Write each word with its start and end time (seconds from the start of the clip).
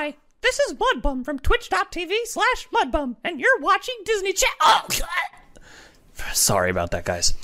Hi, 0.00 0.14
this 0.42 0.60
is 0.60 0.74
Mudbum 0.74 1.24
from 1.24 1.40
twitch.tv 1.40 2.12
slash 2.26 2.68
Mudbum, 2.72 3.16
and 3.24 3.40
you're 3.40 3.58
watching 3.58 3.96
Disney 4.04 4.32
Channel. 4.32 4.56
Oh, 4.62 4.86
Sorry 6.32 6.70
about 6.70 6.92
that, 6.92 7.04
guys. 7.04 7.34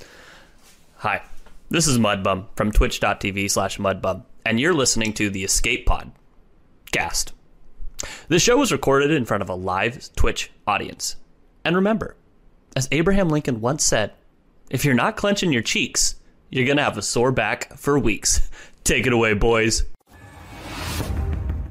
Hi, 0.99 1.23
this 1.69 1.89
is 1.89 1.99
Mudbum 1.99 2.47
from 2.55 2.71
twitch.tv 2.71 3.51
slash 3.51 3.79
Mudbum, 3.79 4.23
and 4.47 4.61
you're 4.61 4.73
listening 4.73 5.13
to 5.15 5.31
the 5.31 5.43
Escape 5.43 5.85
Pod 5.85 6.13
cast. 6.93 7.33
The 8.29 8.39
show 8.39 8.57
was 8.59 8.71
recorded 8.71 9.11
in 9.11 9.25
front 9.25 9.43
of 9.43 9.49
a 9.49 9.55
live 9.57 10.15
Twitch 10.15 10.53
audience. 10.65 11.17
And 11.65 11.75
remember, 11.75 12.15
as 12.77 12.87
Abraham 12.93 13.31
Lincoln 13.31 13.63
once 13.63 13.83
said, 13.83 14.13
if 14.71 14.85
you're 14.85 14.95
not 14.95 15.17
clenching 15.17 15.53
your 15.53 15.63
cheeks, 15.63 16.15
you're 16.51 16.69
gonna 16.69 16.85
have 16.85 16.99
a 16.99 17.03
sore 17.03 17.33
back 17.33 17.77
for 17.77 17.99
weeks. 17.99 18.49
Take 18.85 19.09
it 19.09 19.13
away, 19.13 19.35
boys. 19.35 19.83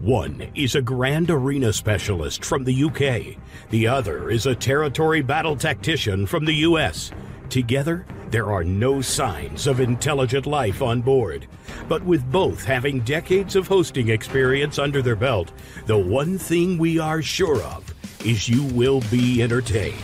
One 0.03 0.49
is 0.53 0.75
a 0.75 0.81
Grand 0.81 1.31
Arena 1.31 1.71
specialist 1.71 2.43
from 2.43 2.65
the 2.65 2.83
UK. 2.83 3.37
The 3.69 3.87
other 3.87 4.29
is 4.29 4.45
a 4.45 4.53
territory 4.53 5.21
battle 5.21 5.55
tactician 5.55 6.25
from 6.25 6.43
the 6.43 6.55
US. 6.55 7.11
Together, 7.47 8.05
there 8.29 8.51
are 8.51 8.65
no 8.65 8.99
signs 8.99 9.65
of 9.65 9.79
intelligent 9.79 10.45
life 10.45 10.81
on 10.81 10.99
board. 10.99 11.47
But 11.87 12.03
with 12.03 12.29
both 12.29 12.65
having 12.65 12.99
decades 12.99 13.55
of 13.55 13.69
hosting 13.69 14.09
experience 14.09 14.77
under 14.77 15.01
their 15.01 15.15
belt, 15.15 15.53
the 15.85 15.97
one 15.97 16.37
thing 16.37 16.77
we 16.77 16.99
are 16.99 17.21
sure 17.21 17.63
of 17.63 17.95
is 18.25 18.49
you 18.49 18.65
will 18.75 18.99
be 19.09 19.41
entertained. 19.41 19.95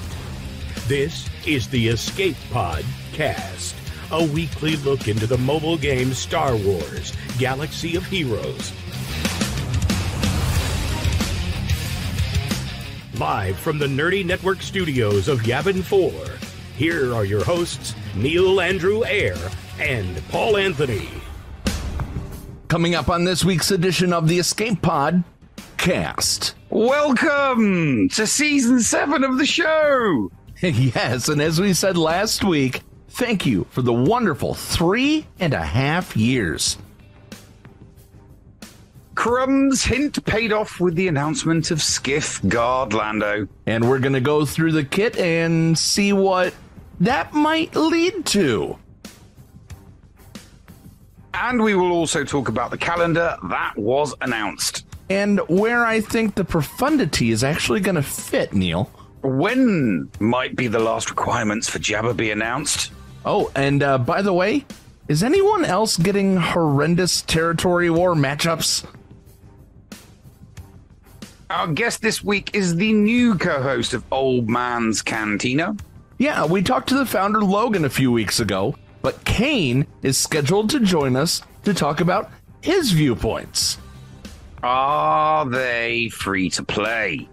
This 0.88 1.30
is 1.46 1.68
the 1.68 1.90
Escape 1.90 2.38
Pod 2.52 2.86
Cast, 3.12 3.76
a 4.14 4.24
weekly 4.24 4.78
look 4.78 5.10
into 5.10 5.28
the 5.28 5.38
mobile 5.40 5.78
game 5.78 6.14
Star 6.14 6.56
Wars 6.56 7.12
Galaxy 7.38 7.98
of 7.98 8.06
Heroes. 8.06 8.72
Live 13.20 13.60
from 13.60 13.78
the 13.78 13.86
Nerdy 13.86 14.26
Network 14.26 14.62
studios 14.62 15.28
of 15.28 15.42
Yavin 15.42 15.84
4, 15.84 16.10
here 16.78 17.14
are 17.14 17.26
your 17.26 17.44
hosts, 17.44 17.94
Neil 18.16 18.62
Andrew 18.62 19.04
Eyre 19.04 19.36
and 19.78 20.26
Paul 20.30 20.56
Anthony. 20.56 21.10
Coming 22.70 22.96
up 22.96 23.10
on 23.10 23.26
this 23.26 23.44
week's 23.44 23.72
edition 23.72 24.14
of 24.14 24.30
the 24.30 24.40
Escape 24.40 24.82
Pod 24.82 25.26
cast. 25.76 26.56
Welcome 26.70 28.08
to 28.08 28.26
season 28.26 28.80
seven 28.80 29.26
of 29.26 29.38
the 29.38 29.46
show. 29.46 30.32
yes, 30.62 31.28
and 31.28 31.42
as 31.42 31.60
we 31.60 31.74
said 31.74 31.98
last 31.98 32.46
week, 32.46 32.84
thank 33.10 33.46
you 33.46 33.68
for 33.72 33.82
the 33.82 33.92
wonderful 33.92 34.54
three 34.54 35.28
and 35.42 35.54
a 35.54 35.66
half 35.66 36.16
years. 36.16 36.78
Crumb's 39.20 39.84
hint 39.84 40.24
paid 40.24 40.54
off 40.54 40.80
with 40.80 40.96
the 40.96 41.10
announcement 41.10 41.72
of 41.72 41.82
Skiff 41.82 42.42
Guard 42.48 42.94
Lando. 42.94 43.50
And 43.66 43.90
we're 43.90 44.00
going 44.00 44.14
to 44.14 44.22
go 44.22 44.46
through 44.46 44.72
the 44.72 44.86
kit 44.86 45.18
and 45.18 45.78
see 45.78 46.14
what 46.14 46.54
that 47.02 47.34
might 47.34 47.76
lead 47.76 48.26
to. 48.28 48.80
And 51.34 51.62
we 51.62 51.76
will 51.76 51.92
also 51.92 52.24
talk 52.24 52.48
about 52.48 52.72
the 52.72 52.78
calendar 52.78 53.36
that 53.50 53.74
was 53.76 54.16
announced. 54.22 54.86
And 55.10 55.42
where 55.50 55.84
I 55.86 56.00
think 56.00 56.36
the 56.36 56.46
profundity 56.46 57.32
is 57.32 57.44
actually 57.44 57.82
going 57.82 57.96
to 57.96 58.02
fit, 58.02 58.54
Neil. 58.54 58.86
When 59.22 60.10
might 60.22 60.56
be 60.56 60.68
the 60.68 60.80
last 60.80 61.10
requirements 61.10 61.68
for 61.68 61.80
Jabba 61.80 62.16
be 62.16 62.32
announced? 62.32 62.94
Oh, 63.26 63.52
and 63.54 63.84
uh, 63.84 63.98
by 63.98 64.22
the 64.22 64.32
way, 64.32 64.66
is 65.10 65.24
anyone 65.24 65.66
else 65.66 65.98
getting 65.98 66.38
horrendous 66.38 67.22
territory 67.24 67.90
war 67.90 68.16
matchups? 68.16 68.86
Our 71.50 71.66
guest 71.66 72.04
this 72.04 72.24
week 72.24 72.52
is 72.54 72.76
the 72.76 72.94
new 72.94 73.36
co 73.36 73.60
host 73.60 73.96
of 73.96 74.04
Old 74.12 74.48
Man's 74.48 75.02
Cantina. 75.02 75.76
Yeah, 76.20 76.46
we 76.46 76.62
talked 76.62 76.90
to 76.90 76.96
the 76.96 77.08
founder 77.08 77.42
Logan 77.42 77.86
a 77.86 77.90
few 77.90 78.12
weeks 78.12 78.40
ago, 78.40 78.76
but 79.02 79.26
Cain 79.26 79.88
is 80.04 80.16
scheduled 80.16 80.70
to 80.70 80.80
join 80.80 81.16
us 81.16 81.42
to 81.64 81.74
talk 81.74 82.02
about 82.02 82.30
his 82.62 82.92
viewpoints. 82.92 83.80
Are 84.62 85.44
they 85.44 86.10
free 86.10 86.52
to 86.52 86.64
play? 86.64 87.28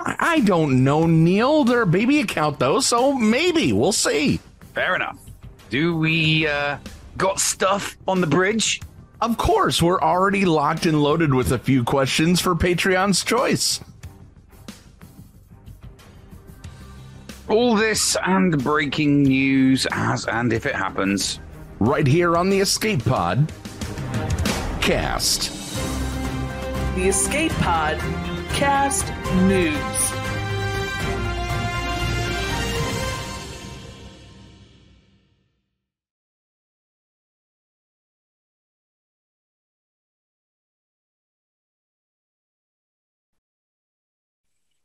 I 0.00 0.16
I 0.18 0.40
don't 0.40 0.82
know, 0.82 1.06
Neil. 1.06 1.62
They're 1.62 1.82
a 1.82 1.86
baby 1.86 2.18
account, 2.18 2.58
though, 2.58 2.80
so 2.80 3.12
maybe. 3.12 3.72
We'll 3.72 3.92
see. 3.92 4.40
Fair 4.74 4.96
enough. 4.96 5.20
Do 5.68 5.96
we 5.96 6.48
uh, 6.48 6.78
got 7.16 7.38
stuff 7.38 7.96
on 8.08 8.20
the 8.20 8.26
bridge? 8.26 8.80
Of 9.22 9.36
course, 9.36 9.82
we're 9.82 10.00
already 10.00 10.46
locked 10.46 10.86
and 10.86 11.02
loaded 11.02 11.34
with 11.34 11.52
a 11.52 11.58
few 11.58 11.84
questions 11.84 12.40
for 12.40 12.54
Patreon's 12.54 13.22
choice. 13.22 13.80
All 17.48 17.74
this 17.74 18.16
and 18.24 18.62
breaking 18.62 19.24
news 19.24 19.86
as 19.92 20.26
and 20.26 20.52
if 20.52 20.64
it 20.64 20.74
happens. 20.74 21.38
Right 21.80 22.06
here 22.06 22.36
on 22.36 22.48
the 22.48 22.60
Escape 22.60 23.04
Pod 23.04 23.52
cast. 24.80 25.50
The 26.94 27.08
Escape 27.08 27.52
Pod 27.52 27.98
Cast 28.54 29.12
News. 29.42 30.19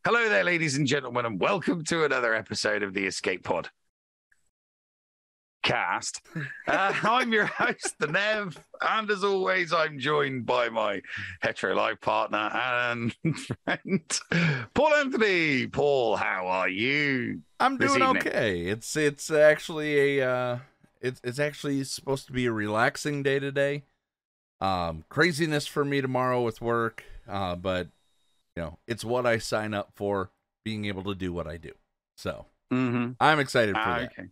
Hello 0.05 0.29
there, 0.29 0.43
ladies 0.43 0.77
and 0.77 0.85
gentlemen, 0.85 1.25
and 1.25 1.41
welcome 1.41 1.83
to 1.85 2.03
another 2.03 2.35
episode 2.35 2.83
of 2.83 2.93
the 2.93 3.07
Escape 3.07 3.43
Pod 3.43 3.71
cast. 5.63 6.21
Uh, 6.67 6.93
I'm 7.01 7.33
your 7.33 7.47
host, 7.47 7.95
the 7.97 8.05
Nev, 8.05 8.55
and 8.81 9.09
as 9.09 9.23
always, 9.23 9.73
I'm 9.73 9.97
joined 9.97 10.45
by 10.45 10.69
my 10.69 11.01
hetero 11.41 11.73
life 11.73 11.99
partner 12.01 12.51
and 12.53 13.15
friend, 13.65 14.19
Paul 14.75 14.93
Anthony. 14.93 15.65
Paul, 15.65 16.17
how 16.17 16.45
are 16.45 16.69
you? 16.69 17.41
I'm 17.59 17.79
doing 17.79 18.03
okay. 18.03 18.61
It's 18.61 18.95
it's 18.95 19.31
actually 19.31 20.19
a 20.19 20.29
uh 20.29 20.59
it's 21.01 21.19
it's 21.23 21.39
actually 21.39 21.83
supposed 21.83 22.27
to 22.27 22.31
be 22.31 22.45
a 22.45 22.51
relaxing 22.51 23.23
day 23.23 23.39
today. 23.39 23.85
Um 24.61 25.03
craziness 25.09 25.65
for 25.65 25.83
me 25.83 25.99
tomorrow 25.99 26.43
with 26.43 26.61
work, 26.61 27.03
uh 27.27 27.55
but 27.55 27.87
you 28.55 28.63
know, 28.63 28.79
it's 28.87 29.03
what 29.03 29.25
I 29.25 29.37
sign 29.37 29.73
up 29.73 29.91
for 29.95 30.31
being 30.63 30.85
able 30.85 31.03
to 31.03 31.15
do 31.15 31.31
what 31.33 31.47
I 31.47 31.57
do. 31.57 31.71
So, 32.15 32.47
Mm-hmm. 32.73 33.11
I'm 33.19 33.39
excited 33.39 33.75
for 33.75 33.81
Ah, 33.81 33.97
that. 33.99 34.11
okay. 34.11 34.27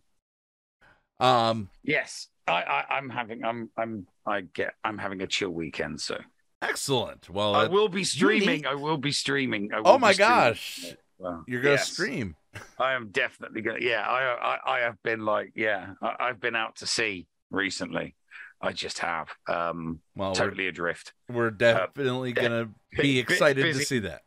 Um 1.20 1.70
Yes, 1.84 2.28
I, 2.48 2.62
I, 2.62 2.84
I'm 2.96 3.08
having, 3.08 3.44
I'm, 3.44 3.70
I'm, 3.78 4.06
I 4.26 4.40
get, 4.42 4.74
I'm 4.82 4.98
having 4.98 5.22
a 5.22 5.26
chill 5.26 5.50
weekend, 5.50 6.00
so 6.00 6.18
excellent. 6.60 7.30
Well, 7.30 7.54
I 7.54 7.66
will 7.68 7.88
be 7.88 8.04
streaming. 8.04 8.48
need- 8.62 8.66
I 8.66 8.74
will 8.74 8.96
be 8.98 9.12
streaming. 9.12 9.72
I 9.72 9.80
will 9.80 9.88
Oh 9.88 9.98
my 9.98 10.14
gosh. 10.14 10.94
Well, 11.18 11.44
you're 11.46 11.62
going 11.62 11.76
to 11.76 11.80
yes. 11.80 11.92
stream. 11.92 12.34
I 12.78 12.94
am 12.94 13.10
definitely 13.10 13.62
gonna. 13.62 13.78
Yeah, 13.80 14.02
I, 14.06 14.56
I, 14.66 14.76
I 14.76 14.78
have 14.80 15.00
been 15.02 15.24
like, 15.24 15.52
yeah, 15.54 15.94
I, 16.02 16.16
I've 16.20 16.40
been 16.40 16.56
out 16.56 16.76
to 16.76 16.86
sea 16.86 17.26
recently. 17.50 18.16
I 18.64 18.72
just 18.72 18.98
have. 19.00 19.28
Um, 19.48 20.00
Well, 20.16 20.30
we're, 20.30 20.34
totally 20.34 20.66
adrift. 20.68 21.12
we're 21.28 21.50
definitely 21.50 22.30
yeah. 22.30 22.34
going 22.48 22.50
to 22.50 22.70
Bit- 22.92 23.02
be 23.02 23.22
bit 23.22 23.30
excited 23.30 23.62
to 23.74 23.84
see 23.84 24.00
that. 24.00 24.22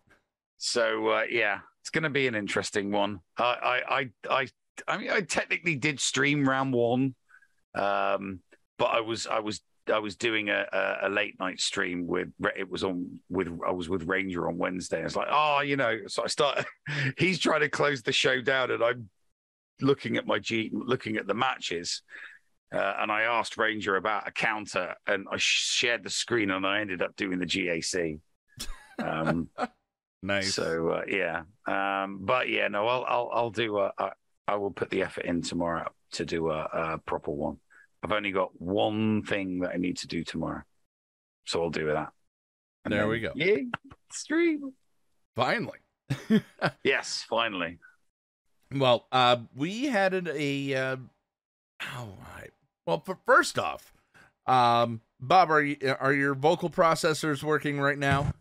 So 0.57 1.07
uh, 1.09 1.23
yeah, 1.29 1.59
it's 1.81 1.89
going 1.89 2.03
to 2.03 2.09
be 2.09 2.27
an 2.27 2.35
interesting 2.35 2.91
one. 2.91 3.19
I, 3.37 3.43
I, 3.43 3.95
I, 3.99 4.09
I, 4.29 4.47
I 4.87 4.97
mean, 4.97 5.09
I 5.11 5.21
technically 5.21 5.75
did 5.75 5.99
stream 5.99 6.47
round 6.47 6.73
one, 6.73 7.15
um, 7.75 8.39
but 8.77 8.85
I 8.85 9.01
was, 9.01 9.27
I 9.27 9.39
was, 9.39 9.61
I 9.91 9.99
was 9.99 10.15
doing 10.15 10.49
a, 10.49 10.65
a, 10.71 11.07
a 11.07 11.09
late 11.09 11.39
night 11.39 11.59
stream 11.59 12.07
with. 12.07 12.29
It 12.57 12.69
was 12.69 12.83
on 12.83 13.19
with. 13.29 13.47
I 13.65 13.71
was 13.71 13.87
with 13.87 14.03
Ranger 14.07 14.49
on 14.49 14.57
Wednesday. 14.57 15.01
It's 15.03 15.15
like, 15.15 15.29
oh, 15.31 15.61
you 15.61 15.77
know. 15.77 15.99
So 16.07 16.23
I 16.23 16.27
start. 16.27 16.65
he's 17.17 17.39
trying 17.39 17.61
to 17.61 17.69
close 17.69 18.01
the 18.01 18.11
show 18.11 18.41
down, 18.41 18.71
and 18.71 18.83
I'm 18.83 19.09
looking 19.79 20.17
at 20.17 20.27
my 20.27 20.39
G, 20.39 20.71
looking 20.73 21.15
at 21.17 21.27
the 21.27 21.33
matches. 21.33 22.01
Uh, 22.73 22.93
and 22.99 23.11
I 23.11 23.21
asked 23.23 23.57
Ranger 23.57 23.95
about 23.95 24.27
a 24.27 24.31
counter, 24.31 24.93
and 25.07 25.25
I 25.31 25.35
shared 25.37 26.03
the 26.03 26.09
screen, 26.09 26.51
and 26.51 26.65
I 26.67 26.81
ended 26.81 27.01
up 27.01 27.15
doing 27.15 27.39
the 27.39 27.45
GAC. 27.45 28.19
Um, 28.99 29.49
Nice. 30.23 30.55
so 30.55 30.89
uh, 30.89 31.01
yeah, 31.07 31.43
um, 31.67 32.19
but 32.23 32.49
yeah, 32.49 32.67
no, 32.67 32.87
I'll 32.87 33.05
I'll 33.07 33.29
I'll 33.31 33.49
do 33.51 33.77
a, 33.77 33.91
a 33.99 34.11
I 34.47 34.55
will 34.55 34.71
put 34.71 34.89
the 34.89 35.03
effort 35.03 35.25
in 35.25 35.43
tomorrow 35.43 35.87
to 36.13 36.25
do 36.25 36.49
a, 36.49 36.63
a 36.73 36.97
proper 36.97 37.29
one. 37.31 37.57
I've 38.03 38.11
only 38.11 38.31
got 38.31 38.49
one 38.59 39.21
thing 39.23 39.59
that 39.59 39.71
I 39.73 39.77
need 39.77 39.97
to 39.97 40.07
do 40.07 40.23
tomorrow, 40.23 40.63
so 41.45 41.61
I'll 41.63 41.69
do 41.69 41.87
that. 41.93 42.09
And 42.83 42.91
There 42.91 43.01
then- 43.01 43.09
we 43.09 43.19
go. 43.19 43.31
Yeah, 43.35 43.57
stream. 44.11 44.73
Finally. 45.35 45.77
Yes, 46.83 47.23
finally. 47.29 47.77
Well, 48.73 49.07
uh, 49.11 49.37
we 49.55 49.85
had 49.85 50.13
an, 50.15 50.27
a. 50.33 50.73
Uh, 50.73 50.95
oh, 51.95 52.17
I, 52.35 52.47
well, 52.87 53.03
first 53.25 53.59
off, 53.59 53.93
um, 54.47 55.01
Bob, 55.19 55.51
are 55.51 55.61
you, 55.61 55.75
are 55.99 56.13
your 56.13 56.33
vocal 56.33 56.69
processors 56.69 57.43
working 57.43 57.79
right 57.79 57.97
now? 57.97 58.33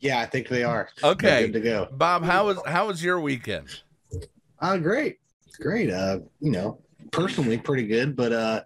Yeah, 0.00 0.18
I 0.18 0.26
think 0.26 0.48
they 0.48 0.64
are. 0.64 0.88
They're 1.00 1.12
Okay, 1.12 1.46
good 1.46 1.52
to 1.52 1.60
go. 1.60 1.88
Bob, 1.92 2.24
how 2.24 2.46
was 2.46 2.58
how 2.66 2.88
was 2.88 3.02
your 3.02 3.20
weekend? 3.20 3.68
Uh, 4.58 4.76
great, 4.76 5.18
great. 5.60 5.90
Uh, 5.90 6.18
you 6.40 6.50
know, 6.50 6.80
personally 7.12 7.56
pretty 7.56 7.86
good, 7.86 8.16
but 8.16 8.32
uh, 8.32 8.62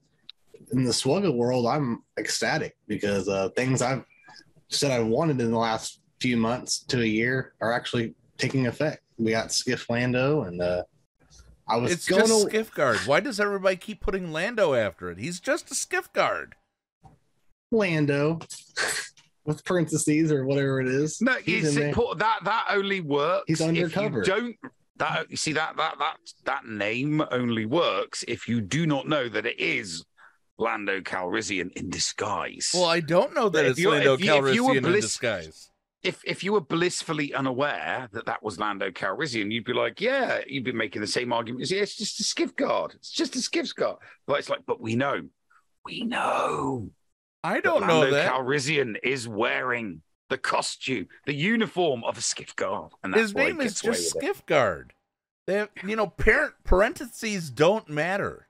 in 0.73 0.85
the 0.85 0.93
Swugga 0.93 1.33
world, 1.35 1.67
I'm 1.67 2.03
ecstatic 2.19 2.77
because 2.89 3.29
uh, 3.29 3.51
things 3.51 3.83
I've 3.83 4.05
said 4.69 4.91
I 4.91 5.01
wanted 5.01 5.39
in 5.43 5.51
the 5.51 5.59
last 5.59 6.01
few 6.21 6.39
months 6.39 6.85
to 6.85 7.03
a 7.03 7.07
year 7.07 7.53
are 7.61 7.73
actually 7.73 8.15
taking 8.39 8.67
effect. 8.67 9.03
We 9.19 9.33
got 9.33 9.53
Skiff 9.53 9.91
Lando, 9.91 10.45
and 10.45 10.63
uh, 10.63 10.85
I 11.69 11.77
was 11.77 11.91
It's 11.93 12.07
going 12.07 12.27
just 12.27 12.47
skiff 12.49 12.73
guard. 12.75 12.99
Why 13.07 13.21
does 13.21 13.41
everybody 13.41 13.77
keep 13.77 14.01
putting 14.01 14.33
Lando 14.33 14.75
after 14.75 15.11
it? 15.11 15.19
He's 15.19 15.41
just 15.41 15.71
a 15.71 15.75
skiff 15.75 16.13
guard. 16.13 16.55
Lando 17.73 18.39
with 19.45 19.65
parentheses 19.65 20.31
or 20.31 20.45
whatever 20.45 20.81
it 20.81 20.89
is. 20.89 21.21
No, 21.21 21.35
He's 21.45 21.67
it's 21.69 21.77
in 21.77 21.89
important 21.89 22.21
that 22.21 22.41
that 22.45 22.67
only 22.71 23.01
works. 23.01 23.45
He's 23.49 23.61
if 23.61 23.75
you 23.77 23.83
undercover. 23.85 24.23
don't 24.23 24.57
that 24.99 25.31
you 25.31 25.37
see 25.37 25.53
that 25.55 25.77
that 25.77 25.97
that 25.99 26.17
that 26.45 26.67
name 26.67 27.23
only 27.31 27.67
works 27.67 28.25
if 28.29 28.49
you 28.49 28.61
do 28.61 28.87
not 28.87 29.09
know 29.09 29.29
that 29.29 29.45
it 29.47 29.59
is 29.61 30.05
Lando 30.59 31.01
Calrissian 31.01 31.73
in 31.73 31.91
disguise. 31.91 32.71
Well, 32.73 32.85
I 32.87 33.01
don't 33.01 33.35
know 33.35 33.49
that 33.51 33.65
If 33.67 33.71
it's 33.73 33.81
you're- 33.81 33.97
Lando 33.97 34.15
if 34.15 34.25
you- 34.25 34.47
if 34.49 34.55
you 34.55 34.65
were 34.65 34.75
Calrissian 34.75 34.87
in 34.87 34.93
disguise. 34.93 35.71
If 36.07 36.23
if 36.25 36.45
you 36.45 36.53
were 36.53 36.61
blissfully 36.61 37.35
unaware 37.35 38.09
that 38.13 38.27
that 38.27 38.43
was 38.43 38.59
Lando 38.59 38.91
Calrissian, 38.91 39.51
you'd 39.51 39.65
be 39.65 39.73
like, 39.73 40.01
yeah, 40.01 40.41
you'd 40.47 40.65
be 40.65 40.73
making 40.73 41.01
the 41.03 41.07
same 41.07 41.33
argument. 41.33 41.63
as, 41.63 41.73
Yeah, 41.73 41.83
it's 41.83 41.97
just 41.97 42.21
a 42.21 42.25
skiff 42.25 42.55
guard. 42.55 42.95
It's 42.95 43.11
just 43.11 43.35
a 43.37 43.41
skiff 43.41 43.75
guard. 43.75 43.99
But 44.27 44.39
it's 44.39 44.49
like, 44.49 44.61
but 44.67 44.81
we 44.81 44.95
know, 44.95 45.23
we 45.85 46.03
know. 46.03 46.91
I 47.43 47.61
don't 47.61 47.87
know 47.87 48.01
Lando 48.01 48.15
that. 48.17 48.33
Calrissian 48.33 48.97
is 49.03 49.29
wearing 49.29 50.03
the 50.31 50.39
costume, 50.39 51.07
the 51.27 51.35
uniform 51.35 52.03
of 52.05 52.19
a 52.19 52.23
skiff 52.23 52.55
guard, 52.57 52.93
and 53.03 53.13
that's 53.13 53.23
His 53.23 53.35
name 53.35 53.61
is 53.61 53.81
just 53.81 54.01
it. 54.01 54.19
skiff 54.19 54.47
guard. 54.47 54.93
They 55.47 55.55
have, 55.55 55.71
you 55.85 55.95
know, 55.95 56.09
parent 56.09 56.55
parentheses 56.65 57.51
don't 57.51 57.89
matter. 57.89 58.49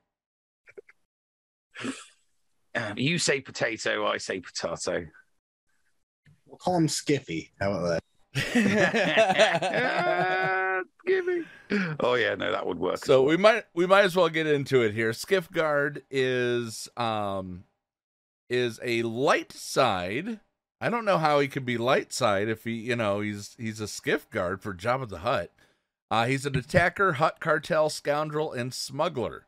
Um, 2.75 2.95
you 2.97 3.19
say 3.19 3.41
potato, 3.41 4.07
I 4.07 4.19
say 4.19 4.41
potato. 4.41 5.07
We'll 6.47 6.59
call 6.59 6.77
him 6.77 6.87
Skiffy. 6.89 7.51
How 7.61 7.73
about 7.73 8.01
that? 8.35 8.45
Give 11.07 11.27
me- 11.27 11.45
Oh 12.01 12.15
yeah, 12.15 12.35
no, 12.37 12.53
that 12.53 12.65
would 12.67 12.79
work. 12.79 13.05
so 13.05 13.23
we 13.25 13.37
might 13.37 13.65
we 13.75 13.87
might 13.87 14.05
as 14.05 14.15
well 14.15 14.29
get 14.29 14.47
into 14.47 14.83
it 14.83 14.95
here. 14.95 15.13
Skiff 15.13 15.51
guard 15.51 16.03
is 16.11 16.89
um 16.97 17.65
is 18.49 18.79
a 18.85 19.03
light 19.03 19.53
side. 19.53 20.39
I 20.81 20.91
don't 20.91 21.05
know 21.05 21.19
how 21.19 21.41
he 21.41 21.49
could 21.49 21.67
be 21.67 21.77
light 21.77 22.13
side 22.13 22.49
if 22.49 22.63
he 22.65 22.73
you 22.73 22.95
know 22.95 23.21
he's 23.21 23.57
he's 23.59 23.81
a 23.81 23.89
skiff 23.89 24.31
guard 24.31 24.63
for 24.63 24.75
Jabba 24.75 25.09
the 25.09 25.19
Hutt. 25.19 25.51
Uh, 26.09 26.27
he's 26.27 26.47
an 26.47 26.57
attacker, 26.57 27.15
Hutt 27.15 27.41
cartel, 27.41 27.91
scoundrel, 27.91 28.53
and 28.53 28.73
smuggler. 28.73 29.47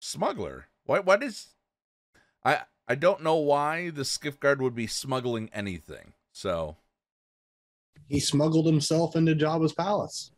Smuggler. 0.00 0.66
Why? 0.84 0.98
Why 0.98 1.16
does 1.16 1.54
I? 2.44 2.62
I 2.92 2.94
don't 2.94 3.22
know 3.22 3.36
why 3.36 3.88
the 3.90 4.04
skiff 4.04 4.38
guard 4.38 4.60
would 4.60 4.74
be 4.74 4.86
smuggling 4.86 5.48
anything. 5.52 6.12
So 6.32 6.76
He 8.08 8.20
smuggled 8.20 8.66
himself 8.66 9.16
into 9.16 9.34
Jabba's 9.34 9.72
palace. 9.72 10.30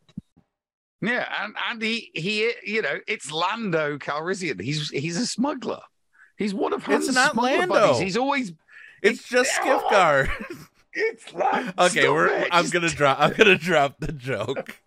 Yeah, 1.03 1.27
and 1.43 1.55
and 1.69 1.83
he 1.83 2.11
he 2.15 2.53
you 2.65 2.81
know 2.83 2.99
it's 3.09 3.31
Lando 3.33 3.99
Calrissian. 3.99 4.61
He's 4.61 4.89
he's 4.91 5.17
a 5.19 5.27
smuggler. 5.27 5.81
He's 6.39 6.55
one 6.55 6.73
of 6.73 6.81
It's 6.83 7.07
Han's 7.07 7.15
not 7.15 7.33
smuggler 7.33 7.59
Lando. 7.59 7.75
buddies. 7.75 8.01
He's 8.01 8.17
always 8.17 8.53
it's 9.03 9.29
just 9.29 9.51
skiff 9.53 9.83
guard. 9.91 10.31
it's 10.93 11.33
Lando. 11.35 11.73
okay, 11.79 12.03
Stop 12.03 12.15
we're. 12.15 12.27
it. 12.29 12.49
I'm 12.53 12.63
Just- 12.65 12.73
gonna 12.73 12.89
drop. 12.89 13.19
I'm 13.21 13.33
gonna 13.33 13.59
drop 13.59 13.97
the 13.99 14.13
joke. 14.13 14.81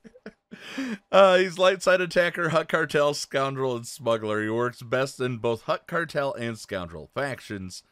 Uh, 1.12 1.38
he's 1.38 1.57
light 1.57 1.81
side 1.81 2.01
attacker, 2.01 2.50
Hutt 2.50 2.69
Cartel, 2.69 3.13
scoundrel, 3.13 3.75
and 3.75 3.88
smuggler. 3.88 4.44
He 4.44 4.50
works 4.50 4.81
best 4.81 5.19
in 5.19 5.38
both 5.38 5.63
Hutt 5.63 5.88
Cartel 5.88 6.33
and 6.33 6.57
scoundrel 6.57 7.09
factions. 7.13 7.83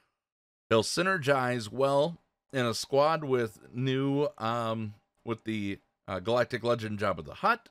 He'll 0.69 0.83
synergize 0.83 1.71
well 1.71 2.21
in 2.53 2.65
a 2.65 2.73
squad 2.73 3.23
with 3.23 3.59
new, 3.73 4.27
um, 4.37 4.95
with 5.23 5.43
the 5.43 5.79
uh, 6.07 6.19
Galactic 6.19 6.63
Legend 6.63 6.99
Jabba 6.99 7.25
the 7.25 7.35
Hutt, 7.35 7.69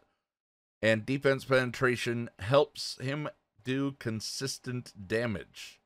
and 0.82 1.06
defense 1.06 1.44
penetration 1.44 2.30
helps 2.40 2.98
him 3.00 3.28
do 3.62 3.92
consistent 3.98 4.92
damage. 5.06 5.80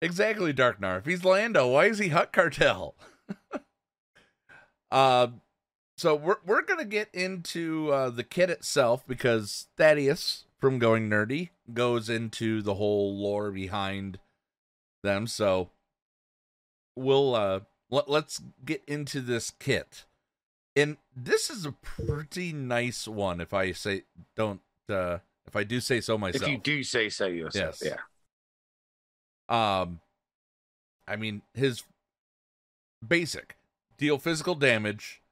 Exactly, 0.00 0.52
Darknar. 0.52 0.98
If 0.98 1.06
he's 1.06 1.24
Lando, 1.24 1.68
why 1.68 1.86
is 1.86 1.98
he 1.98 2.08
Hutt 2.08 2.32
Cartel? 2.32 2.96
uh, 4.92 5.28
so 5.96 6.14
we're 6.14 6.36
we're 6.46 6.62
gonna 6.62 6.84
get 6.84 7.08
into 7.12 7.90
uh, 7.90 8.10
the 8.10 8.22
kit 8.24 8.50
itself 8.50 9.04
because 9.06 9.66
Thaddeus 9.76 10.44
from 10.60 10.78
Going 10.78 11.08
Nerdy 11.10 11.48
goes 11.72 12.08
into 12.08 12.62
the 12.62 12.74
whole 12.74 13.16
lore 13.16 13.50
behind 13.50 14.18
them. 15.02 15.26
So 15.26 15.70
we'll 16.94 17.34
uh 17.34 17.60
let, 17.90 18.08
let's 18.08 18.40
get 18.64 18.82
into 18.86 19.20
this 19.20 19.50
kit. 19.58 20.04
And 20.74 20.96
this 21.14 21.50
is 21.50 21.66
a 21.66 21.72
pretty 21.72 22.52
nice 22.52 23.06
one 23.08 23.40
if 23.40 23.52
I 23.52 23.72
say 23.72 24.04
don't 24.36 24.60
uh 24.88 25.18
if 25.46 25.56
I 25.56 25.64
do 25.64 25.80
say 25.80 26.00
so 26.00 26.16
myself. 26.16 26.44
If 26.44 26.48
you 26.48 26.58
do 26.58 26.82
say 26.82 27.08
so 27.08 27.26
yourself, 27.26 27.78
Yes. 27.82 27.92
yeah. 27.92 27.98
Um, 29.82 30.00
I 31.06 31.16
mean, 31.16 31.42
his 31.54 31.82
basic 33.06 33.56
deal 34.02 34.18
physical 34.18 34.56
damage, 34.56 35.22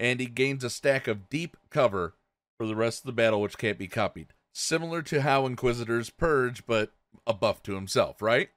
and 0.00 0.18
he 0.18 0.26
gains 0.26 0.64
a 0.64 0.70
stack 0.70 1.06
of 1.06 1.28
deep 1.28 1.56
cover 1.70 2.16
for 2.56 2.66
the 2.66 2.74
rest 2.74 3.02
of 3.02 3.06
the 3.06 3.12
battle, 3.12 3.40
which 3.40 3.56
can't 3.56 3.78
be 3.78 3.86
copied. 3.86 4.34
Similar 4.52 5.02
to 5.02 5.22
how 5.22 5.46
Inquisitors 5.46 6.10
purge, 6.10 6.66
but 6.66 6.90
a 7.28 7.32
buff 7.32 7.62
to 7.62 7.76
himself, 7.76 8.20
right? 8.20 8.48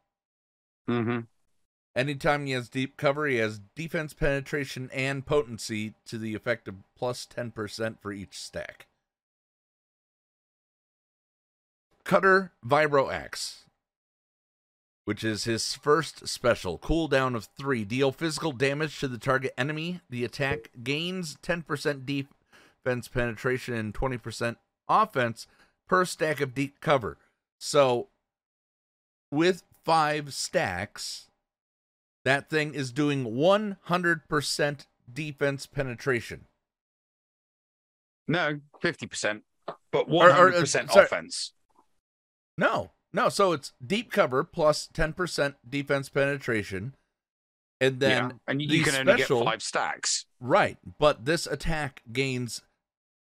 Mm-hmm. 0.90 1.20
Anytime 1.96 2.48
he 2.48 2.54
has 2.54 2.70
deep 2.70 2.98
cover, 2.98 3.28
he 3.28 3.36
has 3.36 3.62
defense 3.76 4.16
penetration 4.16 4.90
and 4.92 5.28
potency 5.28 5.94
to 6.06 6.18
the 6.18 6.34
effect 6.34 6.68
of 6.68 6.78
plus 6.98 7.28
10% 7.28 8.02
for 8.02 8.12
each 8.12 8.40
stack. 8.40 8.88
Cutter 12.04 12.52
Vibro 12.66 13.14
Axe, 13.14 13.66
which 15.06 15.24
is 15.24 15.44
his 15.46 15.74
first 15.74 16.28
special. 16.28 16.78
Cooldown 16.78 17.36
of 17.36 17.48
3. 17.58 17.84
Deal 17.86 18.12
physical 18.12 18.52
damage 18.52 19.00
to 19.00 19.08
the 19.08 19.18
target 19.18 19.54
enemy. 19.58 20.02
The 20.10 20.24
attack 20.24 20.70
gains 20.84 21.38
10% 21.44 22.06
defense 22.06 23.08
penetration 23.08 23.74
and 23.74 23.94
20% 23.94 24.56
offense 24.88 25.48
per 25.88 26.06
stack 26.06 26.40
of 26.42 26.54
deep 26.54 26.80
cover. 26.80 27.18
So, 27.60 28.10
with 29.32 29.64
five 29.84 30.34
stacks, 30.34 31.28
that 32.26 32.50
thing 32.50 32.74
is 32.74 32.92
doing 32.92 33.26
100% 33.26 34.86
defense 35.12 35.66
penetration. 35.66 36.46
No, 38.28 38.62
fifty 38.80 39.08
percent, 39.08 39.44
but 39.92 40.08
Or- 40.08 40.12
one 40.12 40.32
or, 40.32 40.54
uh, 40.54 40.62
offense. 40.96 41.52
No, 42.58 42.92
no. 43.14 43.30
So 43.30 43.52
it's 43.54 43.74
deep 43.86 44.12
cover 44.12 44.44
plus 44.44 44.88
10% 44.94 45.56
defense 45.68 46.10
penetration. 46.10 46.96
And 47.80 48.00
then, 48.00 48.24
yeah, 48.30 48.32
and 48.48 48.62
you, 48.62 48.84
can 48.84 48.94
only 48.96 49.06
get 49.18 49.26
special- 49.26 49.44
five 49.44 49.64
stacks. 49.64 50.26
right. 50.40 50.78
But 51.00 51.26
this 51.26 51.48
attack 51.48 52.04
gains 52.12 52.62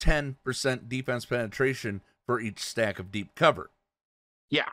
10% 0.02 0.88
defense 0.88 1.24
penetration 1.24 2.00
for 2.26 2.40
each 2.40 2.58
stack 2.60 2.98
of 2.98 3.12
deep 3.12 3.34
cover. 3.34 3.70
Yeah, 4.50 4.70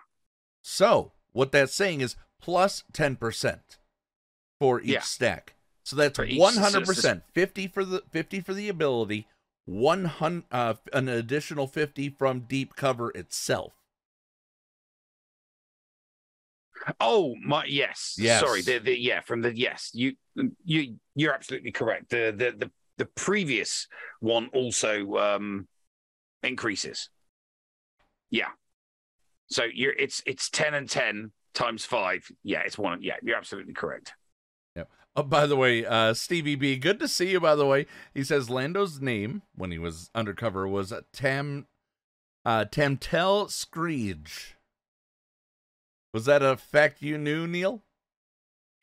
So 0.64 1.12
what 1.34 1.52
that's 1.52 1.74
saying 1.74 2.02
is 2.02 2.16
plus 2.42 2.84
10% 2.94 3.60
for 4.60 4.80
each 4.82 4.88
Yeah. 4.88 5.00
stack. 5.02 5.54
So 5.84 5.96
that's 5.96 6.18
100%. 6.18 7.22
50 7.34 7.68
for 7.68 7.86
the 7.86 8.04
50 8.10 8.40
for 8.42 8.54
the 8.56 8.70
ability, 8.70 9.28
100 9.66 10.46
uh, 10.52 10.74
an 10.94 11.08
additional 11.10 11.68
50 11.68 12.10
from 12.10 12.42
deep 12.42 12.76
cover 12.76 13.12
itself. 13.12 13.74
Oh 17.00 17.36
my 17.44 17.66
yes. 17.66 18.16
Yes. 18.18 18.42
Sorry. 18.42 18.62
The, 18.62 18.80
the 18.80 19.00
yeah 19.00 19.22
from 19.22 19.42
the 19.42 19.56
yes 19.56 19.92
you 19.94 20.14
you 20.64 20.98
you're 21.16 21.34
absolutely 21.34 21.72
correct. 21.72 22.10
The 22.10 22.34
the 22.36 22.56
the 22.58 22.72
the 22.98 23.06
previous 23.06 23.88
one 24.20 24.50
also 24.54 25.16
um 25.16 25.68
increases. 26.44 27.10
Yeah. 28.30 28.50
So 29.48 29.64
you're 29.74 29.94
it's 29.94 30.22
it's 30.26 30.50
ten 30.50 30.74
and 30.74 30.90
ten 30.90 31.32
times 31.54 31.86
five. 31.86 32.30
Yeah, 32.44 32.62
it's 32.66 32.78
one. 32.78 33.02
Yeah, 33.02 33.16
you're 33.22 33.38
absolutely 33.38 33.74
correct. 33.74 34.14
Oh, 35.18 35.24
by 35.24 35.46
the 35.48 35.56
way, 35.56 35.86
uh, 35.86 36.14
Stevie 36.14 36.56
B, 36.56 36.76
good 36.76 37.00
to 37.00 37.08
see 37.08 37.32
you. 37.32 37.40
By 37.40 37.56
the 37.56 37.66
way, 37.66 37.86
he 38.14 38.22
says 38.22 38.50
Lando's 38.50 39.00
name 39.00 39.44
when 39.56 39.72
he 39.72 39.80
was 39.80 40.10
undercover 40.14 40.68
was 40.68 40.92
Tam, 41.14 41.68
uh, 42.44 42.66
Tamtel 42.66 43.48
Skreej. 43.48 44.55
Was 46.16 46.24
that 46.28 46.42
a 46.42 46.56
fact 46.56 47.02
you 47.02 47.18
knew, 47.18 47.46
Neil? 47.46 47.84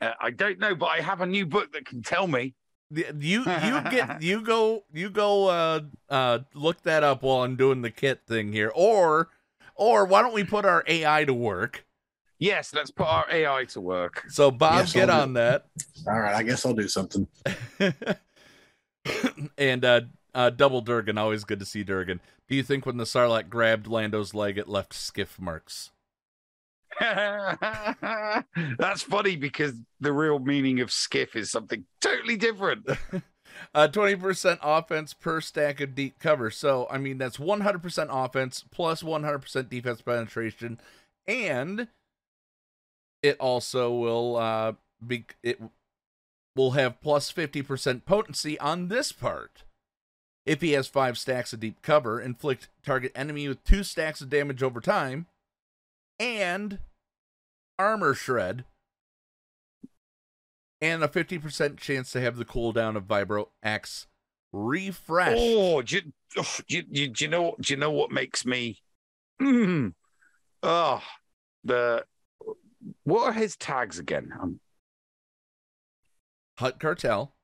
Uh, 0.03 0.13
I 0.21 0.29
don't 0.33 0.59
know, 0.59 0.75
but 0.75 0.89
I 0.91 1.01
have 1.01 1.23
a 1.23 1.27
new 1.27 1.47
book 1.47 1.73
that 1.73 1.87
can 1.87 2.03
tell 2.03 2.27
me. 2.27 2.53
You 2.91 3.07
you 3.19 3.81
get 3.91 4.21
you 4.23 4.43
go 4.43 4.85
you 4.93 5.09
go 5.09 5.49
uh 5.49 5.81
uh 6.11 6.41
look 6.53 6.83
that 6.83 7.03
up 7.03 7.23
while 7.23 7.43
I'm 7.43 7.57
doing 7.57 7.81
the 7.81 7.91
kit 7.91 8.21
thing 8.29 8.53
here. 8.53 8.71
Or 8.75 9.31
or 9.75 10.05
why 10.05 10.21
don't 10.21 10.35
we 10.35 10.45
put 10.45 10.67
our 10.67 10.85
AI 10.87 11.25
to 11.25 11.33
work? 11.33 11.87
Yes, 12.39 12.75
let's 12.75 12.91
put 12.91 13.07
our 13.07 13.25
AI 13.31 13.65
to 13.71 13.81
work. 13.81 14.25
So 14.29 14.51
Bob, 14.51 14.81
Yes, 14.81 14.93
get 14.93 15.09
I'll 15.09 15.21
do- 15.21 15.23
on 15.23 15.33
that. 15.33 15.69
All 16.07 16.21
right, 16.21 16.35
I 16.35 16.43
guess 16.43 16.67
I'll 16.67 16.75
do 16.75 16.87
something. 16.87 17.27
and 19.57 19.85
uh 19.87 20.03
uh 20.35 20.51
double 20.51 20.83
Durgan, 20.83 21.17
always 21.17 21.45
good 21.45 21.61
to 21.61 21.65
see 21.67 21.83
Durgan. 21.83 22.21
Do 22.47 22.57
you 22.57 22.63
think 22.63 22.85
when 22.85 22.99
the 22.99 23.05
Sarlacc 23.05 23.49
grabbed 23.49 23.87
Lando's 23.87 24.35
leg 24.35 24.59
it 24.59 24.69
left 24.69 24.93
skiff 24.93 25.41
marks? 25.41 25.93
That's 28.79 29.03
funny 29.03 29.37
because 29.37 29.75
the 30.01 30.13
real 30.13 30.39
meaning 30.39 30.81
of 30.81 30.93
skiff 30.93 31.35
is 31.35 31.51
something 31.51 31.85
totally 32.01 32.37
different. 32.37 32.89
Uh, 33.75 33.87
20% 33.87 34.59
offense 34.63 35.15
per 35.15 35.41
stack 35.41 35.81
of 35.81 35.95
deep 35.95 36.19
cover. 36.19 36.51
So, 36.51 36.87
I 36.91 36.99
mean, 36.99 37.19
that's 37.19 37.37
100% 37.37 38.07
offense 38.11 38.65
plus 38.71 39.03
100% 39.03 39.69
defense 39.69 40.03
penetration. 40.03 40.81
And 41.27 41.89
it 43.23 43.37
also 43.39 43.93
will 43.93 44.37
uh, 44.37 44.73
be, 45.07 45.27
it 45.43 45.61
will 46.57 46.73
have 46.73 47.01
plus 47.01 47.33
50% 47.33 48.05
potency 48.05 48.59
on 48.59 48.89
this 48.89 49.13
part. 49.13 49.65
If 50.45 50.61
he 50.61 50.73
has 50.73 50.89
five 50.89 51.17
stacks 51.17 51.53
of 51.53 51.61
deep 51.61 51.83
cover, 51.83 52.21
inflict 52.21 52.69
target 52.85 53.13
enemy 53.15 53.47
with 53.49 53.63
two 53.65 53.85
stacks 53.85 54.21
of 54.21 54.29
damage 54.29 54.63
over 54.63 54.81
time, 54.81 55.27
and 56.19 56.79
armor 57.79 58.15
shred, 58.15 58.65
and 60.81 61.05
a 61.05 61.09
50% 61.09 61.79
chance 61.79 62.11
to 62.13 62.21
have 62.21 62.37
the 62.37 62.45
cooldown 62.45 62.97
of 62.97 63.05
Vibro 63.05 63.49
Axe 63.63 64.07
refresh. 64.53 65.37
Oh, 65.39 65.83
do 65.83 65.97
you, 65.97 66.03
oh, 66.37 66.59
do, 66.69 66.77
you, 66.77 66.83
do, 67.09 67.25
you, 67.25 67.29
know? 67.29 67.57
Do 67.61 67.73
you 67.73 67.79
know 67.79 67.91
what 67.91 68.11
makes 68.11 68.45
me? 68.45 68.79
Mm, 69.41 69.95
oh, 70.63 71.03
the 71.65 72.05
what 73.05 73.25
are 73.25 73.33
his 73.33 73.57
tags 73.57 73.99
again? 73.99 74.31
Um, 74.41 74.61
Hutt 76.59 76.79
Cartel, 76.79 77.35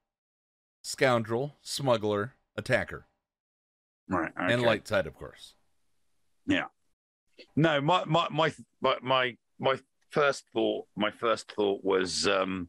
Scoundrel, 0.82 1.56
Smuggler, 1.62 2.34
Attacker, 2.56 3.06
right, 4.08 4.32
and. 4.36 4.62
Light 4.62 4.86
Side, 4.86 5.06
of 5.06 5.14
course. 5.14 5.54
Yeah. 6.46 6.66
No, 7.56 7.80
my 7.80 8.04
my 8.04 8.28
my 8.30 8.52
my 8.80 8.96
my 9.00 9.36
my 9.58 9.78
first 10.10 10.44
thought, 10.52 10.86
my 10.96 11.10
first 11.10 11.52
thought 11.52 11.84
was, 11.84 12.26
um, 12.26 12.68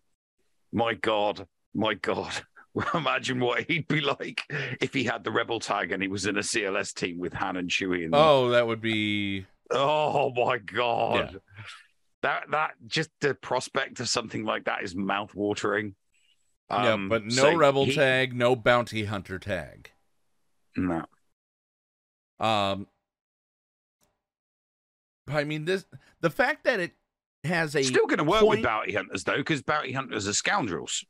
my 0.72 0.94
God, 0.94 1.48
my 1.74 1.94
God. 1.96 2.32
Imagine 2.94 3.40
what 3.40 3.64
he'd 3.70 3.88
be 3.88 4.00
like 4.02 4.42
if 4.80 4.94
he 4.94 5.04
had 5.04 5.24
the 5.24 5.32
rebel 5.32 5.60
tag 5.60 5.92
and 5.92 6.02
he 6.02 6.08
was 6.08 6.26
in 6.28 6.38
a 6.38 6.42
CLS 6.42 6.94
team 6.94 7.18
with 7.18 7.34
Han 7.34 7.58
and 7.58 7.70
Chewie. 7.70 8.06
And 8.06 8.14
Oh, 8.16 8.50
that 8.50 8.68
would 8.68 8.80
be. 8.82 9.46
oh 9.72 10.32
my 10.36 10.60
God, 10.60 11.40
that 12.22 12.44
that 12.52 12.72
just 12.86 13.10
the 13.22 13.34
prospect 13.34 14.00
of 14.00 14.08
something 14.10 14.46
like 14.46 14.66
that 14.66 14.84
is 14.84 14.96
mouth 14.96 15.34
watering. 15.34 15.96
yeah, 16.70 16.96
but 17.10 17.24
no 17.26 17.32
so 17.32 17.56
Rebel 17.56 17.86
he- 17.86 17.96
tag, 17.96 18.34
no 18.36 18.56
Bounty 18.56 19.06
Hunter 19.06 19.40
tag. 19.40 19.92
No, 20.78 21.04
Um, 22.40 22.88
I 25.28 25.44
mean, 25.44 25.66
this 25.66 25.86
the 26.22 26.30
fact 26.30 26.64
that 26.66 26.80
it 26.80 26.94
has 27.44 27.76
a 27.76 27.84
still 27.84 28.06
going 28.08 28.18
to 28.18 28.24
work 28.24 28.42
point- 28.42 28.60
with 28.60 28.64
bounty 28.64 28.94
hunters 28.94 29.24
though, 29.24 29.38
because 29.38 29.62
bounty 29.62 29.92
hunters 29.94 30.28
are 30.28 30.34
scoundrels. 30.34 31.06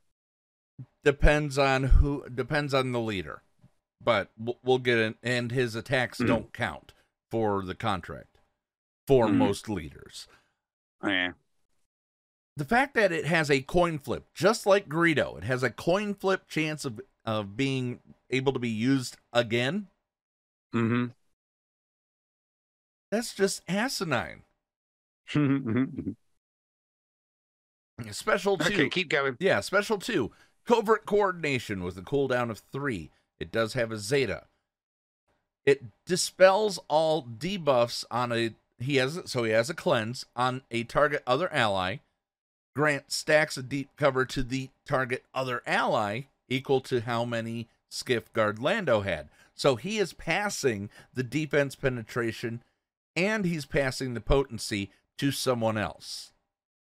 depends 1.04 1.58
on 1.58 1.84
who 1.84 2.28
depends 2.28 2.72
on 2.74 2.92
the 2.92 3.00
leader 3.00 3.42
but 4.02 4.30
we'll, 4.38 4.58
we'll 4.62 4.78
get 4.78 4.98
in 4.98 5.14
and 5.22 5.50
his 5.52 5.74
attacks 5.74 6.18
Mm. 6.18 6.26
don't 6.26 6.52
count 6.52 6.92
for 7.30 7.62
the 7.64 7.74
contract 7.74 8.38
for 9.06 9.26
Mhm. 9.26 9.36
most 9.36 9.68
leaders 9.68 10.26
Yeah, 11.02 11.32
the 12.56 12.64
fact 12.66 12.94
that 12.94 13.12
it 13.12 13.24
has 13.26 13.50
a 13.50 13.60
coin 13.62 13.98
flip 13.98 14.26
just 14.34 14.66
like 14.66 14.88
greedo 14.88 15.36
it 15.38 15.44
has 15.44 15.62
a 15.62 15.70
coin 15.70 16.14
flip 16.14 16.46
chance 16.48 16.84
of 16.84 17.00
of 17.24 17.56
being 17.56 18.00
able 18.30 18.52
to 18.52 18.58
be 18.58 18.68
used 18.70 19.16
again 19.32 19.88
hmm 20.72 21.06
that's 23.10 23.34
just 23.34 23.62
asinine 23.68 24.42
mm-hmm. 25.30 26.10
special 28.12 28.58
two 28.58 28.72
okay, 28.72 28.88
keep 28.88 29.08
going. 29.08 29.36
Yeah, 29.40 29.60
special 29.60 29.98
two. 29.98 30.32
Covert 30.66 31.06
coordination 31.06 31.82
with 31.82 31.96
a 31.98 32.02
cooldown 32.02 32.50
of 32.50 32.62
three. 32.72 33.10
It 33.38 33.50
does 33.50 33.72
have 33.74 33.90
a 33.90 33.98
zeta. 33.98 34.44
It 35.64 35.82
dispels 36.06 36.78
all 36.88 37.22
debuffs 37.22 38.04
on 38.10 38.32
a 38.32 38.54
he 38.78 38.96
has 38.96 39.20
so 39.26 39.44
he 39.44 39.52
has 39.52 39.68
a 39.70 39.74
cleanse 39.74 40.24
on 40.34 40.62
a 40.70 40.84
target 40.84 41.22
other 41.26 41.52
ally. 41.52 41.96
Grant 42.74 43.10
stacks 43.10 43.56
a 43.56 43.62
deep 43.62 43.90
cover 43.96 44.24
to 44.26 44.42
the 44.42 44.70
target 44.86 45.24
other 45.34 45.62
ally 45.66 46.22
equal 46.48 46.80
to 46.82 47.00
how 47.00 47.24
many 47.24 47.68
skiff 47.88 48.32
guard 48.32 48.58
Lando 48.58 49.00
had. 49.00 49.28
So 49.54 49.76
he 49.76 49.98
is 49.98 50.12
passing 50.12 50.88
the 51.12 51.22
defense 51.22 51.74
penetration 51.74 52.62
and 53.14 53.44
he's 53.44 53.66
passing 53.66 54.14
the 54.14 54.20
potency 54.20 54.90
to 55.18 55.30
someone 55.30 55.76
else. 55.76 56.32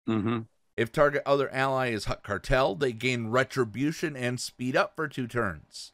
Mm-hmm. 0.08 0.40
If 0.76 0.92
target 0.92 1.23
other 1.25 1.52
ally 1.52 1.88
is 1.88 2.04
Hut 2.04 2.23
Cartel, 2.23 2.75
they 2.75 2.92
gain 2.92 3.28
retribution 3.28 4.14
and 4.14 4.38
speed 4.38 4.76
up 4.76 4.95
for 4.95 5.09
two 5.09 5.26
turns. 5.26 5.92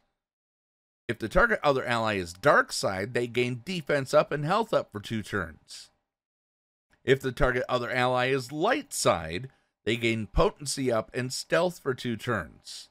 If 1.07 1.19
the 1.19 1.29
target 1.29 1.61
other 1.63 1.85
ally 1.85 2.15
is 2.15 2.33
Dark 2.33 2.73
Side, 2.73 3.15
they 3.15 3.27
gain 3.27 3.63
defense 3.65 4.13
up 4.13 4.33
and 4.33 4.45
health 4.45 4.73
up 4.73 4.91
for 4.91 4.99
two 4.99 5.23
turns. 5.23 5.91
If 7.05 7.21
the 7.21 7.33
target 7.33 7.65
other 7.69 7.91
ally 7.91 8.29
is 8.29 8.53
Light 8.53 8.93
Side, 8.93 9.51
they 9.85 9.97
gain 9.97 10.27
potency 10.27 10.91
up 10.91 11.11
and 11.15 11.33
stealth 11.33 11.79
for 11.81 11.95
two 11.95 12.17
turns. 12.17 12.89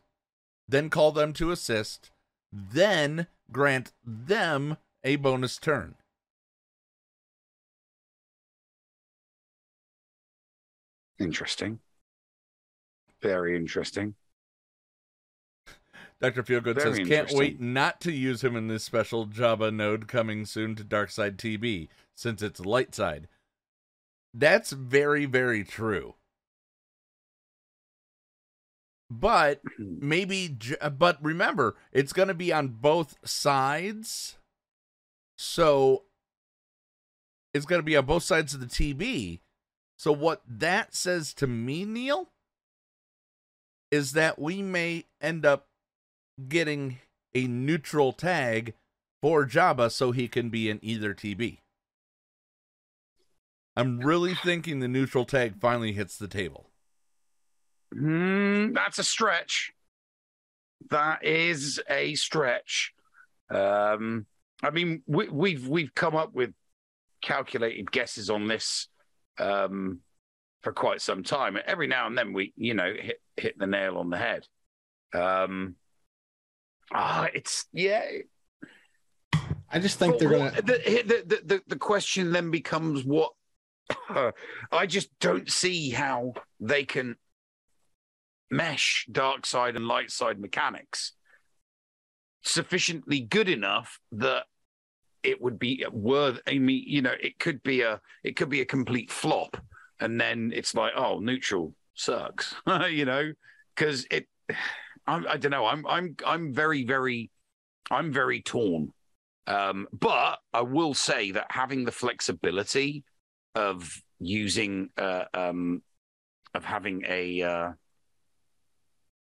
Then 0.67 0.89
call 0.89 1.11
them 1.11 1.33
to 1.33 1.51
assist, 1.51 2.11
then 2.51 3.27
grant 3.51 3.91
them 4.05 4.77
a 5.03 5.15
bonus 5.17 5.57
turn. 5.57 5.95
Interesting. 11.21 11.79
Very 13.21 13.55
interesting. 13.55 14.15
Dr. 16.19 16.43
Feelgood 16.43 16.75
Very 16.75 16.97
says, 16.97 17.07
can't 17.07 17.31
wait 17.33 17.59
not 17.59 17.99
to 18.01 18.11
use 18.11 18.43
him 18.43 18.55
in 18.55 18.67
this 18.67 18.83
special 18.83 19.25
Jabba 19.27 19.73
node 19.73 20.07
coming 20.07 20.45
soon 20.45 20.75
to 20.75 20.83
Darkside 20.83 21.37
TB, 21.37 21.87
since 22.15 22.41
it's 22.41 22.59
light 22.59 22.93
side. 22.93 23.27
That's 24.33 24.71
very, 24.71 25.25
very 25.25 25.63
true. 25.63 26.15
But 29.09 29.61
maybe, 29.79 30.57
uh, 30.79 30.89
but 30.91 31.17
remember, 31.23 31.75
it's 31.91 32.13
going 32.13 32.29
to 32.29 32.33
be 32.33 32.53
on 32.53 32.69
both 32.69 33.17
sides. 33.27 34.37
So 35.37 36.03
it's 37.53 37.65
going 37.65 37.79
to 37.79 37.85
be 37.85 37.97
on 37.97 38.05
both 38.05 38.23
sides 38.23 38.53
of 38.53 38.59
the 38.59 38.67
TB. 38.67 39.39
So 40.01 40.11
what 40.11 40.41
that 40.47 40.95
says 40.95 41.31
to 41.35 41.45
me, 41.45 41.85
Neil, 41.85 42.31
is 43.91 44.13
that 44.13 44.39
we 44.39 44.63
may 44.63 45.05
end 45.21 45.45
up 45.45 45.67
getting 46.49 46.97
a 47.35 47.45
neutral 47.45 48.11
tag 48.11 48.73
for 49.21 49.45
Jabba 49.45 49.91
so 49.91 50.11
he 50.11 50.27
can 50.27 50.49
be 50.49 50.71
in 50.71 50.79
either 50.81 51.13
TB. 51.13 51.59
I'm 53.77 53.99
really 53.99 54.33
thinking 54.33 54.79
the 54.79 54.87
neutral 54.87 55.23
tag 55.23 55.61
finally 55.61 55.91
hits 55.91 56.17
the 56.17 56.27
table. 56.27 56.65
Mm, 57.93 58.73
that's 58.73 58.97
a 58.97 59.03
stretch. 59.03 59.71
That 60.89 61.23
is 61.23 61.79
a 61.87 62.15
stretch. 62.15 62.91
Um, 63.51 64.25
I 64.63 64.71
mean, 64.71 65.03
we, 65.05 65.29
we've 65.29 65.67
we've 65.67 65.93
come 65.93 66.15
up 66.15 66.33
with 66.33 66.55
calculated 67.21 67.91
guesses 67.91 68.31
on 68.31 68.47
this 68.47 68.87
um, 69.41 69.99
for 70.61 70.71
quite 70.71 71.01
some 71.01 71.23
time. 71.23 71.57
Every 71.65 71.87
now 71.87 72.07
and 72.07 72.17
then, 72.17 72.33
we 72.33 72.53
you 72.55 72.73
know 72.73 72.93
hit 72.97 73.21
hit 73.35 73.57
the 73.57 73.67
nail 73.67 73.97
on 73.97 74.09
the 74.09 74.17
head. 74.17 74.45
Um, 75.13 75.75
ah, 76.93 77.27
it's 77.33 77.65
yeah. 77.73 78.05
I 79.73 79.79
just 79.79 79.99
think 79.99 80.13
But 80.13 80.19
they're 80.19 80.39
what- 80.39 80.53
gonna. 80.53 80.61
The, 80.61 81.03
the, 81.05 81.23
the, 81.25 81.41
the, 81.45 81.61
the 81.67 81.75
question 81.77 82.31
then 82.31 82.51
becomes 82.51 83.03
what? 83.03 83.31
I 84.71 84.85
just 84.85 85.09
don't 85.19 85.49
see 85.49 85.89
how 85.89 86.33
they 86.59 86.83
can 86.83 87.15
mesh 88.49 89.07
dark 89.11 89.45
side 89.45 89.75
and 89.77 89.87
light 89.87 90.11
side 90.11 90.39
mechanics 90.39 91.13
sufficiently 92.43 93.21
good 93.21 93.47
enough 93.47 93.99
that 94.11 94.43
it 95.23 95.41
would 95.41 95.59
be 95.59 95.85
worth. 95.91 96.39
I 96.47 96.57
mean, 96.57 96.83
you 96.85 97.01
know, 97.01 97.13
it 97.19 97.39
could 97.39 97.61
be 97.63 97.81
a 97.81 97.99
it 98.23 98.35
could 98.35 98.49
be 98.49 98.61
a 98.61 98.65
complete 98.65 99.11
flop, 99.11 99.57
and 99.99 100.19
then 100.19 100.51
it's 100.53 100.75
like, 100.75 100.93
oh, 100.95 101.19
neutral 101.19 101.73
sucks. 101.93 102.55
you 102.89 103.05
know, 103.05 103.31
because 103.75 104.05
it. 104.11 104.27
I, 105.07 105.23
I 105.29 105.37
don't 105.37 105.51
know. 105.51 105.65
I'm 105.65 105.85
I'm 105.87 106.15
I'm 106.25 106.53
very 106.53 106.85
very, 106.85 107.31
I'm 107.89 108.11
very 108.11 108.41
torn. 108.41 108.93
Um, 109.47 109.87
but 109.91 110.37
I 110.53 110.61
will 110.61 110.93
say 110.93 111.31
that 111.31 111.47
having 111.49 111.83
the 111.83 111.91
flexibility 111.91 113.03
of 113.55 113.91
using 114.19 114.89
uh, 114.97 115.25
um, 115.33 115.81
of 116.53 116.63
having 116.63 117.03
a 117.07 117.41
uh, 117.41 117.71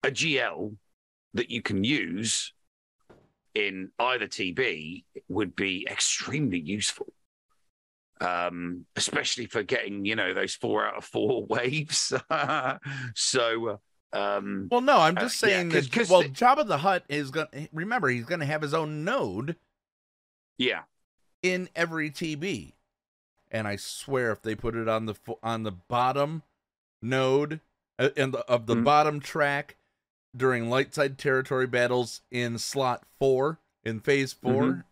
a 0.03 0.11
GL 0.11 0.75
that 1.33 1.49
you 1.49 1.61
can 1.61 1.83
use 1.83 2.53
in 3.55 3.91
either 3.99 4.27
TB 4.27 5.03
would 5.29 5.55
be 5.55 5.87
extremely 5.89 6.59
useful. 6.59 7.07
Um, 8.21 8.85
especially 8.95 9.47
for 9.47 9.63
getting, 9.63 10.05
you 10.05 10.15
know, 10.15 10.33
those 10.33 10.55
four 10.55 10.85
out 10.87 10.95
of 10.97 11.03
four 11.03 11.45
waves. 11.49 12.13
so, 13.15 13.79
um, 14.13 14.67
Well, 14.71 14.81
no, 14.81 14.97
I'm 14.99 15.15
just 15.15 15.43
Uh, 15.43 15.47
yeah, 15.47 15.53
saying 15.57 15.71
'cause- 15.71 15.89
that. 15.89 15.91
'cause 15.99 16.09
well, 16.09 16.21
the- 16.21 16.29
Jabba 16.29 16.65
the 16.67 16.77
Hutt 16.77 17.03
is 17.09 17.31
going. 17.31 17.47
to 17.51 17.67
Remember, 17.73 18.07
he's 18.09 18.25
going 18.25 18.39
to 18.39 18.45
have 18.45 18.61
his 18.61 18.73
own 18.73 19.03
node 19.03 19.55
yeah, 20.57 20.83
in 21.41 21.67
every 21.75 22.11
TB, 22.11 22.73
and 23.51 23.67
I 23.67 23.75
swear 23.75 24.31
if 24.31 24.41
they 24.41 24.55
put 24.55 24.75
it 24.75 24.87
on 24.87 25.07
the 25.07 25.15
on 25.41 25.63
the 25.63 25.71
bottom 25.71 26.43
node 27.01 27.59
uh, 27.99 28.09
in 28.15 28.31
the, 28.31 28.39
of 28.45 28.67
the 28.67 28.75
Mhm. 28.75 28.83
bottom 28.85 29.19
track 29.19 29.75
during 30.35 30.69
light 30.69 30.93
side 30.93 31.17
territory 31.17 31.67
battles 31.67 32.21
in 32.31 32.57
slot 32.57 33.03
four 33.19 33.59
in 33.83 33.99
phase 33.99 34.33
4 34.33 34.63
Mhm. 34.63 34.83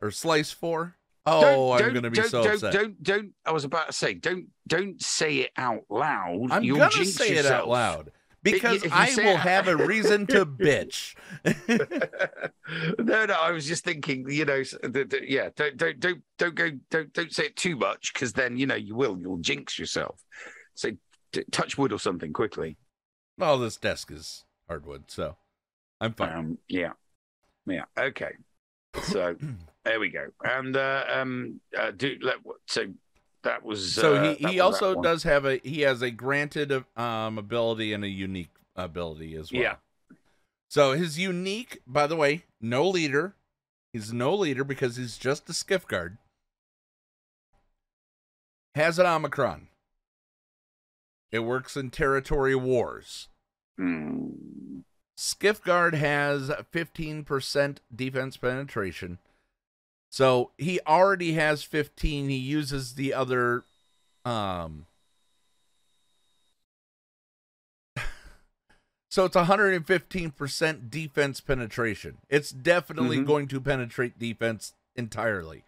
or 0.00 0.10
slice 0.10 0.50
four. 0.52 0.96
Oh, 1.24 1.72
I'm 1.72 1.78
Don't- 1.78 1.92
going 1.92 2.02
to 2.04 2.10
be 2.10 2.16
don't, 2.16 2.28
so 2.30 2.42
don't, 2.42 2.54
upset. 2.54 2.72
Don't, 2.72 3.02
don't, 3.02 3.32
I 3.46 3.52
was 3.52 3.62
about 3.64 3.86
to 3.86 3.92
say, 3.92 4.14
don't, 4.14 4.46
don't 4.66 5.00
say 5.00 5.36
it 5.36 5.50
out 5.56 5.84
loud. 5.88 6.50
I'm 6.50 6.64
You'll 6.64 6.78
gonna 6.78 7.04
say 7.04 7.30
it 7.36 7.46
out 7.46 7.68
loud 7.68 8.10
because 8.42 8.84
I 8.90 9.10
will 9.16 9.34
it- 9.34 9.36
have 9.38 9.68
a 9.68 9.76
reason 9.76 10.26
to 10.28 10.44
bitch. 10.46 11.14
no, 12.98 13.24
no, 13.26 13.34
I 13.34 13.50
was 13.52 13.66
just 13.66 13.84
thinking, 13.84 14.28
you 14.28 14.44
know, 14.44 14.62
th- 14.64 15.08
th- 15.10 15.22
yeah, 15.28 15.50
don't, 15.54 15.76
don't, 15.76 16.00
don't, 16.00 16.22
don't 16.38 16.54
go, 16.54 16.70
don't, 16.90 17.12
don't 17.12 17.32
say 17.32 17.44
it 17.46 17.56
too 17.56 17.76
much 17.76 18.12
because 18.12 18.32
then 18.32 18.56
you 18.56 18.66
know 18.66 18.74
you 18.74 18.94
will, 18.96 19.16
you'll 19.18 19.38
jinx 19.38 19.78
yourself. 19.78 20.22
So 20.74 20.90
t- 21.32 21.44
touch 21.52 21.78
wood 21.78 21.92
or 21.92 21.98
something 22.00 22.32
quickly. 22.32 22.76
Well, 23.38 23.58
this 23.58 23.76
desk 23.76 24.10
is 24.10 24.44
hardwood, 24.68 25.04
so 25.08 25.36
I'm 26.00 26.14
fine. 26.14 26.32
Um, 26.32 26.58
yeah, 26.68 26.92
yeah, 27.66 27.84
okay. 27.98 28.32
So 29.02 29.36
there 29.84 30.00
we 30.00 30.10
go. 30.10 30.28
And 30.42 30.76
uh, 30.76 31.04
um, 31.12 31.60
uh, 31.78 31.90
do 31.92 32.16
let 32.22 32.36
so 32.66 32.86
that 33.42 33.64
was 33.64 33.94
so 33.94 34.16
uh, 34.16 34.34
he, 34.34 34.46
he 34.46 34.60
also 34.60 35.00
does 35.00 35.22
have 35.24 35.44
a 35.44 35.58
he 35.58 35.80
has 35.82 36.02
a 36.02 36.10
granted 36.10 36.84
um 36.96 37.38
ability 37.38 37.92
and 37.92 38.04
a 38.04 38.08
unique 38.08 38.54
ability 38.76 39.34
as 39.36 39.52
well. 39.52 39.62
Yeah. 39.62 39.74
So 40.68 40.92
his 40.92 41.18
unique, 41.18 41.82
by 41.86 42.06
the 42.06 42.16
way, 42.16 42.44
no 42.60 42.88
leader. 42.88 43.34
He's 43.92 44.10
no 44.10 44.34
leader 44.34 44.64
because 44.64 44.96
he's 44.96 45.18
just 45.18 45.48
a 45.50 45.52
skiff 45.52 45.86
guard. 45.86 46.16
Has 48.74 48.98
an 48.98 49.04
Omicron. 49.04 49.68
It 51.32 51.40
works 51.40 51.76
in 51.76 51.90
territory 51.90 52.54
wars. 52.54 53.28
Hmm. 53.78 54.80
Skiff 55.16 55.62
guard 55.62 55.94
has 55.94 56.50
15% 56.72 57.78
defense 57.94 58.36
penetration. 58.36 59.18
So 60.10 60.50
he 60.58 60.78
already 60.86 61.32
has 61.32 61.62
15. 61.64 62.28
He 62.28 62.36
uses 62.36 62.94
the 62.94 63.14
other 63.14 63.64
um 64.24 64.86
So 69.10 69.24
it's 69.26 69.36
115% 69.36 70.90
defense 70.90 71.40
penetration. 71.40 72.18
It's 72.28 72.50
definitely 72.50 73.18
Mhm. 73.18 73.26
going 73.26 73.48
to 73.48 73.60
penetrate 73.60 74.18
defense 74.18 74.74
entirely. 74.96 75.64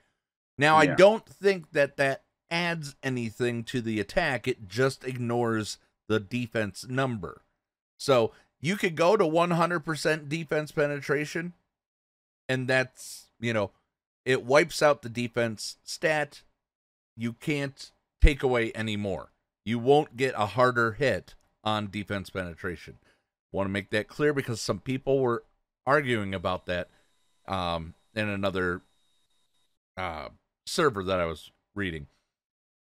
Now 0.59 0.77
I 0.77 0.87
don't 0.87 1.27
think 1.27 1.73
that 1.73 1.97
that 1.97 2.23
adds 2.51 2.95
anything 3.03 3.65
to 3.65 3.81
the 3.81 4.01
attack. 4.01 4.47
It 4.47 4.69
just 4.69 5.05
ignores 5.05 5.79
the 6.09 6.21
defense 6.21 6.87
number. 6.89 7.43
So 7.99 8.33
you 8.61 8.77
could 8.77 8.97
go 8.97 9.17
to 9.17 9.25
100% 9.25 10.29
defense 10.29 10.73
penetration, 10.73 11.53
and 12.49 12.69
that's, 12.69 13.29
you 13.41 13.53
know, 13.53 13.71
it 14.25 14.45
wipes 14.45 14.83
out 14.83 15.03
the 15.03 15.09
defense 15.09 15.77
stat. 15.85 16.43
You 17.17 17.35
can't 17.35 17.91
take 18.23 18.43
away 18.43 18.73
any 18.73 18.97
more. 18.97 19.33
You 19.65 19.79
won't 19.79 20.17
get 20.17 20.35
a 20.37 20.47
harder 20.47 20.93
hit 20.93 21.35
on 21.63 21.91
defense 21.91 22.31
penetration. 22.31 22.99
Want 23.53 23.67
to 23.67 23.73
make 23.73 23.91
that 23.91 24.09
clear 24.09 24.33
because 24.33 24.61
some 24.61 24.81
people 24.81 25.21
were 25.21 25.45
arguing 25.87 26.35
about 26.35 26.67
that 26.67 26.89
um, 27.47 27.95
in 28.15 28.29
another 28.29 28.83
uh, 29.97 30.29
server 30.67 31.05
that 31.05 31.21
I 31.21 31.27
was 31.27 31.51
reading. 31.75 32.07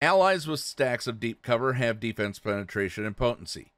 Allies 0.06 0.46
with 0.46 0.60
stacks 0.60 1.08
of 1.08 1.18
deep 1.18 1.42
cover 1.42 1.72
have 1.72 1.98
defense 1.98 2.38
penetration 2.38 3.04
and 3.04 3.16
potency. 3.16 3.72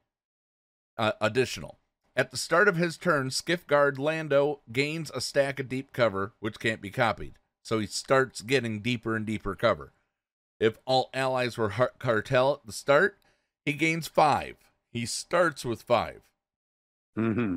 Uh, 0.99 1.13
additional. 1.23 1.79
At 2.15 2.31
the 2.31 2.37
start 2.37 2.69
of 2.69 2.77
his 2.77 2.99
turn, 2.99 3.31
Skiff 3.31 3.67
Guard 3.67 3.99
Lando 3.99 4.61
gains 4.71 5.11
a 5.15 5.23
stack 5.23 5.59
of 5.59 5.71
deep 5.71 5.91
cover, 5.91 6.35
which 6.39 6.61
can't 6.61 6.83
be 6.83 6.91
copied. 6.91 7.39
So 7.63 7.79
he 7.79 7.87
starts 7.87 8.43
getting 8.43 8.81
deeper 8.81 9.17
and 9.17 9.25
deeper 9.25 9.55
cover. 9.55 9.95
If 10.61 10.77
all 10.85 11.09
allies 11.15 11.57
were 11.57 11.71
cartel 11.99 12.53
at 12.61 12.67
the 12.67 12.73
start, 12.75 13.17
he 13.65 13.73
gains 13.73 14.07
five. 14.07 14.57
He 14.91 15.07
starts 15.07 15.65
with 15.65 15.81
five. 15.81 16.21
Mm-hmm. 17.17 17.57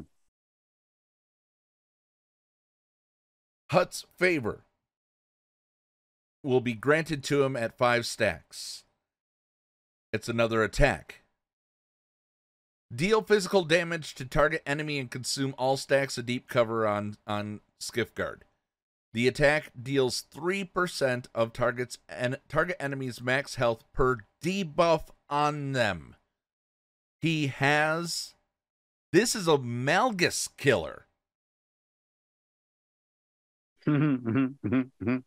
Hutt's 3.70 4.06
favor 4.18 4.64
will 6.44 6.62
be 6.62 6.74
granted 6.74 7.24
to 7.26 7.44
him 7.44 7.56
at 7.56 7.78
five 7.78 8.06
stacks. 8.06 8.84
It's 10.14 10.30
another 10.30 10.64
attack. 10.64 11.22
Deal 12.94 13.22
physical 13.22 13.64
damage 13.64 14.16
to 14.16 14.26
target 14.26 14.62
enemy 14.66 15.00
and 15.00 15.10
consume 15.10 15.56
all 15.58 15.78
stacks 15.78 16.18
of 16.18 16.26
deep 16.26 16.50
cover 16.50 16.86
on, 16.86 17.16
on 17.26 17.62
Skiff 17.80 18.14
Guard. 18.14 18.44
The 19.14 19.28
attack 19.28 19.72
deals 19.82 20.26
3% 20.34 21.26
of 21.34 21.54
target's 21.54 21.98
en- 22.10 22.38
target 22.50 22.78
enemy's 22.80 23.22
max 23.22 23.56
health 23.56 23.84
per 23.94 24.18
debuff 24.44 25.10
on 25.30 25.74
them. 25.74 26.16
He 27.22 27.48
has. 27.48 28.36
This 29.12 29.36
is 29.36 29.48
a 29.48 29.58
Malgus 29.58 30.50
killer. 30.58 31.08
Mm-hmm, 33.88 34.30
mm-hmm, 34.30 34.76
mm-hmm, 34.76 35.18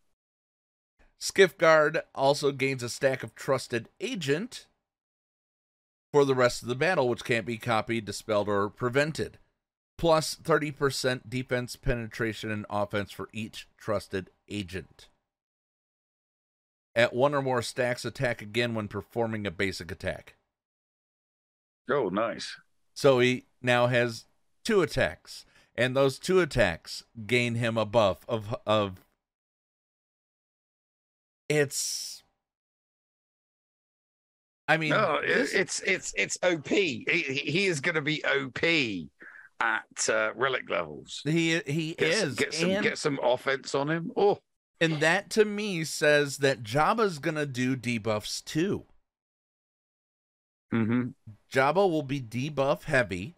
Mm-hmm. 1.25 1.29
Skiff 1.29 1.59
Guard 1.59 2.03
also 2.15 2.53
gains 2.53 2.83
a 2.83 2.89
stack 2.89 3.23
of 3.23 3.35
Trusted 3.35 3.89
Agent 4.01 4.67
for 6.13 6.25
the 6.25 6.35
rest 6.35 6.63
of 6.63 6.69
the 6.69 6.75
battle, 6.75 7.09
which 7.09 7.25
can't 7.25 7.47
be 7.47 7.57
copied, 7.57 8.05
dispelled, 8.05 8.49
or 8.49 8.69
prevented. 8.69 9.39
Plus 9.97 10.37
30% 10.37 11.29
defense, 11.29 11.77
penetration, 11.77 12.51
and 12.51 12.67
offense 12.69 13.11
for 13.11 13.29
each 13.33 13.69
Trusted 13.79 14.31
Agent. 14.49 15.09
At 16.95 17.15
one 17.15 17.35
or 17.35 17.43
more 17.43 17.63
stacks, 17.63 18.05
attack 18.05 18.43
again 18.43 18.75
when 18.75 18.89
performing 18.89 19.47
a 19.47 19.51
basic 19.51 19.91
attack. 19.91 20.35
Oh, 21.91 22.09
nice. 22.09 22.57
So 22.93 23.19
he 23.19 23.47
now 23.63 23.87
has 23.89 24.27
two 24.65 24.83
attacks, 24.83 25.45
and 25.75 25.97
those 25.97 26.19
two 26.19 26.41
attacks 26.41 27.03
gain 27.27 27.57
him 27.57 27.79
a 27.79 27.87
buff 27.87 28.25
of 28.29 28.55
of. 28.67 29.04
It's. 31.49 32.23
I 34.67 34.77
mean, 34.79 34.91
No, 34.91 35.17
it, 35.23 35.27
this- 35.27 35.53
it's 35.55 35.81
it's 35.81 36.15
it's 36.17 36.39
OP. 36.43 36.69
He, 36.69 37.05
he 37.09 37.67
is 37.67 37.81
going 37.81 37.97
to 37.97 38.01
be 38.03 38.25
OP 38.25 38.63
at 39.61 40.09
uh, 40.09 40.33
relic 40.35 40.69
levels. 40.71 41.21
he 41.25 41.61
he 41.67 41.95
Get, 41.95 42.09
is, 42.11 42.35
get 42.35 42.55
some 42.55 42.71
and, 42.71 42.83
get 42.83 42.99
some 42.99 43.19
offense 43.23 43.75
on 43.75 43.91
him. 43.91 44.11
Oh, 44.17 44.39
and 44.81 45.01
that 45.01 45.31
to 45.31 45.45
me 45.45 45.85
says 45.85 46.39
that 46.39 46.63
Jabba's 46.63 47.19
gonna 47.19 47.47
do 47.47 47.77
debuffs 47.77 48.43
too. 48.45 48.85
mm-hmm. 50.73 51.09
Jabba 51.53 51.89
will 51.89 52.03
be 52.03 52.21
debuff 52.21 52.85
heavy, 52.85 53.35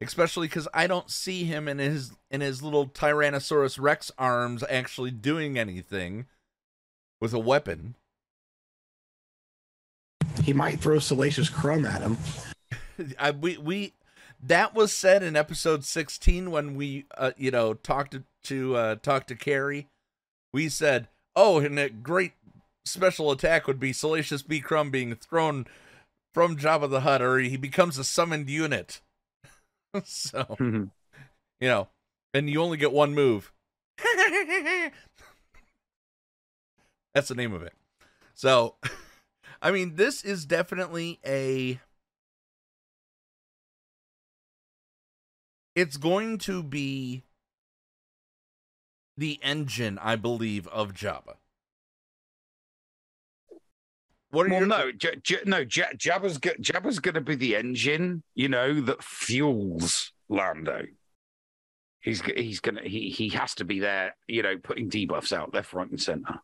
especially 0.00 0.48
because 0.48 0.68
I 0.74 0.86
don't 0.86 1.10
see 1.10 1.44
him 1.44 1.68
in 1.68 1.78
his 1.78 2.12
in 2.30 2.40
his 2.40 2.62
little 2.62 2.86
Tyrannosaurus 2.86 3.80
Rex 3.80 4.12
arms 4.18 4.62
actually 4.68 5.10
doing 5.10 5.58
anything 5.58 6.26
with 7.20 7.32
a 7.32 7.38
weapon. 7.38 7.94
He 10.42 10.52
might 10.52 10.80
throw 10.80 10.98
Salacious 10.98 11.48
Crumb 11.48 11.86
at 11.86 12.02
him. 12.02 12.18
I, 13.18 13.30
we 13.30 13.56
we 13.56 13.94
that 14.42 14.74
was 14.74 14.92
said 14.92 15.22
in 15.22 15.36
episode 15.36 15.84
16 15.84 16.50
when 16.50 16.74
we 16.74 17.06
uh, 17.16 17.32
you 17.36 17.50
know 17.50 17.74
talked 17.74 18.12
to, 18.12 18.24
to 18.44 18.76
uh 18.76 18.94
talk 18.96 19.26
to 19.28 19.34
Carrie. 19.34 19.88
We 20.52 20.68
said, 20.68 21.08
"Oh, 21.34 21.58
and 21.58 21.78
a 21.78 21.90
great 21.90 22.32
special 22.84 23.30
attack 23.30 23.66
would 23.66 23.80
be 23.80 23.92
Salacious 23.92 24.42
B 24.42 24.60
Crumb 24.60 24.90
being 24.90 25.14
thrown 25.14 25.66
from 26.32 26.56
Jabba 26.56 26.88
the 26.88 27.00
Hutt, 27.00 27.22
or 27.22 27.38
he 27.38 27.56
becomes 27.56 27.98
a 27.98 28.04
summoned 28.04 28.48
unit. 28.48 29.00
so 30.04 30.40
mm-hmm. 30.40 30.84
you 31.60 31.68
know, 31.68 31.88
and 32.34 32.50
you 32.50 32.62
only 32.62 32.76
get 32.76 32.92
one 32.92 33.14
move. 33.14 33.52
That's 37.14 37.28
the 37.28 37.34
name 37.34 37.54
of 37.54 37.62
it. 37.62 37.72
So, 38.34 38.76
I 39.62 39.70
mean, 39.70 39.94
this 39.96 40.22
is 40.22 40.44
definitely 40.44 41.18
a. 41.24 41.80
It's 45.74 45.96
going 45.96 46.38
to 46.38 46.62
be 46.62 47.22
the 49.16 49.38
engine, 49.42 49.98
I 49.98 50.16
believe, 50.16 50.66
of 50.68 50.92
Jabba. 50.92 51.36
What 54.36 54.50
well, 54.50 54.66
no, 54.66 54.92
J- 54.92 55.16
J- 55.22 55.40
no, 55.46 55.64
J- 55.64 55.94
Jabba's 55.96 56.36
go- 56.36 56.50
Jabba's 56.60 56.98
going 56.98 57.14
to 57.14 57.22
be 57.22 57.36
the 57.36 57.56
engine, 57.56 58.22
you 58.34 58.50
know, 58.50 58.82
that 58.82 59.02
fuels 59.02 60.12
Lando. 60.28 60.82
He's 62.02 62.20
he's 62.20 62.60
gonna 62.60 62.82
he 62.82 63.08
he 63.08 63.30
has 63.30 63.54
to 63.54 63.64
be 63.64 63.80
there, 63.80 64.14
you 64.28 64.42
know, 64.42 64.58
putting 64.58 64.90
debuffs 64.90 65.32
out 65.32 65.54
left, 65.54 65.72
right, 65.72 65.88
and 65.88 65.98
center. 65.98 66.34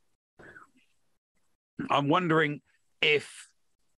I'm 1.90 2.08
wondering 2.08 2.62
if 3.02 3.50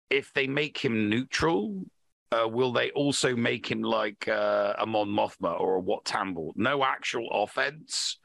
if 0.10 0.34
they 0.34 0.48
make 0.48 0.80
him 0.80 1.08
neutral, 1.08 1.86
uh, 2.32 2.48
will 2.48 2.74
they 2.74 2.90
also 2.92 3.36
make 3.36 3.70
him 3.70 3.84
like 3.84 4.28
uh, 4.28 4.74
a 4.80 4.88
Mon 4.88 5.08
Mothma 5.08 5.60
or 5.60 5.76
a 5.76 5.80
Wat 5.80 6.04
Tambor? 6.04 6.54
No 6.56 6.84
actual 6.84 7.30
offense, 7.32 8.18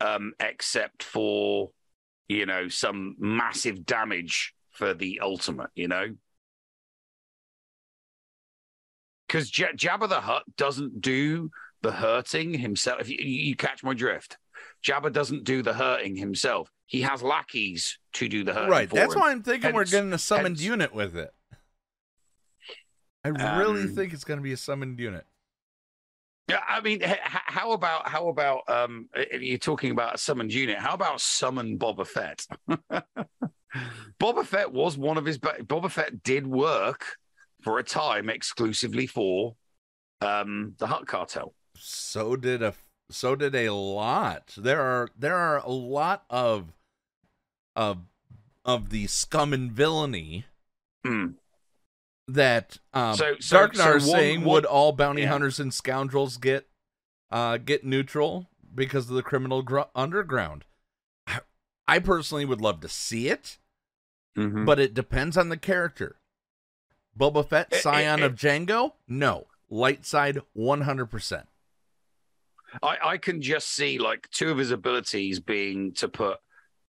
um, 0.00 0.34
except 0.38 1.02
for 1.02 1.72
you 2.28 2.46
know 2.46 2.68
some 2.68 3.16
massive 3.18 3.84
damage 3.84 4.54
for 4.80 4.94
the 4.94 5.20
ultimate. 5.20 5.68
You 5.74 5.88
know, 5.88 6.06
because 9.28 9.48
J- 9.50 9.72
Jabba 9.76 10.08
the 10.08 10.20
Hutt 10.22 10.44
doesn't 10.56 11.00
do 11.00 11.50
the 11.82 11.92
hurting 11.92 12.54
himself. 12.54 13.00
If 13.02 13.10
you, 13.10 13.18
you 13.20 13.54
catch 13.56 13.84
my 13.84 13.94
drift, 13.94 14.38
Jabba 14.82 15.12
doesn't 15.12 15.44
do 15.44 15.62
the 15.62 15.74
hurting 15.74 16.16
himself. 16.16 16.70
He 16.86 17.02
has 17.02 17.22
lackeys 17.22 17.98
to 18.14 18.28
do 18.28 18.42
the 18.42 18.52
hurting. 18.54 18.70
right? 18.70 18.90
That's 18.90 19.14
him. 19.14 19.20
why 19.20 19.30
I'm 19.30 19.42
thinking 19.42 19.72
we're 19.74 19.84
getting 19.84 20.12
a 20.12 20.18
summoned 20.18 20.56
hence- 20.56 20.62
unit 20.62 20.94
with 20.94 21.16
it. 21.16 21.30
I 23.22 23.28
really 23.28 23.82
Um, 23.82 23.94
think 23.94 24.14
it's 24.14 24.24
going 24.24 24.38
to 24.38 24.42
be 24.42 24.52
a 24.52 24.56
summoned 24.56 24.98
unit. 24.98 25.26
Yeah, 26.48 26.62
I 26.66 26.80
mean, 26.80 27.00
h- 27.04 27.18
how 27.22 27.72
about 27.72 28.08
how 28.08 28.28
about 28.28 28.62
um? 28.68 29.08
If 29.14 29.42
you're 29.42 29.58
talking 29.58 29.90
about 29.92 30.14
a 30.14 30.18
summoned 30.18 30.52
unit, 30.54 30.78
how 30.78 30.94
about 30.94 31.20
summon 31.20 31.78
Boba 31.78 32.04
Fett? 32.06 32.46
Boba 34.18 34.44
Fett 34.44 34.72
was 34.72 34.98
one 34.98 35.16
of 35.16 35.24
his. 35.24 35.38
Boba 35.38 35.90
Fett 35.90 36.22
did 36.22 36.46
work 36.46 37.16
for 37.62 37.78
a 37.78 37.84
time 37.84 38.28
exclusively 38.30 39.06
for 39.06 39.54
um 40.20 40.74
the 40.78 40.86
Hutt 40.86 41.06
Cartel. 41.06 41.54
so 41.76 42.36
did 42.36 42.62
a 42.62 42.74
so 43.10 43.34
did 43.34 43.54
a 43.54 43.70
lot 43.70 44.54
there 44.56 44.80
are 44.80 45.08
there 45.18 45.36
are 45.36 45.58
a 45.58 45.70
lot 45.70 46.24
of 46.30 46.72
of 47.76 47.98
of 48.64 48.90
the 48.90 49.06
scum 49.06 49.52
and 49.52 49.72
villainy 49.72 50.44
Hmm. 51.04 51.28
that 52.28 52.78
um 52.92 53.14
So- 53.16 53.36
so- 53.40 53.56
Darknar 53.68 53.76
so 53.92 53.96
is 53.96 54.10
saying 54.10 54.44
would 54.44 54.64
all 54.66 54.92
bounty 54.92 55.22
yeah. 55.22 55.28
hunters 55.28 55.58
and 55.60 55.72
scoundrels 55.72 56.36
get 56.36 56.68
uh 57.30 57.56
get 57.56 57.84
neutral 57.84 58.48
because 58.74 59.08
of 59.10 59.16
the 59.16 59.22
criminal 59.22 59.62
gr- 59.62 59.80
underground 59.94 60.64
I, 61.26 61.40
I 61.88 61.98
personally 61.98 62.44
would 62.44 62.60
love 62.60 62.80
to 62.80 62.88
see 62.88 63.28
it 63.28 63.58
Mhm. 64.36 64.64
but 64.64 64.78
it 64.78 64.94
depends 64.94 65.36
on 65.36 65.48
the 65.48 65.56
character 65.56 66.16
Boba 67.18 67.46
Fett 67.46 67.68
Eh, 67.72 67.76
eh, 67.76 67.80
scion 67.80 68.20
eh. 68.20 68.24
of 68.26 68.34
Django 68.34 68.92
no 69.08 69.46
light 69.68 70.04
side 70.06 70.38
100% 70.56 71.46
I, 72.82 72.98
I 73.02 73.18
can 73.18 73.42
just 73.42 73.68
see 73.74 73.98
like 73.98 74.28
two 74.30 74.50
of 74.50 74.58
his 74.58 74.70
abilities 74.70 75.40
being 75.40 75.92
to 75.94 76.08
put, 76.08 76.38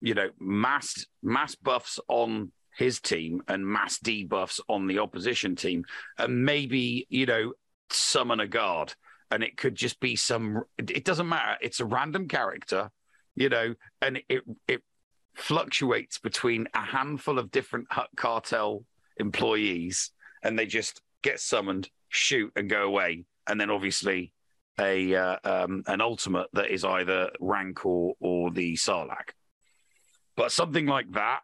you 0.01 0.13
know, 0.13 0.29
mass 0.39 1.05
mass 1.23 1.55
buffs 1.55 1.99
on 2.07 2.51
his 2.77 2.99
team 2.99 3.41
and 3.47 3.65
mass 3.65 3.97
debuffs 3.99 4.59
on 4.69 4.85
the 4.87 4.99
opposition 4.99 5.55
team, 5.55 5.83
and 6.19 6.45
maybe 6.45 7.07
you 7.09 7.25
know 7.25 7.53
summon 7.89 8.39
a 8.39 8.47
guard, 8.47 8.93
and 9.31 9.43
it 9.43 9.57
could 9.57 9.73
just 9.75 9.99
be 9.99 10.15
some. 10.15 10.63
It 10.77 10.91
it 10.91 11.05
doesn't 11.05 11.27
matter. 11.27 11.57
It's 11.61 11.79
a 11.79 11.85
random 11.85 12.27
character, 12.27 12.91
you 13.35 13.49
know, 13.49 13.73
and 14.01 14.21
it 14.29 14.43
it 14.67 14.83
fluctuates 15.35 16.19
between 16.19 16.67
a 16.73 16.81
handful 16.81 17.39
of 17.39 17.51
different 17.51 17.87
Hutt 17.89 18.09
cartel 18.15 18.83
employees, 19.17 20.11
and 20.43 20.57
they 20.57 20.65
just 20.65 21.01
get 21.21 21.39
summoned, 21.39 21.89
shoot, 22.09 22.51
and 22.55 22.69
go 22.69 22.83
away, 22.83 23.25
and 23.47 23.59
then 23.59 23.69
obviously 23.69 24.33
a 24.79 25.15
uh, 25.15 25.37
um, 25.43 25.83
an 25.87 26.01
ultimate 26.01 26.47
that 26.53 26.71
is 26.71 26.83
either 26.83 27.29
Rancor 27.39 27.87
or 27.87 28.15
or 28.19 28.51
the 28.51 28.73
Sarlacc. 28.73 29.31
But 30.35 30.51
something 30.51 30.87
like 30.87 31.11
that, 31.11 31.41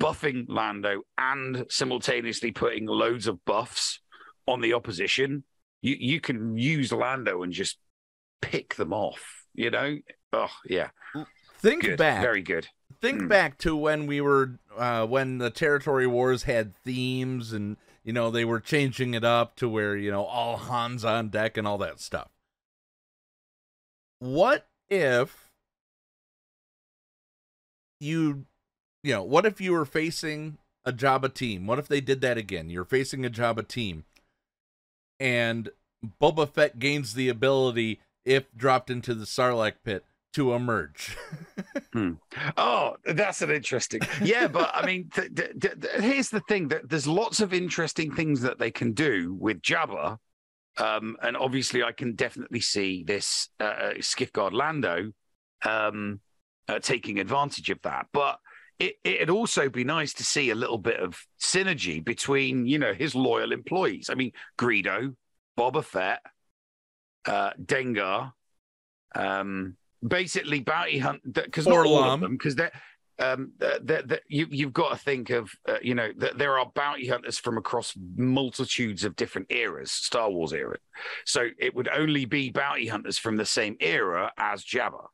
buffing 0.00 0.46
Lando 0.48 1.02
and 1.16 1.64
simultaneously 1.68 2.50
putting 2.50 2.86
loads 2.86 3.26
of 3.28 3.44
buffs 3.44 4.00
on 4.46 4.60
the 4.60 4.74
opposition, 4.74 5.44
you 5.80 5.96
you 5.98 6.20
can 6.20 6.56
use 6.56 6.92
Lando 6.92 7.42
and 7.42 7.52
just 7.52 7.78
pick 8.40 8.74
them 8.74 8.92
off. 8.92 9.44
You 9.54 9.70
know? 9.70 9.98
Oh 10.32 10.50
yeah, 10.66 10.88
think 11.58 11.82
good, 11.82 11.98
back 11.98 12.22
very 12.22 12.42
good. 12.42 12.66
Think 13.02 13.22
Mm. 13.22 13.28
back 13.28 13.58
to 13.58 13.76
when 13.76 14.06
we 14.06 14.20
were 14.22 14.58
uh 14.76 15.06
when 15.06 15.36
the 15.38 15.50
territory 15.50 16.06
wars 16.06 16.44
had 16.44 16.74
themes 16.76 17.52
and 17.52 17.76
you 18.04 18.12
know 18.12 18.30
they 18.30 18.44
were 18.44 18.60
changing 18.60 19.12
it 19.12 19.24
up 19.24 19.56
to 19.56 19.68
where 19.68 19.96
you 19.96 20.10
know 20.10 20.24
all 20.24 20.56
hands 20.56 21.04
on 21.04 21.28
deck 21.28 21.56
and 21.58 21.66
all 21.66 21.76
that 21.78 22.00
stuff. 22.00 22.28
What 24.20 24.66
if 24.88 25.50
you 28.00 28.46
you 29.02 29.14
know 29.14 29.22
what 29.22 29.44
if 29.46 29.60
you 29.60 29.72
were 29.72 29.84
facing 29.84 30.58
a 30.84 30.92
Jabba 30.92 31.32
team? 31.34 31.66
What 31.66 31.78
if 31.78 31.88
they 31.88 32.00
did 32.00 32.20
that 32.22 32.38
again? 32.38 32.70
You're 32.70 32.84
facing 32.84 33.24
a 33.26 33.30
Jabba 33.30 33.66
team. 33.66 34.04
And 35.20 35.70
Boba 36.20 36.48
Fett 36.52 36.78
gains 36.80 37.14
the 37.14 37.28
ability 37.28 38.00
if 38.24 38.52
dropped 38.56 38.90
into 38.90 39.14
the 39.14 39.24
Sarlacc 39.24 39.74
pit 39.84 40.04
to 40.32 40.54
emerge 40.54 41.16
Oh, 42.56 42.96
that's 43.04 43.42
an 43.42 43.50
interesting. 43.50 44.00
Yeah, 44.22 44.48
but 44.48 44.70
I 44.74 44.86
mean, 44.86 45.10
th- 45.14 45.34
th- 45.34 45.60
th- 45.60 45.74
here's 46.00 46.30
the 46.30 46.40
thing: 46.48 46.68
that 46.68 46.88
there's 46.88 47.06
lots 47.06 47.40
of 47.40 47.52
interesting 47.52 48.12
things 48.14 48.40
that 48.40 48.58
they 48.58 48.70
can 48.70 48.92
do 48.92 49.36
with 49.38 49.60
Jabba, 49.60 50.18
um, 50.78 51.16
and 51.22 51.36
obviously, 51.36 51.82
I 51.82 51.92
can 51.92 52.14
definitely 52.14 52.60
see 52.60 53.04
this 53.04 53.48
uh, 53.60 53.92
Skiff 54.00 54.32
Guard 54.32 54.54
Lando 54.54 55.12
um, 55.64 56.20
uh, 56.68 56.78
taking 56.78 57.18
advantage 57.20 57.70
of 57.70 57.80
that. 57.82 58.06
But 58.12 58.38
it, 58.78 58.94
it'd 59.04 59.30
also 59.30 59.68
be 59.68 59.84
nice 59.84 60.14
to 60.14 60.24
see 60.24 60.50
a 60.50 60.54
little 60.54 60.78
bit 60.78 60.98
of 60.98 61.24
synergy 61.40 62.02
between, 62.02 62.66
you 62.66 62.78
know, 62.78 62.94
his 62.94 63.14
loyal 63.14 63.52
employees. 63.52 64.08
I 64.10 64.14
mean, 64.14 64.32
Greedo, 64.58 65.14
Boba 65.58 65.84
Fett, 65.84 66.20
uh, 67.26 67.50
Dengar, 67.62 68.32
um, 69.14 69.76
basically 70.06 70.60
bounty 70.60 70.98
hunt 70.98 71.20
because 71.32 71.66
not 71.66 71.86
all 71.86 72.04
of 72.04 72.20
them 72.20 72.32
because 72.32 72.56
they're. 72.56 72.72
Um, 73.18 73.52
that 73.58 73.86
that 74.08 74.22
you 74.26 74.48
you've 74.50 74.72
got 74.72 74.88
to 74.88 74.96
think 74.96 75.28
of 75.30 75.52
uh, 75.68 75.76
you 75.82 75.94
know 75.94 76.08
that 76.16 76.38
there 76.38 76.58
are 76.58 76.72
bounty 76.74 77.06
hunters 77.06 77.38
from 77.38 77.58
across 77.58 77.92
multitudes 78.16 79.04
of 79.04 79.14
different 79.16 79.52
eras, 79.52 79.92
Star 79.92 80.30
Wars 80.30 80.52
era. 80.52 80.78
So 81.26 81.48
it 81.58 81.74
would 81.74 81.88
only 81.88 82.24
be 82.24 82.50
bounty 82.50 82.86
hunters 82.86 83.18
from 83.18 83.36
the 83.36 83.44
same 83.44 83.76
era 83.80 84.32
as 84.38 84.64
Jabba, 84.64 85.06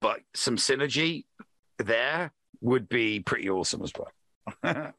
but 0.00 0.20
some 0.34 0.56
synergy 0.56 1.26
there 1.78 2.32
would 2.62 2.88
be 2.88 3.20
pretty 3.20 3.50
awesome 3.50 3.82
as 3.82 3.92
well. 3.96 4.10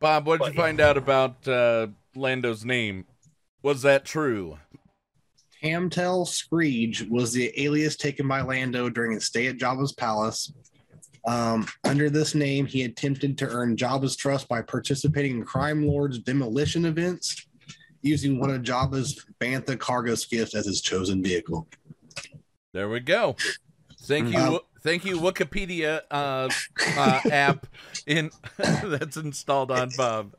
Bob, 0.00 0.26
what 0.26 0.38
did 0.38 0.40
But, 0.40 0.52
you 0.52 0.56
find 0.56 0.80
out 0.80 0.96
about 0.96 1.46
uh, 1.48 1.88
Lando's 2.14 2.64
name? 2.64 3.06
Was 3.62 3.82
that 3.82 4.04
true? 4.04 4.58
Hamtel 5.62 6.26
Skreej 6.26 7.08
was 7.08 7.32
the 7.32 7.52
alias 7.62 7.96
taken 7.96 8.28
by 8.28 8.42
Lando 8.42 8.88
during 8.88 9.12
his 9.12 9.24
stay 9.24 9.48
at 9.48 9.56
Jabba's 9.56 9.92
palace. 9.92 10.52
Um, 11.26 11.66
under 11.84 12.08
this 12.08 12.34
name, 12.34 12.64
he 12.64 12.84
attempted 12.84 13.36
to 13.38 13.48
earn 13.48 13.76
Jabba's 13.76 14.16
trust 14.16 14.48
by 14.48 14.62
participating 14.62 15.38
in 15.38 15.44
Crime 15.44 15.86
Lord's 15.86 16.18
demolition 16.20 16.84
events, 16.84 17.46
using 18.02 18.38
one 18.38 18.50
of 18.50 18.62
Jabba's 18.62 19.26
Bantha 19.40 19.78
cargo 19.78 20.14
skiffs 20.14 20.54
as 20.54 20.66
his 20.66 20.80
chosen 20.80 21.22
vehicle. 21.22 21.68
There 22.72 22.88
we 22.88 23.00
go. 23.00 23.36
Thank 24.02 24.32
you, 24.32 24.38
Um, 24.38 24.58
thank 24.82 25.04
you, 25.04 25.18
Wikipedia 25.18 26.02
uh, 26.10 26.48
uh, 26.96 27.20
app 27.30 27.66
in 28.06 28.30
that's 28.56 29.16
installed 29.16 29.70
on 29.70 29.90
Bob. 29.96 30.34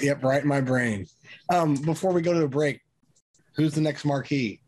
Yep, 0.00 0.22
right 0.22 0.42
in 0.42 0.48
my 0.48 0.60
brain. 0.60 1.06
Um, 1.52 1.74
before 1.74 2.12
we 2.12 2.22
go 2.22 2.32
to 2.32 2.38
the 2.38 2.48
break, 2.48 2.80
who's 3.56 3.74
the 3.74 3.80
next 3.80 4.04
marquee? 4.04 4.60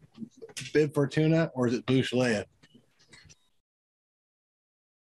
Bib 0.73 0.93
Fortuna 0.93 1.51
or 1.55 1.69
is 1.69 1.75
it 1.75 1.87
Boushh 1.87 2.13
Leia? 2.13 2.45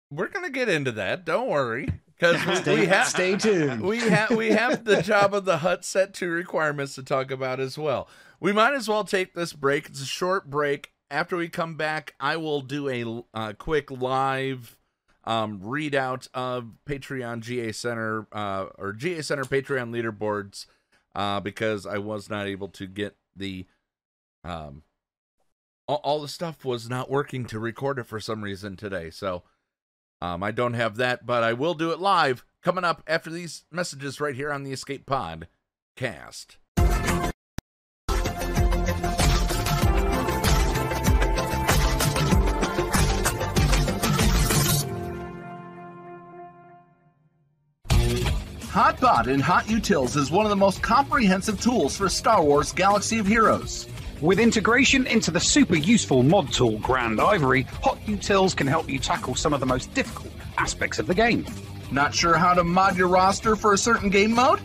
We're 0.09 0.27
gonna 0.29 0.49
get 0.49 0.69
into 0.69 0.91
that. 0.93 1.25
Don't 1.25 1.49
worry. 1.49 1.89
because 2.21 2.45
we, 2.45 2.55
Stay, 2.55 2.79
we 2.81 2.85
have 2.85 3.07
stay 3.07 3.35
tuned. 3.35 3.81
we 3.81 3.99
have 3.99 4.31
we 4.31 4.49
have 4.49 4.85
the 4.85 4.97
Jabba 4.97 5.43
the 5.43 5.57
Hutt 5.57 5.83
set 5.83 6.13
to 6.15 6.29
requirements 6.29 6.95
to 6.95 7.03
talk 7.03 7.31
about 7.31 7.59
as 7.59 7.77
well. 7.77 8.07
We 8.39 8.51
might 8.51 8.73
as 8.73 8.87
well 8.87 9.03
take 9.03 9.33
this 9.33 9.53
break. 9.53 9.87
It's 9.87 10.01
a 10.01 10.05
short 10.05 10.49
break. 10.49 10.91
After 11.09 11.35
we 11.35 11.49
come 11.49 11.75
back, 11.75 12.15
I 12.19 12.37
will 12.37 12.61
do 12.61 12.87
a 12.89 13.37
uh, 13.37 13.53
quick 13.57 13.91
live 13.91 14.77
um, 15.23 15.59
readout 15.59 16.27
of 16.33 16.71
Patreon 16.87 17.41
GA 17.41 17.71
Center 17.71 18.27
uh, 18.31 18.67
or 18.77 18.93
GA 18.93 19.21
Center 19.21 19.43
Patreon 19.43 19.91
leaderboards 19.91 20.65
uh, 21.15 21.39
because 21.39 21.85
I 21.85 21.97
was 21.97 22.29
not 22.29 22.47
able 22.47 22.69
to 22.69 22.87
get 22.87 23.15
the 23.35 23.65
um, 24.43 24.83
all, 25.87 26.21
the 26.21 26.27
stuff 26.27 26.63
was 26.63 26.89
not 26.89 27.09
working 27.09 27.45
to 27.45 27.59
record 27.59 27.99
it 27.99 28.07
for 28.07 28.19
some 28.19 28.43
reason 28.43 28.75
today. 28.75 29.09
So 29.09 29.43
um, 30.21 30.41
I 30.41 30.51
don't 30.51 30.73
have 30.73 30.95
that, 30.97 31.25
but 31.25 31.43
I 31.43 31.53
will 31.53 31.73
do 31.73 31.91
it 31.91 31.99
live 31.99 32.45
coming 32.63 32.83
up 32.83 33.03
after 33.07 33.29
these 33.29 33.65
messages 33.71 34.21
right 34.21 34.35
here 34.35 34.51
on 34.51 34.63
the 34.63 34.71
Escape 34.71 35.05
Pod 35.05 35.47
cast. 35.95 36.57
Hotbot 48.71 49.27
in 49.27 49.41
Hot 49.41 49.65
Utils 49.65 50.15
is 50.15 50.31
one 50.31 50.45
of 50.45 50.49
the 50.49 50.55
most 50.55 50.81
comprehensive 50.81 51.59
tools 51.59 51.97
for 51.97 52.07
Star 52.07 52.41
Wars 52.41 52.71
Galaxy 52.71 53.19
of 53.19 53.27
Heroes. 53.27 53.85
With 54.21 54.39
integration 54.39 55.05
into 55.07 55.29
the 55.29 55.41
super 55.41 55.75
useful 55.75 56.23
mod 56.23 56.53
tool 56.53 56.79
Grandivory, 56.79 57.63
Hot 57.83 57.99
Utils 58.05 58.55
can 58.55 58.67
help 58.67 58.89
you 58.89 58.97
tackle 58.97 59.35
some 59.35 59.53
of 59.53 59.59
the 59.59 59.65
most 59.65 59.93
difficult 59.93 60.31
aspects 60.57 60.99
of 60.99 61.07
the 61.07 61.13
game. 61.13 61.45
Not 61.91 62.15
sure 62.15 62.37
how 62.37 62.53
to 62.53 62.63
mod 62.63 62.95
your 62.95 63.09
roster 63.09 63.57
for 63.57 63.73
a 63.73 63.77
certain 63.77 64.09
game 64.09 64.31
mode? 64.31 64.61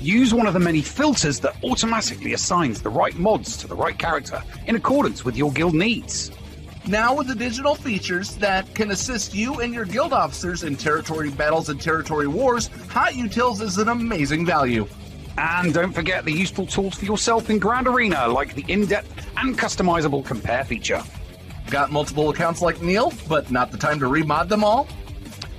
Use 0.00 0.34
one 0.34 0.46
of 0.46 0.52
the 0.52 0.60
many 0.60 0.82
filters 0.82 1.40
that 1.40 1.56
automatically 1.64 2.34
assigns 2.34 2.82
the 2.82 2.90
right 2.90 3.16
mods 3.16 3.56
to 3.56 3.66
the 3.66 3.74
right 3.74 3.98
character 3.98 4.42
in 4.66 4.76
accordance 4.76 5.24
with 5.24 5.34
your 5.34 5.50
guild 5.50 5.74
needs. 5.74 6.30
Now 6.88 7.16
with 7.16 7.26
the 7.26 7.34
digital 7.34 7.74
features 7.74 8.36
that 8.36 8.72
can 8.72 8.92
assist 8.92 9.34
you 9.34 9.60
and 9.60 9.74
your 9.74 9.84
guild 9.84 10.12
officers 10.12 10.62
in 10.62 10.76
territory 10.76 11.30
battles 11.30 11.68
and 11.68 11.80
territory 11.80 12.28
wars, 12.28 12.68
Hot 12.90 13.12
Utils 13.12 13.60
is 13.60 13.78
an 13.78 13.88
amazing 13.88 14.46
value. 14.46 14.86
And 15.36 15.74
don't 15.74 15.92
forget 15.92 16.24
the 16.24 16.30
useful 16.30 16.64
tools 16.64 16.94
for 16.94 17.04
yourself 17.04 17.50
in 17.50 17.58
Grand 17.58 17.88
Arena, 17.88 18.28
like 18.28 18.54
the 18.54 18.64
in-depth 18.68 19.26
and 19.36 19.58
customizable 19.58 20.24
compare 20.24 20.64
feature. 20.64 21.02
Got 21.70 21.90
multiple 21.90 22.30
accounts 22.30 22.62
like 22.62 22.80
Neil, 22.80 23.12
but 23.28 23.50
not 23.50 23.72
the 23.72 23.78
time 23.78 23.98
to 23.98 24.06
remod 24.06 24.48
them 24.48 24.62
all? 24.62 24.86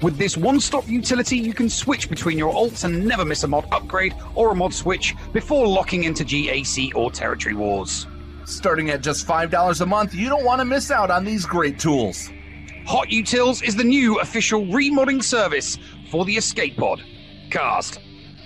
With 0.02 0.18
this 0.18 0.38
one-stop 0.38 0.88
utility, 0.88 1.38
you 1.38 1.54
can 1.54 1.70
switch 1.70 2.10
between 2.10 2.38
your 2.38 2.54
alts 2.54 2.86
and 2.86 3.06
never 3.06 3.26
miss 3.26 3.44
a 3.44 3.50
mod 3.50 3.68
upgrade 3.74 4.16
or 4.34 4.52
a 4.52 4.56
mod 4.56 4.74
switch 4.74 5.13
before 5.34 5.68
locking 5.68 6.06
into 6.06 6.24
GAC 6.24 6.96
or 6.96 7.12
Territory 7.12 7.56
Wars. 7.56 8.08
Starting 8.48 8.90
at 8.92 9.02
just 9.02 9.28
$5 9.28 9.82
a 9.82 9.86
month, 9.86 10.16
you 10.16 10.30
don't 10.30 10.46
want 10.46 10.60
to 10.60 10.66
miss 10.66 10.90
out 10.90 11.12
on 11.12 11.26
these 11.26 11.46
great 11.46 11.78
tools. 11.78 12.30
Hot 12.86 13.10
Utils 13.10 13.62
is 13.62 13.76
the 13.76 13.84
new 13.84 14.22
official 14.22 14.66
remodding 14.68 15.22
service 15.22 15.78
for 16.10 16.24
the 16.24 16.38
Escape 16.38 16.78
Pod. 16.78 17.04
Cast. 17.52 18.00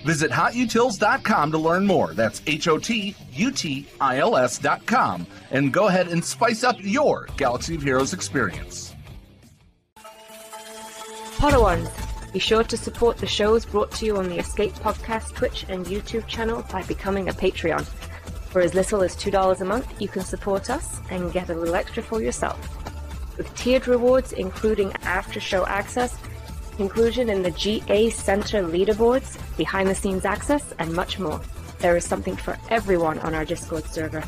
Visit 0.04 0.32
hotutils.com 0.32 1.52
to 1.52 1.58
learn 1.58 1.86
more. 1.86 2.14
That's 2.14 2.42
H 2.48 2.66
O 2.66 2.78
T 2.78 3.14
U 3.34 3.52
T 3.52 3.86
I 4.00 4.18
L 4.18 4.36
S.com. 4.36 5.24
And 5.52 5.72
go 5.72 5.86
ahead 5.86 6.08
and 6.08 6.24
spice 6.24 6.64
up 6.64 6.76
your 6.80 7.28
Galaxy 7.36 7.76
of 7.76 7.82
Heroes 7.82 8.12
experience. 8.12 8.96
Podawans, 11.36 12.32
be 12.32 12.40
sure 12.40 12.64
to 12.64 12.76
support 12.76 13.18
the 13.18 13.28
shows 13.28 13.64
brought 13.64 13.92
to 13.92 14.06
you 14.06 14.16
on 14.16 14.28
the 14.28 14.38
Escape 14.40 14.72
Podcast 14.74 15.36
Twitch 15.36 15.64
and 15.68 15.86
YouTube 15.86 16.26
channel 16.26 16.64
by 16.72 16.82
becoming 16.82 17.28
a 17.28 17.32
Patreon. 17.32 17.86
For 18.52 18.60
as 18.60 18.74
little 18.74 19.02
as 19.02 19.16
$2 19.16 19.60
a 19.62 19.64
month, 19.64 19.98
you 19.98 20.08
can 20.08 20.22
support 20.22 20.68
us 20.68 21.00
and 21.08 21.32
get 21.32 21.48
a 21.48 21.54
little 21.54 21.74
extra 21.74 22.02
for 22.02 22.20
yourself. 22.20 22.58
With 23.38 23.52
tiered 23.54 23.88
rewards, 23.88 24.34
including 24.34 24.92
after 25.04 25.40
show 25.40 25.64
access, 25.64 26.14
inclusion 26.78 27.30
in 27.30 27.42
the 27.42 27.50
GA 27.52 28.10
Center 28.10 28.62
leaderboards, 28.62 29.38
behind 29.56 29.88
the 29.88 29.94
scenes 29.94 30.26
access, 30.26 30.74
and 30.78 30.92
much 30.92 31.18
more. 31.18 31.40
There 31.78 31.96
is 31.96 32.04
something 32.04 32.36
for 32.36 32.58
everyone 32.68 33.20
on 33.20 33.34
our 33.34 33.46
Discord 33.46 33.86
server. 33.86 34.22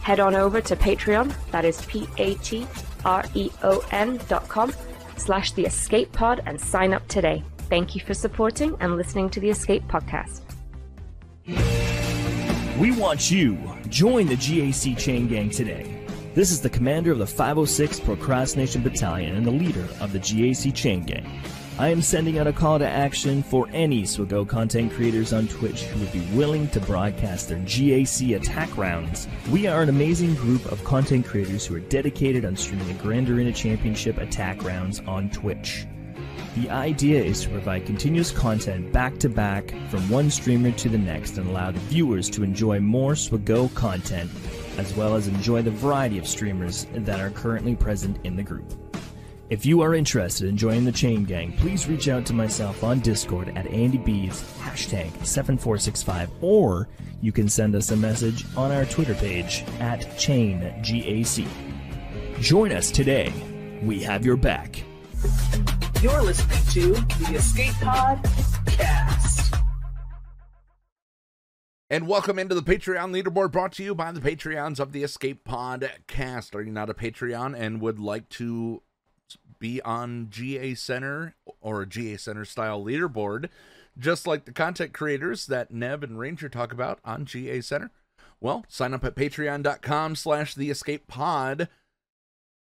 Head 0.00 0.20
on 0.20 0.36
over 0.36 0.60
to 0.60 0.76
Patreon, 0.76 1.34
that 1.50 1.64
is 1.64 1.84
P 1.86 2.06
A 2.18 2.34
T 2.36 2.68
R 3.04 3.24
E 3.34 3.50
O 3.64 3.84
N 3.90 4.20
dot 4.28 4.48
com 4.48 4.72
slash 5.16 5.50
the 5.52 5.66
escape 5.66 6.12
pod 6.12 6.40
and 6.46 6.60
sign 6.60 6.94
up 6.94 7.06
today. 7.08 7.42
Thank 7.68 7.96
you 7.96 8.00
for 8.00 8.14
supporting 8.14 8.76
and 8.78 8.94
listening 8.94 9.28
to 9.30 9.40
the 9.40 9.50
Escape 9.50 9.82
Podcast. 9.88 10.42
We 12.78 12.90
want 12.90 13.30
you. 13.30 13.56
Join 13.88 14.26
the 14.26 14.34
GAC 14.34 14.98
chain 14.98 15.28
gang 15.28 15.48
today. 15.48 15.98
This 16.34 16.50
is 16.50 16.60
the 16.60 16.68
commander 16.68 17.10
of 17.10 17.18
the 17.18 17.26
506 17.26 18.00
Procrastination 18.00 18.82
Battalion 18.82 19.34
and 19.34 19.46
the 19.46 19.50
leader 19.50 19.88
of 19.98 20.12
the 20.12 20.18
GAC 20.18 20.74
chain 20.74 21.02
gang. 21.02 21.26
I 21.78 21.88
am 21.88 22.02
sending 22.02 22.38
out 22.38 22.46
a 22.46 22.52
call 22.52 22.78
to 22.78 22.86
action 22.86 23.42
for 23.42 23.66
any 23.72 24.02
Swago 24.02 24.46
content 24.46 24.92
creators 24.92 25.32
on 25.32 25.48
Twitch 25.48 25.84
who 25.84 26.00
would 26.00 26.12
be 26.12 26.26
willing 26.36 26.68
to 26.68 26.80
broadcast 26.80 27.48
their 27.48 27.60
GAC 27.60 28.36
attack 28.36 28.76
rounds. 28.76 29.26
We 29.50 29.66
are 29.66 29.80
an 29.80 29.88
amazing 29.88 30.34
group 30.34 30.70
of 30.70 30.84
content 30.84 31.24
creators 31.24 31.64
who 31.64 31.76
are 31.76 31.80
dedicated 31.80 32.44
on 32.44 32.56
streaming 32.56 32.88
the 32.88 33.02
Grand 33.02 33.30
Arena 33.30 33.54
Championship 33.54 34.18
attack 34.18 34.62
rounds 34.62 35.00
on 35.06 35.30
Twitch. 35.30 35.86
The 36.56 36.70
idea 36.70 37.22
is 37.22 37.42
to 37.42 37.50
provide 37.50 37.84
continuous 37.84 38.30
content 38.30 38.90
back 38.90 39.18
to 39.18 39.28
back 39.28 39.74
from 39.90 40.08
one 40.08 40.30
streamer 40.30 40.72
to 40.72 40.88
the 40.88 40.96
next 40.96 41.36
and 41.36 41.46
allow 41.48 41.70
the 41.70 41.80
viewers 41.80 42.30
to 42.30 42.42
enjoy 42.42 42.80
more 42.80 43.12
Swago 43.12 43.72
content 43.74 44.30
as 44.78 44.94
well 44.96 45.14
as 45.14 45.28
enjoy 45.28 45.60
the 45.60 45.70
variety 45.70 46.16
of 46.16 46.26
streamers 46.26 46.86
that 46.94 47.20
are 47.20 47.28
currently 47.28 47.76
present 47.76 48.18
in 48.24 48.36
the 48.36 48.42
group. 48.42 48.72
If 49.50 49.66
you 49.66 49.82
are 49.82 49.94
interested 49.94 50.48
in 50.48 50.56
joining 50.56 50.86
the 50.86 50.92
Chain 50.92 51.24
Gang, 51.24 51.52
please 51.52 51.88
reach 51.88 52.08
out 52.08 52.24
to 52.26 52.32
myself 52.32 52.82
on 52.82 53.00
Discord 53.00 53.48
at 53.50 53.66
AndyBees, 53.66 54.42
hashtag 54.58 55.12
7465, 55.26 56.30
or 56.40 56.88
you 57.20 57.32
can 57.32 57.50
send 57.50 57.74
us 57.74 57.90
a 57.90 57.96
message 57.96 58.46
on 58.56 58.72
our 58.72 58.86
Twitter 58.86 59.14
page 59.14 59.62
at 59.78 60.00
ChainGAC. 60.16 61.46
Join 62.40 62.72
us 62.72 62.90
today. 62.90 63.30
We 63.82 64.02
have 64.02 64.24
your 64.24 64.36
back. 64.36 64.82
You're 66.06 66.22
listening 66.22 66.94
to 66.94 67.24
the 67.24 67.34
Escape 67.34 67.74
Pod 67.80 68.22
Cast. 68.66 69.52
And 71.90 72.06
welcome 72.06 72.38
into 72.38 72.54
the 72.54 72.62
Patreon 72.62 73.10
leaderboard 73.12 73.50
brought 73.50 73.72
to 73.72 73.82
you 73.82 73.92
by 73.92 74.12
the 74.12 74.20
Patreons 74.20 74.78
of 74.78 74.92
the 74.92 75.02
Escape 75.02 75.42
Pod 75.42 75.90
cast. 76.06 76.54
Are 76.54 76.62
you 76.62 76.70
not 76.70 76.88
a 76.88 76.94
Patreon 76.94 77.58
and 77.58 77.80
would 77.80 77.98
like 77.98 78.28
to 78.28 78.82
be 79.58 79.82
on 79.82 80.28
GA 80.30 80.76
Center 80.76 81.34
or 81.60 81.82
a 81.82 81.88
GA 81.88 82.16
Center 82.18 82.44
style 82.44 82.84
leaderboard, 82.84 83.48
just 83.98 84.28
like 84.28 84.44
the 84.44 84.52
content 84.52 84.92
creators 84.92 85.46
that 85.46 85.72
Nev 85.72 86.04
and 86.04 86.20
Ranger 86.20 86.48
talk 86.48 86.72
about 86.72 87.00
on 87.04 87.24
GA 87.24 87.60
Center? 87.60 87.90
Well, 88.40 88.64
sign 88.68 88.94
up 88.94 89.04
at 89.04 89.16
patreon.com 89.16 90.14
slash 90.14 90.54
the 90.54 90.70
escape 90.70 91.08
pod 91.08 91.68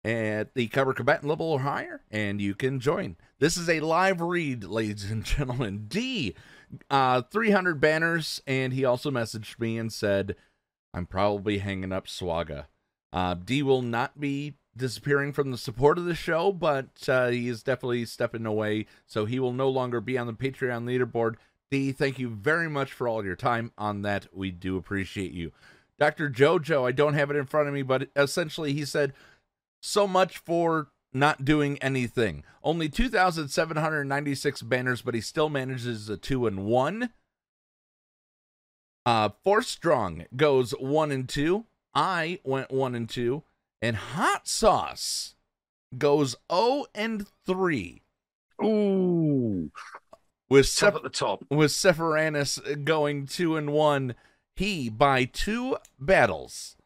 at 0.04 0.54
the 0.54 0.66
cover 0.68 0.92
combatant 0.92 1.28
level 1.28 1.46
or 1.46 1.60
higher, 1.60 2.02
and 2.10 2.40
you 2.40 2.54
can 2.54 2.80
join. 2.80 3.16
This 3.42 3.56
is 3.56 3.68
a 3.68 3.80
live 3.80 4.20
read, 4.20 4.62
ladies 4.62 5.10
and 5.10 5.24
gentlemen. 5.24 5.86
D, 5.88 6.36
uh, 6.88 7.22
300 7.22 7.80
banners, 7.80 8.40
and 8.46 8.72
he 8.72 8.84
also 8.84 9.10
messaged 9.10 9.58
me 9.58 9.76
and 9.78 9.92
said, 9.92 10.36
I'm 10.94 11.06
probably 11.06 11.58
hanging 11.58 11.90
up 11.90 12.06
Swaga. 12.06 12.66
Uh, 13.12 13.34
D 13.34 13.64
will 13.64 13.82
not 13.82 14.20
be 14.20 14.54
disappearing 14.76 15.32
from 15.32 15.50
the 15.50 15.58
support 15.58 15.98
of 15.98 16.04
the 16.04 16.14
show, 16.14 16.52
but 16.52 17.08
uh, 17.08 17.30
he 17.30 17.48
is 17.48 17.64
definitely 17.64 18.04
stepping 18.04 18.46
away, 18.46 18.86
so 19.08 19.24
he 19.24 19.40
will 19.40 19.52
no 19.52 19.68
longer 19.68 20.00
be 20.00 20.16
on 20.16 20.28
the 20.28 20.34
Patreon 20.34 20.84
leaderboard. 20.84 21.34
D, 21.68 21.90
thank 21.90 22.20
you 22.20 22.28
very 22.28 22.70
much 22.70 22.92
for 22.92 23.08
all 23.08 23.24
your 23.24 23.34
time 23.34 23.72
on 23.76 24.02
that. 24.02 24.28
We 24.32 24.52
do 24.52 24.76
appreciate 24.76 25.32
you. 25.32 25.50
Dr. 25.98 26.30
Jojo, 26.30 26.86
I 26.86 26.92
don't 26.92 27.14
have 27.14 27.32
it 27.32 27.36
in 27.36 27.46
front 27.46 27.66
of 27.66 27.74
me, 27.74 27.82
but 27.82 28.08
essentially 28.14 28.72
he 28.72 28.84
said, 28.84 29.12
so 29.80 30.06
much 30.06 30.38
for 30.38 30.92
not 31.12 31.44
doing 31.44 31.78
anything. 31.78 32.44
Only 32.62 32.88
2,796 32.88 34.62
banners, 34.62 35.02
but 35.02 35.14
he 35.14 35.20
still 35.20 35.48
manages 35.48 36.08
a 36.08 36.16
2 36.16 36.46
and 36.46 36.64
1. 36.64 37.10
Uh, 39.04 39.30
Force 39.42 39.68
Strong 39.68 40.26
goes 40.36 40.72
1 40.72 41.10
and 41.10 41.28
2. 41.28 41.64
I 41.94 42.38
went 42.44 42.70
1 42.70 42.94
and 42.94 43.08
2. 43.08 43.42
And 43.80 43.96
Hot 43.96 44.46
Sauce 44.46 45.34
goes 45.98 46.36
0 46.50 46.86
and 46.94 47.26
3. 47.44 48.02
Ooh. 48.64 49.70
With 50.48 50.76
Top 50.76 50.94
at 50.94 51.02
the 51.02 51.08
top. 51.08 51.44
With 51.50 51.72
Sephiranus 51.72 52.84
going 52.84 53.26
2 53.26 53.56
and 53.56 53.72
1, 53.72 54.14
he 54.54 54.88
by 54.88 55.24
two 55.24 55.76
battles 55.98 56.76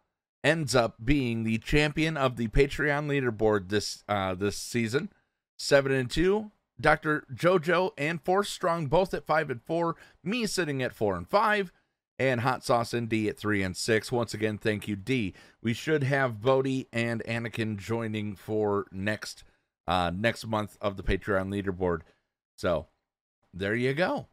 ends 0.46 0.76
up 0.76 0.94
being 1.04 1.42
the 1.42 1.58
champion 1.58 2.16
of 2.16 2.36
the 2.36 2.46
Patreon 2.48 3.08
leaderboard 3.08 3.68
this 3.68 4.04
uh 4.08 4.34
this 4.34 4.56
season. 4.56 5.10
7 5.58 5.90
and 5.90 6.10
2, 6.10 6.50
Dr. 6.80 7.24
Jojo 7.34 7.90
and 7.96 8.20
Force 8.22 8.50
Strong 8.50 8.86
both 8.88 9.14
at 9.14 9.26
five 9.26 9.50
and 9.50 9.62
four. 9.62 9.96
Me 10.22 10.46
sitting 10.46 10.82
at 10.82 10.94
four 10.94 11.16
and 11.16 11.28
five. 11.28 11.72
And 12.18 12.40
Hot 12.40 12.64
Sauce 12.64 12.94
and 12.94 13.10
D 13.10 13.28
at 13.28 13.36
three 13.38 13.62
and 13.62 13.76
six. 13.76 14.10
Once 14.10 14.32
again, 14.32 14.56
thank 14.56 14.88
you, 14.88 14.96
D. 14.96 15.34
We 15.62 15.74
should 15.74 16.02
have 16.02 16.40
Bodhi 16.40 16.88
and 16.90 17.22
Anakin 17.24 17.76
joining 17.76 18.36
for 18.36 18.86
next 18.90 19.44
uh 19.86 20.10
next 20.14 20.46
month 20.46 20.78
of 20.80 20.96
the 20.96 21.02
Patreon 21.02 21.48
leaderboard. 21.50 22.00
So 22.56 22.86
there 23.52 23.74
you 23.74 23.92
go. 23.92 24.28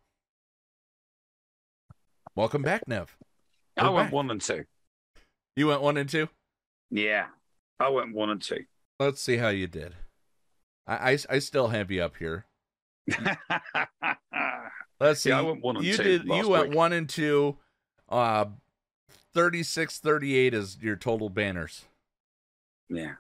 Welcome 2.36 2.62
back, 2.62 2.88
Nev. 2.88 3.18
I 3.78 3.84
We're 3.84 3.92
went 3.96 4.08
back. 4.08 4.14
one 4.14 4.32
and 4.32 4.42
two. 4.42 4.64
You 5.56 5.68
went 5.68 5.82
one 5.82 5.98
and 5.98 6.10
two? 6.10 6.30
Yeah, 6.90 7.28
I 7.80 7.90
went 7.90 8.14
one 8.14 8.30
and 8.30 8.42
two. 8.42 8.66
Let's 9.00 9.22
see 9.22 9.38
how 9.38 9.50
you 9.50 9.68
did. 9.68 9.96
I, 10.88 11.12
I, 11.12 11.18
I 11.30 11.40
still 11.40 11.68
have 11.70 11.92
you 11.92 12.04
up 12.04 12.18
here. 12.18 12.46
Let's 15.00 15.22
see. 15.22 15.30
Yeah, 15.30 15.40
I 15.40 15.42
went 15.42 15.64
one 15.64 15.78
and 15.78 15.86
you 15.86 15.98
two 15.98 16.04
did. 16.04 16.24
You 16.26 16.50
went 16.50 16.74
one 16.74 16.94
and 16.94 17.10
two. 17.10 17.58
Uh, 18.10 18.46
36 19.34 20.00
38 20.00 20.54
is 20.54 20.78
your 20.82 20.96
total 20.96 21.30
banners. 21.30 21.86
Yeah. 22.90 23.14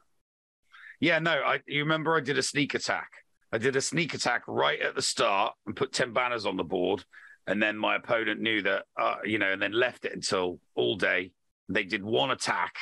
Yeah, 0.99 1.19
no, 1.19 1.31
I 1.31 1.59
you 1.67 1.81
remember 1.81 2.15
I 2.15 2.21
did 2.21 2.37
a 2.37 2.43
sneak 2.43 2.75
attack. 2.75 3.09
I 3.51 3.57
did 3.57 3.75
a 3.75 3.81
sneak 3.81 4.13
attack 4.13 4.43
right 4.47 4.79
at 4.79 4.95
the 4.95 5.01
start 5.01 5.53
and 5.65 5.75
put 5.75 5.93
10 5.93 6.13
banners 6.13 6.45
on 6.45 6.57
the 6.57 6.63
board. 6.63 7.03
And 7.45 7.61
then 7.61 7.77
my 7.77 7.97
opponent 7.97 8.39
knew 8.39 8.61
that, 8.61 8.85
uh, 8.99 9.17
you 9.25 9.37
know, 9.37 9.51
and 9.51 9.61
then 9.61 9.73
left 9.73 10.05
it 10.05 10.13
until 10.13 10.59
all 10.75 10.95
day. 10.95 11.31
They 11.69 11.84
did 11.84 12.04
one 12.04 12.32
attack 12.32 12.76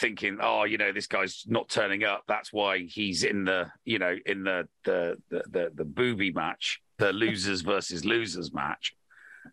thinking, 0.00 0.38
oh, 0.40 0.64
you 0.64 0.78
know, 0.78 0.92
this 0.92 1.06
guy's 1.06 1.44
not 1.46 1.68
turning 1.68 2.04
up. 2.04 2.22
That's 2.28 2.52
why 2.52 2.78
he's 2.80 3.24
in 3.24 3.44
the, 3.44 3.70
you 3.84 3.98
know, 3.98 4.16
in 4.26 4.44
the, 4.44 4.68
the, 4.84 5.16
the, 5.28 5.42
the, 5.50 5.72
the 5.74 5.84
booby 5.84 6.30
match, 6.32 6.80
the 6.98 7.12
losers 7.12 7.62
versus 7.62 8.04
losers 8.04 8.52
match. 8.52 8.94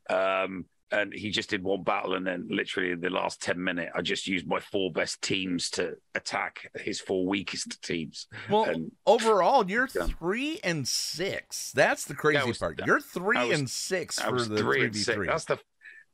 Um, 0.10 0.66
and 0.92 1.12
he 1.14 1.32
just 1.32 1.50
did 1.50 1.64
one 1.64 1.82
battle 1.84 2.14
and 2.14 2.28
then 2.28 2.48
literally 2.50 2.92
in 2.92 3.02
the 3.02 3.10
last 3.10 3.42
10 3.42 3.62
minute 3.62 3.90
i 3.96 4.02
just 4.04 4.28
used 4.28 4.46
my 4.46 4.60
four 4.60 4.92
best 4.92 5.20
teams 5.24 5.72
to 5.72 5.96
attack 6.14 6.70
his 6.76 7.00
four 7.02 7.26
weakest 7.26 7.82
teams 7.82 8.28
Well, 8.52 8.66
and 8.66 8.92
overall, 9.08 9.68
you're 9.68 9.90
Yeah. 9.96 10.06
three 10.20 10.60
and 10.64 10.88
six. 10.88 11.72
That's 11.74 12.06
the 12.06 12.14
crazy 12.14 12.48
was- 12.48 12.60
part. 12.60 12.80
You're 12.86 13.00
three 13.02 13.48
was- 13.48 13.60
and 13.60 13.70
six 13.70 14.20
for 14.20 14.40
the 14.40 14.46
three 14.46 14.58
three 14.58 14.86
and 14.86 14.96
six. 14.96 15.16
three. 15.16 15.28
that's 15.28 15.46
the 15.46 15.58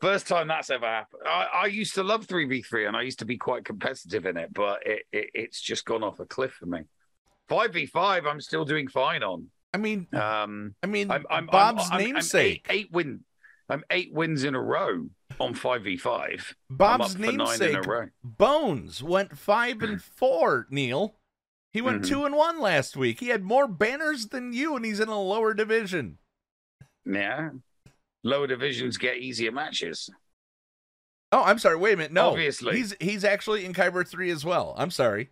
first 0.01 0.27
time 0.27 0.47
that's 0.47 0.69
ever 0.69 0.85
happened 0.85 1.21
i, 1.25 1.47
I 1.53 1.65
used 1.67 1.93
to 1.95 2.03
love 2.03 2.25
3v3 2.27 2.87
and 2.87 2.97
i 2.97 3.01
used 3.03 3.19
to 3.19 3.25
be 3.25 3.37
quite 3.37 3.63
competitive 3.63 4.25
in 4.25 4.35
it 4.37 4.53
but 4.53 4.85
it, 4.85 5.03
it 5.11 5.29
it's 5.33 5.61
just 5.61 5.85
gone 5.85 6.03
off 6.03 6.19
a 6.19 6.25
cliff 6.25 6.53
for 6.53 6.65
me 6.65 6.79
5v5 7.49 8.25
i'm 8.27 8.41
still 8.41 8.65
doing 8.65 8.87
fine 8.87 9.23
on 9.23 9.47
I 9.73 9.77
mean, 9.77 10.07
um 10.13 10.75
I 10.83 10.87
mean, 10.87 11.09
I'm, 11.11 11.25
I'm, 11.29 11.45
Bob's 11.45 11.85
I'm, 11.85 11.91
I'm- 11.93 12.01
I'm 12.01 12.13
namesake. 12.13 12.65
eight, 12.69 12.75
eight 12.77 12.91
win 12.91 13.21
i'm 13.69 13.83
eight 13.89 14.11
wins 14.13 14.43
in 14.43 14.55
a 14.55 14.61
row 14.61 15.07
on 15.39 15.53
5v5 15.53 16.53
Bob's 16.69 16.93
I'm 16.93 17.01
up 17.01 17.11
for 17.11 17.37
nine 17.37 17.61
in 17.61 17.75
a 17.75 17.81
namesake. 17.81 18.09
Bones, 18.23 19.01
went 19.01 19.37
five 19.37 19.81
and 19.81 20.01
four. 20.19 20.67
Neil, 20.69 21.15
he 21.71 21.81
went 21.81 22.01
Mhm. 22.03 22.07
two 22.07 22.25
and 22.25 22.35
one 22.35 22.59
last 22.59 22.97
week. 22.97 23.19
He 23.21 23.29
had 23.29 23.43
more 23.43 23.65
banners 23.67 24.27
than 24.27 24.51
you, 24.53 24.75
and 24.75 24.83
he's 24.85 24.99
in 24.99 25.07
a 25.07 25.19
lower 25.19 25.53
division. 25.53 26.17
yeah 27.05 27.49
lower 28.23 28.47
divisions 28.47 28.97
get 28.97 29.17
easier 29.17 29.51
matches 29.51 30.09
Oh, 31.33 31.43
I'm 31.45 31.59
sorry. 31.59 31.77
Wait 31.77 31.93
a 31.93 31.95
minute. 31.97 32.11
No, 32.11 32.31
Obviously. 32.31 32.75
he's 32.75 32.93
he's 32.99 33.23
actually 33.23 33.63
in 33.63 33.71
Kyber 33.73 34.05
three 34.05 34.31
as 34.31 34.43
well. 34.43 34.75
I'm 34.77 34.91
sorry. 34.91 35.31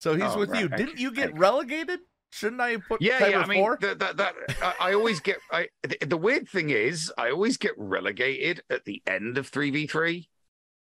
So 0.00 0.14
he's 0.14 0.22
Oh, 0.24 0.38
with 0.38 0.48
right. 0.48 0.62
you. 0.62 0.68
Didn't 0.70 0.98
you 0.98 1.10
get 1.12 1.36
relegated? 1.36 2.00
Shouldn't 2.30 2.62
I 2.62 2.78
put 2.78 3.02
Yeah, 3.02 3.20
Kyber 3.20 3.30
yeah. 3.32 3.40
I 3.40 3.46
mean, 3.46 3.58
four? 3.58 3.76
that, 3.82 3.98
that, 3.98 4.16
that 4.16 4.34
I, 4.62 4.74
I 4.80 4.94
always 4.94 5.20
get. 5.20 5.36
I 5.52 5.68
the, 5.82 5.98
the 6.06 6.16
weird 6.16 6.48
thing 6.48 6.70
is, 6.70 7.12
I 7.18 7.30
always 7.30 7.58
get 7.58 7.72
relegated 7.76 8.62
at 8.70 8.86
the 8.86 9.02
end 9.06 9.36
of 9.36 9.46
three 9.48 9.70
v 9.70 9.86
three, 9.86 10.30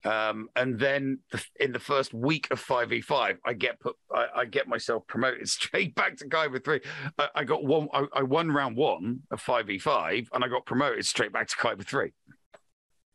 um, 0.04 0.48
and 0.56 0.78
then 0.78 1.18
the, 1.32 1.42
in 1.60 1.72
the 1.72 1.78
first 1.78 2.12
week 2.12 2.48
of 2.50 2.60
five 2.60 2.90
v 2.90 3.00
five, 3.00 3.38
I 3.44 3.52
get 3.54 3.80
put. 3.80 3.96
I, 4.14 4.26
I 4.36 4.44
get 4.44 4.68
myself 4.68 5.06
promoted 5.06 5.48
straight 5.58 5.94
back 5.94 6.16
to 6.18 6.28
Kyber 6.28 6.62
three. 6.62 6.80
I, 7.18 7.28
I 7.36 7.44
got 7.44 7.64
one. 7.64 7.88
I, 7.92 8.06
I 8.14 8.22
won 8.22 8.50
round 8.50 8.76
one 8.76 9.20
of 9.30 9.40
five 9.40 9.66
v 9.66 9.78
five, 9.78 10.28
and 10.32 10.44
I 10.44 10.48
got 10.48 10.66
promoted 10.66 11.04
straight 11.06 11.32
back 11.32 11.48
to 11.48 11.56
Kyber 11.56 11.84
three. 11.86 12.12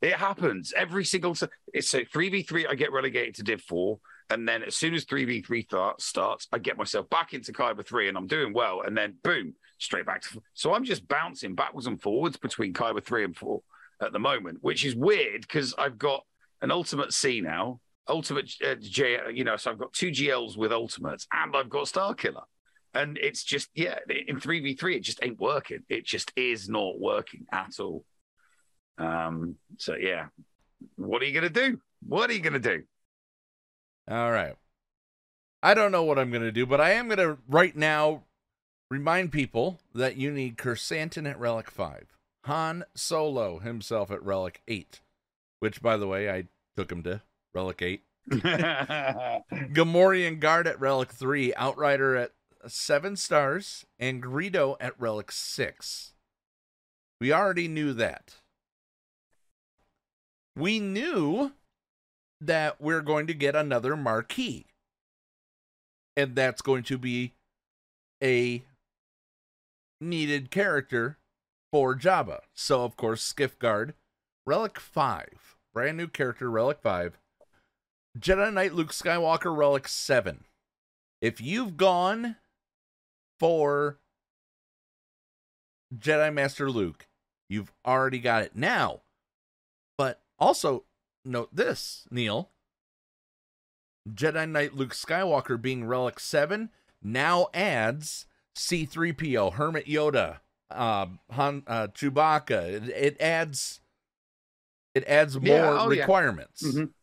It 0.01 0.13
happens 0.13 0.73
every 0.75 1.03
single. 1.05 1.31
s- 1.31 1.43
It's 1.73 1.89
so 1.89 2.01
three 2.11 2.29
v 2.29 2.41
three. 2.43 2.65
I 2.65 2.75
get 2.75 2.91
relegated 2.91 3.35
to 3.35 3.43
Div 3.43 3.61
four, 3.61 3.99
and 4.29 4.47
then 4.47 4.63
as 4.63 4.75
soon 4.75 4.93
as 4.93 5.03
three 5.03 5.25
v 5.25 5.41
three 5.41 5.67
starts, 5.99 6.47
I 6.51 6.57
get 6.59 6.77
myself 6.77 7.09
back 7.09 7.33
into 7.33 7.51
Kyber 7.51 7.85
three, 7.85 8.07
and 8.07 8.17
I'm 8.17 8.27
doing 8.27 8.53
well. 8.53 8.81
And 8.85 8.97
then 8.97 9.15
boom, 9.23 9.53
straight 9.77 10.05
back 10.05 10.21
to. 10.23 10.41
So 10.53 10.73
I'm 10.73 10.85
just 10.85 11.07
bouncing 11.07 11.53
backwards 11.53 11.87
and 11.87 12.01
forwards 12.01 12.37
between 12.37 12.73
Kyber 12.73 13.03
three 13.03 13.25
and 13.25 13.35
four 13.35 13.61
at 14.01 14.13
the 14.13 14.19
moment, 14.19 14.59
which 14.61 14.85
is 14.85 14.95
weird 14.95 15.41
because 15.41 15.73
I've 15.77 15.97
got 15.97 16.23
an 16.61 16.71
Ultimate 16.71 17.13
C 17.13 17.41
now, 17.41 17.79
Ultimate 18.07 18.51
uh, 18.65 18.75
J. 18.79 19.17
You 19.33 19.43
know, 19.43 19.57
so 19.57 19.71
I've 19.71 19.79
got 19.79 19.93
two 19.93 20.09
GLs 20.09 20.57
with 20.57 20.71
Ultimates, 20.71 21.27
and 21.31 21.55
I've 21.55 21.69
got 21.69 21.87
Star 21.87 22.13
Killer. 22.13 22.43
And 22.93 23.17
it's 23.21 23.43
just 23.43 23.69
yeah, 23.75 23.99
in 24.27 24.39
three 24.39 24.61
v 24.61 24.75
three, 24.75 24.95
it 24.95 25.03
just 25.03 25.19
ain't 25.21 25.39
working. 25.39 25.83
It 25.89 26.05
just 26.05 26.31
is 26.35 26.67
not 26.67 26.99
working 26.99 27.45
at 27.51 27.79
all. 27.79 28.03
Um. 28.97 29.55
So 29.77 29.95
yeah, 29.95 30.27
what 30.95 31.21
are 31.21 31.25
you 31.25 31.33
gonna 31.33 31.49
do? 31.49 31.79
What 32.05 32.29
are 32.29 32.33
you 32.33 32.41
gonna 32.41 32.59
do? 32.59 32.83
All 34.09 34.31
right. 34.31 34.55
I 35.61 35.73
don't 35.73 35.91
know 35.91 36.03
what 36.03 36.17
I'm 36.17 36.31
going 36.31 36.43
to 36.43 36.51
do, 36.51 36.65
but 36.65 36.79
I 36.79 36.91
am 36.91 37.07
going 37.09 37.17
to 37.17 37.37
right 37.47 37.75
now 37.75 38.23
remind 38.89 39.31
people 39.31 39.79
that 39.93 40.15
you 40.15 40.31
need 40.31 40.57
Krrsantan 40.57 41.29
at 41.29 41.39
Relic 41.39 41.69
5, 41.69 42.17
Han 42.45 42.85
Solo 42.95 43.59
himself 43.59 44.09
at 44.09 44.23
Relic 44.23 44.61
8, 44.67 45.01
which, 45.59 45.81
by 45.81 45.97
the 45.97 46.07
way, 46.07 46.29
I 46.29 46.45
took 46.75 46.91
him 46.91 47.03
to 47.03 47.21
Relic 47.53 47.81
8. 47.81 48.03
Gamorrean 48.29 50.39
Guard 50.39 50.67
at 50.67 50.79
Relic 50.79 51.11
3, 51.11 51.53
Outrider 51.55 52.15
at 52.15 52.31
7 52.67 53.15
stars, 53.15 53.85
and 53.97 54.21
Greedo 54.21 54.75
at 54.79 54.99
Relic 54.99 55.31
6. 55.31 56.13
We 57.19 57.33
already 57.33 57.67
knew 57.67 57.93
that. 57.93 58.35
We 60.55 60.79
knew 60.79 61.53
that 62.41 62.79
we're 62.79 63.01
going 63.01 63.27
to 63.27 63.33
get 63.33 63.55
another 63.55 63.95
marquee. 63.95 64.67
And 66.15 66.35
that's 66.35 66.61
going 66.61 66.83
to 66.83 66.97
be 66.97 67.33
a 68.21 68.63
needed 70.01 70.51
character 70.51 71.17
for 71.71 71.95
Jabba. 71.95 72.39
So, 72.53 72.83
of 72.83 72.97
course, 72.97 73.21
Skiff 73.21 73.57
Guard, 73.59 73.93
Relic 74.45 74.79
5, 74.79 75.57
brand 75.73 75.97
new 75.97 76.07
character, 76.07 76.49
Relic 76.49 76.79
5, 76.81 77.17
Jedi 78.17 78.53
Knight 78.53 78.73
Luke 78.73 78.91
Skywalker, 78.91 79.55
Relic 79.55 79.87
7. 79.87 80.45
If 81.21 81.41
you've 81.41 81.77
gone 81.77 82.37
for 83.39 83.99
Jedi 85.95 86.33
Master 86.33 86.69
Luke, 86.69 87.07
you've 87.49 87.71
already 87.85 88.19
got 88.19 88.43
it 88.43 88.55
now. 88.55 89.01
But 89.97 90.21
also, 90.39 90.85
note 91.25 91.55
this, 91.55 92.07
Neil. 92.09 92.49
Jedi 94.09 94.49
Knight 94.49 94.75
Luke 94.75 94.93
Skywalker 94.93 95.61
being 95.61 95.85
Relic 95.85 96.19
7 96.19 96.69
now 97.01 97.47
adds 97.53 98.25
C3PO, 98.55 99.53
Hermit 99.53 99.85
Yoda, 99.85 100.39
uh, 100.71 101.05
Han, 101.31 101.63
uh, 101.67 101.87
Chewbacca. 101.87 102.63
It, 102.63 102.89
it 102.89 103.21
adds 103.21 103.81
it 104.93 105.03
adds 105.05 105.35
more 105.39 105.43
Yeah, 105.55 105.77
oh, 105.81 105.91
yeah. 105.91 106.01
requirements. 106.01 106.63
Mhm. 106.63 106.93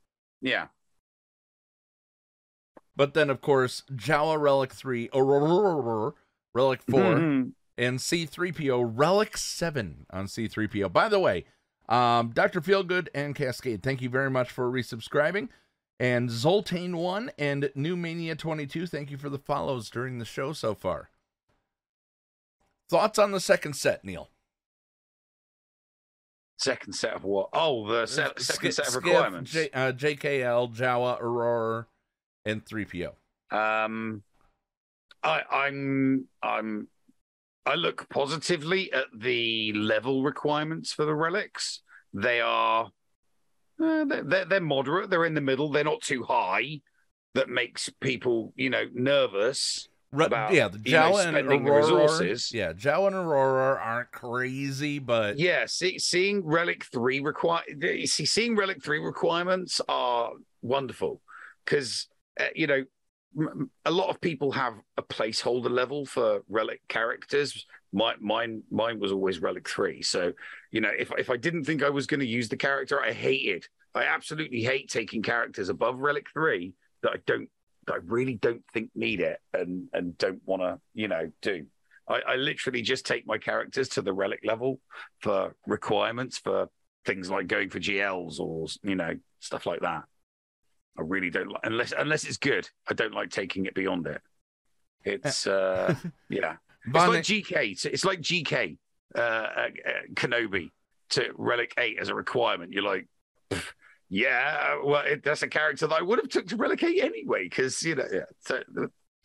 Yeah. 0.40 0.68
But 2.94 3.14
then, 3.14 3.28
of 3.30 3.40
course, 3.40 3.82
Jawa 3.92 4.40
Relic 4.40 4.72
3, 4.72 5.08
or 5.10 6.14
Relic 6.54 6.82
4, 6.82 7.00
Mhm. 7.00 7.52
and 7.76 8.00
C3PO 8.00 8.80
Relic 8.82 9.36
7 9.36 10.06
on 10.10 10.26
C3PO. 10.28 10.88
By 10.88 11.08
the 11.08 11.18
way, 11.20 11.44
um, 11.88 12.30
Dr. 12.30 12.60
Feelgood 12.60 13.08
and 13.14 13.34
Cascade, 13.34 13.82
thank 13.82 14.00
you 14.00 14.08
very 14.08 14.30
much 14.30 14.50
for 14.50 14.70
resubscribing. 14.70 15.48
And 15.98 16.28
Zoltane1 16.30 17.30
and 17.38 17.70
New 17.74 17.96
Mania 17.96 18.34
22, 18.34 18.86
thank 18.86 19.10
you 19.10 19.16
for 19.18 19.28
the 19.30 19.38
follows 19.38 19.88
during 19.90 20.18
the 20.18 20.24
show 20.24 20.52
so 20.52 20.74
far. 20.74 21.10
Thoughts 22.88 23.18
on 23.18 23.32
the 23.32 23.40
second 23.40 23.74
set, 23.74 24.04
Neil? 24.04 24.30
Second 26.58 26.94
set 26.94 27.14
of 27.14 27.24
what? 27.24 27.50
Oh, 27.52 27.86
the 27.86 28.06
set, 28.06 28.40
second 28.40 28.72
set 28.72 28.86
of 28.86 28.92
Skiff, 28.92 29.04
requirements. 29.04 29.50
J, 29.50 29.68
uh, 29.74 29.92
JKL, 29.92 30.74
Jawa, 30.74 31.20
Aurora, 31.20 31.86
and 32.46 32.64
3PO. 32.64 33.12
Um, 33.50 34.22
I, 35.22 35.42
I'm 35.50 36.26
I'm 36.42 36.88
I 37.66 37.74
look 37.74 38.08
positively 38.08 38.92
at 38.92 39.06
the 39.16 39.72
level 39.72 40.22
requirements 40.22 40.92
for 40.92 41.04
the 41.04 41.14
relics. 41.14 41.82
They 42.14 42.40
are 42.40 42.90
uh, 43.82 44.04
they're 44.04 44.44
they're 44.44 44.60
moderate. 44.60 45.10
They're 45.10 45.24
in 45.26 45.34
the 45.34 45.40
middle. 45.40 45.70
They're 45.70 45.84
not 45.84 46.00
too 46.00 46.22
high. 46.22 46.80
That 47.34 47.48
makes 47.48 47.90
people 48.00 48.52
you 48.56 48.70
know 48.70 48.84
nervous. 48.94 49.88
Re- 50.12 50.28
yeah, 50.30 50.68
the 50.68 50.78
Jawa 50.78 51.26
and 51.26 51.36
Aurora. 51.36 51.76
resources. 51.80 52.52
Yeah, 52.52 52.72
Jawa 52.72 53.08
and 53.08 53.16
Aurora 53.16 53.80
aren't 53.82 54.12
crazy, 54.12 54.98
but 54.98 55.38
Yeah, 55.38 55.66
see, 55.66 55.98
seeing 55.98 56.44
Relic 56.44 56.84
Three 56.84 57.20
require 57.20 57.62
see 58.04 58.24
seeing 58.24 58.56
Relic 58.56 58.82
Three 58.82 59.00
requirements 59.00 59.80
are 59.88 60.30
wonderful 60.62 61.20
because 61.64 62.06
uh, 62.40 62.44
you 62.54 62.66
know 62.66 62.84
m- 63.38 63.70
a 63.84 63.90
lot 63.90 64.08
of 64.08 64.20
people 64.20 64.52
have 64.52 64.74
a 64.96 65.02
placeholder 65.02 65.70
level 65.70 66.06
for 66.06 66.42
Relic 66.48 66.80
characters. 66.88 67.66
My 67.92 68.14
mine 68.20 68.62
mine 68.70 69.00
was 69.00 69.12
always 69.12 69.40
Relic 69.40 69.68
Three, 69.68 70.02
so 70.02 70.32
you 70.70 70.80
know 70.80 70.90
if 70.96 71.10
if 71.18 71.30
I 71.30 71.36
didn't 71.36 71.64
think 71.64 71.82
I 71.82 71.90
was 71.90 72.06
going 72.06 72.20
to 72.20 72.26
use 72.26 72.48
the 72.48 72.56
character, 72.56 73.02
I 73.02 73.12
hated. 73.12 73.66
I 73.94 74.04
absolutely 74.04 74.62
hate 74.62 74.88
taking 74.88 75.22
characters 75.22 75.68
above 75.68 75.98
Relic 75.98 76.26
Three 76.32 76.74
that 77.02 77.12
I 77.12 77.16
don't 77.26 77.48
I 77.88 77.98
really 78.04 78.34
don't 78.34 78.64
think 78.72 78.90
need 78.94 79.20
it 79.20 79.38
and 79.54 79.88
and 79.92 80.16
don't 80.18 80.40
want 80.44 80.62
to 80.62 80.80
you 80.94 81.08
know 81.08 81.30
do. 81.42 81.66
I, 82.08 82.20
I 82.28 82.36
literally 82.36 82.82
just 82.82 83.04
take 83.04 83.26
my 83.26 83.38
characters 83.38 83.88
to 83.90 84.02
the 84.02 84.12
relic 84.12 84.40
level 84.44 84.80
for 85.20 85.54
requirements 85.66 86.38
for 86.38 86.68
things 87.04 87.30
like 87.30 87.46
going 87.46 87.70
for 87.70 87.80
GLs 87.80 88.38
or 88.40 88.66
you 88.82 88.96
know 88.96 89.14
stuff 89.40 89.66
like 89.66 89.80
that. 89.80 90.04
I 90.98 91.02
really 91.02 91.30
don't 91.30 91.48
like 91.48 91.62
unless 91.64 91.92
unless 91.96 92.24
it's 92.24 92.38
good. 92.38 92.68
I 92.88 92.94
don't 92.94 93.14
like 93.14 93.30
taking 93.30 93.66
it 93.66 93.74
beyond 93.74 94.06
it. 94.06 94.20
It's 95.04 95.46
uh 95.46 95.94
yeah. 96.30 96.56
It's 96.86 96.94
like 96.94 97.22
GK. 97.24 97.72
It's, 97.72 97.84
it's 97.84 98.04
like 98.04 98.20
GK 98.20 98.78
uh, 99.16 99.18
uh, 99.18 99.68
Kenobi 100.14 100.70
to 101.10 101.30
Relic 101.36 101.74
Eight 101.78 101.98
as 102.00 102.08
a 102.08 102.14
requirement. 102.14 102.72
You're 102.72 102.84
like, 102.84 103.06
"Pff, 103.50 103.72
yeah, 104.08 104.78
well, 104.84 105.02
it, 105.04 105.22
that's 105.24 105.42
a 105.42 105.48
character 105.48 105.86
that 105.86 105.94
I 105.94 106.02
would 106.02 106.18
have 106.18 106.28
took 106.28 106.46
to 106.48 106.56
Relic 106.56 106.82
anyway, 106.82 107.44
because 107.44 107.82
you 107.82 107.94
know, 107.96 108.04
yeah, 108.12 108.20
so, 108.40 108.62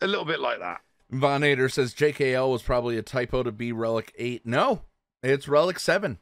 a 0.00 0.06
little 0.06 0.24
bit 0.24 0.40
like 0.40 0.58
that. 0.60 0.80
Von 1.10 1.42
Ader 1.42 1.68
says 1.68 1.94
JKL 1.94 2.50
was 2.50 2.62
probably 2.62 2.96
a 2.96 3.02
typo 3.02 3.42
to 3.42 3.52
be 3.52 3.70
Relic 3.72 4.12
8. 4.16 4.46
No, 4.46 4.82
it's 5.22 5.46
Relic 5.46 5.78
7. 5.78 6.18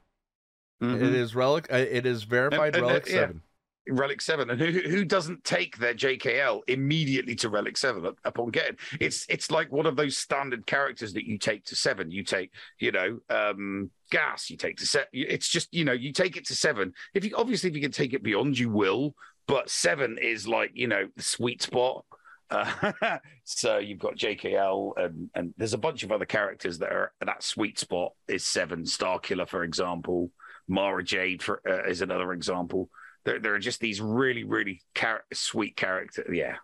Mhm. 0.82 0.96
It 0.96 1.14
is 1.14 1.34
Relic. 1.34 1.72
Uh, 1.72 1.76
it 1.76 2.06
is 2.06 2.24
verified 2.24 2.74
And- 2.74 2.76
and, 2.76 2.86
Relic 2.86 3.06
uh, 3.08 3.12
yeah. 3.12 3.20
7. 3.20 3.42
Relic 3.88 4.20
Seven, 4.20 4.50
and 4.50 4.60
who 4.60 4.70
who 4.70 5.04
doesn't 5.04 5.44
take 5.44 5.78
their 5.78 5.94
JKL 5.94 6.60
immediately 6.68 7.34
to 7.36 7.48
Relic 7.48 7.76
Seven 7.76 8.12
upon 8.24 8.50
getting? 8.50 8.76
It's 9.00 9.26
it's 9.28 9.50
like 9.50 9.72
one 9.72 9.86
of 9.86 9.96
those 9.96 10.18
standard 10.18 10.66
characters 10.66 11.12
that 11.14 11.26
you 11.26 11.38
take 11.38 11.64
to 11.66 11.76
seven. 11.76 12.10
You 12.10 12.22
take, 12.22 12.52
you 12.78 12.92
know, 12.92 13.18
um, 13.30 13.90
gas. 14.10 14.50
You 14.50 14.56
take 14.56 14.76
to 14.78 14.86
set. 14.86 15.08
It's 15.12 15.48
just 15.48 15.72
you 15.72 15.84
know 15.84 15.92
you 15.92 16.12
take 16.12 16.36
it 16.36 16.46
to 16.46 16.54
seven. 16.54 16.92
If 17.14 17.24
you 17.24 17.34
obviously 17.36 17.70
if 17.70 17.76
you 17.76 17.82
can 17.82 17.92
take 17.92 18.12
it 18.12 18.22
beyond, 18.22 18.58
you 18.58 18.70
will. 18.70 19.14
But 19.46 19.70
seven 19.70 20.18
is 20.20 20.46
like 20.46 20.72
you 20.74 20.86
know 20.86 21.08
the 21.16 21.22
sweet 21.22 21.62
spot. 21.62 22.04
Uh, 22.50 22.92
so 23.44 23.78
you've 23.78 23.98
got 23.98 24.16
JKL 24.16 24.92
and 24.96 25.30
and 25.34 25.54
there's 25.56 25.74
a 25.74 25.78
bunch 25.78 26.02
of 26.02 26.12
other 26.12 26.26
characters 26.26 26.78
that 26.78 26.92
are 26.92 27.12
that 27.20 27.42
sweet 27.42 27.78
spot 27.78 28.12
is 28.28 28.44
seven. 28.44 28.84
Starkiller, 28.84 29.48
for 29.48 29.64
example. 29.64 30.30
Mara 30.68 31.02
Jade 31.02 31.42
for, 31.42 31.60
uh, 31.68 31.88
is 31.88 32.00
another 32.00 32.32
example. 32.32 32.88
There, 33.24 33.38
there 33.38 33.54
are 33.54 33.58
just 33.58 33.80
these 33.80 34.00
really, 34.00 34.44
really 34.44 34.80
char- 34.94 35.24
sweet 35.32 35.76
characters. 35.76 36.30
Yeah, 36.32 36.56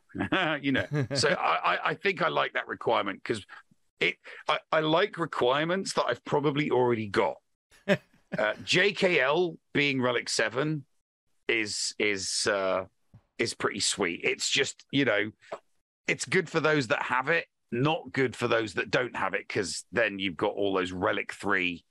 you 0.63 0.73
know. 0.73 0.87
So 1.15 1.29
I, 1.29 1.75
I, 1.75 1.79
I 1.91 1.95
think 1.95 2.23
I 2.23 2.29
like 2.29 2.55
that 2.55 2.69
requirement 2.69 3.23
because 3.23 3.45
it. 4.01 4.17
I, 4.49 4.59
I 4.73 4.81
like 4.81 5.19
requirements 5.19 5.93
that 5.95 6.07
I've 6.07 6.25
probably 6.25 6.71
already 6.71 7.09
got. 7.09 7.37
uh, 7.89 7.97
JKL 8.39 9.57
being 9.75 10.01
Relic 10.01 10.29
Seven 10.29 10.85
is 11.49 11.95
is 11.99 12.47
uh, 12.51 12.85
is 13.39 13.55
pretty 13.55 13.81
sweet. 13.81 14.21
It's 14.25 14.49
just 14.49 14.85
you 14.91 15.05
know, 15.05 15.31
it's 16.09 16.25
good 16.25 16.49
for 16.49 16.61
those 16.61 16.87
that 16.89 17.03
have 17.03 17.29
it, 17.29 17.47
not 17.71 18.13
good 18.13 18.35
for 18.35 18.49
those 18.49 18.75
that 18.75 18.91
don't 18.91 19.17
have 19.17 19.35
it 19.35 19.47
because 19.47 19.85
then 19.93 20.19
you've 20.19 20.37
got 20.37 20.55
all 20.55 20.75
those 20.75 20.93
Relic 20.93 21.33
Three 21.35 21.85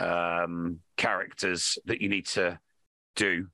um, 0.00 0.80
characters 0.96 1.78
that 1.84 2.00
you 2.00 2.08
need 2.08 2.26
to 2.28 2.58
do 3.14 3.48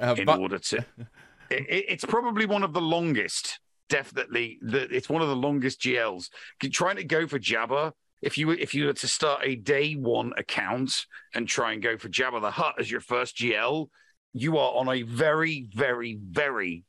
Uh, 0.00 0.14
in 0.18 0.26
Von- 0.26 0.40
order 0.40 0.58
to. 0.58 0.84
It, 1.50 1.64
it- 1.66 1.84
it's 1.88 2.04
probably 2.04 2.44
one 2.44 2.62
of 2.62 2.74
the 2.74 2.80
longest. 2.80 3.58
Definitely, 3.88 4.58
the, 4.60 4.82
it's 4.94 5.08
one 5.08 5.22
of 5.22 5.28
the 5.28 5.36
longest 5.36 5.80
GLs. 5.80 6.28
Trying 6.72 6.96
to 6.96 7.04
go 7.04 7.26
for 7.26 7.38
Jabba, 7.38 7.92
if 8.20 8.36
you 8.36 8.50
if 8.50 8.74
you 8.74 8.84
were 8.84 8.92
to 8.92 9.08
start 9.08 9.40
a 9.44 9.54
day 9.54 9.94
one 9.94 10.32
account 10.36 11.06
and 11.34 11.48
try 11.48 11.72
and 11.72 11.82
go 11.82 11.96
for 11.96 12.10
Jabba 12.10 12.42
the 12.42 12.50
Hutt 12.50 12.74
as 12.78 12.90
your 12.90 13.00
first 13.00 13.34
GL, 13.38 13.88
you 14.34 14.58
are 14.58 14.74
on 14.74 14.90
a 14.90 15.02
very, 15.04 15.66
very, 15.72 16.18
very, 16.22 16.84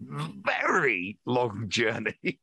very 0.00 1.18
long 1.24 1.64
journey. 1.68 2.38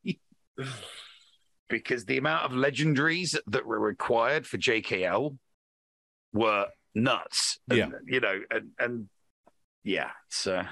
because 1.70 2.06
the 2.06 2.18
amount 2.18 2.46
of 2.46 2.52
legendaries 2.52 3.38
that 3.48 3.66
were 3.66 3.80
required 3.80 4.48
for 4.48 4.58
JKL 4.58 5.38
were 6.34 6.66
nuts. 6.96 7.60
And, 7.70 7.78
Yeah. 7.78 7.90
you 8.06 8.20
know, 8.22 8.40
and 8.50 8.70
and 8.80 9.10
yeah, 9.84 10.12
so 10.28 10.64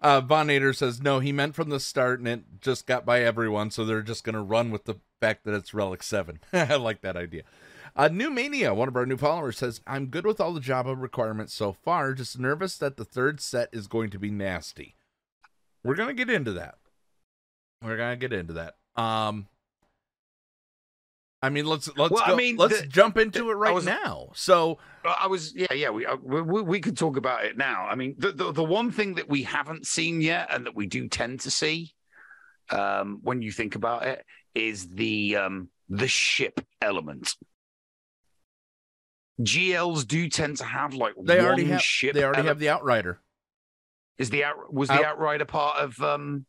Uh, 0.00 0.20
Von 0.20 0.48
Ader 0.48 0.72
says 0.72 1.02
no. 1.02 1.18
He 1.18 1.32
meant 1.32 1.56
from 1.56 1.70
the 1.70 1.80
start, 1.80 2.20
and 2.20 2.28
it 2.28 2.40
just 2.60 2.86
got 2.86 3.04
by 3.04 3.20
everyone, 3.20 3.70
so 3.70 3.84
they're 3.84 4.02
just 4.02 4.22
going 4.22 4.36
to 4.36 4.40
run 4.42 4.70
with 4.70 4.84
the 4.84 4.96
fact 5.20 5.44
that 5.44 5.54
it's 5.54 5.74
Relic 5.74 6.02
Seven. 6.02 6.38
I 6.52 6.76
like 6.76 7.00
that 7.00 7.16
idea. 7.16 7.42
Uh, 7.96 8.06
New 8.06 8.30
Mania, 8.30 8.74
one 8.74 8.86
of 8.86 8.94
our 8.94 9.06
new 9.06 9.16
followers, 9.16 9.58
says 9.58 9.80
I'm 9.86 10.06
good 10.06 10.24
with 10.24 10.40
all 10.40 10.52
the 10.52 10.60
Jabba 10.60 11.00
requirements 11.00 11.52
so 11.52 11.72
far. 11.72 12.14
Just 12.14 12.38
nervous 12.38 12.78
that 12.78 12.96
the 12.96 13.04
third 13.04 13.40
set 13.40 13.70
is 13.72 13.88
going 13.88 14.10
to 14.10 14.20
be 14.20 14.30
nasty. 14.30 14.94
We're 15.82 15.96
to 15.96 16.14
get 16.14 16.30
into 16.30 16.52
that. 16.52 16.76
We're 17.82 17.96
to 17.96 18.16
get 18.16 18.32
into 18.32 18.52
that. 18.52 18.76
Um, 18.94 19.48
I 21.40 21.50
mean, 21.50 21.66
let's 21.66 21.88
let's 21.96 22.10
Well, 22.12 22.22
I 22.26 22.34
mean, 22.34 22.56
let's 22.56 22.80
the- 22.80 22.86
jump 22.88 23.16
into 23.16 23.50
it 23.50 23.54
right 23.54 23.72
was- 23.74 23.84
now. 23.84 24.30
So 24.34 24.78
I 25.04 25.28
was, 25.28 25.54
yeah, 25.54 25.72
yeah. 25.72 25.90
We, 25.90 26.04
uh, 26.04 26.16
we 26.22 26.42
we 26.42 26.62
we 26.62 26.80
could 26.80 26.96
talk 26.96 27.16
about 27.16 27.44
it 27.44 27.56
now. 27.56 27.86
I 27.86 27.94
mean, 27.94 28.16
the, 28.18 28.32
the 28.32 28.52
the 28.52 28.64
one 28.64 28.90
thing 28.90 29.14
that 29.14 29.28
we 29.28 29.44
haven't 29.44 29.86
seen 29.86 30.20
yet, 30.20 30.48
and 30.52 30.66
that 30.66 30.74
we 30.74 30.86
do 30.86 31.06
tend 31.08 31.40
to 31.40 31.50
see, 31.50 31.92
um, 32.70 33.20
when 33.22 33.40
you 33.40 33.52
think 33.52 33.76
about 33.76 34.04
it, 34.04 34.24
is 34.54 34.88
the 34.88 35.36
um 35.36 35.68
the 35.88 36.08
ship 36.08 36.60
element. 36.82 37.36
GLs 39.40 40.04
do 40.06 40.28
tend 40.28 40.56
to 40.56 40.64
have 40.64 40.94
like 40.94 41.14
they 41.22 41.36
one 41.38 41.46
already 41.46 41.64
have 41.66 41.80
ship. 41.80 42.14
they 42.14 42.24
already 42.24 42.40
ele- 42.40 42.48
have 42.48 42.58
the 42.58 42.68
Outrider. 42.70 43.20
Is 44.18 44.30
the 44.30 44.42
out 44.42 44.72
was 44.72 44.88
the 44.88 44.94
Out- 44.94 45.04
outrider 45.04 45.44
part 45.44 45.78
of 45.78 46.00
um 46.02 46.44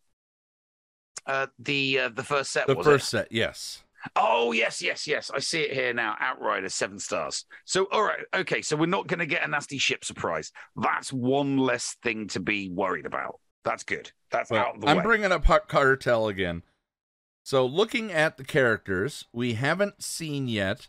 uh 1.28 1.46
the 1.60 2.00
uh, 2.00 2.10
the 2.10 2.24
first 2.24 2.52
set? 2.52 2.66
The 2.66 2.76
first 2.82 3.06
it? 3.06 3.18
set, 3.18 3.28
yes. 3.32 3.84
Oh 4.16 4.52
yes, 4.52 4.82
yes, 4.82 5.08
yes. 5.08 5.32
I 5.34 5.40
see 5.40 5.62
it 5.62 5.74
here 5.74 5.94
now. 5.94 6.16
Outrider 6.20 6.70
seven 6.70 7.00
stars. 7.00 7.46
So 7.66 7.88
all 7.92 8.04
right, 8.04 8.20
okay. 8.36 8.62
So 8.62 8.76
we're 8.76 8.86
not 8.88 9.08
going 9.08 9.20
to 9.20 9.26
get 9.26 9.44
a 9.44 9.48
nasty 9.48 9.78
ship 9.78 10.04
surprise. 10.06 10.52
That's 10.76 11.12
one 11.12 11.58
less 11.58 11.96
thing 12.04 12.28
to 12.30 12.40
be 12.40 12.70
worried 12.70 13.06
about. 13.06 13.40
That's 13.64 13.84
good. 13.84 14.12
That's 14.32 14.50
Well, 14.50 14.62
out 14.62 14.76
of 14.76 14.82
the 14.82 14.86
way. 14.88 14.92
I'm 14.92 14.98
way. 14.98 15.04
bringing 15.04 15.32
up 15.32 15.46
Hutt 15.46 15.68
Cartel 15.68 16.28
again. 16.28 16.64
So, 17.44 17.66
looking 17.66 18.12
at 18.12 18.38
the 18.38 18.44
characters, 18.44 19.26
we 19.34 19.54
haven't 19.54 20.04
seen 20.04 20.48
yet 20.48 20.88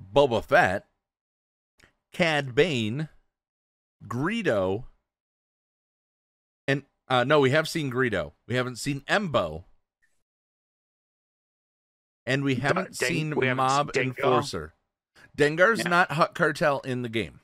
Boba 0.00 0.42
Fett, 0.42 0.86
Cad 2.12 2.54
Bane, 2.54 3.08
Greedo, 4.06 4.84
and 6.66 6.84
uh, 7.08 7.24
no, 7.24 7.40
we 7.40 7.50
have 7.50 7.68
seen 7.68 7.90
Greedo. 7.92 8.32
We 8.48 8.54
haven't 8.54 8.76
seen 8.76 9.00
Embo, 9.02 9.64
and 12.26 12.44
we 12.44 12.56
haven't 12.56 12.98
Den- 12.98 13.08
seen 13.08 13.36
we 13.36 13.46
haven't 13.46 13.64
Mob 13.64 13.90
seen 13.94 14.12
Dengar. 14.14 14.18
Enforcer. 14.18 14.74
Dengar's 15.36 15.80
Yeah. 15.80 15.88
not 15.88 16.12
Hutt 16.12 16.34
Cartel 16.34 16.80
in 16.80 17.02
the 17.02 17.08
game. 17.08 17.40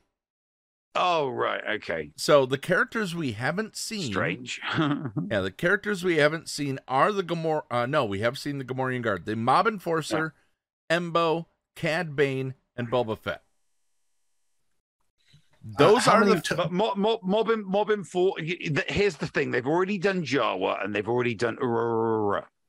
oh 0.95 1.29
right, 1.29 1.63
okay. 1.77 2.11
So 2.17 2.47
the 2.47 2.59
characters 2.59 3.15
we 3.15 3.33
haven't 3.33 3.77
seen 3.77 4.11
Strange. 4.13 4.61
Yeah, 4.77 5.41
the 5.41 5.53
characters 5.57 6.03
we 6.05 6.17
haven't 6.17 6.49
seen 6.49 6.79
are 6.89 7.13
the 7.13 7.23
Gamor. 7.23 7.63
Uh, 7.71 7.87
no, 7.87 8.05
we 8.05 8.21
have 8.21 8.39
seen 8.39 8.59
the 8.59 8.65
Gamorrean 8.65 9.03
Guard, 9.03 9.25
the 9.27 9.37
Mob 9.37 9.67
Enforcer, 9.67 10.35
Embo, 10.91 11.47
Cad 11.75 12.17
Bane, 12.17 12.55
and 12.77 12.91
Boba 12.91 13.19
Fett. 13.19 13.43
Those 15.79 16.05
how 16.05 16.15
are 16.19 16.25
the. 16.25 16.41
t- 16.41 16.55
mob, 16.71 16.97
mob, 16.97 17.21
mobbing, 17.25 17.65
mobbing 17.67 18.05
for. 18.05 18.35
Here's 18.39 19.17
the 19.17 19.27
thing: 19.27 19.51
they've 19.51 19.67
already 19.67 19.99
done 19.99 20.23
Jawa 20.25 20.85
and 20.85 20.95
they've 20.95 21.09
already 21.09 21.35
done 21.35 21.57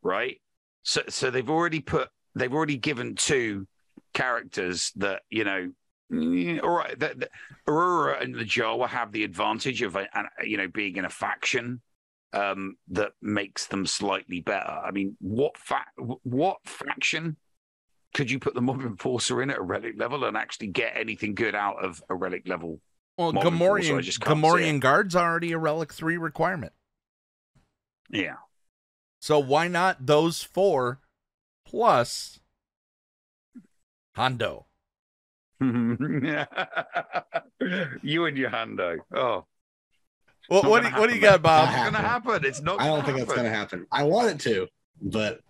right? 0.02 0.42
So, 0.84 1.02
so 1.10 1.30
they've 1.32 1.50
already 1.50 1.80
put, 1.80 2.10
they've 2.36 2.54
already 2.54 2.78
given 2.78 3.16
two 3.16 3.68
characters 4.14 4.92
that 4.96 5.22
you 5.30 5.44
know. 5.44 5.72
All 6.10 6.70
right, 6.70 6.98
the, 6.98 7.14
the, 7.18 7.30
Aurora 7.68 8.22
and 8.22 8.34
the 8.34 8.46
Jawa 8.46 8.88
have 8.88 9.12
the 9.12 9.26
advantage 9.26 9.82
of, 9.82 9.98
a, 9.98 10.08
an- 10.18 10.30
you 10.46 10.56
know, 10.56 10.70
being 10.70 10.96
in 10.96 11.04
a 11.04 11.10
faction 11.10 11.82
um, 12.32 12.78
that 12.90 13.12
makes 13.22 13.68
them 13.68 13.86
slightly 13.86 14.40
better. 14.40 14.70
I 14.70 14.92
mean, 14.92 15.18
what 15.20 15.58
fa- 15.58 15.84
what 16.24 16.58
faction 16.66 17.36
could 18.14 18.32
you 18.32 18.40
put 18.40 18.54
the 18.54 18.62
mob 18.62 18.82
enforcer 18.82 19.42
in 19.42 19.50
at 19.50 19.58
a 19.58 19.62
relic 19.62 19.96
level 19.98 20.24
and 20.24 20.38
actually 20.38 20.68
get 20.68 20.94
anything 20.96 21.36
good 21.36 21.56
out 21.56 21.84
of 21.84 22.02
a 22.10 22.16
relic 22.16 22.48
level? 22.48 22.80
well, 23.18 23.34
Mob 23.34 23.48
Enforcer, 23.48 23.94
Gamorrean, 23.96 24.02
just 24.02 24.22
can't 24.22 24.40
Gamorrean. 24.40 24.80
Guard's 24.80 25.16
already 25.16 25.52
a 25.52 25.58
Relic 25.58 25.92
3 25.94 26.18
requirement. 26.18 26.72
Yeah. 28.10 28.36
So 29.20 29.40
why 29.40 29.68
not 29.68 30.06
those 30.06 30.44
four 30.44 31.00
plus 31.66 32.40
Hondo. 34.18 34.66
you 35.62 35.68
and 38.26 38.38
your 38.38 38.50
Hondo. 38.50 38.98
Oh, 39.16 39.46
What, 40.48 40.66
what, 40.66 40.82
do 40.82 40.90
you, 40.90 40.96
what 40.96 41.10
do 41.10 41.16
you 41.16 41.22
got, 41.22 41.44
Bob? 41.44 41.70
it's 41.70 41.84
gonna 41.84 41.98
happen. 42.00 42.44
It's 42.44 42.62
not. 42.62 42.82
I 42.82 42.88
don't 42.88 43.02
gonna 43.02 43.14
think 43.14 43.20
it's 43.20 43.32
going 43.32 43.44
to 43.44 43.52
happen. 43.56 43.86
I 43.92 44.04
want 44.04 44.30
it 44.30 44.40
to, 44.50 44.68
but 45.02 45.42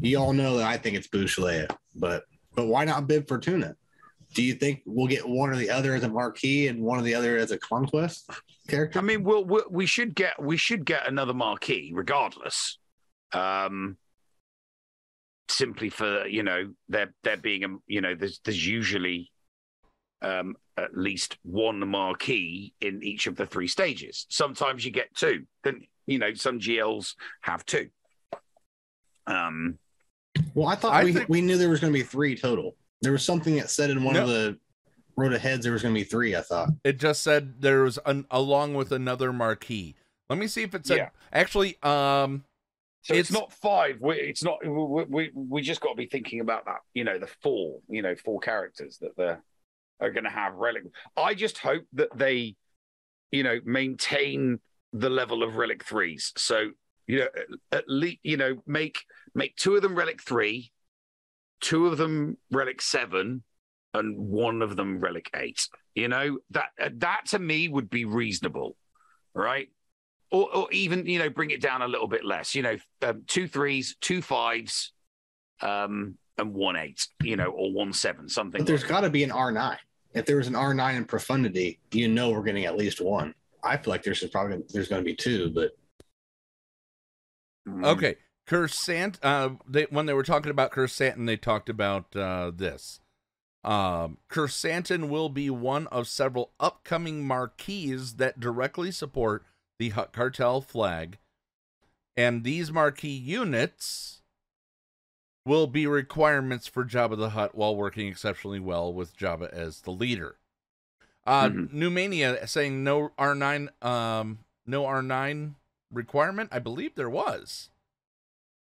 you 0.00 0.18
all 0.18 0.34
know 0.34 0.58
that 0.58 0.66
I 0.66 0.76
think 0.76 0.96
it's 0.96 1.08
Boushh 1.08 1.38
Leia. 1.38 1.74
But 1.94 2.24
but 2.54 2.66
why 2.66 2.84
not 2.84 3.06
Bib 3.06 3.26
Fortuna? 3.26 3.76
Do 4.34 4.42
you 4.42 4.54
think 4.54 4.82
we'll 4.84 5.06
get 5.06 5.26
one 5.26 5.48
or 5.48 5.56
the 5.56 5.70
other 5.70 5.94
as 5.94 6.04
a 6.04 6.08
marquee 6.08 6.68
and 6.68 6.82
one 6.82 6.98
or 6.98 7.02
the 7.02 7.14
other 7.14 7.38
as 7.38 7.50
a 7.50 7.58
conquest 7.58 8.30
character? 8.68 8.98
I 8.98 9.02
mean, 9.02 9.24
we'll, 9.24 9.44
we'll, 9.44 9.64
we 9.70 9.86
should 9.86 10.14
get 10.14 10.42
we 10.42 10.58
should 10.58 10.84
get 10.84 11.08
another 11.08 11.34
marquee 11.34 11.92
regardless. 11.94 12.78
Um, 13.32 13.96
simply 15.48 15.90
for 15.90 16.26
you 16.26 16.42
know 16.42 16.72
there 16.88 17.12
there 17.24 17.36
being 17.36 17.64
a 17.64 17.68
you 17.86 18.00
know 18.00 18.14
there's 18.14 18.40
there's 18.44 18.66
usually 18.66 19.30
um 20.22 20.56
at 20.78 20.96
least 20.96 21.36
one 21.42 21.86
marquee 21.86 22.72
in 22.80 23.02
each 23.02 23.26
of 23.26 23.36
the 23.36 23.46
three 23.46 23.68
stages. 23.68 24.26
Sometimes 24.30 24.84
you 24.84 24.90
get 24.90 25.14
two. 25.14 25.44
Then 25.64 25.82
you 26.06 26.18
know 26.18 26.32
some 26.34 26.58
GLs 26.58 27.14
have 27.42 27.64
two. 27.66 27.88
Um, 29.26 29.78
Well, 30.54 30.68
I 30.68 30.74
thought 30.74 30.92
I 30.94 31.04
we, 31.04 31.12
think- 31.12 31.28
we 31.28 31.40
knew 31.40 31.56
there 31.58 31.68
was 31.68 31.80
going 31.80 31.92
to 31.92 31.98
be 31.98 32.04
three 32.04 32.36
total. 32.36 32.76
There 33.02 33.12
was 33.12 33.24
something 33.24 33.56
that 33.56 33.70
said 33.70 33.90
in 33.90 34.02
one 34.04 34.14
No. 34.14 34.22
of 34.22 34.28
the 34.28 34.58
road 35.16 35.32
aheads 35.32 35.64
there 35.64 35.72
was 35.72 35.82
going 35.82 35.94
to 35.94 36.00
be 36.00 36.04
three. 36.04 36.34
I 36.36 36.40
thought. 36.40 36.70
It 36.84 36.98
just 36.98 37.22
said 37.22 37.60
there 37.60 37.82
was 37.82 37.98
an 38.06 38.26
along 38.30 38.74
with 38.74 38.92
another 38.92 39.32
marquee. 39.32 39.94
Let 40.30 40.38
me 40.38 40.46
see 40.46 40.62
if 40.62 40.74
it 40.74 40.86
said 40.86 40.96
Yeah. 40.96 41.08
actually. 41.32 41.76
Um, 41.82 42.44
So 43.02 43.14
it's, 43.14 43.30
It's- 43.30 43.40
not 43.40 43.52
five. 43.52 43.98
We, 44.00 44.14
it's 44.16 44.44
not. 44.44 44.58
We, 44.64 45.04
we 45.04 45.30
we 45.34 45.62
just 45.62 45.80
got 45.80 45.90
to 45.90 45.96
be 45.96 46.06
thinking 46.06 46.40
about 46.40 46.64
that. 46.66 46.78
You 46.94 47.04
know, 47.04 47.18
the 47.18 47.26
four. 47.42 47.80
You 47.88 48.02
know, 48.02 48.14
four 48.14 48.40
characters 48.40 48.98
that 49.00 49.16
they're 49.16 49.42
are 50.00 50.10
going 50.10 50.24
to 50.24 50.30
have 50.30 50.54
relic. 50.54 50.82
I 51.16 51.34
just 51.34 51.58
hope 51.58 51.84
that 51.92 52.08
they, 52.16 52.56
you 53.30 53.42
know, 53.44 53.60
maintain 53.64 54.58
the 54.92 55.10
level 55.10 55.42
of 55.42 55.56
relic 55.56 55.84
threes. 55.84 56.32
So 56.36 56.70
you 57.06 57.18
know, 57.20 57.28
at 57.72 57.84
least 57.88 58.18
you 58.22 58.36
know, 58.36 58.62
make 58.66 59.04
make 59.34 59.56
two 59.56 59.74
of 59.76 59.82
them 59.82 59.94
relic 59.94 60.22
three, 60.22 60.72
two 61.60 61.86
of 61.88 61.98
them 61.98 62.36
relic 62.50 62.80
seven, 62.80 63.42
and 63.94 64.16
one 64.18 64.62
of 64.62 64.76
them 64.76 65.00
relic 65.00 65.28
eight. 65.34 65.68
You 65.94 66.08
know 66.08 66.38
that 66.50 66.70
that 67.00 67.22
to 67.30 67.38
me 67.38 67.68
would 67.68 67.90
be 67.90 68.04
reasonable, 68.04 68.76
right? 69.34 69.68
Or, 70.32 70.54
or 70.56 70.72
even 70.72 71.04
you 71.04 71.18
know 71.18 71.28
bring 71.28 71.50
it 71.50 71.60
down 71.60 71.82
a 71.82 71.86
little 71.86 72.08
bit 72.08 72.24
less 72.24 72.54
you 72.54 72.62
know 72.62 72.76
um, 73.02 73.22
two 73.26 73.46
threes 73.46 73.96
two 74.00 74.22
fives 74.22 74.92
um 75.60 76.16
and 76.38 76.54
one 76.54 76.74
eight 76.76 77.06
you 77.22 77.36
know 77.36 77.46
or 77.46 77.70
one 77.70 77.92
seven 77.92 78.28
something 78.30 78.62
But 78.62 78.66
there's 78.66 78.80
like 78.80 78.90
got 78.90 79.00
to 79.02 79.10
be 79.10 79.24
an 79.24 79.30
R 79.30 79.52
nine. 79.52 79.76
If 80.14 80.24
there 80.26 80.38
was 80.38 80.46
an 80.46 80.56
R 80.56 80.72
nine 80.74 80.96
in 80.96 81.04
profundity, 81.04 81.80
you 81.92 82.08
know 82.08 82.30
we're 82.30 82.42
getting 82.42 82.64
at 82.64 82.76
least 82.76 83.00
one. 83.00 83.34
I 83.62 83.76
feel 83.76 83.92
like 83.92 84.02
there's 84.02 84.24
probably 84.24 84.62
there's 84.70 84.88
going 84.88 85.02
to 85.02 85.04
be 85.04 85.14
two, 85.14 85.50
but 85.50 85.72
okay, 87.84 88.16
Cursant. 88.48 89.18
Uh, 89.22 89.50
they 89.68 89.84
when 89.90 90.06
they 90.06 90.14
were 90.14 90.22
talking 90.22 90.50
about 90.50 90.72
Krrsantan, 90.72 91.26
they 91.26 91.36
talked 91.36 91.68
about 91.68 92.16
uh 92.16 92.50
this. 92.54 93.00
Um, 93.64 94.18
Krrsantan 94.28 95.08
will 95.08 95.28
be 95.28 95.48
one 95.48 95.86
of 95.88 96.08
several 96.08 96.52
upcoming 96.58 97.24
marquees 97.24 98.14
that 98.14 98.40
directly 98.40 98.90
support 98.90 99.44
the 99.82 99.88
Hutt 99.88 100.12
Cartel 100.12 100.60
flag, 100.60 101.18
and 102.16 102.44
these 102.44 102.70
marquee 102.70 103.08
units 103.16 104.22
will 105.44 105.66
be 105.66 105.88
requirements 105.88 106.68
for 106.68 106.84
Jabba 106.84 107.16
the 107.18 107.30
Hutt 107.30 107.56
while 107.56 107.74
working 107.74 108.06
exceptionally 108.06 108.60
well 108.60 108.92
with 108.94 109.16
Jabba 109.16 109.50
as 109.52 109.80
the 109.80 109.90
leader. 109.90 110.36
Uh, 111.26 111.48
Mhm. 111.48 111.72
Numania 111.72 112.48
saying 112.48 112.84
no 112.84 113.08
R9, 113.18 113.70
um, 113.84 114.38
no 114.66 114.84
R9 114.84 115.56
requirement. 115.90 116.50
I 116.52 116.60
believe 116.60 116.94
there 116.94 117.10
was. 117.10 117.70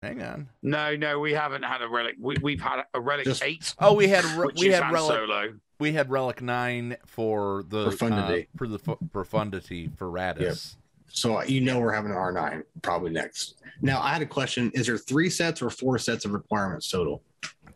Hang 0.02 0.22
on. 0.24 0.50
no 0.64 0.96
no 0.96 1.20
we 1.20 1.34
haven't 1.34 1.62
had 1.64 1.82
a 1.84 1.88
relic 1.90 2.16
we, 2.20 2.36
we've 2.42 2.62
had 2.62 2.86
a 2.94 3.00
relic 3.02 3.26
Just- 3.26 3.44
eight 3.44 3.76
Oh, 3.80 3.94
we 3.94 4.08
had 4.08 4.24
re- 4.36 4.50
we 4.58 4.68
had 4.70 4.92
relic 4.92 5.12
solo 5.12 5.60
we 5.80 5.92
had 5.92 6.10
relic 6.10 6.42
nine 6.42 6.96
for 7.06 7.64
the 7.68 7.84
Profundity. 7.90 8.44
uh, 8.52 8.58
for 8.58 8.68
the 8.68 8.80
fu- 8.80 8.96
profundity 9.12 9.90
for 9.96 10.08
Raddus. 10.08 10.76
So 11.14 11.42
you 11.44 11.62
know 11.62 11.80
we're 11.80 11.94
having 11.94 12.12
an 12.12 12.18
R 12.18 12.32
nine 12.32 12.64
probably 12.82 13.12
next. 13.12 13.56
Now 13.82 14.02
I 14.02 14.10
had 14.10 14.22
a 14.22 14.26
question: 14.28 14.72
Is 14.74 14.88
there 14.88 14.98
three 14.98 15.30
sets 15.30 15.62
or 15.62 15.70
four 15.70 15.98
sets 15.98 16.26
of 16.26 16.32
requirements 16.32 16.90
total? 16.90 17.24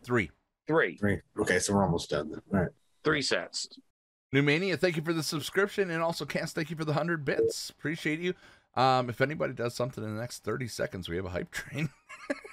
Three. 0.03 0.29
three 0.67 0.97
Three. 0.97 1.21
Okay, 1.39 1.59
so 1.59 1.73
we're 1.73 1.83
almost 1.83 2.09
done. 2.09 2.29
Then. 2.29 2.41
All 2.53 2.59
right. 2.61 2.71
three 3.03 3.21
sets 3.21 3.69
Numania, 4.33 4.77
thank 4.77 4.97
you 4.97 5.01
for 5.01 5.13
the 5.13 5.23
subscription, 5.23 5.89
and 5.91 6.01
also 6.01 6.25
Cass, 6.25 6.51
thank 6.51 6.69
you 6.69 6.75
for 6.75 6.83
the 6.83 6.93
hundred 6.93 7.23
bits. 7.23 7.69
Appreciate 7.69 8.19
you. 8.19 8.33
Um, 8.75 9.09
if 9.09 9.21
anybody 9.21 9.53
does 9.53 9.73
something 9.73 10.03
in 10.03 10.13
the 10.13 10.19
next 10.19 10.43
thirty 10.43 10.67
seconds, 10.67 11.07
we 11.07 11.15
have 11.15 11.25
a 11.25 11.29
hype 11.29 11.51
train. 11.51 11.89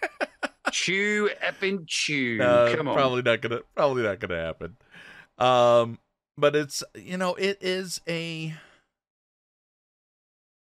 chew 0.70 1.28
effing 1.42 1.84
chew 1.86 2.40
Uh, 2.40 2.74
come 2.74 2.88
on 2.88 2.94
Probably 2.94 3.22
not 3.22 3.40
gonna. 3.40 3.60
Probably 3.74 4.04
not 4.04 4.20
gonna 4.20 4.40
happen. 4.40 4.76
Um, 5.38 5.98
but 6.38 6.54
it's 6.54 6.84
you 6.94 7.16
know 7.16 7.34
it 7.34 7.58
is 7.60 8.00
a. 8.08 8.54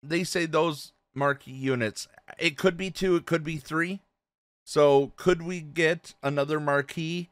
They 0.07 0.25
say 0.25 0.47
those 0.47 0.93
marquee 1.15 1.53
units. 1.53 2.09
It 2.39 2.57
could 2.59 2.77
be 2.77 2.91
two. 2.91 3.17
It 3.17 3.27
could 3.27 3.45
be 3.45 3.57
three. 3.57 4.01
So 4.65 5.13
could 5.17 5.43
we 5.43 5.61
get 5.61 6.15
another 6.23 6.61
marquee? 6.61 7.31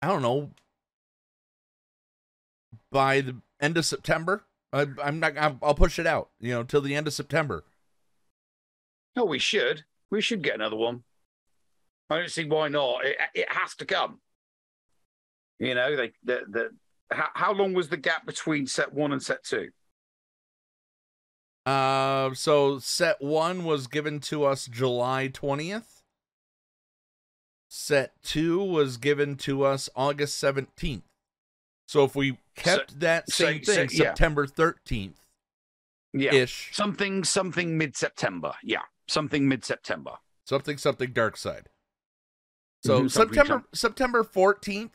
I 0.00 0.08
don't 0.08 0.22
know. 0.22 0.50
By 2.90 3.20
the 3.20 3.36
end 3.60 3.76
of 3.78 3.84
September, 3.86 4.44
I, 4.72 4.86
I'm 5.02 5.20
not. 5.20 5.36
I'll, 5.38 5.58
I'll 5.62 5.74
push 5.74 5.98
it 5.98 6.06
out. 6.06 6.30
You 6.40 6.52
know, 6.54 6.62
till 6.62 6.80
the 6.80 6.94
end 6.94 7.06
of 7.06 7.12
September. 7.12 7.64
no 9.16 9.24
we 9.24 9.38
should 9.38 9.84
we 10.10 10.20
should 10.20 10.42
get 10.42 10.54
another 10.54 10.76
one 10.76 11.02
i 12.10 12.18
don't 12.18 12.30
see 12.30 12.44
why 12.44 12.68
not 12.68 13.04
it, 13.04 13.16
it 13.34 13.46
has 13.50 13.74
to 13.74 13.84
come 13.84 14.20
you 15.58 15.74
know 15.74 15.96
they 15.96 16.12
the, 16.24 16.40
the 16.48 16.70
how, 17.10 17.28
how 17.34 17.52
long 17.52 17.74
was 17.74 17.88
the 17.88 17.96
gap 17.96 18.24
between 18.26 18.66
set 18.66 18.92
one 18.92 19.12
and 19.12 19.22
set 19.22 19.42
two 19.44 19.68
Uh, 21.64 22.34
so 22.34 22.78
set 22.78 23.20
one 23.22 23.64
was 23.64 23.86
given 23.86 24.18
to 24.20 24.44
us 24.44 24.66
July 24.66 25.28
20th. 25.28 26.02
Set 27.68 28.12
two 28.22 28.62
was 28.62 28.96
given 28.96 29.36
to 29.36 29.64
us 29.64 29.88
August 29.94 30.42
17th. 30.42 31.02
So 31.86 32.04
if 32.04 32.14
we 32.16 32.38
kept 32.56 33.00
that 33.00 33.30
same 33.30 33.62
so- 33.64 33.72
thing, 33.74 33.88
yeah. 33.92 33.96
September 34.08 34.46
13th 34.46 35.14
yeah 36.14 36.34
ish, 36.34 36.68
something 36.74 37.24
something 37.24 37.78
mid-september 37.78 38.52
yeah 38.62 38.82
something 39.08 39.48
mid-september 39.48 40.12
something, 40.44 40.76
something 40.76 41.10
dark 41.12 41.38
side. 41.38 41.68
So 42.84 43.02
Mhm, 43.04 43.10
September 43.10 43.64
September 43.72 44.22
14th. 44.24 44.90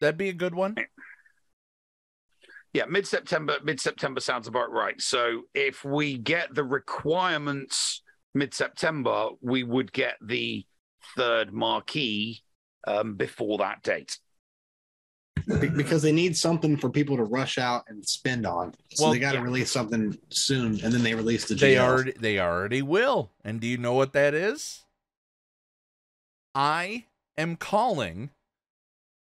That'd 0.00 0.16
be 0.16 0.28
a 0.28 0.32
good 0.32 0.54
one. 0.54 0.76
Yeah 2.78 2.84
mid-september 2.88 3.56
mid-september 3.64 4.20
sounds 4.20 4.46
about 4.46 4.70
right 4.70 5.00
so 5.00 5.42
if 5.52 5.84
we 5.84 6.16
get 6.16 6.54
the 6.54 6.62
requirements 6.62 8.02
mid-september 8.34 9.30
we 9.40 9.64
would 9.64 9.92
get 9.92 10.14
the 10.22 10.64
third 11.16 11.52
marquee 11.52 12.40
um, 12.86 13.16
before 13.16 13.58
that 13.58 13.82
date 13.82 14.18
because 15.74 16.02
they 16.02 16.12
need 16.12 16.36
something 16.36 16.76
for 16.76 16.88
people 16.88 17.16
to 17.16 17.24
rush 17.24 17.56
out 17.56 17.84
and 17.88 18.06
spend 18.06 18.44
on. 18.46 18.74
So 18.92 19.04
Well, 19.04 19.12
they 19.12 19.18
got 19.18 19.32
to 19.32 19.38
yeah. 19.38 19.44
release 19.44 19.70
something 19.70 20.18
soon, 20.28 20.78
and 20.84 20.92
then 20.92 21.02
they 21.02 21.14
release 21.14 21.46
the. 21.46 21.54
They 21.54 21.74
GL. 21.76 21.80
already 21.80 22.12
they 22.20 22.38
already 22.38 22.82
will. 22.82 23.30
And 23.42 23.58
do 23.58 23.66
you 23.66 23.78
know 23.78 23.94
what 23.94 24.12
that 24.12 24.34
is? 24.34 24.84
I 26.54 27.06
am 27.38 27.56
calling 27.56 28.28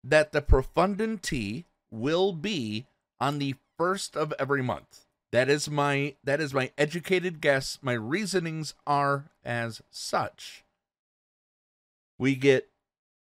that 0.02 0.32
the 0.32 0.40
profundity 0.40 1.66
will 1.90 2.32
be 2.32 2.86
on 3.20 3.38
the 3.38 3.54
first 3.78 4.16
of 4.16 4.32
every 4.38 4.62
month. 4.62 5.06
That 5.32 5.48
is 5.48 5.68
my 5.68 6.14
that 6.24 6.40
is 6.40 6.54
my 6.54 6.70
educated 6.78 7.40
guess. 7.40 7.78
My 7.82 7.92
reasonings 7.92 8.74
are 8.86 9.26
as 9.44 9.82
such. 9.90 10.64
We 12.18 12.36
get 12.36 12.70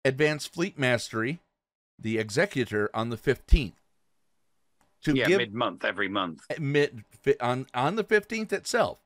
advanced 0.06 0.54
fleet 0.54 0.80
mastery, 0.80 1.40
the 2.00 2.18
executor 2.18 2.90
on 2.94 3.10
the 3.10 3.18
15th. 3.18 3.74
To 5.04 5.16
yeah 5.16 5.28
give 5.28 5.38
mid-month 5.38 5.86
every 5.86 6.08
month 6.08 6.44
eh, 6.50 6.56
mid 6.60 7.04
on 7.40 7.68
on 7.74 7.96
the 7.96 8.04
15th 8.04 8.54
itself. 8.54 9.00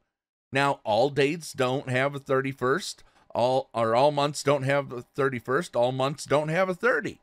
Now, 0.52 0.80
all 0.84 1.10
dates 1.10 1.54
don't 1.54 1.90
have 1.90 2.14
a 2.14 2.20
31st. 2.20 2.98
All 3.34 3.70
or 3.74 3.96
all 3.96 4.12
months 4.12 4.44
don't 4.44 4.64
have 4.64 4.92
a 4.92 5.06
31st. 5.18 5.76
All 5.76 5.92
months 5.92 6.26
don't 6.26 6.50
have 6.50 6.68
a 6.68 6.76
30. 6.76 7.20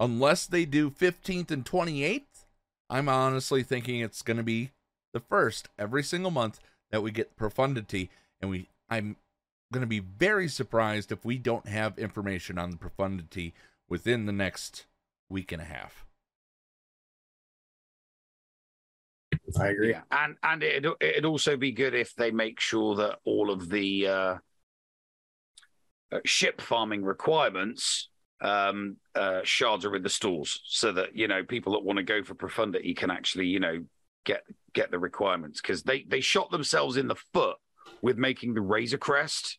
Unless 0.00 0.46
they 0.46 0.64
do 0.64 0.90
15th 0.90 1.50
and 1.50 1.64
28th, 1.64 2.35
I'm 2.88 3.08
honestly 3.08 3.62
thinking 3.62 4.00
it's 4.00 4.22
going 4.22 4.36
to 4.36 4.42
be 4.42 4.70
the 5.12 5.20
first 5.20 5.68
every 5.78 6.02
single 6.02 6.30
month 6.30 6.60
that 6.90 7.02
we 7.02 7.10
get 7.10 7.36
profundity 7.36 8.10
and 8.40 8.50
we 8.50 8.68
I'm 8.88 9.16
going 9.72 9.82
to 9.82 9.86
be 9.86 9.98
very 9.98 10.48
surprised 10.48 11.10
if 11.10 11.24
we 11.24 11.38
don't 11.38 11.66
have 11.66 11.98
information 11.98 12.58
on 12.58 12.70
the 12.70 12.76
profundity 12.76 13.52
within 13.88 14.26
the 14.26 14.32
next 14.32 14.86
week 15.28 15.52
and 15.52 15.60
a 15.60 15.64
half. 15.64 16.04
I 19.58 19.68
agree. 19.68 19.90
Yeah, 19.90 20.02
and 20.10 20.36
and 20.42 20.62
it 20.62 20.84
it'd 21.00 21.24
also 21.24 21.56
be 21.56 21.72
good 21.72 21.94
if 21.94 22.14
they 22.14 22.30
make 22.30 22.60
sure 22.60 22.96
that 22.96 23.18
all 23.24 23.50
of 23.50 23.68
the 23.68 24.06
uh, 24.06 24.36
uh, 26.12 26.18
ship 26.24 26.60
farming 26.60 27.04
requirements 27.04 28.08
um, 28.40 28.96
uh, 29.14 29.40
shards 29.44 29.84
are 29.84 29.96
in 29.96 30.02
the 30.02 30.08
stores, 30.10 30.60
so 30.66 30.92
that 30.92 31.16
you 31.16 31.28
know 31.28 31.42
people 31.44 31.72
that 31.72 31.84
want 31.84 31.96
to 31.98 32.02
go 32.02 32.22
for 32.22 32.34
profundity 32.34 32.94
can 32.94 33.10
actually 33.10 33.46
you 33.46 33.60
know 33.60 33.84
get 34.24 34.42
get 34.74 34.90
the 34.90 34.98
requirements 34.98 35.60
because 35.60 35.82
they 35.82 36.02
they 36.02 36.20
shot 36.20 36.50
themselves 36.50 36.96
in 36.96 37.06
the 37.08 37.14
foot 37.32 37.56
with 38.02 38.18
making 38.18 38.52
the 38.54 38.60
Razor 38.60 38.98
Crest 38.98 39.58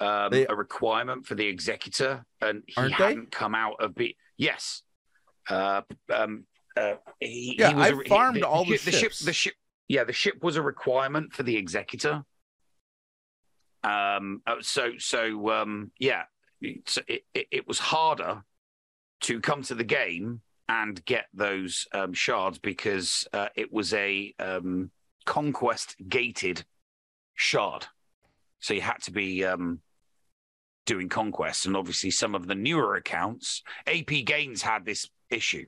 um, 0.00 0.30
They- 0.30 0.46
a 0.46 0.54
requirement 0.54 1.26
for 1.26 1.34
the 1.34 1.46
executor, 1.46 2.24
and 2.40 2.62
he 2.66 2.74
Aren't 2.76 2.98
they? 2.98 3.04
hadn't 3.04 3.30
come 3.32 3.54
out 3.54 3.76
of 3.80 3.94
be 3.94 4.16
yes. 4.36 4.82
Uh, 5.48 5.82
um, 6.12 6.44
uh, 6.76 6.94
he, 7.20 7.56
Yeah, 7.58 7.68
he 7.70 7.74
was 7.74 7.84
I 7.84 7.88
a- 7.88 7.96
he- 8.02 8.08
farmed 8.08 8.42
all 8.44 8.64
the 8.64 8.76
ship. 8.78 8.94
ships. 8.94 9.18
The 9.18 9.32
ship, 9.32 9.54
yeah, 9.88 10.04
the 10.04 10.12
ship 10.12 10.42
was 10.42 10.56
a 10.56 10.62
requirement 10.62 11.32
for 11.32 11.42
the 11.42 11.56
executor. 11.56 12.24
Um, 13.84 14.42
uh, 14.46 14.56
so 14.60 14.92
so 14.98 15.50
um, 15.50 15.90
yeah, 15.98 16.22
it, 16.62 17.24
it 17.34 17.46
it 17.50 17.68
was 17.68 17.78
harder 17.78 18.42
to 19.22 19.40
come 19.40 19.62
to 19.62 19.74
the 19.74 19.84
game 19.84 20.40
and 20.68 21.04
get 21.04 21.26
those 21.34 21.86
um, 21.92 22.12
shards 22.12 22.58
because 22.58 23.26
uh, 23.32 23.48
it 23.56 23.72
was 23.72 23.92
a 23.94 24.34
um, 24.38 24.90
conquest 25.26 25.96
gated 26.08 26.64
shard. 27.34 27.86
So 28.60 28.74
you 28.74 28.80
had 28.80 29.02
to 29.02 29.10
be 29.10 29.44
um, 29.44 29.80
doing 30.86 31.08
conquests, 31.08 31.66
and 31.66 31.76
obviously 31.76 32.10
some 32.10 32.34
of 32.34 32.46
the 32.46 32.54
newer 32.54 32.96
accounts, 32.96 33.62
AP 33.86 34.24
Gaines 34.24 34.62
had 34.62 34.84
this 34.84 35.08
issue 35.30 35.66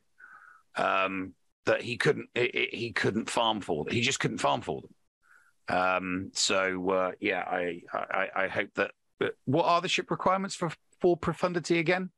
um, 0.76 1.34
that 1.66 1.82
he 1.82 1.96
couldn't 1.96 2.28
he 2.34 2.92
couldn't 2.94 3.30
farm 3.30 3.60
for. 3.60 3.84
them. 3.84 3.92
He 3.92 4.00
just 4.00 4.20
couldn't 4.20 4.38
farm 4.38 4.60
for 4.60 4.82
them. 4.82 5.76
Um, 5.76 6.30
so 6.34 6.90
uh, 6.90 7.12
yeah, 7.20 7.40
I, 7.40 7.82
I 7.92 8.28
I 8.36 8.48
hope 8.48 8.70
that. 8.74 8.92
But 9.18 9.34
what 9.44 9.66
are 9.66 9.80
the 9.80 9.88
ship 9.88 10.10
requirements 10.10 10.54
for 10.54 10.70
for 11.04 11.18
profundity 11.18 11.78
again? 11.78 12.08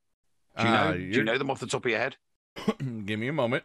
Do 0.56 0.62
you 0.62 0.70
know? 0.70 0.76
Uh, 0.76 0.92
Do 0.92 1.00
you 1.00 1.24
know 1.24 1.36
them 1.38 1.50
off 1.50 1.58
the 1.58 1.66
top 1.66 1.84
of 1.84 1.90
your 1.90 1.98
head? 1.98 2.16
Give 3.04 3.18
me 3.18 3.26
a 3.26 3.32
moment. 3.32 3.64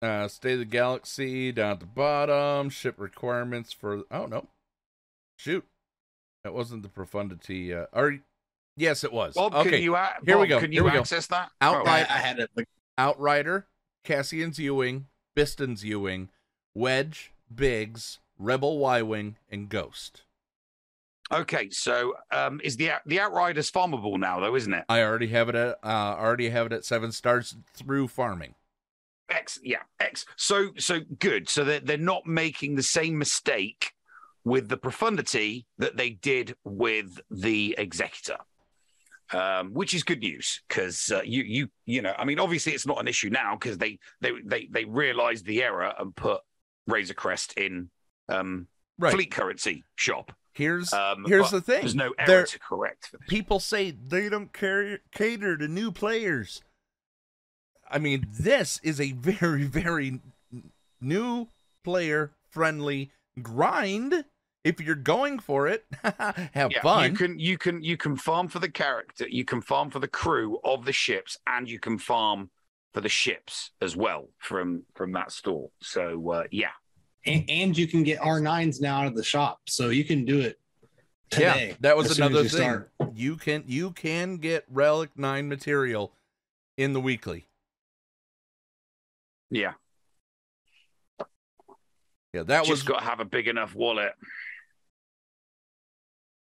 Uh, 0.00 0.28
State 0.28 0.52
of 0.52 0.58
the 0.60 0.64
Galaxy 0.64 1.50
down 1.50 1.72
at 1.72 1.80
the 1.80 1.86
bottom. 1.86 2.70
Ship 2.70 2.94
requirements 2.96 3.72
for. 3.72 4.04
Oh 4.12 4.26
no, 4.26 4.46
shoot, 5.36 5.64
that 6.44 6.54
wasn't 6.54 6.84
the 6.84 6.88
profundity. 6.88 7.74
Uh, 7.74 7.86
or 7.92 8.18
yes, 8.76 9.02
it 9.02 9.12
was. 9.12 9.34
Bob, 9.34 9.52
okay, 9.52 9.70
can 9.70 9.82
you 9.82 9.96
a- 9.96 10.14
here 10.24 10.38
we 10.38 10.46
go. 10.46 10.60
Can 10.60 10.70
here 10.70 10.84
you 10.84 10.92
go. 10.92 11.00
access 11.00 11.26
that? 11.26 11.50
Outright, 11.60 12.08
I, 12.08 12.14
I 12.14 12.18
had 12.18 12.38
it. 12.38 12.50
Outrider, 12.96 13.66
Cassian's 14.04 14.60
U-wing, 14.60 15.06
Bistan's 15.36 15.82
U-wing, 15.84 16.28
Wedge, 16.72 17.32
Biggs, 17.52 18.20
Rebel 18.38 18.78
Y-wing, 18.78 19.38
and 19.50 19.68
Ghost. 19.68 20.22
Okay, 21.32 21.70
so 21.70 22.14
um, 22.30 22.60
is 22.62 22.76
the 22.76 22.90
the 23.06 23.18
Outrider's 23.18 23.70
farmable 23.70 24.18
now, 24.18 24.38
though, 24.40 24.54
isn't 24.54 24.72
it? 24.74 24.84
I 24.88 25.02
already 25.02 25.28
have 25.28 25.48
it 25.48 25.54
at. 25.54 25.78
Uh, 25.82 26.16
already 26.18 26.50
have 26.50 26.66
it 26.66 26.72
at 26.72 26.84
seven 26.84 27.10
stars 27.10 27.56
through 27.74 28.08
farming. 28.08 28.54
X, 29.30 29.58
yeah, 29.62 29.82
X. 29.98 30.26
So 30.36 30.70
so 30.78 31.00
good. 31.18 31.48
So 31.48 31.64
they're 31.64 31.80
they're 31.80 31.96
not 31.96 32.26
making 32.26 32.74
the 32.74 32.82
same 32.82 33.16
mistake 33.16 33.92
with 34.44 34.68
the 34.68 34.76
profundity 34.76 35.66
that 35.78 35.96
they 35.96 36.10
did 36.10 36.54
with 36.64 37.18
the 37.30 37.74
executor. 37.78 38.36
Um, 39.32 39.72
which 39.72 39.94
is 39.94 40.02
good 40.02 40.20
news 40.20 40.60
because 40.68 41.10
uh, 41.10 41.22
you 41.24 41.42
you 41.44 41.68
you 41.86 42.02
know 42.02 42.12
I 42.18 42.26
mean 42.26 42.38
obviously 42.38 42.74
it's 42.74 42.86
not 42.86 43.00
an 43.00 43.08
issue 43.08 43.30
now 43.30 43.56
because 43.58 43.78
they 43.78 43.98
they 44.20 44.32
they 44.44 44.68
they 44.70 44.84
realized 44.84 45.46
the 45.46 45.62
error 45.62 45.94
and 45.98 46.14
put 46.14 46.42
Razor 46.86 47.14
Crest 47.14 47.54
in 47.56 47.88
um, 48.28 48.66
Right. 48.98 49.14
fleet 49.14 49.30
currency 49.30 49.84
shop. 49.96 50.32
Here's 50.52 50.92
Um, 50.92 51.24
here's 51.26 51.50
the 51.50 51.60
thing. 51.60 51.80
There's 51.80 51.94
no 51.94 52.12
error 52.18 52.26
There- 52.26 52.44
to 52.46 52.58
correct. 52.58 53.06
For 53.08 53.16
this. 53.18 53.26
people 53.28 53.58
say 53.60 53.90
they 53.90 54.28
don't 54.28 54.52
care, 54.52 54.98
cater 55.12 55.56
to 55.56 55.66
new 55.68 55.90
players. 55.92 56.62
I 57.90 57.98
mean, 57.98 58.26
this 58.30 58.80
is 58.82 59.00
a 59.00 59.12
very, 59.12 59.64
very 59.64 60.20
new 61.00 61.48
player 61.84 62.32
friendly 62.50 63.10
grind. 63.40 64.24
If 64.64 64.80
you're 64.80 64.94
going 64.94 65.40
for 65.40 65.66
it, 65.66 65.84
have 66.04 66.70
Yeah, 66.70 66.82
fun. 66.82 67.10
You 67.10 67.16
can 67.16 67.38
you 67.38 67.58
can 67.58 67.82
you 67.82 67.96
can 67.96 68.14
farm 68.16 68.46
for 68.48 68.60
the 68.60 68.70
character, 68.70 69.26
you 69.28 69.44
can 69.44 69.60
farm 69.60 69.90
for 69.90 69.98
the 69.98 70.06
crew 70.06 70.60
of 70.62 70.84
the 70.84 70.92
ships, 70.92 71.36
and 71.46 71.68
you 71.68 71.80
can 71.80 71.98
farm 71.98 72.50
for 72.94 73.00
the 73.00 73.08
ships 73.08 73.70
as 73.80 73.96
well 73.96 74.28
from 74.38 74.84
from 74.94 75.10
that 75.12 75.32
store. 75.32 75.70
So 75.80 76.30
uh, 76.30 76.44
yeah, 76.52 76.70
And, 77.24 77.44
and 77.48 77.78
you 77.78 77.86
can 77.86 78.02
get 78.02 78.18
R9s 78.20 78.80
now 78.80 79.00
out 79.02 79.06
of 79.06 79.14
the 79.16 79.22
shop, 79.22 79.60
so 79.68 79.90
you 79.90 80.04
can 80.04 80.24
do 80.24 80.40
it 80.40 80.58
today. 81.30 81.68
Yeah, 81.68 81.74
that 81.80 81.96
was 81.96 82.10
as 82.10 82.16
soon 82.16 82.24
as 82.24 82.30
another 82.30 82.42
you 82.44 82.48
thing. 82.48 82.60
start. 82.60 82.90
You 83.14 83.36
can 83.36 83.64
you 83.66 83.92
can 83.92 84.38
get 84.38 84.64
Relic 84.68 85.10
Nine 85.16 85.48
material 85.48 86.12
in 86.76 86.92
the 86.94 87.00
weekly. 87.00 87.46
yeah. 89.50 89.72
Yeah, 92.32 92.44
that 92.44 92.60
Just 92.60 92.70
was 92.70 92.82
got 92.82 93.00
to 93.00 93.04
have 93.04 93.20
a 93.20 93.26
big 93.26 93.46
enough 93.46 93.74
wallet. 93.74 94.14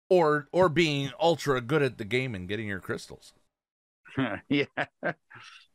or 0.09 0.49
or 0.51 0.67
being 0.69 1.11
ultra 1.21 1.61
good 1.61 1.81
at 1.81 1.97
the 1.97 2.03
game 2.03 2.35
and 2.35 2.47
getting 2.49 2.67
your 2.67 2.79
crystals. 2.81 3.33
yeah, 4.49 4.65
that 5.01 5.15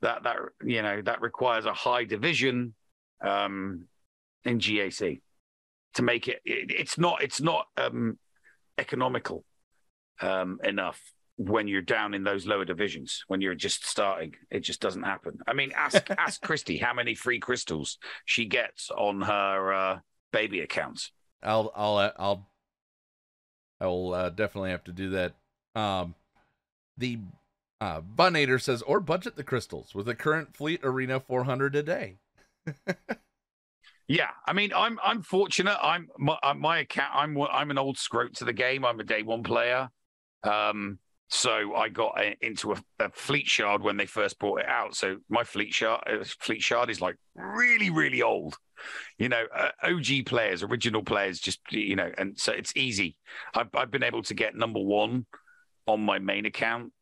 that 0.02 0.36
you 0.62 0.82
know 0.82 1.00
that 1.02 1.20
requires 1.22 1.64
a 1.64 1.72
high 1.72 2.04
division 2.04 2.74
um, 3.22 3.86
in 4.44 4.58
GAC 4.58 5.20
to 5.94 6.02
make 6.02 6.28
it, 6.28 6.40
it. 6.44 6.70
It's 6.70 6.98
not 6.98 7.22
it's 7.22 7.40
not 7.40 7.66
um, 7.76 8.18
economical 8.78 9.44
um, 10.20 10.58
enough 10.62 11.00
when 11.36 11.66
you're 11.66 11.82
down 11.82 12.14
in 12.14 12.22
those 12.22 12.46
lower 12.46 12.64
divisions. 12.64 13.24
When 13.26 13.40
you're 13.40 13.54
just 13.54 13.86
starting, 13.86 14.34
it 14.50 14.60
just 14.60 14.80
doesn't 14.80 15.02
happen. 15.02 15.38
I 15.46 15.52
mean, 15.52 15.72
ask 15.74 16.08
ask 16.18 16.40
Christy 16.40 16.78
how 16.78 16.94
many 16.94 17.14
free 17.14 17.38
crystals 17.38 17.98
she 18.24 18.46
gets 18.46 18.90
on 18.90 19.22
her 19.22 19.72
uh, 19.72 19.98
baby 20.32 20.60
accounts. 20.60 21.12
I'll 21.42 21.72
I'll 21.74 21.96
uh, 21.96 22.12
I'll 22.18 22.48
I'll 23.80 24.14
uh, 24.14 24.30
definitely 24.30 24.70
have 24.70 24.84
to 24.84 24.92
do 24.92 25.10
that. 25.10 25.34
Um, 25.74 26.14
the 26.96 27.18
uh, 27.80 28.00
Bunator 28.00 28.60
says, 28.60 28.82
or 28.82 29.00
budget 29.00 29.36
the 29.36 29.44
crystals 29.44 29.94
with 29.94 30.06
the 30.06 30.14
current 30.14 30.56
fleet 30.56 30.80
arena 30.84 31.20
400 31.20 31.74
a 31.74 31.82
day. 31.82 32.16
Yeah, 34.06 34.30
I 34.46 34.52
mean, 34.52 34.72
I'm 34.74 34.98
I'm 35.02 35.22
fortunate. 35.22 35.78
I'm 35.82 36.08
my, 36.18 36.36
uh, 36.42 36.54
my 36.54 36.78
account. 36.78 37.12
I'm 37.14 37.40
I'm 37.40 37.70
an 37.70 37.78
old 37.78 37.96
scrote 37.96 38.34
to 38.34 38.44
the 38.44 38.52
game. 38.52 38.84
I'm 38.84 39.00
a 39.00 39.04
day 39.04 39.22
one 39.22 39.42
player. 39.42 39.88
Um, 40.42 40.98
so 41.28 41.74
I 41.74 41.88
got 41.88 42.20
a, 42.20 42.36
into 42.42 42.72
a, 42.72 42.76
a 43.00 43.10
fleet 43.10 43.46
shard 43.46 43.82
when 43.82 43.96
they 43.96 44.06
first 44.06 44.38
brought 44.38 44.60
it 44.60 44.68
out. 44.68 44.94
So 44.94 45.16
my 45.30 45.42
fleet 45.42 45.72
shard, 45.72 46.04
uh, 46.06 46.22
fleet 46.38 46.62
shard 46.62 46.90
is 46.90 47.00
like 47.00 47.16
really, 47.34 47.90
really 47.90 48.22
old. 48.22 48.56
You 49.18 49.30
know, 49.30 49.44
uh, 49.56 49.70
OG 49.82 50.26
players, 50.26 50.62
original 50.62 51.02
players, 51.02 51.40
just 51.40 51.60
you 51.70 51.96
know, 51.96 52.10
and 52.18 52.38
so 52.38 52.52
it's 52.52 52.76
easy. 52.76 53.16
I've 53.54 53.68
I've 53.74 53.90
been 53.90 54.02
able 54.02 54.22
to 54.24 54.34
get 54.34 54.54
number 54.54 54.80
one 54.80 55.24
on 55.86 56.00
my 56.00 56.18
main 56.18 56.44
account 56.44 56.92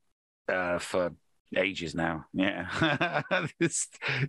uh, 0.48 0.78
for 0.78 1.12
ages 1.56 1.94
now. 1.94 2.26
Yeah, 2.32 3.22
This- 3.58 3.88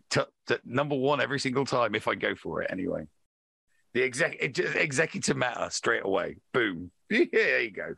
t- 0.09 0.21
t- 0.47 0.55
number 0.65 0.95
one 0.95 1.21
every 1.21 1.39
single 1.39 1.65
time 1.65 1.95
if 1.95 2.07
I 2.07 2.15
go 2.15 2.36
for 2.36 2.61
it. 2.61 2.71
Anyway, 2.71 3.07
the 3.93 4.03
exec 4.03 4.38
executive 4.39 5.38
matter 5.38 5.69
straight 5.69 6.03
away. 6.05 6.38
Boom. 6.53 6.91
Yeah, 7.09 7.26
there 7.32 7.61
you 7.61 7.71
go. 7.71 7.93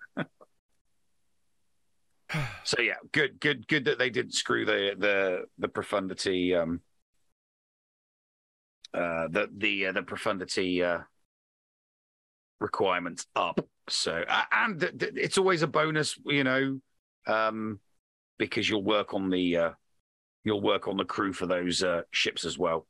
so 2.64 2.82
yeah, 2.82 2.96
good, 3.12 3.40
good, 3.40 3.68
good 3.68 3.86
that 3.86 3.98
they 3.98 4.10
didn't 4.10 4.34
screw 4.34 4.66
the 4.66 4.96
the 4.98 5.46
the 5.58 5.68
profundity. 5.68 6.54
Um, 6.56 6.82
uh, 8.94 9.28
the 9.30 9.50
the 9.56 9.88
uh, 9.88 9.92
the 9.92 10.04
profundity 10.04 10.84
uh, 10.84 11.00
requirements 12.60 13.28
up. 13.36 13.60
So 13.90 14.24
uh, 14.28 14.44
and 14.52 14.80
th- 14.80 14.98
th- 14.98 15.14
it's 15.16 15.38
always 15.38 15.62
a 15.62 15.68
bonus, 15.68 16.18
you 16.26 16.44
know, 16.44 16.80
um, 17.28 17.80
because 18.38 18.70
you'll 18.70 18.84
work 18.84 19.14
on 19.14 19.30
the 19.30 19.58
uh, 19.58 19.72
you'll 20.44 20.62
work 20.62 20.88
on 20.88 20.98
the 20.98 21.06
crew 21.06 21.34
for 21.34 21.46
those 21.46 21.84
uh, 21.84 22.02
ships 22.12 22.46
as 22.46 22.58
well. 22.58 22.86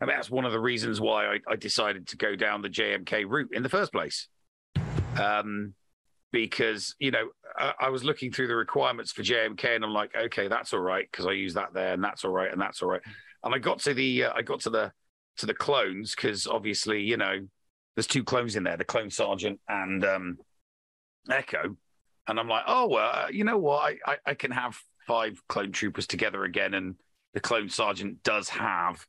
Mean, 0.00 0.16
that's 0.16 0.30
one 0.30 0.44
of 0.44 0.52
the 0.52 0.60
reasons 0.60 1.00
why 1.00 1.26
I, 1.26 1.38
I 1.48 1.56
decided 1.56 2.08
to 2.08 2.16
go 2.16 2.34
down 2.34 2.60
the 2.60 2.68
JMK 2.68 3.24
route 3.28 3.50
in 3.52 3.62
the 3.62 3.68
first 3.68 3.92
place. 3.92 4.28
Um, 5.20 5.74
because 6.32 6.96
you 6.98 7.10
know 7.10 7.28
I, 7.56 7.74
I 7.78 7.88
was 7.90 8.02
looking 8.02 8.32
through 8.32 8.48
the 8.48 8.56
requirements 8.56 9.12
for 9.12 9.22
JMK 9.22 9.76
and 9.76 9.84
I'm 9.84 9.92
like, 9.92 10.10
okay, 10.16 10.48
that's 10.48 10.72
all 10.72 10.80
right 10.80 11.06
because 11.10 11.26
I 11.26 11.32
use 11.32 11.54
that 11.54 11.72
there 11.72 11.92
and 11.92 12.02
that's 12.02 12.24
all 12.24 12.32
right 12.32 12.50
and 12.50 12.60
that's 12.60 12.82
all 12.82 12.88
right. 12.88 13.02
And 13.44 13.54
I 13.54 13.58
got 13.58 13.80
to 13.80 13.94
the 13.94 14.24
uh, 14.24 14.32
I 14.34 14.42
got 14.42 14.60
to 14.60 14.70
the 14.70 14.92
to 15.36 15.46
the 15.46 15.54
clones 15.54 16.14
because 16.14 16.46
obviously 16.46 17.02
you 17.02 17.16
know 17.16 17.40
there's 17.94 18.06
two 18.06 18.24
clones 18.24 18.56
in 18.56 18.64
there, 18.64 18.76
the 18.76 18.84
clone 18.84 19.10
sergeant 19.10 19.60
and 19.68 20.04
um 20.04 20.38
Echo, 21.30 21.76
and 22.28 22.38
I'm 22.38 22.48
like, 22.48 22.64
oh 22.66 22.88
well, 22.88 23.10
uh, 23.12 23.28
you 23.30 23.44
know 23.44 23.58
what? 23.58 23.94
I, 24.06 24.12
I 24.12 24.16
I 24.26 24.34
can 24.34 24.50
have 24.50 24.78
five 25.06 25.42
clone 25.48 25.72
troopers 25.72 26.06
together 26.06 26.44
again, 26.44 26.74
and 26.74 26.94
the 27.34 27.40
clone 27.40 27.68
sergeant 27.68 28.22
does 28.22 28.48
have 28.50 29.04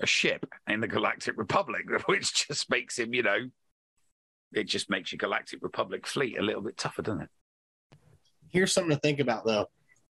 a 0.00 0.06
ship 0.06 0.46
in 0.68 0.80
the 0.80 0.88
Galactic 0.88 1.36
Republic, 1.36 1.82
which 2.06 2.48
just 2.48 2.70
makes 2.70 2.98
him, 2.98 3.14
you 3.14 3.22
know, 3.22 3.48
it 4.52 4.64
just 4.64 4.90
makes 4.90 5.12
your 5.12 5.18
Galactic 5.18 5.60
Republic 5.62 6.06
fleet 6.06 6.38
a 6.38 6.42
little 6.42 6.62
bit 6.62 6.76
tougher, 6.76 7.02
doesn't 7.02 7.22
it? 7.22 7.30
Here's 8.50 8.72
something 8.72 8.94
to 8.94 9.00
think 9.00 9.20
about 9.20 9.44
though. 9.44 9.66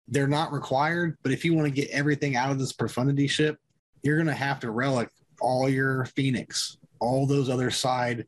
They're 0.07 0.27
not 0.27 0.51
required, 0.51 1.17
but 1.23 1.31
if 1.31 1.45
you 1.45 1.53
want 1.53 1.67
to 1.67 1.81
get 1.81 1.89
everything 1.91 2.35
out 2.35 2.51
of 2.51 2.59
this 2.59 2.73
profundity 2.73 3.27
ship, 3.27 3.57
you're 4.01 4.17
gonna 4.17 4.33
have 4.33 4.59
to 4.61 4.71
relic 4.71 5.09
all 5.39 5.69
your 5.69 6.05
Phoenix, 6.05 6.77
all 6.99 7.25
those 7.25 7.49
other 7.49 7.71
side 7.71 8.25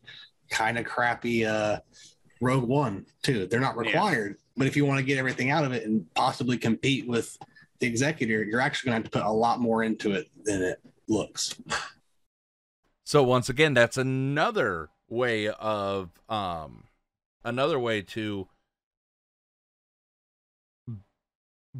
kind 0.49 0.77
of 0.77 0.85
crappy 0.85 1.43
uh 1.43 1.79
Rogue 2.41 2.67
One 2.67 3.05
too. 3.23 3.47
They're 3.47 3.59
not 3.59 3.75
Yeah. 3.75 3.81
required, 3.81 4.37
but 4.57 4.67
if 4.67 4.75
you 4.75 4.85
want 4.85 4.99
to 4.99 5.05
get 5.05 5.17
everything 5.17 5.49
out 5.51 5.63
of 5.65 5.71
it 5.71 5.85
and 5.85 6.11
possibly 6.13 6.57
compete 6.57 7.07
with 7.07 7.37
the 7.79 7.87
executor, 7.87 8.43
you're 8.43 8.59
actually 8.61 8.87
gonna 8.87 8.95
have 8.97 9.03
to 9.05 9.09
put 9.09 9.23
a 9.23 9.31
lot 9.31 9.59
more 9.59 9.83
into 9.83 10.11
it 10.13 10.29
than 10.43 10.61
it 10.61 10.81
looks. 11.07 11.55
So 13.03 13.21
once 13.23 13.49
again, 13.49 13.73
that's 13.75 13.97
another 13.97 14.89
way 15.07 15.47
of 15.47 16.09
um 16.27 16.85
another 17.43 17.79
way 17.79 18.01
to 18.01 18.47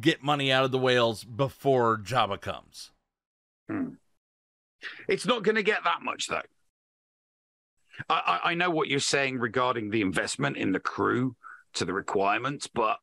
get 0.00 0.22
money 0.22 0.52
out 0.52 0.64
of 0.64 0.70
the 0.70 0.78
whales 0.78 1.24
before 1.24 1.98
Jabba 1.98 2.40
comes. 2.40 2.92
It's 5.08 5.26
not 5.26 5.42
going 5.42 5.54
to 5.56 5.62
get 5.62 5.82
that 5.84 6.02
much 6.02 6.28
though. 6.28 6.42
I, 8.08 8.40
I, 8.44 8.54
know 8.54 8.70
what 8.70 8.88
you're 8.88 9.00
saying 9.00 9.38
regarding 9.38 9.90
the 9.90 10.02
investment 10.02 10.56
in 10.56 10.72
the 10.72 10.80
crew 10.80 11.36
to 11.74 11.84
the 11.84 11.92
requirements, 11.92 12.66
but 12.66 12.98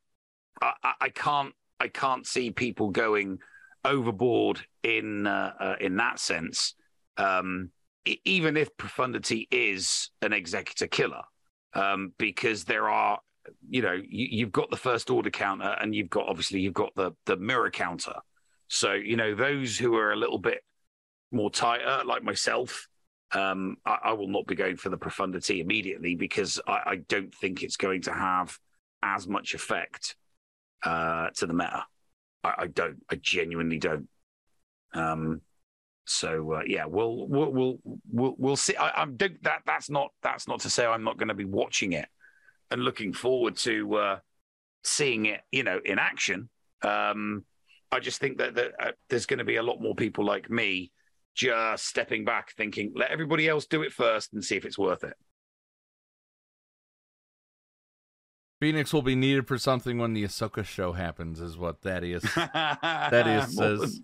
I, 0.61 0.93
I- 1.01 1.09
can't 1.09 1.53
I 1.79 1.87
can't 1.87 2.25
see 2.25 2.51
people 2.51 2.89
going 2.89 3.39
overboard 3.83 4.65
in 4.83 5.27
uh, 5.27 5.53
uh, 5.59 5.75
in 5.81 5.97
that 5.97 6.19
sense. 6.19 6.75
Um, 7.17 7.71
even 8.25 8.57
if 8.57 8.75
profundity 8.77 9.47
is 9.51 10.11
an 10.21 10.33
executor 10.33 10.87
killer, 10.87 11.23
um, 11.73 12.13
because 12.17 12.63
there 12.63 12.89
are 12.89 13.19
you 13.67 13.81
know 13.81 13.93
you, 13.93 14.27
you've 14.31 14.51
got 14.51 14.69
the 14.69 14.77
first 14.77 15.09
order 15.09 15.29
counter 15.29 15.75
and 15.81 15.93
you've 15.93 16.09
got 16.09 16.27
obviously 16.27 16.61
you've 16.61 16.73
got 16.73 16.93
the 16.95 17.11
the 17.25 17.37
mirror 17.37 17.71
counter. 17.71 18.15
So 18.67 18.93
you 18.93 19.17
know 19.17 19.35
those 19.35 19.77
who 19.77 19.95
are 19.95 20.11
a 20.11 20.17
little 20.17 20.39
bit 20.39 20.63
more 21.31 21.49
tighter, 21.49 22.03
like 22.05 22.23
myself, 22.23 22.87
um, 23.33 23.77
I, 23.85 23.97
I 24.05 24.13
will 24.13 24.27
not 24.27 24.47
be 24.47 24.55
going 24.55 24.77
for 24.77 24.89
the 24.89 24.97
profundity 24.97 25.59
immediately 25.59 26.15
because 26.15 26.59
I, 26.67 26.81
I 26.85 26.95
don't 27.07 27.33
think 27.33 27.63
it's 27.63 27.77
going 27.77 28.01
to 28.03 28.13
have 28.13 28.57
as 29.01 29.27
much 29.27 29.53
effect 29.53 30.15
uh, 30.83 31.29
to 31.35 31.47
the 31.47 31.53
meta. 31.53 31.85
I, 32.43 32.53
I 32.59 32.67
don't. 32.67 33.03
I 33.09 33.15
genuinely 33.15 33.79
don't. 33.79 34.07
Um, 34.93 35.41
so 36.05 36.53
uh, 36.53 36.61
yeah, 36.67 36.85
we'll 36.85 37.27
we'll 37.27 37.51
we'll 37.51 37.79
we'll, 38.11 38.35
we'll 38.37 38.55
see. 38.55 38.75
I, 38.75 39.05
don't, 39.05 39.41
that 39.43 39.61
that's 39.65 39.89
not 39.89 40.11
that's 40.21 40.47
not 40.47 40.59
to 40.61 40.69
say 40.69 40.85
I'm 40.85 41.03
not 41.03 41.17
going 41.17 41.29
to 41.29 41.33
be 41.33 41.45
watching 41.45 41.93
it 41.93 42.07
and 42.71 42.83
looking 42.83 43.13
forward 43.13 43.55
to 43.57 43.95
uh, 43.95 44.19
seeing 44.83 45.25
it, 45.27 45.41
you 45.51 45.63
know, 45.63 45.79
in 45.83 45.99
action. 45.99 46.49
Um, 46.81 47.45
I 47.91 47.99
just 47.99 48.19
think 48.19 48.39
that, 48.39 48.55
that 48.55 48.71
uh, 48.79 48.91
there's 49.09 49.25
going 49.25 49.37
to 49.39 49.45
be 49.45 49.57
a 49.57 49.63
lot 49.63 49.81
more 49.81 49.95
people 49.95 50.25
like 50.25 50.49
me 50.49 50.91
just 51.33 51.85
stepping 51.87 52.25
back, 52.25 52.53
thinking, 52.55 52.93
let 52.95 53.11
everybody 53.11 53.47
else 53.47 53.65
do 53.65 53.81
it 53.81 53.91
first 53.91 54.33
and 54.33 54.43
see 54.43 54.55
if 54.55 54.65
it's 54.65 54.77
worth 54.77 55.03
it. 55.03 55.13
Phoenix 58.59 58.93
will 58.93 59.01
be 59.01 59.15
needed 59.15 59.47
for 59.47 59.57
something 59.57 59.97
when 59.97 60.13
the 60.13 60.23
Ahsoka 60.23 60.63
show 60.63 60.93
happens, 60.93 61.41
is 61.41 61.57
what 61.57 61.81
Thaddeus 61.81 62.23
Thaddeus 62.33 63.55
says. 63.55 63.99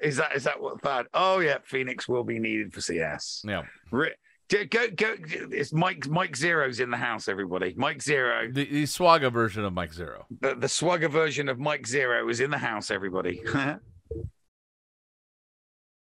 Is 0.00 0.16
that 0.16 0.34
is 0.34 0.44
that 0.44 0.60
what 0.60 0.80
bad? 0.80 1.06
Oh 1.12 1.40
yeah, 1.40 1.58
Phoenix 1.64 2.08
will 2.08 2.24
be 2.24 2.38
needed 2.38 2.72
for 2.72 2.80
CS. 2.80 3.42
Yeah. 3.46 3.62
Go 3.90 4.88
go! 4.94 5.16
It's 5.50 5.72
Mike 5.72 6.06
Mike 6.06 6.36
Zero's 6.36 6.78
in 6.80 6.90
the 6.90 6.96
house. 6.96 7.26
Everybody, 7.28 7.74
Mike 7.76 8.00
Zero, 8.00 8.48
The, 8.50 8.64
the 8.64 8.84
Swaga 8.84 9.30
version 9.32 9.64
of 9.64 9.72
Mike 9.72 9.92
Zero. 9.92 10.24
the, 10.40 10.54
the 10.54 10.68
swagger 10.68 11.08
version 11.08 11.48
of 11.48 11.58
Mike 11.58 11.86
Zero 11.86 12.28
is 12.28 12.40
in 12.40 12.50
the 12.50 12.58
house. 12.58 12.90
Everybody. 12.90 13.42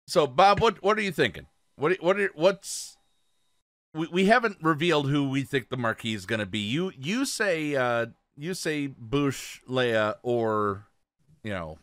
So, 0.09 0.25
Bob, 0.25 0.59
what 0.59 0.81
what 0.81 0.97
are 0.97 1.01
you 1.01 1.11
thinking? 1.11 1.45
What 1.75 2.01
what 2.01 2.19
are, 2.19 2.31
what's 2.33 2.97
we, 3.93 4.07
we 4.07 4.25
haven't 4.25 4.57
revealed 4.59 5.07
who 5.07 5.29
we 5.29 5.43
think 5.43 5.69
the 5.69 5.77
marquee 5.77 6.15
is 6.15 6.25
going 6.25 6.39
to 6.39 6.47
be. 6.47 6.59
You 6.59 6.91
you 6.97 7.25
say 7.25 7.75
uh 7.75 8.07
you 8.35 8.55
say 8.55 8.87
Boushh, 8.87 9.59
Leia, 9.69 10.15
or 10.23 10.87
you 11.43 11.51
know, 11.51 11.77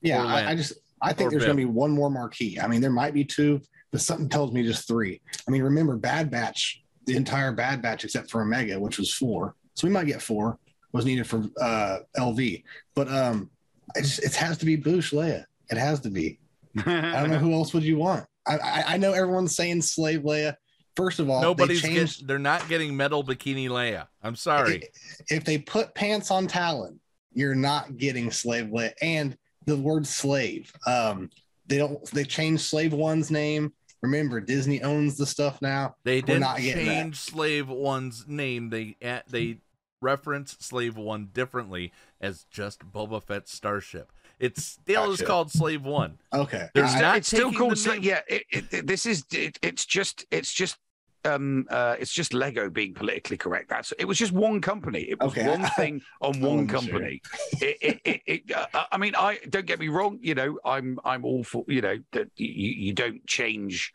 Yeah, 0.00 0.24
I, 0.24 0.52
I 0.52 0.54
just 0.54 0.72
I 1.02 1.12
think 1.12 1.30
there's 1.30 1.44
going 1.44 1.56
to 1.56 1.60
be 1.60 1.66
one 1.66 1.90
more 1.90 2.10
marquee. 2.10 2.58
I 2.58 2.66
mean, 2.66 2.80
there 2.80 2.90
might 2.90 3.12
be 3.12 3.24
two, 3.24 3.60
but 3.92 4.00
something 4.00 4.30
tells 4.30 4.52
me 4.52 4.62
just 4.62 4.88
three. 4.88 5.20
I 5.46 5.50
mean, 5.50 5.62
remember 5.62 5.96
Bad 5.96 6.30
Batch, 6.30 6.82
the 7.04 7.14
entire 7.14 7.52
Bad 7.52 7.82
Batch 7.82 8.04
except 8.04 8.30
for 8.30 8.40
Omega, 8.40 8.80
which 8.80 8.98
was 8.98 9.12
four. 9.12 9.54
So 9.74 9.86
we 9.86 9.92
might 9.92 10.06
get 10.06 10.22
four. 10.22 10.58
Was 10.92 11.04
needed 11.04 11.26
for 11.26 11.44
uh, 11.60 11.98
LV, 12.16 12.64
but 12.94 13.12
um, 13.12 13.50
it, 13.94 14.02
just, 14.02 14.24
it 14.24 14.34
has 14.36 14.56
to 14.58 14.64
be 14.64 14.78
Boushh 14.78 15.12
Leia. 15.12 15.44
It 15.68 15.76
has 15.76 16.00
to 16.00 16.10
be. 16.10 16.38
I 16.84 17.20
don't 17.20 17.30
know 17.30 17.38
who 17.38 17.52
else 17.52 17.72
would 17.74 17.82
you 17.82 17.98
want. 17.98 18.26
I, 18.46 18.58
I, 18.58 18.84
I 18.86 18.96
know 18.96 19.12
everyone's 19.12 19.56
saying 19.56 19.82
Slave 19.82 20.20
Leia. 20.20 20.54
First 20.96 21.18
of 21.18 21.28
all, 21.28 21.42
nobody's 21.42 21.82
they 21.82 21.88
changed. 21.88 22.20
get, 22.20 22.28
they're 22.28 22.38
not 22.38 22.68
getting 22.68 22.96
metal 22.96 23.22
bikini 23.22 23.68
Leia. 23.68 24.06
I'm 24.22 24.36
sorry. 24.36 24.84
if 25.28 25.44
they 25.44 25.58
put 25.58 25.94
pants 25.94 26.30
on 26.30 26.46
Talon, 26.46 26.98
you're 27.32 27.54
not 27.54 27.98
getting 27.98 28.30
slave 28.30 28.66
Leia. 28.66 28.92
And 29.02 29.36
the 29.66 29.76
word 29.76 30.06
slave, 30.06 30.72
um, 30.86 31.28
they 31.66 31.78
don't. 31.78 32.02
They 32.12 32.24
changed 32.24 32.62
Slave 32.62 32.92
One's 32.92 33.30
name. 33.30 33.72
Remember, 34.02 34.40
Disney 34.40 34.82
owns 34.82 35.16
the 35.16 35.26
stuff 35.26 35.60
now. 35.60 35.96
They 36.04 36.20
didn't 36.20 36.40
not 36.40 36.58
getting 36.58 36.86
that. 36.86 37.02
change 37.02 37.16
Slave 37.16 37.68
One's 37.68 38.26
name. 38.26 38.70
They 38.70 38.96
they 39.28 39.58
reference 40.00 40.56
Slave 40.60 40.96
One 40.96 41.28
differently 41.32 41.92
as 42.20 42.44
just 42.50 42.90
Boba 42.90 43.22
Fett's 43.22 43.52
starship. 43.52 44.12
It 44.38 44.58
still 44.58 45.12
is 45.12 45.22
called 45.22 45.50
Slave 45.50 45.82
One. 45.84 46.18
Okay, 46.32 46.68
They're 46.74 46.84
it's, 46.84 47.00
not 47.00 47.16
it's 47.16 47.28
still 47.28 47.52
called 47.52 47.72
the 47.72 47.76
Sla- 47.76 48.02
yeah 48.02 48.20
it, 48.28 48.42
it, 48.50 48.64
it- 48.72 48.86
this 48.86 49.06
is 49.06 49.24
it, 49.32 49.58
it's 49.62 49.86
just 49.86 50.26
it's 50.30 50.52
just 50.52 50.76
um 51.24 51.66
uh 51.70 51.96
it's 51.98 52.12
just 52.12 52.32
lego 52.32 52.70
being 52.70 52.94
politically 52.94 53.36
correct 53.36 53.68
that's 53.68 53.92
it 53.98 54.04
was 54.04 54.16
just 54.16 54.30
one 54.32 54.60
company 54.60 55.00
it 55.10 55.20
was 55.20 55.32
Okay, 55.32 55.48
one 55.48 55.64
thing 55.76 56.00
on 56.20 56.36
I 56.36 56.46
one 56.46 56.66
wasn't 56.68 56.70
sure. 56.70 56.78
company 56.80 57.22
it, 57.60 57.76
it, 57.80 58.00
it, 58.04 58.20
it, 58.26 58.52
uh, 58.54 58.84
i 58.92 58.96
mean 58.96 59.14
i 59.16 59.38
don't 59.48 59.66
get 59.66 59.80
me 59.80 59.88
wrong 59.88 60.20
you 60.22 60.36
know 60.36 60.56
i'm 60.64 61.00
i'm 61.04 61.24
all 61.24 61.42
for 61.42 61.64
you 61.66 61.80
know 61.80 61.96
that 62.12 62.28
you 62.36 62.46
you 62.46 62.92
don't 62.92 63.26
change 63.26 63.92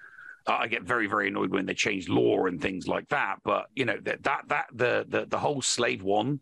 uh, 0.47 0.57
I 0.61 0.67
get 0.67 0.81
very, 0.81 1.05
very 1.05 1.27
annoyed 1.27 1.51
when 1.51 1.67
they 1.67 1.75
change 1.75 2.09
law 2.09 2.47
and 2.47 2.59
things 2.59 2.87
like 2.87 3.07
that. 3.09 3.35
But 3.43 3.67
you 3.75 3.85
know 3.85 3.97
that 4.01 4.23
that 4.23 4.41
that 4.47 4.65
the 4.73 5.05
the, 5.07 5.27
the 5.27 5.37
whole 5.37 5.61
Slave 5.61 6.01
One, 6.01 6.39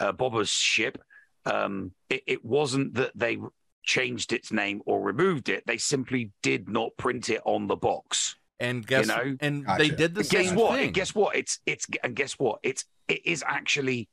uh, 0.00 0.10
Boba's 0.12 0.48
ship, 0.50 0.98
um, 1.46 1.92
it, 2.10 2.22
it 2.26 2.44
wasn't 2.44 2.94
that 2.94 3.12
they 3.14 3.38
changed 3.84 4.32
its 4.32 4.50
name 4.52 4.82
or 4.84 5.00
removed 5.00 5.48
it. 5.48 5.64
They 5.66 5.78
simply 5.78 6.32
did 6.42 6.68
not 6.68 6.90
print 6.96 7.30
it 7.30 7.40
on 7.44 7.66
the 7.68 7.76
box. 7.76 8.36
And 8.58 8.86
guess 8.86 9.06
know? 9.06 9.36
and 9.40 9.66
they 9.78 9.90
did 9.90 10.14
the 10.14 10.20
And 10.20 10.30
guess 10.30 10.48
same 10.48 10.54
what? 10.56 10.74
thing. 10.74 10.84
And 10.86 10.94
guess 10.94 11.14
what? 11.14 11.36
It's 11.36 11.60
it's 11.66 11.86
and 12.02 12.14
guess 12.16 12.32
what? 12.38 12.58
It's 12.62 12.84
it 13.06 13.24
is 13.26 13.44
actually 13.46 14.08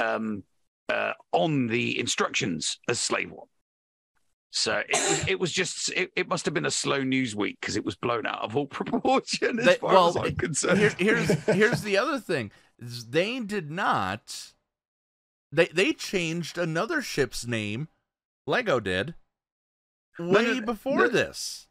um, 0.00 0.42
uh, 0.88 1.12
on 1.32 1.68
the 1.68 1.98
instructions 1.98 2.78
as 2.88 2.98
slave 3.00 3.30
one. 3.30 3.46
So 4.50 4.82
it 4.88 4.94
was 5.10 5.28
it 5.28 5.40
was 5.40 5.52
just 5.52 5.90
it, 5.92 6.10
it 6.16 6.28
must 6.28 6.44
have 6.44 6.54
been 6.54 6.66
a 6.66 6.70
slow 6.70 7.02
news 7.02 7.34
week 7.34 7.58
because 7.60 7.76
it 7.76 7.84
was 7.84 7.96
blown 7.96 8.26
out 8.26 8.42
of 8.42 8.56
all 8.56 8.66
proportion 8.80 9.58
as 9.60 9.64
They- 9.64 9.74
far 9.76 9.92
well, 9.92 10.08
as 10.10 10.16
I'm 10.16 10.36
concerned. 10.36 10.78
Here- 10.78 10.94
here's 10.98 11.30
here's 11.46 11.82
the 11.82 11.96
other 11.98 12.18
thing: 12.20 12.50
they 12.78 13.38
did 13.40 13.70
not. 13.70 14.52
They 15.54 15.66
they 15.66 15.92
changed 15.92 16.58
another 16.58 17.00
ship's 17.00 17.46
name. 17.46 17.88
Lego 18.46 18.80
did 18.80 19.14
way 20.18 20.58
before 20.60 21.08
this. 21.08 21.68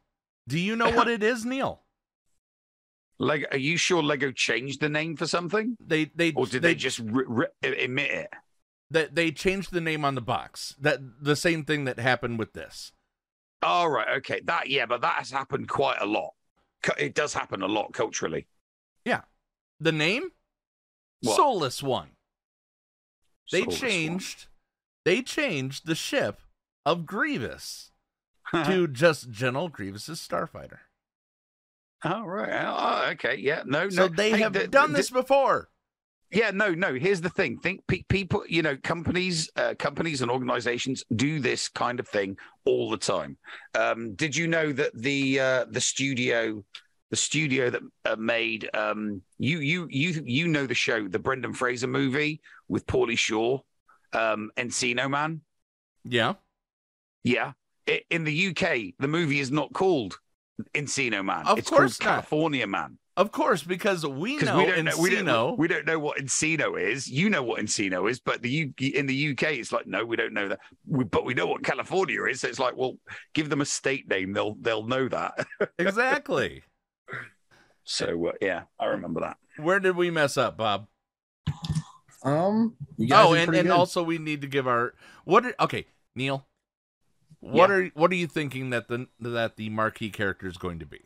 Do 0.48 0.58
you 0.58 0.76
know 0.76 0.90
what 0.90 1.08
it 1.16 1.22
is, 1.22 1.44
Neil? 1.44 1.82
Lego, 3.20 3.46
are 3.52 3.58
you 3.58 3.76
sure 3.78 4.02
Lego 4.02 4.32
changed 4.32 4.80
the 4.80 4.90
name 4.90 5.18
for 5.18 5.28
something, 5.28 5.78
They 5.86 6.06
they 6.16 6.32
or 6.34 6.46
did 6.46 6.62
they, 6.62 6.76
just 6.76 7.00
re- 7.00 7.26
re- 7.28 7.84
emit 7.84 8.12
it? 8.12 8.30
that 8.90 9.16
they 9.16 9.32
changed 9.32 9.72
the 9.72 9.82
name 9.82 10.06
on 10.06 10.16
the 10.16 10.22
box. 10.22 10.76
That 10.80 11.00
the 11.22 11.36
same 11.36 11.66
thing 11.66 11.84
that 11.86 12.00
happened 12.00 12.40
with 12.40 12.54
this. 12.54 12.94
All 13.62 13.90
right, 13.90 14.18
okay, 14.18 14.42
that 14.46 14.70
yeah, 14.70 14.86
but 14.86 15.02
that 15.02 15.18
has 15.18 15.32
happened 15.32 15.68
quite 15.68 15.98
a 16.02 16.06
lot. 16.06 16.32
It 16.98 17.16
does 17.16 17.34
happen 17.34 17.62
a 17.62 17.68
lot 17.68 17.94
culturally. 17.94 18.48
Yeah, 19.06 19.22
the 19.80 19.92
name 19.92 20.32
What? 21.22 21.36
Soulless 21.36 21.84
One. 21.84 22.12
They 23.52 23.64
one. 23.64 23.76
changed. 23.76 24.48
They 25.06 25.22
changed 25.22 25.86
the 25.86 25.96
ship 25.96 26.40
of 26.86 27.06
Grievous 27.06 27.92
to 28.54 28.88
just 28.88 29.32
General 29.32 29.70
Grievous's 29.70 30.20
starfighter. 30.26 30.80
All 32.04 32.28
right. 32.28 32.52
Oh, 32.66 33.12
okay. 33.12 33.36
Yeah. 33.38 33.64
No. 33.66 33.90
So 33.90 34.08
no. 34.08 34.14
they 34.16 34.32
Hey, 34.32 34.40
have 34.40 34.54
the- 34.54 34.68
done 34.68 34.92
the- 34.92 34.98
this 34.98 35.10
before. 35.10 35.70
yeah, 36.32 36.52
no, 36.52 36.74
no. 36.74 36.94
Here's 36.96 37.22
the 37.22 37.30
thing. 37.30 37.60
Think 37.60 37.86
pe- 37.88 38.04
people, 38.10 38.44
you 38.50 38.62
know, 38.62 38.76
companies, 38.84 39.50
uh, 39.56 39.76
companies 39.80 40.22
and 40.22 40.30
organizations 40.32 41.04
do 41.16 41.40
this 41.40 41.70
kind 41.70 42.00
of 42.00 42.08
thing 42.08 42.38
all 42.66 42.90
the 42.90 42.98
time. 42.98 43.38
Um, 43.76 44.16
did 44.16 44.36
you 44.36 44.48
know 44.48 44.74
that 44.74 44.92
the 44.96 45.40
uh, 45.40 45.66
the 45.70 45.80
studio, 45.82 46.64
the 47.14 47.18
studio 47.18 47.70
that 47.70 47.84
uh, 48.06 48.16
made 48.16 48.68
um, 48.74 49.22
you 49.38 49.60
you 49.60 49.88
you 49.88 50.24
you 50.26 50.48
know 50.48 50.66
the 50.66 50.74
show, 50.74 51.08
the 51.08 51.20
Brendan 51.20 51.54
Fraser 51.54 51.86
movie 51.86 52.42
with 52.68 52.88
Pauly 52.88 53.16
Shore, 53.16 53.62
um, 54.14 54.50
Encino 54.58 55.08
Man. 55.08 55.42
Yeah. 56.04 56.34
Yeah. 57.24 57.52
I- 57.88 58.02
in 58.10 58.24
the 58.24 58.48
UK, 58.48 58.96
the 58.98 59.08
movie 59.08 59.40
is 59.40 59.52
not 59.52 59.72
called 59.74 60.18
Encino 60.74 61.24
Man. 61.24 61.46
Of 61.46 61.60
it's 61.60 61.70
course 61.70 61.98
called 61.98 62.08
not. 62.08 62.14
California 62.16 62.66
Man. 62.66 62.98
Of 63.16 63.32
course, 63.32 63.62
because 63.62 64.04
we 64.08 64.38
know 64.38 64.58
we 64.58 64.66
don't 64.66 64.86
know, 64.86 64.98
we 64.98 65.12
Encino. 65.12 65.26
don't, 65.26 65.60
we 65.60 65.68
don't 65.68 65.86
know 65.86 66.00
what 66.00 66.18
Encino 66.18 66.82
is. 66.82 67.08
You 67.08 67.30
know 67.30 67.44
what 67.44 67.62
Encino 67.62 68.10
is, 68.10 68.20
but 68.20 68.42
the 68.42 68.50
U, 68.50 68.74
in 68.80 69.06
the 69.06 69.30
UK, 69.34 69.44
it's 69.60 69.72
like 69.72 69.86
no, 69.86 70.04
we 70.04 70.16
don't 70.16 70.34
know 70.34 70.48
that. 70.48 70.62
We, 70.88 71.04
but 71.04 71.26
we 71.26 71.36
know 71.36 71.46
what 71.46 71.64
California 71.64 72.24
is. 72.24 72.42
So 72.42 72.48
it's 72.48 72.58
like, 72.58 72.76
well, 72.76 72.96
give 73.36 73.52
them 73.52 73.62
a 73.62 73.66
state 73.66 74.10
name, 74.10 74.34
they'll 74.34 74.56
they'll 74.60 74.88
know 74.88 75.08
that. 75.10 75.46
exactly. 75.78 76.64
So 77.84 78.28
uh, 78.28 78.32
yeah, 78.42 78.64
I 78.80 78.86
remember 78.86 79.22
that. 79.22 79.38
Where 79.58 79.80
did 79.80 79.96
we 79.96 80.10
mess 80.10 80.38
up, 80.38 80.58
Bob? 80.58 80.88
Um. 82.24 82.76
You 82.98 83.08
guys 83.08 83.26
Oh, 83.26 83.34
and, 83.34 83.54
and 83.54 83.68
good. 83.68 83.72
also 83.72 84.04
we 84.04 84.18
need 84.18 84.42
to 84.42 84.48
give 84.48 84.68
our 84.68 84.94
what? 85.26 85.46
Are, 85.46 85.56
okay, 85.60 85.88
Neil. 86.16 86.48
What 87.40 87.70
Yeah. 87.70 87.76
are 87.76 87.86
what 87.94 88.12
are 88.12 88.16
you 88.16 88.28
thinking 88.28 88.70
that 88.70 88.88
the 88.88 89.08
that 89.20 89.58
the 89.58 89.70
marquee 89.70 90.10
character 90.10 90.48
is 90.48 90.58
going 90.58 90.80
to 90.80 90.86
be? 90.86 91.02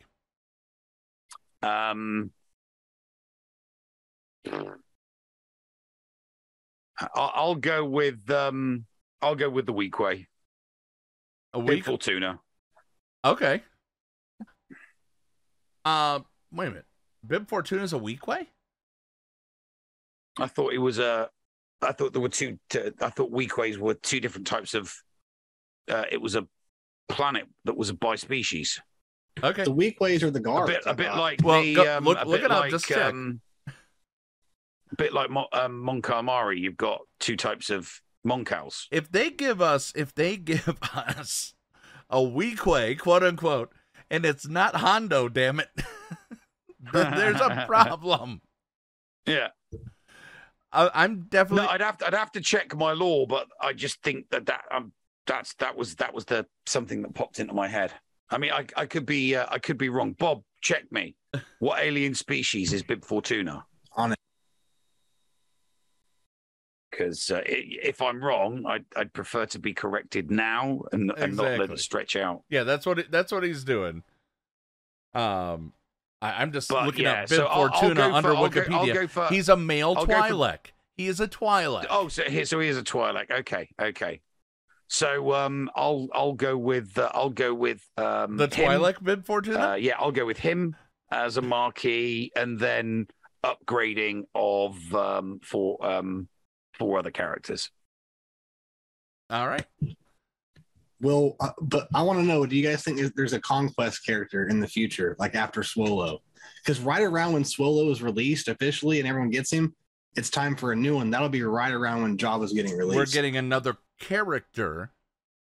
Um, 1.62 2.30
I'll, 7.00 7.32
I'll 7.34 7.54
go 7.56 7.84
with 7.84 8.30
um, 8.30 8.84
I'll 9.20 9.34
go 9.34 9.50
with 9.50 9.66
the 9.66 9.72
Weequay. 9.72 10.26
A 11.54 11.58
Big 11.58 11.68
week? 11.68 11.84
Fortuna. 11.84 12.38
Okay. 13.24 13.62
Uh, 15.84 16.20
wait 16.52 16.66
a 16.66 16.70
minute. 16.70 16.84
Bib 17.26 17.48
Fortuna's 17.48 17.92
a 17.92 17.98
Weequay. 17.98 18.46
I 20.38 20.46
thought 20.46 20.72
it 20.72 20.78
was 20.78 20.98
a. 20.98 21.28
I 21.82 21.92
thought 21.92 22.12
there 22.12 22.22
were 22.22 22.28
two. 22.28 22.58
T- 22.70 22.90
I 23.00 23.10
thought 23.10 23.32
Weequays 23.32 23.76
were 23.78 23.94
two 23.94 24.20
different 24.20 24.46
types 24.46 24.74
of. 24.74 24.94
Uh, 25.90 26.04
it 26.10 26.20
was 26.20 26.34
a 26.36 26.46
planet 27.08 27.46
that 27.64 27.76
was 27.76 27.90
a 27.90 27.94
bispecies. 27.94 28.78
Okay. 29.42 29.64
The 29.64 29.74
Weequays 29.74 30.22
are 30.22 30.30
the 30.30 30.40
A 30.40 30.42
guards. 30.42 30.70
bit, 30.72 30.82
I 30.86 30.90
a 30.90 30.94
bit 30.94 31.14
like 31.14 31.40
Well, 31.42 31.62
the. 31.62 31.74
go- 31.74 31.96
um, 31.98 32.04
look- 32.04 32.18
a 32.20 32.24
look 32.28 32.40
bit 32.40 32.44
it 32.46 32.50
up, 32.50 32.60
like, 32.60 32.70
just 32.70 32.86
check. 32.86 33.12
Um, 33.12 33.40
a 33.66 34.96
bit 34.96 35.12
like 35.12 35.30
Mo- 35.30 35.48
um, 35.52 35.80
Mon 35.80 36.00
Calamari, 36.02 36.58
you've 36.60 36.76
got 36.76 37.00
two 37.20 37.36
types 37.36 37.68
of 37.70 38.00
Mon 38.24 38.44
Cals. 38.44 38.86
If 38.90 39.10
they 39.10 39.30
give 39.30 39.60
us, 39.60 39.92
if 39.94 40.14
they 40.14 40.36
give 40.52 40.78
us 40.94 41.54
a 42.10 42.18
Weequay, 42.18 42.98
quote 42.98 43.22
unquote, 43.22 43.72
and 44.10 44.24
it's 44.24 44.48
not 44.48 44.76
Hondo, 44.76 45.28
damn 45.28 45.60
it, 45.60 45.68
then 46.92 47.14
there's 47.14 47.40
a 47.40 47.64
problem. 47.66 48.40
Yeah. 49.26 49.48
I, 50.72 50.90
I'm 50.94 51.26
definitely. 51.28 51.66
No, 51.66 51.70
I'd 51.70 51.82
have 51.82 51.98
to. 51.98 52.06
I'd 52.06 52.14
have 52.14 52.32
to 52.32 52.40
check 52.40 52.74
my 52.74 52.92
law, 52.92 53.26
but 53.26 53.46
I 53.60 53.74
just 53.74 54.02
think 54.02 54.30
that 54.30 54.46
that 54.46 54.62
um, 54.70 54.92
that's 55.26 55.54
that 55.56 55.76
was 55.76 55.96
that 55.96 56.14
was 56.14 56.24
the 56.24 56.46
something 56.64 57.02
that 57.02 57.14
popped 57.14 57.40
into 57.40 57.52
my 57.52 57.68
head. 57.68 57.92
I 58.30 58.38
mean, 58.38 58.52
I 58.52 58.66
I 58.74 58.86
could 58.86 59.04
be 59.04 59.36
uh, 59.36 59.46
I 59.50 59.58
could 59.58 59.76
be 59.76 59.90
wrong. 59.90 60.12
Bob, 60.12 60.42
check 60.60 60.90
me. 60.90 61.14
What 61.58 61.82
alien 61.82 62.14
species 62.14 62.72
is 62.72 62.82
Bib 62.82 63.04
Fortuna? 63.04 63.66
On 63.96 64.12
it. 64.12 64.18
Because 66.90 67.30
uh, 67.30 67.42
if 67.44 68.00
I'm 68.00 68.24
wrong, 68.24 68.64
I'd, 68.66 68.86
I'd 68.96 69.12
prefer 69.12 69.44
to 69.46 69.58
be 69.58 69.74
corrected 69.74 70.30
now 70.30 70.82
and, 70.92 71.12
and 71.18 71.36
not 71.36 71.58
let 71.58 71.70
it 71.70 71.80
stretch 71.80 72.16
out. 72.16 72.44
Yeah, 72.48 72.62
that's 72.62 72.86
what 72.86 72.98
it, 73.00 73.10
that's 73.10 73.30
what 73.30 73.42
he's 73.42 73.64
doing. 73.64 74.04
Um, 75.14 75.72
I, 76.20 76.42
I'm 76.42 76.52
just 76.52 76.68
But, 76.68 76.86
looking 76.86 77.04
yeah, 77.04 77.22
at 77.22 77.28
Bib 77.28 77.36
so 77.38 77.46
I'll- 77.46 77.64
I'll 77.64 77.80
Fortuna 77.80 77.94
go 77.94 78.08
for- 78.10 78.14
under 78.16 78.34
I'll 78.34 78.48
go- 78.48 78.60
Wikipedia. 78.62 78.94
go 78.94 79.06
for- 79.06 79.26
he's 79.28 79.48
a 79.48 79.56
male 79.56 79.94
I'll 79.96 80.06
go 80.06 80.14
for- 80.28 80.58
He 80.96 81.06
is 81.06 81.20
a 81.20 81.28
Twi'lek. 81.28 81.86
Oh, 81.90 82.08
so 82.08 82.24
here, 82.24 82.44
so 82.44 82.58
he 82.58 82.68
is 82.68 82.76
a 82.76 82.82
Twi'lek. 82.82 83.30
Okay, 83.30 83.68
okay. 83.80 84.20
So 84.88 85.32
um, 85.34 85.70
I'll 85.76 86.08
I'll 86.14 86.32
go 86.32 86.56
with 86.56 86.96
uh, 86.98 87.10
I'll 87.14 87.28
go 87.30 87.54
with 87.54 87.86
um, 87.96 88.36
the. 88.36 88.48
Twi'lek 88.48 89.02
Bib 89.02 89.24
Fortuna. 89.24 89.58
Uh, 89.58 89.74
yeah, 89.74 89.94
I'll 89.98 90.12
go 90.12 90.24
with 90.26 90.38
him 90.38 90.74
as 91.10 91.36
a 91.36 91.42
marquee, 91.42 92.32
and 92.34 92.58
then 92.58 93.06
upgrading 93.44 94.22
of 94.34 94.94
um, 94.94 95.40
for 95.44 95.84
um, 95.86 96.28
four 96.72 96.98
other 96.98 97.10
characters. 97.10 97.70
All 99.30 99.46
right. 99.46 99.66
Well, 101.00 101.36
uh, 101.40 101.50
but 101.60 101.88
I 101.94 102.02
want 102.02 102.18
to 102.18 102.24
know: 102.24 102.44
Do 102.46 102.56
you 102.56 102.62
guys 102.62 102.82
think 102.82 102.98
is- 102.98 103.12
there's 103.14 103.32
a 103.32 103.40
conquest 103.40 104.04
character 104.04 104.48
in 104.48 104.60
the 104.60 104.66
future, 104.68 105.14
like 105.18 105.34
after 105.34 105.62
Swolo? 105.62 106.18
Because 106.64 106.80
right 106.80 107.02
around 107.02 107.32
when 107.34 107.44
Swolo 107.44 107.90
is 107.90 108.02
released 108.02 108.48
officially 108.48 108.98
and 108.98 109.08
everyone 109.08 109.30
gets 109.30 109.50
him, 109.52 109.74
it's 110.16 110.30
time 110.30 110.56
for 110.56 110.72
a 110.72 110.76
new 110.76 110.96
one. 110.96 111.10
That'll 111.10 111.28
be 111.28 111.42
right 111.42 111.72
around 111.72 112.02
when 112.02 112.16
Jabba's 112.16 112.52
getting 112.52 112.76
released. 112.76 112.96
We're 112.96 113.06
getting 113.06 113.36
another 113.36 113.76
character 114.00 114.92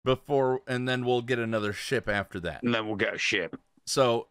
before, 0.05 0.61
and 0.67 0.87
then 0.87 1.05
we'll 1.05 1.21
get 1.21 1.39
another 1.39 1.73
ship 1.73 2.07
after 2.09 2.39
that. 2.41 2.63
And 2.63 2.73
then 2.73 2.87
we'll 2.87 2.95
get 2.95 3.13
a 3.13 3.17
ship. 3.17 3.59
So, 3.85 4.27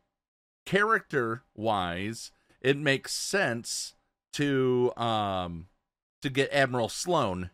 character 0.67 1.43
wise, 1.55 2.31
it 2.61 2.77
makes 2.77 3.13
sense 3.13 3.95
to 4.33 4.93
um 4.97 5.67
to 6.23 6.31
get 6.31 6.53
Admiral 6.53 6.89
Sloane 6.89 7.51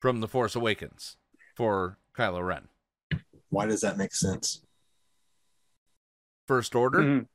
from 0.00 0.20
The 0.20 0.28
Force 0.28 0.54
Awakens 0.54 1.16
for 1.56 1.98
Kylo 2.16 2.44
Ren. 2.44 2.68
Why 3.50 3.66
does 3.66 3.80
that 3.82 3.96
make 3.96 4.14
sense? 4.14 4.62
First 6.46 6.74
Order. 6.74 6.98
Mhm. 6.98 7.26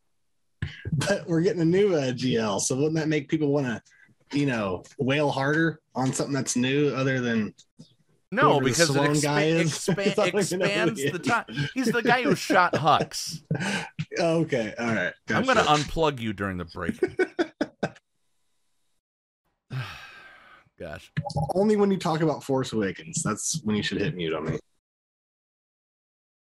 But 0.94 1.28
we're 1.28 1.42
getting 1.42 1.62
a 1.62 1.66
new 1.66 1.94
uh, 1.96 2.12
GL, 2.14 2.60
so 2.62 2.76
wouldn't 2.76 2.96
that 2.96 3.08
make 3.10 3.28
people 3.30 3.50
want 3.50 3.66
to, 3.68 3.82
you 4.38 4.46
know, 4.46 4.84
wail 4.98 5.30
harder 5.30 5.80
on 5.94 6.14
something 6.14 6.34
that's 6.34 6.56
new 6.56 6.90
other 6.96 7.20
than 7.20 7.54
No, 8.32 8.60
whoever 8.60 8.60
the 8.66 8.70
because 8.72 8.90
it 8.90 8.94
Sloane 8.94 9.12
expa- 9.12 9.22
guy 9.22 9.44
is? 9.44 9.72
expa- 9.72 10.20
I 10.20 10.30
don't 10.32 10.40
even 10.40 10.60
know 10.60 10.66
who 10.66 10.72
expands 10.90 11.02
the 11.04 11.20
is. 11.20 11.28
time. 11.28 11.46
He's 11.74 11.88
the 11.92 12.02
guy 12.02 12.24
who 12.24 12.34
shot 12.36 12.74
Hux. 12.74 13.42
okay, 14.20 14.74
all 14.80 14.88
right. 14.88 15.14
I'm 15.30 15.44
going 15.44 15.58
to 15.58 15.64
unplug 15.64 16.20
you 16.22 16.32
during 16.34 16.58
the 16.58 16.66
break. 16.66 16.98
Gosh. 20.80 21.12
Only 21.56 21.76
when 21.76 21.92
you 21.92 21.98
talk 21.98 22.22
about 22.22 22.44
Force 22.44 22.74
Awakens, 22.74 23.22
that's 23.24 23.62
when 23.64 23.76
you 23.76 23.84
should 23.84 24.00
hit 24.00 24.16
mute 24.16 24.34
on 24.34 24.46
me. 24.46 24.60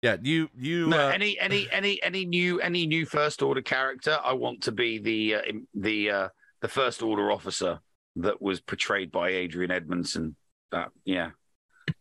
Yeah, 0.01 0.15
you 0.21 0.49
you 0.55 0.87
No, 0.87 1.07
uh, 1.07 1.11
any 1.11 1.37
any 1.39 1.67
any 1.71 2.01
any 2.01 2.25
new 2.25 2.61
any 2.61 2.85
new 2.87 3.05
first 3.05 3.41
order 3.41 3.61
character. 3.61 4.17
I 4.23 4.33
want 4.33 4.63
to 4.63 4.71
be 4.71 4.97
the 4.99 5.35
uh, 5.35 5.41
the 5.73 6.09
uh, 6.09 6.29
the 6.61 6.67
first 6.69 7.01
order 7.01 7.31
officer 7.31 7.79
that 8.17 8.41
was 8.41 8.61
portrayed 8.61 9.11
by 9.11 9.29
Adrian 9.29 9.71
Edmondson. 9.71 10.35
That 10.71 10.89
yeah. 11.03 11.31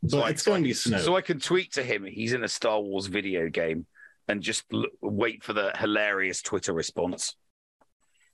But 0.03 0.19
I- 0.21 0.31
it's 0.31 0.45
going 0.45 0.63
to 0.63 0.69
be 0.69 0.75
so, 0.75 0.91
Snoke. 0.91 1.01
so 1.01 1.17
I 1.17 1.23
can 1.23 1.41
tweet 1.41 1.73
to 1.73 1.83
him. 1.83 2.05
He's 2.05 2.35
in 2.35 2.45
a 2.45 2.49
Star 2.49 2.81
Wars 2.81 3.07
video 3.07 3.49
game, 3.49 3.87
and 4.29 4.43
just 4.43 4.65
l- 4.73 4.85
wait 5.03 5.43
for 5.43 5.53
the 5.53 5.73
hilarious 5.77 6.41
Twitter 6.41 6.73
response 6.73 7.35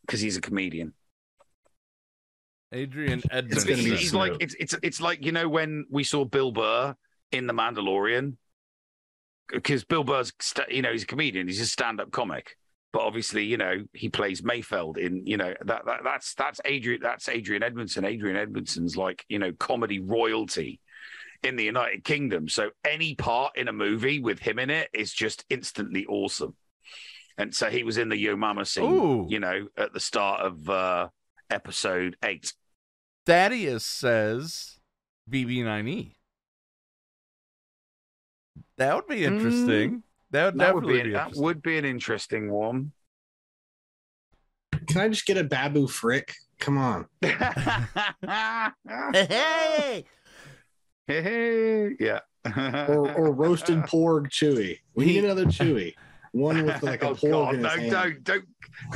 because 0.03 0.21
he's 0.21 0.37
a 0.37 0.41
comedian. 0.43 0.93
Adrian 2.73 3.21
It's 3.21 3.27
Edmondson. 3.31 3.69
gonna 3.71 3.83
he's 3.83 4.13
Snoke. 4.13 4.15
like 4.19 4.33
it's 4.41 4.55
it's 4.59 4.75
it's 4.83 5.01
like 5.01 5.25
you 5.25 5.33
know 5.33 5.49
when 5.49 5.87
we 5.91 6.03
saw 6.05 6.25
Bill 6.25 6.51
Burr 6.53 6.95
in 7.33 7.47
The 7.47 7.55
Mandalorian 7.55 8.37
because 9.51 9.85
Bill 9.85 10.05
Burr's 10.05 10.33
you 10.69 10.83
know 10.83 10.93
he's 10.93 11.03
a 11.03 11.07
comedian 11.07 11.49
he's 11.49 11.61
a 11.61 11.67
stand 11.67 12.01
up 12.01 12.11
comic. 12.11 12.57
But 12.93 13.03
obviously 13.03 13.45
you 13.45 13.57
know 13.57 13.85
he 13.93 14.09
plays 14.09 14.43
Mayfeld 14.43 14.99
in 14.99 15.27
you 15.27 15.37
know 15.37 15.55
that, 15.65 15.85
that 15.87 16.01
that's 16.05 16.35
that's 16.35 16.61
Adrian 16.65 17.01
that's 17.03 17.29
Adrian 17.29 17.63
Edmondson. 17.63 18.05
Adrian 18.05 18.37
Edmondson's 18.37 18.97
like 18.97 19.25
you 19.29 19.39
know 19.39 19.53
comedy 19.53 20.01
royalty 20.01 20.81
in 21.43 21.57
the 21.57 21.65
United 21.65 22.05
Kingdom. 22.05 22.49
So 22.49 22.71
any 22.85 23.15
part 23.15 23.57
in 23.57 23.69
a 23.69 23.73
movie 23.73 24.21
with 24.21 24.39
him 24.39 24.59
in 24.59 24.71
it 24.71 24.89
is 24.95 25.13
just 25.13 25.45
instantly 25.51 26.07
awesome. 26.07 26.55
And 27.37 27.55
so 27.55 27.69
he 27.69 27.83
was 27.83 27.99
in 27.99 28.09
the 28.09 28.17
Yo 28.17 28.37
Mama 28.37 28.65
scene 28.65 28.85
Ooh. 28.85 29.27
you 29.29 29.41
know 29.41 29.67
at 29.77 29.93
the 29.93 30.01
start 30.01 30.41
of 30.43 30.71
uh 30.71 31.09
episode 31.51 32.17
8 32.25 32.55
Thaddeus 33.27 33.85
says 33.85 34.79
BB9E. 35.31 36.13
That 38.79 38.95
would 38.97 39.07
be 39.07 39.25
interesting. 39.25 40.03
that 40.31 40.47
would 40.47 40.59
That 40.61 40.75
would 40.75 40.81
definitely 40.83 41.03
be, 41.03 41.09
be, 41.11 41.15
that 41.15 41.33
would 41.37 41.63
be 41.63 41.79
an 41.79 41.85
interesting 41.85 42.51
one. 42.51 42.93
Can 44.89 45.01
I 45.01 45.09
just 45.09 45.27
get 45.27 45.37
a 45.39 45.45
Babu 45.45 45.87
Frick? 45.87 46.35
Come 46.59 46.79
on. 46.79 47.07
Hey, 49.13 50.05
Hey! 51.07 51.23
hey, 51.23 51.91
yeah. 52.01 52.21
Or, 52.89 53.11
or 53.13 53.33
roasted 53.33 53.79
porg 53.85 54.29
Chewy. 54.31 54.79
We 54.95 55.07
need 55.07 55.25
another 55.25 55.47
Chewy. 55.47 55.95
One 56.33 56.65
with 56.65 56.83
like 56.83 57.03
a 57.03 57.09
oh 57.11 57.15
porg 57.15 57.31
God, 57.31 57.55
in 57.55 57.63
no! 57.63 57.69
hand. 57.69 57.91
Don't 57.91 58.25
don't 58.25 58.45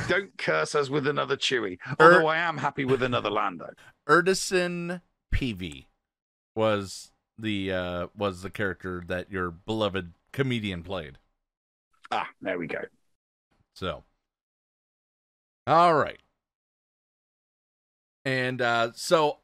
don't 0.07 0.37
curse 0.37 0.75
us 0.75 0.89
with 0.89 1.07
another 1.07 1.37
Chewy. 1.37 1.77
Er- 1.99 2.13
Although 2.15 2.27
I 2.27 2.37
am 2.37 2.57
happy 2.57 2.85
with 2.85 3.01
another 3.03 3.29
Lando. 3.29 3.69
Edrison 4.07 5.01
Peavey 5.33 5.85
was 6.55 7.11
the 7.41 7.71
uh 7.71 8.07
was 8.17 8.41
the 8.41 8.49
character 8.49 9.03
that 9.07 9.31
your 9.31 9.51
beloved 9.51 10.13
comedian 10.31 10.83
played. 10.83 11.17
Ah, 12.11 12.27
there 12.41 12.57
we 12.57 12.67
go. 12.67 12.79
So, 13.75 14.03
all 15.67 15.93
right. 15.93 16.19
And 18.25 18.61
uh, 18.61 18.91
so 18.93 19.37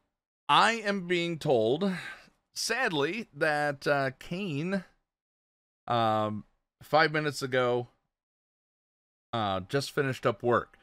I 0.49 0.73
am 0.73 1.07
being 1.07 1.39
told, 1.39 1.91
sadly, 2.53 3.27
that 3.33 3.87
uh, 3.87 4.11
Cain, 4.19 4.83
um, 5.87 6.43
five 6.83 7.11
minutes 7.11 7.41
ago, 7.41 7.87
uh, 9.33 9.61
just 9.61 9.91
finished 9.91 10.25
up 10.25 10.43
work. 10.43 10.77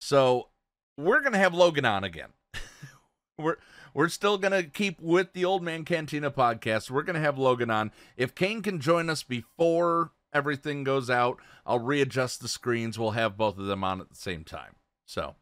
So 0.00 0.48
we're 0.96 1.20
gonna 1.20 1.38
have 1.38 1.54
Logan 1.54 1.84
on 1.84 2.04
again. 2.04 2.30
we're 3.38 3.56
we're 3.94 4.08
still 4.08 4.38
gonna 4.38 4.62
keep 4.62 5.00
with 5.00 5.32
the 5.32 5.44
Old 5.44 5.62
Man 5.62 5.84
Cantina 5.84 6.30
podcast. 6.30 6.90
We're 6.90 7.02
gonna 7.02 7.20
have 7.20 7.38
Logan 7.38 7.70
on. 7.70 7.92
If 8.16 8.34
Cain 8.34 8.62
can 8.62 8.80
join 8.80 9.10
us 9.10 9.22
before 9.22 10.12
everything 10.32 10.84
goes 10.84 11.10
out, 11.10 11.38
I'll 11.66 11.78
readjust 11.78 12.40
the 12.40 12.48
screens. 12.48 12.98
We'll 12.98 13.12
have 13.12 13.36
both 13.36 13.58
of 13.58 13.66
them 13.66 13.84
on 13.84 14.00
at 14.00 14.08
the 14.08 14.16
same 14.16 14.44
time. 14.44 14.76
So, 15.06 15.34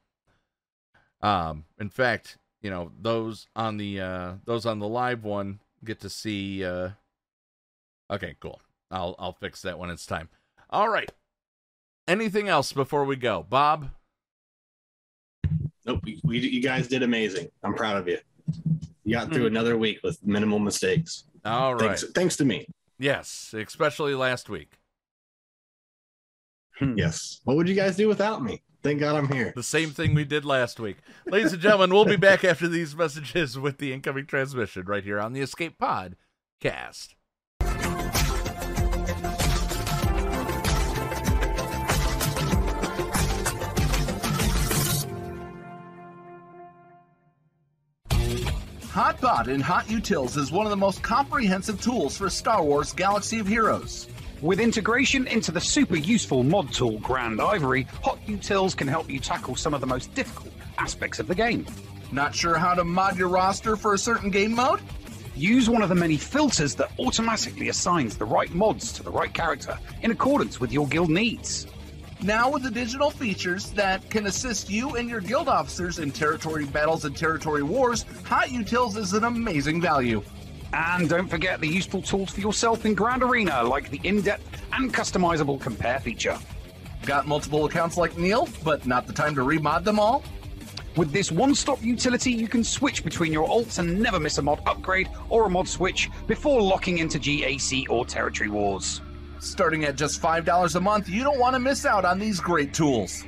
um, 1.22 1.64
in 1.78 1.90
fact, 1.90 2.38
you 2.61 2.70
know 2.70 2.92
those 3.01 3.46
on 3.55 3.76
the 3.76 4.01
uh 4.01 4.32
those 4.44 4.66
on 4.66 4.78
the 4.78 4.88
live 4.88 5.24
one 5.24 5.61
get 5.84 6.01
to 6.01 6.11
see. 6.11 6.64
uh 6.64 6.90
Okay, 8.11 8.36
cool. 8.40 8.61
I'll 8.90 9.14
I'll 9.18 9.32
fix 9.32 9.62
that 9.62 9.78
when 9.78 9.90
it's 9.90 10.07
time. 10.07 10.28
All 10.68 10.88
right. 10.88 11.11
Anything 12.09 12.48
else 12.48 12.72
before 12.72 13.05
we 13.05 13.14
go, 13.14 13.46
Bob? 13.48 13.90
Nope, 15.86 16.05
we, 16.24 16.38
you 16.38 16.61
guys 16.61 16.88
did 16.88 17.03
amazing. 17.03 17.48
I'm 17.62 17.74
proud 17.74 17.96
of 17.96 18.09
you. 18.09 18.18
You 19.05 19.14
got 19.16 19.28
through 19.32 19.42
Hmm. 19.42 19.55
another 19.57 19.76
week 19.78 19.98
with 20.03 20.24
minimal 20.24 20.59
mistakes. 20.59 21.24
All 21.44 21.74
right. 21.74 21.98
Thanks, 21.98 22.05
thanks 22.14 22.36
to 22.36 22.44
me. 22.44 22.66
Yes, 22.98 23.55
especially 23.57 24.14
last 24.14 24.48
week. 24.51 24.78
Yes. 26.96 27.40
What 27.44 27.57
would 27.57 27.68
you 27.68 27.74
guys 27.74 27.96
do 27.96 28.09
without 28.09 28.42
me? 28.42 28.62
Thank 28.82 29.01
God 29.01 29.14
I'm 29.16 29.28
here. 29.30 29.53
The 29.55 29.62
same 29.62 29.90
thing 29.90 30.14
we 30.14 30.24
did 30.24 30.46
last 30.46 30.80
week. 30.80 30.96
Ladies 31.26 31.53
and 31.53 31.61
gentlemen, 31.61 31.90
we'll 31.92 32.07
be 32.07 32.16
back 32.16 32.42
after 32.44 32.66
these 32.68 32.96
messages 32.96 33.59
with 33.59 33.76
the 33.78 33.92
incoming 33.92 34.24
transmission 34.26 34.86
right 34.86 35.05
here 35.05 35.20
on 35.20 35.34
the 35.34 35.42
Escape 35.42 35.76
Pod 35.78 36.16
cast. 36.61 37.14
Hotbot 48.91 49.47
in 49.47 49.62
HotUtils 49.62 50.36
is 50.36 50.51
one 50.51 50.66
of 50.66 50.70
the 50.70 50.76
most 50.76 51.01
comprehensive 51.01 51.80
tools 51.80 52.16
for 52.16 52.28
Star 52.28 52.61
Wars 52.64 52.93
Galaxy 52.93 53.38
of 53.38 53.47
Heroes. 53.47 54.09
With 54.43 54.59
integration 54.59 55.28
into 55.28 55.53
the 55.53 55.61
super 55.61 55.95
useful 55.95 56.43
mod 56.43 56.72
tool 56.72 56.99
Grandivory, 56.99 57.86
Hot 58.03 58.18
Utils 58.26 58.76
can 58.76 58.88
help 58.88 59.09
you 59.09 59.20
tackle 59.20 59.55
some 59.55 59.74
of 59.74 59.80
the 59.80 59.86
most 59.86 60.12
difficult 60.16 60.53
aspects 60.76 61.20
of 61.20 61.28
the 61.28 61.36
game. 61.36 61.66
Not 62.11 62.34
sure 62.34 62.59
how 62.59 62.74
to 62.74 62.82
mod 62.82 63.16
your 63.16 63.28
roster 63.28 63.76
for 63.76 63.95
a 63.95 63.99
certain 63.99 64.28
game 64.28 64.57
mode? 64.57 64.80
Use 65.36 65.70
one 65.70 65.82
of 65.82 65.88
the 65.88 65.95
many 65.95 66.16
filters 66.16 66.74
that 66.74 66.91
automatically 66.99 67.68
assigns 67.68 68.16
the 68.16 68.24
right 68.24 68.53
mods 68.53 68.91
to 68.95 69.05
the 69.05 69.11
right 69.12 69.32
character 69.32 69.78
in 70.03 70.11
accordance 70.11 70.59
with 70.59 70.72
your 70.72 70.88
guild 70.88 71.11
needs. 71.11 71.68
Now 72.22 72.50
with 72.50 72.64
the 72.64 72.70
digital 72.70 73.10
features 73.10 73.70
that 73.70 74.10
can 74.10 74.26
assist 74.26 74.68
you 74.68 74.96
and 74.96 75.08
your 75.08 75.22
guild 75.22 75.48
officers 75.48 75.98
in 75.98 76.10
territory 76.10 76.66
battles 76.66 77.06
and 77.06 77.16
territory 77.16 77.62
wars, 77.62 78.04
HotUtils 78.24 78.98
is 78.98 79.14
an 79.14 79.24
amazing 79.24 79.80
value. 79.80 80.22
And 80.74 81.08
don't 81.08 81.28
forget 81.28 81.62
the 81.62 81.66
useful 81.66 82.02
tools 82.02 82.30
for 82.30 82.40
yourself 82.40 82.84
in 82.84 82.94
Grand 82.94 83.22
Arena, 83.22 83.62
like 83.62 83.88
the 83.88 84.00
in 84.04 84.20
depth 84.20 84.62
and 84.74 84.92
customizable 84.92 85.58
compare 85.58 85.98
feature. 85.98 86.38
Got 87.06 87.26
multiple 87.26 87.64
accounts 87.64 87.96
like 87.96 88.18
Neil, 88.18 88.46
but 88.62 88.86
not 88.86 89.06
the 89.06 89.14
time 89.14 89.34
to 89.36 89.40
remod 89.40 89.84
them 89.84 89.98
all? 89.98 90.22
With 90.96 91.12
this 91.12 91.32
one 91.32 91.54
stop 91.54 91.82
utility, 91.82 92.32
you 92.32 92.48
can 92.48 92.62
switch 92.62 93.02
between 93.02 93.32
your 93.32 93.48
alts 93.48 93.78
and 93.78 93.98
never 93.98 94.20
miss 94.20 94.36
a 94.36 94.42
mod 94.42 94.60
upgrade 94.66 95.08
or 95.30 95.46
a 95.46 95.50
mod 95.50 95.66
switch 95.66 96.10
before 96.26 96.60
locking 96.60 96.98
into 96.98 97.18
GAC 97.18 97.88
or 97.88 98.04
Territory 98.04 98.50
Wars. 98.50 99.00
Starting 99.41 99.84
at 99.84 99.97
just 99.97 100.20
$5 100.20 100.76
a 100.76 100.80
month, 100.80 101.09
you 101.09 101.24
don't 101.24 101.38
want 101.38 101.55
to 101.55 101.59
miss 101.59 101.86
out 101.86 102.05
on 102.05 102.18
these 102.18 102.41
great 102.41 102.74
tools. 102.74 103.24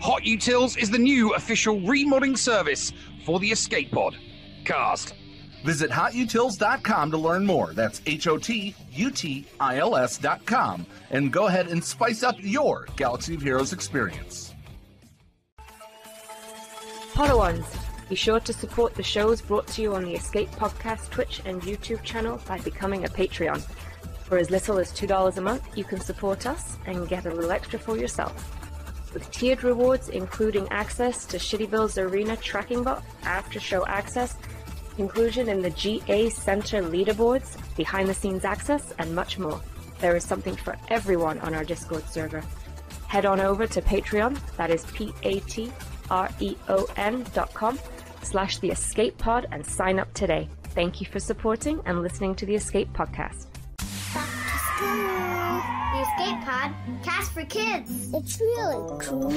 HotUtils 0.00 0.78
is 0.78 0.90
the 0.90 0.98
new 0.98 1.34
official 1.34 1.78
remodding 1.82 2.36
service 2.36 2.92
for 3.26 3.38
the 3.38 3.48
Escape 3.48 3.92
Pod. 3.92 4.16
Cast. 4.64 5.14
Visit 5.62 5.90
hotutils.com 5.90 7.10
to 7.10 7.18
learn 7.18 7.44
more. 7.44 7.74
That's 7.74 8.00
H 8.06 8.26
O 8.26 8.38
T 8.38 8.74
U 8.92 9.10
T 9.10 9.44
I 9.60 9.76
L 9.76 9.94
S.com. 9.96 10.86
And 11.10 11.30
go 11.30 11.48
ahead 11.48 11.68
and 11.68 11.84
spice 11.84 12.22
up 12.22 12.36
your 12.38 12.86
Galaxy 12.96 13.34
of 13.34 13.42
Heroes 13.42 13.74
experience. 13.74 14.54
Padawans, 17.12 17.66
be 18.08 18.14
sure 18.14 18.40
to 18.40 18.52
support 18.54 18.94
the 18.94 19.02
shows 19.02 19.42
brought 19.42 19.66
to 19.68 19.82
you 19.82 19.94
on 19.94 20.04
the 20.04 20.14
Escape 20.14 20.50
Podcast 20.52 21.10
Twitch 21.10 21.42
and 21.44 21.60
YouTube 21.60 22.02
channel 22.02 22.40
by 22.48 22.58
becoming 22.60 23.04
a 23.04 23.08
Patreon. 23.08 23.62
For 24.30 24.38
as 24.38 24.48
little 24.48 24.78
as 24.78 24.92
$2 24.92 25.36
a 25.36 25.40
month, 25.40 25.76
you 25.76 25.82
can 25.82 25.98
support 25.98 26.46
us 26.46 26.78
and 26.86 27.08
get 27.08 27.26
a 27.26 27.34
little 27.34 27.50
extra 27.50 27.80
for 27.80 27.98
yourself. 27.98 28.32
With 29.12 29.28
tiered 29.32 29.64
rewards 29.64 30.08
including 30.08 30.68
access 30.68 31.26
to 31.26 31.36
Shittyville's 31.36 31.98
Arena 31.98 32.36
tracking 32.36 32.84
bot, 32.84 33.02
after 33.24 33.58
show 33.58 33.84
access, 33.86 34.36
inclusion 34.98 35.48
in 35.48 35.62
the 35.62 35.70
GA 35.70 36.30
Center 36.30 36.80
leaderboards, 36.80 37.56
behind 37.76 38.08
the 38.08 38.14
scenes 38.14 38.44
access, 38.44 38.94
and 39.00 39.12
much 39.16 39.36
more. 39.36 39.60
There 39.98 40.14
is 40.14 40.22
something 40.22 40.54
for 40.54 40.76
everyone 40.90 41.40
on 41.40 41.52
our 41.52 41.64
Discord 41.64 42.08
server. 42.08 42.44
Head 43.08 43.26
on 43.26 43.40
over 43.40 43.66
to 43.66 43.82
Patreon, 43.82 44.38
that 44.56 44.70
is 44.70 44.84
P 44.92 45.12
A 45.24 45.40
T 45.40 45.72
R 46.08 46.30
E 46.38 46.54
O 46.68 46.86
N 46.96 47.26
dot 47.34 47.52
com 47.52 47.80
slash 48.22 48.58
the 48.58 48.70
escape 48.70 49.18
pod 49.18 49.48
and 49.50 49.66
sign 49.66 49.98
up 49.98 50.14
today. 50.14 50.48
Thank 50.66 51.00
you 51.00 51.08
for 51.08 51.18
supporting 51.18 51.80
and 51.84 52.00
listening 52.00 52.36
to 52.36 52.46
the 52.46 52.54
Escape 52.54 52.92
Podcast. 52.92 53.49
The 54.80 56.00
Escape 56.00 56.40
Pod, 56.42 56.74
cast 57.02 57.32
for 57.32 57.44
kids. 57.44 58.10
It's 58.14 58.40
really 58.40 58.98
cool. 58.98 59.30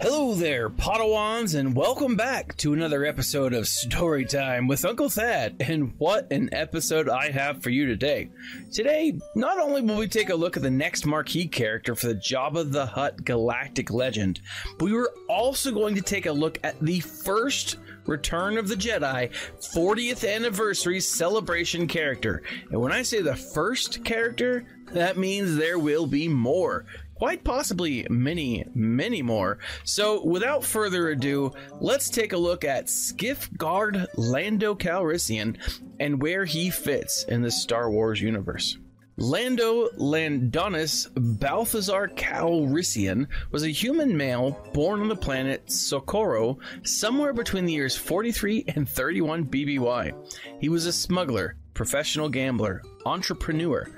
Hello 0.00 0.34
there, 0.34 0.70
Padawans, 0.70 1.58
and 1.58 1.74
welcome 1.74 2.14
back 2.14 2.56
to 2.58 2.72
another 2.72 3.04
episode 3.04 3.52
of 3.52 3.64
Storytime 3.64 4.68
with 4.68 4.84
Uncle 4.84 5.08
Thad. 5.08 5.56
And 5.58 5.92
what 5.98 6.30
an 6.30 6.50
episode 6.52 7.08
I 7.08 7.32
have 7.32 7.64
for 7.64 7.70
you 7.70 7.86
today. 7.86 8.30
Today, 8.72 9.18
not 9.34 9.58
only 9.58 9.82
will 9.82 9.96
we 9.96 10.06
take 10.06 10.30
a 10.30 10.36
look 10.36 10.56
at 10.56 10.62
the 10.62 10.70
next 10.70 11.04
marquee 11.04 11.48
character 11.48 11.96
for 11.96 12.06
the 12.06 12.14
Jabba 12.14 12.70
the 12.70 12.86
Hutt 12.86 13.24
Galactic 13.24 13.90
Legend, 13.90 14.40
but 14.78 14.84
we 14.84 14.92
were 14.92 15.12
also 15.28 15.72
going 15.72 15.96
to 15.96 16.02
take 16.02 16.26
a 16.26 16.32
look 16.32 16.60
at 16.62 16.78
the 16.80 17.00
first 17.00 17.78
Return 18.06 18.58
of 18.58 18.68
the 18.68 18.74
Jedi 18.74 19.30
40th 19.74 20.28
anniversary 20.28 21.00
celebration 21.00 21.86
character. 21.86 22.42
And 22.70 22.80
when 22.80 22.92
I 22.92 23.02
say 23.02 23.22
the 23.22 23.34
first 23.34 24.04
character, 24.04 24.64
that 24.92 25.16
means 25.16 25.56
there 25.56 25.78
will 25.78 26.06
be 26.06 26.28
more. 26.28 26.86
Quite 27.14 27.44
possibly 27.44 28.06
many, 28.10 28.64
many 28.74 29.22
more. 29.22 29.58
So, 29.84 30.24
without 30.24 30.64
further 30.64 31.10
ado, 31.10 31.52
let's 31.80 32.10
take 32.10 32.32
a 32.32 32.38
look 32.38 32.64
at 32.64 32.90
Skiff 32.90 33.48
Guard 33.56 34.06
Lando 34.16 34.74
Calrissian 34.74 35.56
and 36.00 36.20
where 36.20 36.44
he 36.44 36.70
fits 36.70 37.24
in 37.24 37.42
the 37.42 37.52
Star 37.52 37.88
Wars 37.90 38.20
universe. 38.20 38.76
Lando 39.16 39.90
Landonis 39.96 41.06
Balthazar 41.14 42.08
Calrissian 42.08 43.28
was 43.52 43.62
a 43.62 43.68
human 43.68 44.16
male 44.16 44.60
born 44.72 45.02
on 45.02 45.08
the 45.08 45.14
planet 45.14 45.70
Socorro 45.70 46.58
somewhere 46.82 47.32
between 47.32 47.64
the 47.64 47.72
years 47.72 47.96
43 47.96 48.64
and 48.74 48.88
31 48.88 49.44
BBY. 49.46 50.12
He 50.60 50.68
was 50.68 50.86
a 50.86 50.92
smuggler, 50.92 51.54
professional 51.74 52.28
gambler, 52.28 52.82
entrepreneur, 53.06 53.88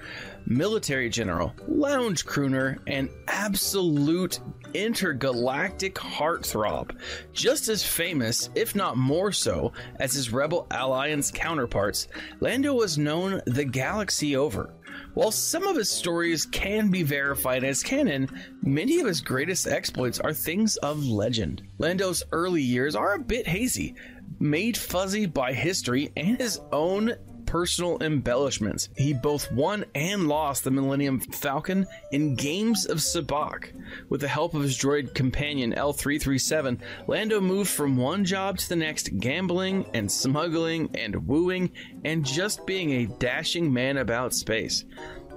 military 0.45 1.09
general, 1.09 1.55
lounge 1.67 2.27
crooner, 2.27 2.79
and 2.87 3.09
absolute 3.29 4.41
intergalactic 4.75 5.95
heartthrob. 5.95 6.95
Just 7.33 7.69
as 7.69 7.83
famous, 7.83 8.51
if 8.55 8.75
not 8.75 8.99
more 8.99 9.33
so, 9.33 9.73
as 9.99 10.13
his 10.13 10.31
Rebel 10.31 10.67
Alliance 10.71 11.31
counterparts, 11.31 12.09
Lando 12.41 12.75
was 12.75 12.99
known 12.99 13.41
the 13.47 13.65
galaxy 13.65 14.37
over. 14.37 14.75
While 15.17 15.33
some 15.33 15.67
of 15.67 15.77
his 15.77 15.89
stories 15.89 16.45
can 16.45 16.91
be 16.91 17.03
verified 17.03 17.65
as 17.65 17.83
canon, 17.83 18.29
many 18.61 19.01
of 19.01 19.07
his 19.07 19.23
greatest 19.23 19.67
exploits 19.67 20.21
are 20.21 20.35
things 20.35 20.77
of 20.77 21.03
legend. 21.07 21.63
Lando's 21.79 22.23
early 22.33 22.61
years 22.61 22.95
are 22.95 23.15
a 23.15 23.19
bit 23.19 23.49
hazy, 23.49 23.95
made 24.39 24.77
fuzzy 24.77 25.25
by 25.25 25.55
history 25.55 26.13
and 26.19 26.39
his 26.39 26.61
own 26.71 27.15
personal 27.47 27.99
embellishments. 28.03 28.89
He 28.97 29.13
both 29.13 29.51
won 29.53 29.85
and 29.95 30.29
lost 30.29 30.65
the 30.65 30.71
Millennium 30.71 31.21
Falcon 31.21 31.87
in 32.13 32.35
games 32.35 32.87
of 32.87 32.99
Sabacc. 32.99 33.73
With 34.09 34.21
the 34.21 34.29
help 34.29 34.55
of 34.55 34.63
his 34.63 34.77
droid 34.77 35.15
companion 35.15 35.73
L337, 35.73 36.81
Lando 37.07 37.41
moved 37.41 37.71
from 37.71 37.97
one 37.97 38.25
job 38.25 38.59
to 38.59 38.69
the 38.69 38.77
next, 38.77 39.19
gambling 39.19 39.87
and 39.95 40.11
smuggling 40.11 40.91
and 40.95 41.27
wooing 41.27 41.71
and 42.05 42.25
just 42.25 42.67
being 42.67 42.93
a 42.93 43.07
dashing 43.19 43.73
man 43.73 43.99
about 43.99 44.35
space. 44.35 44.85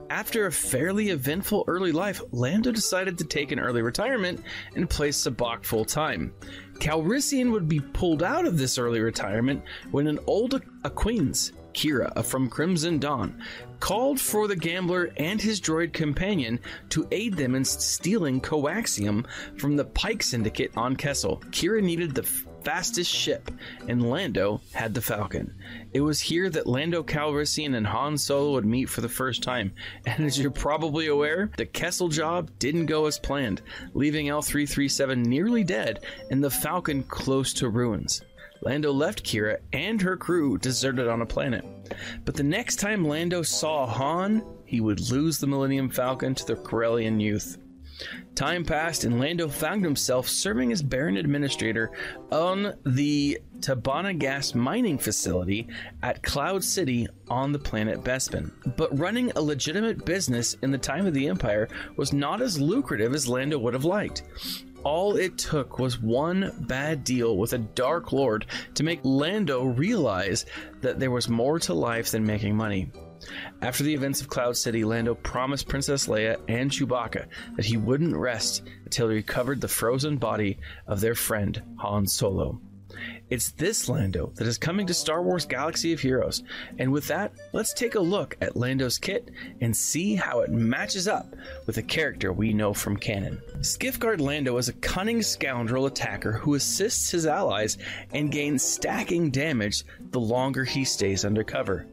After 0.10 0.48
a 0.48 0.52
fairly 0.52 1.10
eventful 1.10 1.66
early 1.68 1.92
life, 1.92 2.20
Lando 2.32 2.72
decided 2.72 3.20
to 3.20 3.26
take 3.26 3.52
an 3.52 3.60
early 3.60 3.84
retirement 3.84 4.44
and 4.76 4.90
play 4.90 5.10
Sabacc 5.10 5.64
full 5.64 5.86
time. 5.86 6.34
Calrissian 6.80 7.52
would 7.52 7.68
be 7.68 7.80
pulled 7.80 8.24
out 8.24 8.48
of 8.48 8.58
this 8.58 8.80
early 8.80 9.02
retirement 9.02 9.62
when 9.92 10.08
an 10.08 10.18
old 10.26 10.64
acquaintance, 10.84 11.52
Kira 11.74 12.24
from 12.26 12.50
Crimson 12.50 13.00
Dawn, 13.00 13.42
called 13.80 14.20
for 14.20 14.48
the 14.48 14.56
gambler 14.56 15.12
and 15.18 15.42
his 15.42 15.62
droid 15.62 15.94
companion 15.94 16.60
to 16.90 17.08
aid 17.12 17.36
them 17.36 17.56
in 17.56 17.66
stealing 17.66 18.42
coaxium 18.42 19.26
from 19.58 19.76
the 19.76 19.86
Pike 19.86 20.24
Syndicate 20.24 20.72
on 20.76 20.96
Kessel. 20.96 21.42
Kira 21.52 21.82
needed 21.82 22.14
the 22.14 22.24
fastest 22.64 23.12
ship, 23.12 23.52
and 23.88 24.10
Lando 24.10 24.62
had 24.74 24.94
the 24.94 25.02
Falcon. 25.02 25.54
It 25.94 26.02
was 26.02 26.20
here 26.20 26.50
that 26.50 26.68
Lando 26.68 27.04
Calrissian 27.04 27.76
and 27.76 27.88
Han 27.88 28.18
Solo 28.18 28.54
would 28.54 28.66
meet 28.66 28.90
for 28.90 29.02
the 29.02 29.10
first 29.10 29.44
time, 29.44 29.74
and 30.06 30.26
as 30.26 30.40
you're 30.40 30.52
probably 30.52 31.08
aware, 31.08 31.50
the 31.58 31.66
Kessel 31.66 32.10
job 32.10 32.52
didn't 32.60 32.88
go 32.88 33.06
as 33.06 33.20
planned, 33.20 33.62
leaving 33.94 34.28
L337 34.28 35.26
nearly 35.26 35.64
dead 35.64 36.04
and 36.30 36.44
the 36.44 36.50
Falcon 36.50 37.04
close 37.04 37.54
to 37.54 37.70
ruins. 37.70 38.22
Lando 38.62 38.92
left 38.92 39.24
Kira 39.24 39.58
and 39.74 40.02
her 40.02 40.18
crew 40.18 40.58
deserted 40.58 41.08
on 41.08 41.22
a 41.22 41.26
planet. 41.26 41.66
But 42.26 42.36
the 42.36 42.44
next 42.44 42.78
time 42.78 43.06
Lando 43.06 43.42
saw 43.42 43.86
Han, 43.86 44.44
he 44.66 44.82
would 44.82 45.10
lose 45.10 45.40
the 45.40 45.48
Millennium 45.48 45.90
Falcon 45.90 46.36
to 46.36 46.46
the 46.46 46.56
Corellian 46.56 47.22
youth. 47.22 47.58
Time 48.36 48.64
passed, 48.64 49.04
and 49.04 49.20
Lando 49.20 49.50
found 49.50 49.84
himself 49.84 50.28
serving 50.28 50.72
as 50.72 50.82
Baron 50.82 51.18
Administrator 51.18 51.92
on 52.32 52.74
the 52.86 53.38
Tibanna 53.60 54.18
gas 54.18 54.56
mining 54.56 54.98
facility 54.98 55.68
at 56.02 56.24
Cloud 56.24 56.64
City 56.64 57.08
on 57.30 57.52
the 57.52 57.60
planet 57.60 58.02
Bespin. 58.02 58.52
But 58.78 58.98
running 58.98 59.32
a 59.32 59.42
legitimate 59.42 60.06
business 60.06 60.54
in 60.62 60.72
the 60.72 60.78
time 60.78 61.06
of 61.06 61.14
the 61.14 61.28
Empire 61.28 61.68
was 61.98 62.14
not 62.14 62.42
as 62.42 62.62
lucrative 62.62 63.14
as 63.14 63.28
Lando 63.28 63.60
would 63.60 63.74
have 63.74 63.84
liked. 63.84 64.24
All 64.84 65.18
it 65.18 65.38
took 65.38 65.78
was 65.78 66.02
one 66.02 66.54
bad 66.68 67.04
deal 67.04 67.38
with 67.38 67.54
a 67.54 67.58
Dark 67.58 68.14
Lord 68.14 68.46
to 68.76 68.84
make 68.84 69.02
Lando 69.04 69.66
realize 69.66 70.46
that 70.82 71.00
there 71.00 71.12
was 71.12 71.28
more 71.28 71.60
to 71.60 71.74
life 71.74 72.12
than 72.12 72.26
making 72.26 72.56
money. 72.56 72.92
After 73.62 73.84
the 73.84 73.94
events 73.94 74.22
of 74.22 74.30
Cloud 74.30 74.56
City, 74.56 74.86
Lando 74.86 75.16
promised 75.16 75.68
Princess 75.68 76.08
Leia 76.08 76.40
and 76.48 76.72
Chewbacca 76.72 77.28
that 77.58 77.66
he 77.66 77.76
wouldn't 77.76 78.16
rest 78.16 78.64
until 78.86 79.10
he 79.10 79.16
recovered 79.16 79.60
the 79.60 79.68
frozen 79.68 80.18
body 80.18 80.60
of 80.88 81.02
their 81.02 81.16
friend 81.16 81.62
Han 81.80 82.08
Solo. 82.08 82.62
It's 83.30 83.52
this 83.52 83.88
Lando 83.88 84.32
that 84.36 84.48
is 84.48 84.58
coming 84.58 84.88
to 84.88 84.94
Star 84.94 85.22
Wars 85.22 85.46
Galaxy 85.46 85.94
of 85.94 86.00
Heroes. 86.00 86.44
And 86.78 86.92
with 86.92 87.08
that, 87.08 87.32
let's 87.54 87.74
take 87.74 87.96
a 87.96 88.00
look 88.00 88.38
at 88.42 88.56
Lando's 88.56 88.98
kit 88.98 89.30
and 89.62 89.76
see 89.76 90.16
how 90.16 90.42
it 90.42 90.50
matches 90.50 91.08
up 91.08 91.36
with 91.66 91.78
a 91.78 91.84
character 91.84 92.34
we 92.34 92.54
know 92.54 92.74
from 92.74 92.98
canon. 92.98 93.42
Skiffguard 93.60 94.20
Lando 94.20 94.58
is 94.58 94.70
a 94.70 94.74
cunning 94.74 95.22
scoundrel 95.22 95.86
attacker 95.86 96.32
who 96.32 96.56
assists 96.56 97.12
his 97.12 97.26
allies 97.26 97.78
and 98.14 98.32
gains 98.32 98.64
stacking 98.64 99.30
damage 99.30 99.84
the 100.12 100.20
longer 100.20 100.64
he 100.64 100.84
stays 100.84 101.26
undercover. 101.26 101.86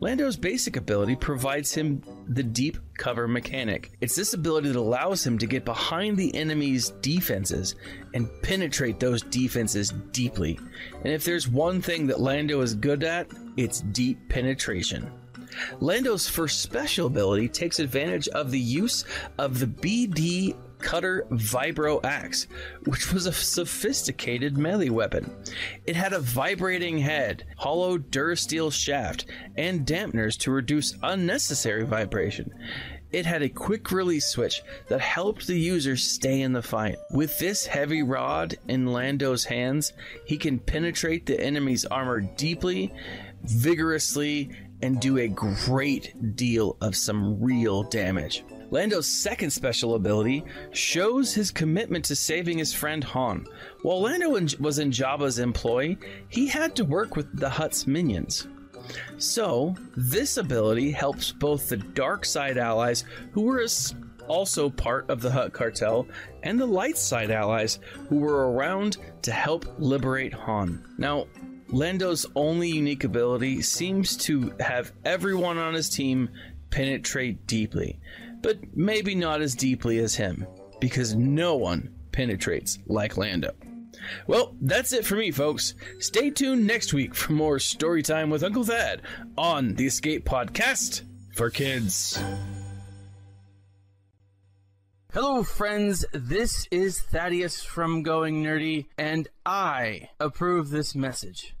Lando's 0.00 0.36
basic 0.36 0.76
ability 0.76 1.16
provides 1.16 1.74
him 1.74 2.02
the 2.28 2.42
deep 2.42 2.78
cover 2.98 3.26
mechanic. 3.26 3.92
It's 4.00 4.16
this 4.16 4.34
ability 4.34 4.68
that 4.68 4.78
allows 4.78 5.26
him 5.26 5.38
to 5.38 5.46
get 5.46 5.64
behind 5.64 6.16
the 6.16 6.34
enemy's 6.34 6.90
defenses 7.00 7.74
and 8.12 8.28
penetrate 8.42 9.00
those 9.00 9.22
defenses 9.22 9.92
deeply. 10.12 10.58
And 11.04 11.12
if 11.12 11.24
there's 11.24 11.48
one 11.48 11.80
thing 11.80 12.06
that 12.08 12.20
Lando 12.20 12.60
is 12.60 12.74
good 12.74 13.04
at, 13.04 13.28
it's 13.56 13.80
deep 13.80 14.28
penetration. 14.28 15.10
Lando's 15.80 16.28
first 16.28 16.62
special 16.62 17.06
ability 17.06 17.48
takes 17.48 17.78
advantage 17.78 18.28
of 18.28 18.50
the 18.50 18.58
use 18.58 19.04
of 19.38 19.58
the 19.58 19.66
BD 19.66 20.56
Cutter 20.84 21.26
Vibro 21.30 22.04
Axe, 22.04 22.46
which 22.84 23.12
was 23.12 23.24
a 23.26 23.32
sophisticated 23.32 24.58
melee 24.58 24.90
weapon. 24.90 25.34
It 25.86 25.96
had 25.96 26.12
a 26.12 26.20
vibrating 26.20 26.98
head, 26.98 27.46
hollow 27.56 27.96
Durasteel 27.96 28.70
shaft, 28.70 29.24
and 29.56 29.86
dampeners 29.86 30.38
to 30.40 30.50
reduce 30.50 30.94
unnecessary 31.02 31.84
vibration. 31.84 32.52
It 33.10 33.24
had 33.24 33.42
a 33.42 33.48
quick 33.48 33.92
release 33.92 34.26
switch 34.26 34.62
that 34.88 35.00
helped 35.00 35.46
the 35.46 35.58
user 35.58 35.96
stay 35.96 36.42
in 36.42 36.52
the 36.52 36.62
fight. 36.62 36.96
With 37.10 37.38
this 37.38 37.64
heavy 37.66 38.02
rod 38.02 38.56
in 38.68 38.86
Lando's 38.86 39.44
hands, 39.44 39.94
he 40.26 40.36
can 40.36 40.58
penetrate 40.58 41.24
the 41.24 41.40
enemy's 41.40 41.86
armor 41.86 42.20
deeply, 42.20 42.92
vigorously, 43.42 44.50
and 44.82 45.00
do 45.00 45.16
a 45.16 45.28
great 45.28 46.36
deal 46.36 46.76
of 46.82 46.94
some 46.94 47.42
real 47.42 47.84
damage. 47.84 48.44
Lando's 48.74 49.06
second 49.06 49.50
special 49.50 49.94
ability 49.94 50.44
shows 50.72 51.32
his 51.32 51.52
commitment 51.52 52.04
to 52.06 52.16
saving 52.16 52.58
his 52.58 52.74
friend 52.74 53.04
Han. 53.04 53.46
While 53.82 54.00
Lando 54.00 54.30
was 54.30 54.80
in 54.80 54.90
Jabba's 54.90 55.38
employ, 55.38 55.96
he 56.28 56.48
had 56.48 56.74
to 56.74 56.84
work 56.84 57.14
with 57.14 57.38
the 57.38 57.48
Hutt's 57.48 57.86
minions. 57.86 58.48
So, 59.16 59.76
this 59.96 60.38
ability 60.38 60.90
helps 60.90 61.30
both 61.30 61.68
the 61.68 61.76
dark 61.76 62.24
side 62.24 62.58
allies, 62.58 63.04
who 63.30 63.42
were 63.42 63.64
also 64.26 64.70
part 64.70 65.08
of 65.08 65.20
the 65.20 65.30
Hutt 65.30 65.52
cartel, 65.52 66.08
and 66.42 66.58
the 66.58 66.66
light 66.66 66.98
side 66.98 67.30
allies, 67.30 67.78
who 68.08 68.16
were 68.16 68.50
around 68.50 68.96
to 69.22 69.30
help 69.30 69.66
liberate 69.78 70.34
Han. 70.34 70.84
Now, 70.98 71.28
Lando's 71.68 72.26
only 72.34 72.70
unique 72.70 73.04
ability 73.04 73.62
seems 73.62 74.16
to 74.16 74.52
have 74.58 74.90
everyone 75.04 75.58
on 75.58 75.74
his 75.74 75.88
team 75.88 76.28
penetrate 76.70 77.46
deeply 77.46 78.00
but 78.44 78.58
maybe 78.76 79.14
not 79.14 79.40
as 79.40 79.54
deeply 79.54 79.98
as 80.00 80.14
him, 80.14 80.46
because 80.78 81.14
no 81.14 81.54
one 81.56 81.90
penetrates 82.12 82.78
like 82.86 83.16
Lando. 83.16 83.52
Well, 84.26 84.54
that's 84.60 84.92
it 84.92 85.06
for 85.06 85.16
me, 85.16 85.30
folks. 85.30 85.72
Stay 85.98 86.28
tuned 86.28 86.66
next 86.66 86.92
week 86.92 87.14
for 87.14 87.32
more 87.32 87.58
story 87.58 88.02
time 88.02 88.28
with 88.28 88.44
Uncle 88.44 88.64
Thad 88.64 89.00
on 89.38 89.76
the 89.76 89.86
Escape 89.86 90.26
Podcast 90.26 91.04
for 91.34 91.48
Kids. 91.48 92.22
Hello, 95.14 95.42
friends. 95.42 96.04
This 96.12 96.68
is 96.70 97.00
Thaddeus 97.00 97.62
from 97.62 98.02
Going 98.02 98.44
Nerdy, 98.44 98.88
and 98.98 99.26
I 99.46 100.10
approve 100.20 100.68
this 100.68 100.94
message 100.94 101.56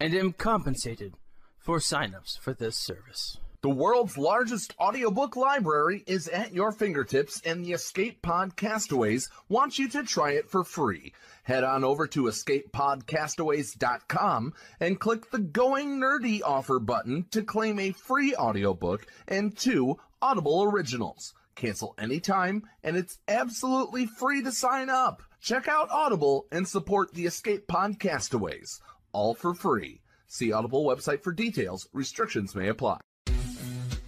and 0.00 0.14
am 0.14 0.32
compensated 0.32 1.12
for 1.58 1.78
signups 1.78 2.38
for 2.38 2.54
this 2.54 2.78
service. 2.78 3.36
The 3.62 3.70
world's 3.70 4.18
largest 4.18 4.74
audiobook 4.80 5.36
library 5.36 6.02
is 6.08 6.26
at 6.26 6.52
your 6.52 6.72
fingertips, 6.72 7.40
and 7.44 7.64
the 7.64 7.74
Escape 7.74 8.20
Pod 8.20 8.56
Castaways 8.56 9.30
want 9.48 9.78
you 9.78 9.88
to 9.90 10.02
try 10.02 10.32
it 10.32 10.50
for 10.50 10.64
free. 10.64 11.12
Head 11.44 11.62
on 11.62 11.84
over 11.84 12.08
to 12.08 12.24
escapepodcastaways.com 12.24 14.54
and 14.80 14.98
click 14.98 15.30
the 15.30 15.38
Going 15.38 16.00
Nerdy 16.00 16.40
offer 16.44 16.80
button 16.80 17.26
to 17.30 17.44
claim 17.44 17.78
a 17.78 17.92
free 17.92 18.34
audiobook 18.34 19.06
and 19.28 19.56
two 19.56 19.96
Audible 20.20 20.64
originals. 20.64 21.32
Cancel 21.54 21.94
anytime, 21.96 22.64
and 22.82 22.96
it's 22.96 23.20
absolutely 23.28 24.06
free 24.06 24.42
to 24.42 24.50
sign 24.50 24.90
up. 24.90 25.22
Check 25.40 25.68
out 25.68 25.88
Audible 25.92 26.48
and 26.50 26.66
support 26.66 27.14
the 27.14 27.26
Escape 27.26 27.68
Pod 27.68 28.00
Castaways, 28.00 28.80
all 29.12 29.34
for 29.34 29.54
free. 29.54 30.00
See 30.26 30.50
Audible 30.50 30.84
website 30.84 31.22
for 31.22 31.30
details. 31.30 31.86
Restrictions 31.92 32.56
may 32.56 32.66
apply. 32.66 32.98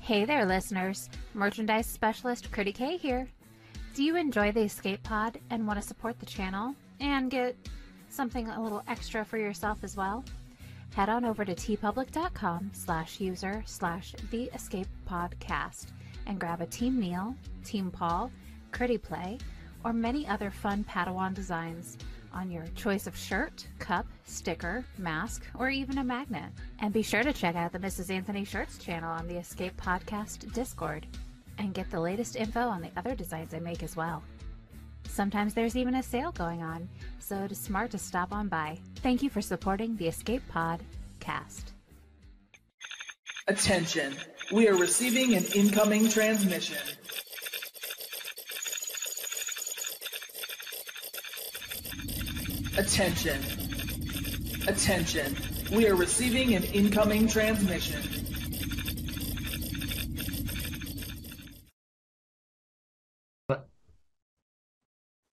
Hey 0.05 0.27
there, 0.27 0.45
listeners. 0.45 1.09
Merchandise 1.33 1.87
specialist 1.87 2.53
Critty 2.53 2.75
K 2.75 2.99
here. 2.99 3.27
Do 3.95 4.05
you 4.05 4.17
enjoy 4.17 4.53
the 4.53 4.61
Escape 4.61 5.03
Pod 5.03 5.39
and 5.49 5.67
want 5.67 5.81
to 5.81 5.89
support 5.89 6.21
the 6.21 6.27
channel 6.27 6.75
and 7.01 7.31
get 7.31 7.57
something 8.11 8.47
a 8.47 8.63
little 8.63 8.83
extra 8.87 9.25
for 9.25 9.39
yourself 9.39 9.79
as 9.83 9.97
well? 9.97 10.23
Head 10.95 11.09
on 11.09 11.25
over 11.25 11.43
to 11.47 11.55
tpublic.com 11.55 12.71
slash 12.75 13.19
user 13.19 13.63
slash 13.65 14.15
the 14.31 14.51
Escape 14.53 14.89
Podcast 15.09 15.87
and 16.27 16.39
grab 16.39 16.61
a 16.61 16.67
Team 16.67 17.01
Neil, 17.01 17.35
Team 17.65 17.91
Paul, 17.91 18.31
Critty 18.73 19.01
Play, 19.01 19.39
or 19.87 19.95
many 19.95 20.29
other 20.29 20.51
fun 20.51 20.85
Padawan 20.85 21.33
designs 21.33 21.97
on 22.35 22.51
your 22.51 22.67
choice 22.75 23.07
of 23.07 23.17
shirt, 23.17 23.67
cup, 23.79 24.07
sticker, 24.27 24.85
mask, 24.99 25.47
or 25.59 25.71
even 25.71 25.99
a 25.99 26.05
magnet. 26.05 26.51
And 26.81 26.93
be 26.93 27.03
sure 27.03 27.23
to 27.23 27.33
check 27.33 27.57
out 27.57 27.73
the 27.73 27.79
Mrs. 27.79 28.11
Anthony 28.11 28.45
Shirts 28.45 28.77
channel 28.77 29.11
on 29.11 29.27
the 29.27 29.39
Escape 29.39 29.77
Podcast 29.81 30.53
Discord 30.53 31.07
and 31.59 31.73
get 31.73 31.91
the 31.91 32.01
latest 32.01 32.37
info 32.37 32.61
on 32.61 32.83
the 32.83 32.91
other 32.97 33.15
designs 33.15 33.55
I 33.55 33.61
make 33.61 33.83
as 33.83 33.97
well. 33.97 34.23
Sometimes 35.09 35.55
there's 35.55 35.77
even 35.77 35.95
a 35.95 36.03
sale 36.03 36.33
going 36.33 36.63
on, 36.63 36.89
so 37.21 37.37
it 37.45 37.53
is 37.53 37.59
smart 37.59 37.91
to 37.93 37.99
stop 37.99 38.33
on 38.33 38.49
by. 38.49 38.79
Thank 38.97 39.23
you 39.23 39.31
for 39.31 39.41
supporting 39.41 39.97
the 39.97 40.09
Escape 40.09 40.43
Pod 40.49 40.81
cast. 41.21 41.73
Attention. 43.47 44.17
We 44.53 44.69
are 44.69 44.77
receiving 44.77 45.35
an 45.35 45.45
incoming 45.55 46.09
transmission. 46.09 46.79
Attention. 52.77 53.41
Attention. 54.67 55.37
We 55.73 55.87
are 55.89 55.95
receiving 55.95 56.55
an 56.55 56.65
incoming 56.65 57.29
transmission. 57.29 58.03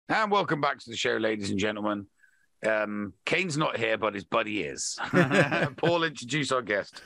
And 0.08 0.30
welcome 0.30 0.62
back 0.62 0.78
to 0.80 0.90
the 0.90 0.96
show, 0.96 1.18
ladies 1.18 1.50
and 1.50 1.58
gentlemen. 1.58 2.06
Um, 2.64 3.14
Cain's 3.26 3.58
not 3.58 3.76
here, 3.76 3.98
but 3.98 4.14
his 4.14 4.24
buddy 4.26 4.62
is. 4.62 5.00
Paul, 5.78 6.04
introduce 6.04 6.52
our 6.52 6.62
guest. 6.62 7.02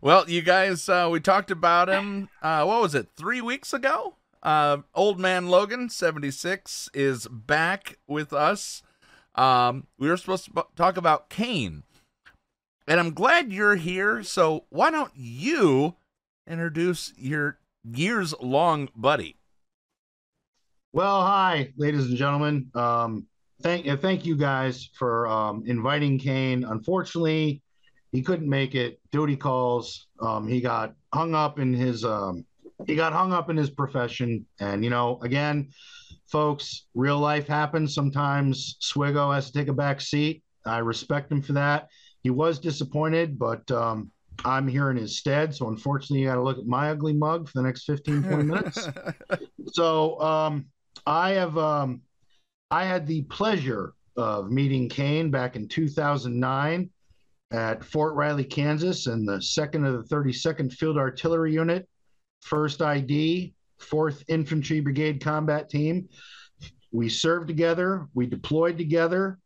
Well, 0.00 0.30
you 0.30 0.42
guys, 0.42 0.88
uh, 0.88 1.08
we 1.10 1.18
talked 1.18 1.50
about 1.50 1.88
him. 1.88 2.28
Uh, 2.40 2.64
what 2.64 2.82
was 2.82 2.94
it? 2.94 3.08
Three 3.16 3.40
weeks 3.40 3.72
ago. 3.72 4.14
Uh, 4.40 4.78
old 4.94 5.18
man 5.18 5.48
Logan, 5.48 5.88
seventy 5.88 6.30
six, 6.30 6.88
is 6.94 7.26
back 7.26 7.98
with 8.06 8.32
us. 8.32 8.82
Um, 9.34 9.86
we 9.98 10.08
were 10.08 10.16
supposed 10.16 10.46
to 10.46 10.66
talk 10.76 10.96
about 10.96 11.30
Cain, 11.30 11.84
and 12.86 12.98
I'm 12.98 13.14
glad 13.14 13.52
you're 13.52 13.76
here. 13.76 14.22
So 14.22 14.64
why 14.70 14.90
don't 14.90 15.12
you 15.14 15.94
introduce 16.46 17.12
your 17.16 17.58
years 17.84 18.34
long 18.40 18.88
buddy? 18.96 19.36
Well, 20.92 21.22
hi, 21.22 21.72
ladies 21.76 22.06
and 22.06 22.16
gentlemen. 22.16 22.70
Um, 22.74 23.26
thank 23.62 23.86
thank 24.00 24.24
you 24.24 24.36
guys 24.36 24.88
for 24.98 25.28
um, 25.28 25.62
inviting 25.66 26.18
Cain. 26.18 26.64
Unfortunately, 26.64 27.62
he 28.12 28.22
couldn't 28.22 28.48
make 28.48 28.74
it. 28.74 28.98
Duty 29.12 29.36
calls. 29.36 30.06
Um, 30.20 30.48
he 30.48 30.60
got 30.60 30.94
hung 31.12 31.34
up 31.34 31.58
in 31.58 31.72
his 31.74 32.04
um, 32.04 32.44
he 32.86 32.94
got 32.94 33.12
hung 33.12 33.32
up 33.32 33.50
in 33.50 33.56
his 33.56 33.70
profession, 33.70 34.46
and 34.60 34.82
you 34.82 34.90
know, 34.90 35.18
again, 35.22 35.70
folks, 36.30 36.86
real 36.94 37.18
life 37.18 37.46
happens. 37.46 37.94
Sometimes 37.94 38.76
Swigo 38.80 39.34
has 39.34 39.46
to 39.46 39.52
take 39.52 39.68
a 39.68 39.72
back 39.72 40.00
seat. 40.00 40.42
I 40.64 40.78
respect 40.78 41.32
him 41.32 41.42
for 41.42 41.54
that. 41.54 41.88
He 42.22 42.30
was 42.30 42.58
disappointed, 42.58 43.38
but 43.38 43.70
um, 43.70 44.10
I'm 44.44 44.68
here 44.68 44.90
in 44.90 44.96
his 44.96 45.16
stead. 45.16 45.54
So 45.54 45.68
unfortunately, 45.68 46.20
you 46.20 46.26
got 46.26 46.34
to 46.34 46.42
look 46.42 46.58
at 46.58 46.66
my 46.66 46.90
ugly 46.90 47.12
mug 47.12 47.48
for 47.48 47.58
the 47.58 47.62
next 47.62 47.84
15, 47.84 48.22
20 48.22 48.42
minutes. 48.44 48.88
so 49.72 50.20
um, 50.20 50.66
I 51.06 51.30
have 51.30 51.56
um, 51.56 52.02
I 52.70 52.84
had 52.84 53.06
the 53.06 53.22
pleasure 53.22 53.94
of 54.16 54.50
meeting 54.50 54.88
Cain 54.88 55.30
back 55.30 55.56
in 55.56 55.68
2009 55.68 56.90
at 57.50 57.84
Fort 57.84 58.14
Riley, 58.14 58.44
Kansas, 58.44 59.06
in 59.06 59.24
the 59.24 59.40
second 59.40 59.86
of 59.86 60.08
the 60.08 60.14
32nd 60.14 60.72
Field 60.72 60.98
Artillery 60.98 61.52
Unit, 61.52 61.88
First 62.42 62.82
ID, 62.82 63.54
Fourth 63.78 64.24
Infantry 64.28 64.80
Brigade 64.80 65.22
Combat 65.22 65.68
Team. 65.68 66.08
We 66.92 67.08
served 67.08 67.48
together. 67.48 68.06
We 68.14 68.26
deployed 68.26 68.78
together. 68.78 69.38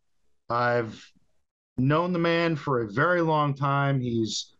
I've 0.48 1.04
known 1.78 2.12
the 2.12 2.18
man 2.18 2.56
for 2.56 2.82
a 2.82 2.90
very 2.90 3.20
long 3.20 3.54
time. 3.54 4.00
He's 4.00 4.54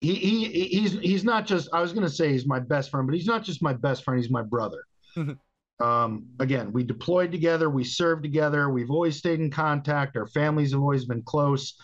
he, 0.00 0.14
he 0.14 0.64
he's 0.66 0.92
he's 0.92 1.24
not 1.24 1.46
just 1.46 1.68
I 1.72 1.80
was 1.80 1.92
going 1.92 2.06
to 2.06 2.12
say 2.12 2.30
he's 2.30 2.46
my 2.46 2.60
best 2.60 2.90
friend, 2.90 3.06
but 3.06 3.14
he's 3.14 3.26
not 3.26 3.42
just 3.42 3.62
my 3.62 3.72
best 3.72 4.04
friend. 4.04 4.20
He's 4.20 4.30
my 4.30 4.42
brother. 4.42 4.84
um, 5.80 6.26
again, 6.38 6.72
we 6.72 6.84
deployed 6.84 7.32
together, 7.32 7.70
we 7.70 7.84
served 7.84 8.22
together, 8.22 8.68
we've 8.68 8.90
always 8.90 9.16
stayed 9.16 9.40
in 9.40 9.50
contact. 9.50 10.16
Our 10.16 10.26
families 10.26 10.72
have 10.72 10.80
always 10.80 11.04
been 11.04 11.22
close. 11.22 11.74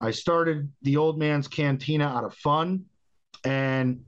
I 0.00 0.10
started 0.10 0.70
the 0.82 0.96
Old 0.96 1.18
Man's 1.18 1.48
Cantina 1.48 2.04
out 2.04 2.24
of 2.24 2.34
fun, 2.34 2.84
and 3.44 4.04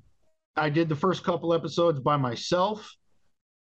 I 0.57 0.71
did 0.71 0.89
the 0.89 0.97
first 0.97 1.25
couple 1.25 1.53
episodes 1.55 2.01
by 2.01 2.17
myself. 2.17 2.91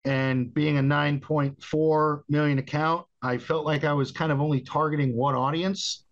And 0.05 0.53
being 0.53 0.77
a 0.77 0.81
9.4 0.81 2.21
million 2.27 2.59
account, 2.59 3.05
I 3.21 3.37
felt 3.37 3.65
like 3.65 3.85
I 3.85 3.93
was 3.93 4.11
kind 4.11 4.31
of 4.33 4.41
only 4.41 4.59
targeting 4.59 5.15
one 5.15 5.33
audience. 5.33 6.03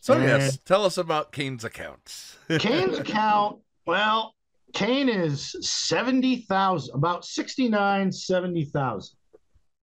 So 0.00 0.14
And- 0.14 0.24
yes, 0.24 0.58
tell 0.64 0.84
us 0.84 0.98
about 0.98 1.30
Cain's 1.32 1.62
accounts. 1.64 2.36
Cain's 2.58 2.98
account, 2.98 3.60
well, 3.86 4.34
Cain 4.74 5.08
is 5.08 5.54
70,000, 5.60 6.94
about 6.96 7.24
69, 7.24 8.10
70,000. 8.10 9.16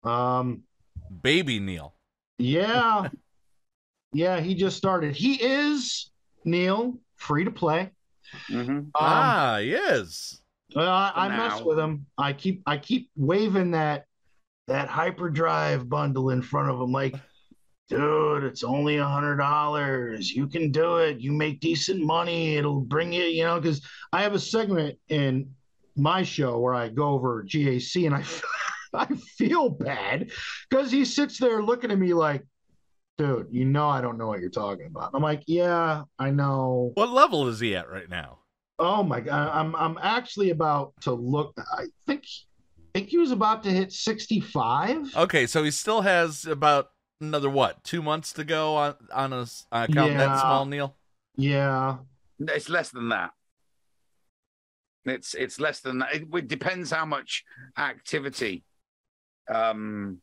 Um, 0.04 0.64
Baby 1.22 1.60
Neil. 1.62 1.96
yeah. 2.38 3.08
yeah, 4.14 4.42
he 4.42 4.54
just 4.54 4.76
started. 4.76 5.16
He 5.16 5.36
is, 5.42 6.12
Neil, 6.44 7.00
free 7.16 7.46
to 7.46 7.52
play. 7.52 7.92
Um, 8.54 8.92
ah, 8.96 9.58
yes. 9.58 10.42
Well, 10.76 10.90
I, 10.90 11.12
I 11.16 11.28
mess 11.30 11.62
with 11.62 11.78
him. 11.78 12.06
I 12.18 12.34
keep 12.34 12.64
I 12.66 12.78
keep 12.78 13.10
waving 13.16 13.72
that 13.72 14.06
that 14.68 14.88
hyperdrive 14.88 15.90
bundle 15.90 16.30
in 16.30 16.42
front 16.42 16.70
of 16.70 16.80
him, 16.80 16.92
like, 16.92 17.16
dude, 17.90 18.44
it's 18.44 18.64
only 18.64 18.98
a 18.98 19.06
hundred 19.06 19.38
dollars. 19.38 20.32
You 20.32 20.48
can 20.48 20.72
do 20.72 20.98
it. 20.98 21.20
You 21.20 21.32
make 21.32 21.60
decent 21.60 22.02
money. 22.02 22.56
It'll 22.56 22.82
bring 22.82 23.12
you, 23.12 23.24
you 23.24 23.44
know, 23.44 23.60
because 23.60 23.82
I 24.12 24.24
have 24.24 24.34
a 24.34 24.40
segment 24.40 24.98
in 25.10 25.52
my 25.96 26.24
show 26.24 26.60
where 26.60 26.74
I 26.74 26.90
go 26.90 27.10
over 27.10 27.44
GAC 27.44 28.06
and 28.06 28.16
I 28.16 28.24
I 28.94 29.08
feel 29.16 29.70
bad 29.70 30.32
because 30.70 30.92
he 30.92 31.04
sits 31.04 31.40
there 31.40 31.64
looking 31.64 31.92
at 31.92 31.98
me 31.98 32.14
like, 32.14 32.44
dude, 33.18 33.48
you 33.52 33.66
know 33.66 33.88
I 33.90 34.02
don't 34.02 34.18
know 34.18 34.28
what 34.28 34.40
you're 34.40 34.50
talking 34.50 34.88
about. 34.88 35.12
I'm 35.14 35.22
like, 35.22 35.44
yeah, 35.48 36.04
I 36.20 36.32
know. 36.32 36.92
What 36.96 37.10
level 37.10 37.48
is 37.48 37.60
he 37.60 37.76
at 37.76 37.90
right 37.90 38.10
now? 38.10 38.40
Oh 38.80 39.04
my 39.04 39.20
god, 39.22 39.50
I'm 39.54 39.76
I'm 39.76 39.98
actually 40.02 40.50
about 40.50 40.94
to 41.02 41.14
look. 41.14 41.54
I 41.58 41.86
think 42.08 42.24
I 42.96 43.00
think 43.00 43.10
he 43.10 43.18
was 43.18 43.32
about 43.32 43.64
to 43.64 43.70
hit 43.72 43.92
65. 43.92 45.16
Okay, 45.16 45.48
so 45.48 45.64
he 45.64 45.72
still 45.72 46.02
has 46.02 46.46
about 46.46 46.90
another 47.22 47.50
what, 47.50 47.84
two 47.84 48.02
months 48.02 48.34
to 48.34 48.44
go 48.44 48.76
on 48.76 48.96
on 49.14 49.32
a 49.34 49.42
s- 49.44 49.66
on 49.72 49.84
account 49.84 50.12
Yeah. 50.14 50.18
that 50.28 50.42
small, 50.42 50.66
Neil. 50.66 50.96
Yeah, 51.36 51.98
It's 52.40 52.70
less 52.70 52.90
than 52.90 53.10
that. 53.10 53.32
It's 55.06 55.34
it's 55.34 55.60
less 55.60 55.82
than 55.82 56.00
that. 56.00 56.14
It, 56.16 56.24
it 56.34 56.48
depends 56.48 56.92
how 56.92 57.06
much 57.06 57.44
activity. 57.78 58.64
Um, 59.54 60.20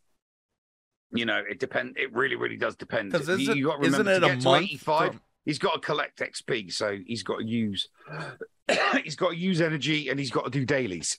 you 1.13 1.25
know, 1.27 1.43
it 1.49 1.59
depend. 1.59 1.97
It 1.99 2.13
really, 2.15 2.37
really 2.37 2.57
does 2.57 2.77
depend. 2.77 3.13
'Cause 3.13 3.27
You- 3.29 3.35
isn't- 3.35 3.57
you 3.57 3.67
got 3.67 3.81
to 3.81 3.87
isn't 3.89 3.99
remember 3.99 4.11
it 4.13 4.21
to 4.21 4.27
a 4.27 4.29
get 4.37 4.45
month 4.45 4.59
to 4.59 4.65
eighty-five. 4.65 5.13
from- 5.13 5.21
He's 5.47 5.59
got 5.59 5.73
to 5.75 5.81
collect 5.81 6.21
XP, 6.21 6.71
so 6.71 6.99
he's 7.07 7.23
got 7.23 7.39
to 7.39 7.45
use. 7.45 7.89
he's 9.03 9.17
got 9.17 9.31
to 9.31 9.37
use 9.37 9.61
energy, 9.61 10.09
and 10.11 10.19
he's 10.21 10.31
got 10.31 10.45
to 10.45 10.51
do 10.51 10.65
dailies. 10.67 11.19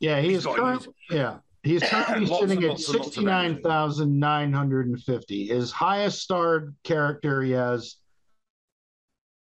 yeah, 0.00 0.20
He's 0.20 0.32
he's 0.32 0.44
got 0.44 0.56
current, 0.56 0.88
yeah. 1.10 1.38
He's 1.62 1.80
currently 1.82 2.26
sitting 2.40 2.64
at 2.64 2.70
lots 2.70 2.88
and 2.88 2.98
lots 2.98 3.16
of 3.16 3.26
energy. 3.28 3.54
69,950. 3.62 5.46
His 5.46 5.70
highest 5.70 6.20
starred 6.20 6.74
character 6.82 7.40
he 7.42 7.52
has. 7.52 7.96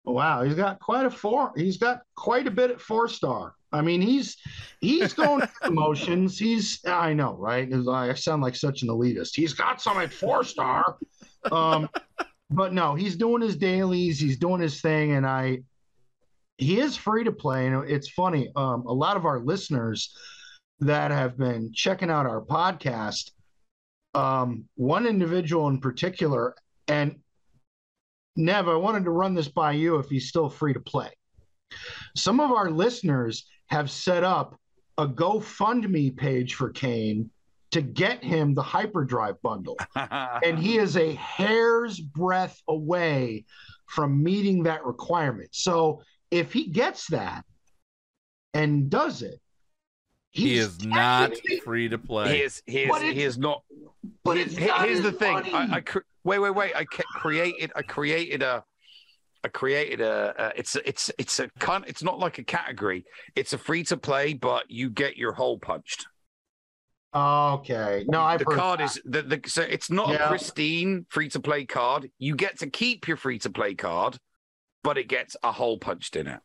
Oh, 0.06 0.12
wow, 0.12 0.42
he's 0.42 0.54
got 0.54 0.78
quite 0.80 1.06
a 1.06 1.10
four. 1.10 1.52
He's 1.56 1.78
got 1.78 2.02
quite 2.14 2.46
a 2.46 2.50
bit 2.50 2.70
at 2.70 2.80
four 2.80 3.08
star. 3.08 3.54
I 3.72 3.82
mean, 3.82 4.00
he's 4.00 4.36
he's 4.80 5.12
going 5.12 5.46
the. 5.64 6.38
He's 6.38 6.80
I 6.86 7.12
know, 7.12 7.36
right? 7.36 7.72
I 7.72 8.14
sound 8.14 8.42
like 8.42 8.56
such 8.56 8.82
an 8.82 8.88
elitist. 8.88 9.34
He's 9.34 9.52
got 9.52 9.80
some 9.80 9.98
at 9.98 10.12
four 10.12 10.44
star. 10.44 10.96
Um, 11.50 11.88
but 12.50 12.72
no, 12.72 12.94
he's 12.94 13.16
doing 13.16 13.42
his 13.42 13.56
dailies. 13.56 14.18
He's 14.18 14.38
doing 14.38 14.60
his 14.60 14.80
thing, 14.80 15.12
and 15.12 15.26
I 15.26 15.62
he 16.58 16.80
is 16.80 16.96
free 16.96 17.24
to 17.24 17.32
play. 17.32 17.66
And 17.66 17.88
it's 17.88 18.08
funny. 18.08 18.50
Um, 18.56 18.84
a 18.86 18.92
lot 18.92 19.16
of 19.16 19.24
our 19.24 19.40
listeners 19.40 20.14
that 20.80 21.10
have 21.10 21.38
been 21.38 21.72
checking 21.72 22.10
out 22.10 22.26
our 22.26 22.42
podcast, 22.42 23.30
um, 24.14 24.64
one 24.74 25.06
individual 25.06 25.68
in 25.68 25.78
particular, 25.78 26.54
and 26.88 27.16
Nev, 28.36 28.68
I 28.68 28.76
wanted 28.76 29.04
to 29.04 29.10
run 29.10 29.34
this 29.34 29.48
by 29.48 29.72
you 29.72 29.96
if 29.96 30.08
he's 30.08 30.28
still 30.28 30.48
free 30.48 30.72
to 30.72 30.80
play. 30.80 31.10
Some 32.16 32.40
of 32.40 32.52
our 32.52 32.70
listeners 32.70 33.46
have 33.70 33.90
set 33.90 34.24
up 34.24 34.58
a 34.98 35.06
GoFundMe 35.06 36.16
page 36.16 36.54
for 36.54 36.70
Cain 36.70 37.30
to 37.70 37.80
get 37.80 38.22
him 38.24 38.54
the 38.54 38.62
hyperdrive 38.62 39.40
bundle. 39.42 39.78
and 39.96 40.58
he 40.58 40.76
is 40.78 40.96
a 40.96 41.14
hair's 41.14 42.00
breadth 42.00 42.60
away 42.68 43.44
from 43.86 44.22
meeting 44.22 44.64
that 44.64 44.84
requirement. 44.84 45.48
So 45.52 46.02
if 46.30 46.52
he 46.52 46.66
gets 46.66 47.06
that 47.08 47.44
and 48.54 48.90
does 48.90 49.22
it, 49.22 49.40
He 50.32 50.56
is 50.56 50.84
not 50.84 51.32
free 51.64 51.88
to 51.88 51.98
play. 51.98 52.36
He 52.36 52.42
is. 52.42 52.62
He 52.66 52.78
is. 52.82 52.88
But 52.90 53.02
He 53.02 53.22
is 53.22 53.38
not. 53.38 53.62
but 54.24 54.36
he- 54.36 54.42
it's 54.44 54.56
not 54.58 54.84
here's 54.86 55.02
the 55.02 55.10
his 55.10 55.18
thing. 55.18 55.32
money. 55.34 55.52
I, 55.52 55.76
I 55.76 55.80
cre- 55.80 55.98
wait, 56.24 56.38
wait, 56.40 56.50
wait. 56.54 56.72
I 56.76 56.84
ca- 56.84 57.02
created. 57.14 57.72
I 57.76 57.82
created 57.82 58.42
a. 58.42 58.64
I 59.42 59.48
created 59.48 60.00
a. 60.00 60.34
Uh, 60.38 60.50
it's 60.56 60.76
a- 60.76 60.86
it's 60.88 61.10
it's 61.18 61.38
a 61.40 61.48
kind 61.58 61.84
It's 61.86 62.02
not 62.02 62.18
like 62.18 62.38
a 62.38 62.44
category. 62.44 63.04
It's 63.34 63.52
a 63.52 63.58
free 63.58 63.84
to 63.84 63.96
play, 63.96 64.34
but 64.34 64.70
you 64.70 64.90
get 64.90 65.16
your 65.16 65.32
hole 65.32 65.58
punched. 65.58 66.06
Okay. 67.14 68.04
No, 68.08 68.20
I've 68.20 68.38
the 68.38 68.44
card 68.44 68.80
that. 68.80 68.84
is 68.84 69.02
the, 69.04 69.22
the 69.22 69.40
so 69.46 69.62
it's 69.62 69.90
not 69.90 70.10
Yeah. 70.10 70.26
a 70.26 70.28
pristine 70.28 71.06
free 71.08 71.28
to 71.30 71.40
play 71.40 71.64
card. 71.64 72.10
You 72.18 72.36
get 72.36 72.58
to 72.60 72.68
keep 72.70 73.08
your 73.08 73.16
free 73.16 73.38
to 73.40 73.50
play 73.50 73.74
card, 73.74 74.16
but 74.84 74.96
it 74.96 75.08
gets 75.08 75.36
a 75.42 75.50
hole 75.50 75.78
punched 75.78 76.14
in 76.16 76.26
it. 76.28 76.40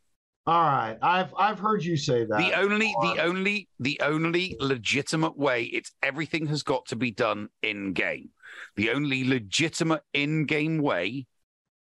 All 0.47 0.61
right, 0.61 0.97
I've 1.01 1.33
I've 1.37 1.59
heard 1.59 1.83
you 1.83 1.97
say 1.97 2.23
that. 2.25 2.37
The 2.37 2.53
only, 2.53 2.95
the 3.01 3.17
only, 3.19 3.67
the 3.79 3.99
only 4.03 4.55
legitimate 4.59 5.35
way 5.37 5.63
it's 5.63 5.91
everything 6.03 6.45
has 6.47 6.61
got 6.61 6.85
to 6.87 6.95
be 6.95 7.09
done 7.11 7.49
in 7.63 7.93
game. 7.93 8.29
The 8.75 8.91
only 8.91 9.23
legitimate 9.27 10.03
in 10.13 10.45
game 10.45 10.77
way, 10.77 11.25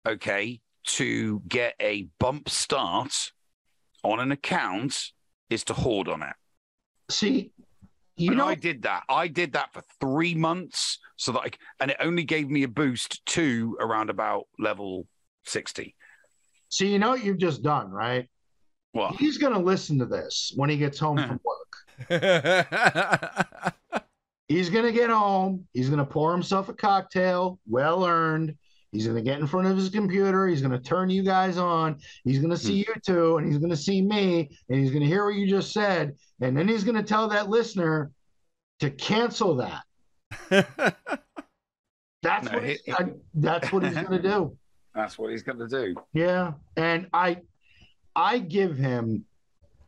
okay, 0.08 0.62
to 0.86 1.42
get 1.48 1.76
a 1.80 2.08
bump 2.20 2.50
start 2.50 3.32
on 4.04 4.20
an 4.20 4.32
account 4.32 5.12
is 5.50 5.64
to 5.66 5.74
hoard 5.74 6.08
on 6.08 6.22
it. 6.24 6.36
See, 7.10 7.52
you 8.18 8.30
and 8.32 8.38
know, 8.38 8.48
I 8.48 8.56
did 8.56 8.84
that. 8.84 9.04
I 9.10 9.28
did 9.28 9.54
that 9.54 9.74
for 9.74 9.82
three 10.00 10.36
months, 10.36 11.00
so 11.16 11.32
that 11.34 11.40
I, 11.42 11.48
c- 11.48 11.54
and 11.80 11.92
it 11.92 11.98
only 12.00 12.24
gave 12.24 12.50
me 12.50 12.64
a 12.64 12.68
boost 12.68 13.26
to 13.28 13.78
around 13.80 14.10
about 14.10 14.44
level 14.60 15.08
sixty. 15.46 15.96
see, 16.70 16.88
you 16.92 17.00
know 17.00 17.10
what 17.10 17.24
you've 17.24 17.38
just 17.38 17.64
done, 17.64 17.90
right? 17.92 18.30
What? 18.92 19.16
He's 19.16 19.38
gonna 19.38 19.60
listen 19.60 19.98
to 20.00 20.06
this 20.06 20.52
when 20.56 20.70
he 20.70 20.78
gets 20.78 21.00
home 21.00 21.18
from 21.18 21.40
work. 21.46 21.60
He's 24.48 24.70
gonna 24.70 24.92
get 24.92 25.10
home. 25.10 25.66
He's 25.74 25.90
gonna 25.90 26.06
pour 26.06 26.32
himself 26.32 26.70
a 26.70 26.74
cocktail, 26.74 27.60
well 27.68 28.06
earned. 28.06 28.56
He's 28.94 29.08
gonna 29.08 29.22
get 29.22 29.40
in 29.40 29.48
front 29.48 29.68
of 29.68 29.76
his 29.76 29.90
computer. 29.90 30.48
He's 30.48 30.62
gonna 30.62 30.80
turn 30.80 31.10
you 31.10 31.24
guys 31.24 31.58
on. 31.58 31.98
He's 32.24 32.40
gonna 32.40 32.56
see 32.56 32.84
hmm. 32.84 32.92
you 32.92 33.02
two, 33.06 33.38
and 33.38 33.48
he's 33.48 33.58
gonna 33.58 33.76
see 33.76 34.02
me, 34.02 34.50
and 34.70 34.80
he's 34.80 34.92
gonna 34.92 35.08
hear 35.08 35.26
what 35.26 35.36
you 35.36 35.48
just 35.48 35.74
said, 35.74 36.16
and 36.40 36.56
then 36.56 36.68
he's 36.68 36.84
gonna 36.84 37.04
tell 37.04 37.28
that 37.30 37.50
listener 37.50 38.12
to 38.80 38.92
cancel 38.92 39.56
that. 39.56 39.84
That's 42.22 42.46
No, 42.46 42.54
what 42.54 42.64
he- 42.64 42.78
he's, 42.86 42.96
I, 42.96 43.06
that's 43.34 43.72
what 43.74 43.84
he's 43.84 43.96
gonna 43.96 44.22
do. 44.22 44.58
That's 44.96 45.18
what 45.18 45.32
he's 45.32 45.44
going 45.44 45.58
to 45.58 45.68
do. 45.68 45.96
Yeah, 46.14 46.54
and 46.78 47.08
I 47.14 47.42
I 48.16 48.38
give 48.40 48.78
him 48.78 49.26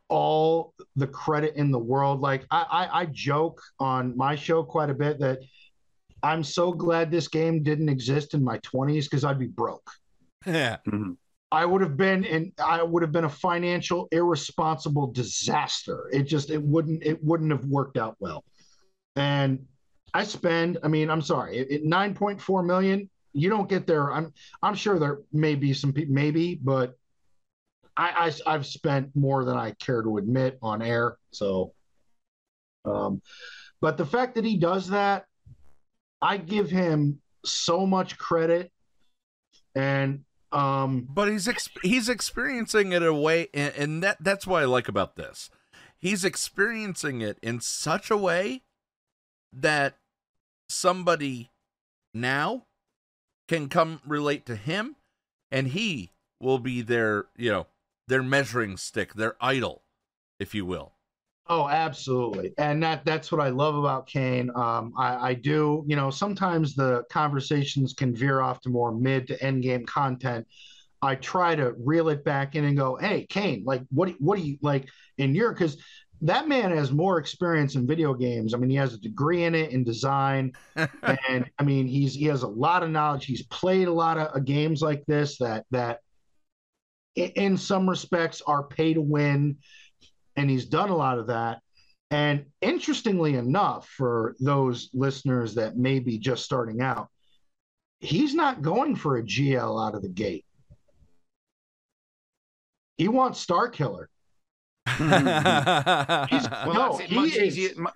all 0.07 0.73
the 0.95 1.07
credit 1.07 1.55
in 1.55 1.71
the 1.71 1.79
world. 1.79 2.21
Like 2.21 2.45
I, 2.49 2.65
I 2.71 3.01
I 3.01 3.05
joke 3.07 3.61
on 3.79 4.17
my 4.17 4.35
show 4.35 4.63
quite 4.63 4.89
a 4.89 4.95
bit 4.95 5.19
that 5.19 5.39
I'm 6.23 6.43
so 6.43 6.71
glad 6.71 7.11
this 7.11 7.27
game 7.27 7.63
didn't 7.63 7.89
exist 7.89 8.33
in 8.33 8.43
my 8.43 8.57
20s 8.59 9.03
because 9.03 9.23
I'd 9.23 9.39
be 9.39 9.47
broke. 9.47 9.89
Yeah. 10.45 10.77
I 11.51 11.65
would 11.65 11.81
have 11.81 11.95
been 11.95 12.23
in 12.23 12.51
I 12.63 12.83
would 12.83 13.01
have 13.01 13.11
been 13.11 13.25
a 13.25 13.29
financial 13.29 14.07
irresponsible 14.11 15.07
disaster. 15.07 16.09
It 16.11 16.23
just 16.23 16.49
it 16.49 16.61
wouldn't 16.61 17.03
it 17.03 17.23
wouldn't 17.23 17.51
have 17.51 17.65
worked 17.65 17.97
out 17.97 18.15
well. 18.19 18.43
And 19.15 19.65
I 20.13 20.23
spend, 20.23 20.79
I 20.83 20.87
mean, 20.87 21.09
I'm 21.09 21.21
sorry, 21.21 21.59
at 21.59 21.83
9.4 21.83 22.65
million, 22.65 23.09
you 23.33 23.49
don't 23.49 23.69
get 23.69 23.85
there. 23.85 24.11
I'm 24.11 24.33
I'm 24.63 24.75
sure 24.75 24.97
there 24.97 25.19
may 25.31 25.55
be 25.55 25.73
some 25.73 25.93
people 25.93 26.13
maybe, 26.13 26.55
but 26.55 26.95
I, 27.95 28.31
I 28.47 28.53
I've 28.53 28.65
spent 28.65 29.15
more 29.15 29.45
than 29.45 29.55
I 29.55 29.71
care 29.71 30.01
to 30.01 30.17
admit 30.17 30.57
on 30.61 30.81
air. 30.81 31.17
So 31.31 31.73
um 32.85 33.21
but 33.81 33.97
the 33.97 34.05
fact 34.05 34.35
that 34.35 34.45
he 34.45 34.57
does 34.57 34.89
that, 34.89 35.25
I 36.25 36.37
give 36.37 36.71
him 36.71 37.19
so 37.45 37.85
much 37.85 38.17
credit 38.17 38.71
and 39.75 40.23
um 40.51 41.07
but 41.07 41.27
he's 41.27 41.47
ex- 41.47 41.69
he's 41.83 42.09
experiencing 42.09 42.93
it 42.93 43.03
a 43.03 43.13
way 43.13 43.49
and, 43.53 43.73
and 43.75 44.03
that 44.03 44.17
that's 44.19 44.47
what 44.47 44.63
i 44.63 44.65
like 44.65 44.87
about 44.87 45.15
this. 45.15 45.51
He's 45.99 46.25
experiencing 46.25 47.21
it 47.21 47.37
in 47.43 47.61
such 47.61 48.09
a 48.09 48.17
way 48.17 48.63
that 49.53 49.97
somebody 50.67 51.51
now 52.11 52.65
can 53.47 53.69
come 53.69 54.01
relate 54.05 54.47
to 54.47 54.55
him 54.55 54.95
and 55.51 55.67
he 55.67 56.11
will 56.39 56.57
be 56.57 56.81
their 56.81 57.27
you 57.37 57.51
know 57.51 57.67
their 58.07 58.23
measuring 58.23 58.77
stick 58.77 59.13
their 59.13 59.35
idol 59.39 59.83
if 60.39 60.55
you 60.55 60.65
will 60.65 60.94
Oh, 61.47 61.67
absolutely, 61.69 62.53
and 62.57 62.81
that 62.81 63.05
that's 63.05 63.31
what 63.31 63.39
I 63.39 63.49
love 63.49 63.75
about 63.75 64.07
Cain. 64.07 64.49
Um, 64.55 64.93
I, 64.97 65.29
I 65.29 65.33
do, 65.35 65.83
you 65.87 65.95
know, 65.95 66.09
sometimes 66.09 66.73
the 66.73 67.03
conversations 67.11 67.93
can 67.93 68.15
veer 68.15 68.41
off 68.41 68.61
to 68.61 68.69
more 68.69 68.91
mid 68.91 69.27
to 69.27 69.43
end 69.43 69.61
game 69.61 69.85
content. 69.85 70.47
I 71.03 71.13
try 71.15 71.53
to 71.53 71.73
reel 71.77 72.09
it 72.09 72.23
back 72.23 72.55
in 72.55 72.65
and 72.65 72.75
go, 72.75 72.95
"Hey, 72.95 73.27
Cain, 73.29 73.63
like, 73.63 73.83
what 73.91 74.09
what 74.19 74.39
do 74.39 74.43
you 74.43 74.57
like 74.63 74.89
in 75.19 75.35
your?" 75.35 75.53
Because 75.53 75.77
that 76.21 76.47
man 76.47 76.71
has 76.71 76.91
more 76.91 77.19
experience 77.19 77.75
in 77.75 77.85
video 77.85 78.15
games. 78.15 78.55
I 78.55 78.57
mean, 78.57 78.71
he 78.71 78.77
has 78.77 78.95
a 78.95 78.99
degree 78.99 79.43
in 79.43 79.53
it 79.53 79.69
in 79.69 79.83
design, 79.83 80.53
and 80.75 81.45
I 81.59 81.63
mean, 81.63 81.85
he's 81.85 82.15
he 82.15 82.25
has 82.25 82.41
a 82.41 82.47
lot 82.47 82.81
of 82.81 82.89
knowledge. 82.89 83.25
He's 83.25 83.43
played 83.43 83.87
a 83.87 83.93
lot 83.93 84.17
of 84.17 84.35
uh, 84.35 84.39
games 84.39 84.81
like 84.81 85.03
this 85.05 85.37
that 85.37 85.65
that, 85.69 85.99
in 87.15 87.55
some 87.57 87.89
respects, 87.89 88.41
are 88.45 88.63
pay 88.63 88.93
to 88.93 89.01
win 89.01 89.57
and 90.35 90.49
he's 90.49 90.65
done 90.65 90.89
a 90.89 90.95
lot 90.95 91.19
of 91.19 91.27
that. 91.27 91.59
And 92.11 92.45
interestingly 92.61 93.35
enough, 93.35 93.87
for 93.89 94.35
those 94.39 94.89
listeners 94.93 95.55
that 95.55 95.75
may 95.77 95.99
be 95.99 96.17
just 96.19 96.43
starting 96.45 96.81
out, 96.81 97.09
he's 97.99 98.33
not 98.35 98.61
going 98.61 98.95
for 98.95 99.17
a 99.17 99.23
GL 99.23 99.87
out 99.87 99.95
of 99.95 100.01
the 100.01 100.09
gate. 100.09 100.45
He 102.97 103.07
wants 103.07 103.43
Starkiller. 103.45 104.05
Hmm. 104.87 105.09
He's, 106.29 106.47
well, 106.49 106.73
no, 106.73 106.97
that's 106.97 107.09
he 107.09 107.15
Much 107.15 107.35
is- 107.35 107.57
easier. 107.57 107.69
mu- 107.75 107.87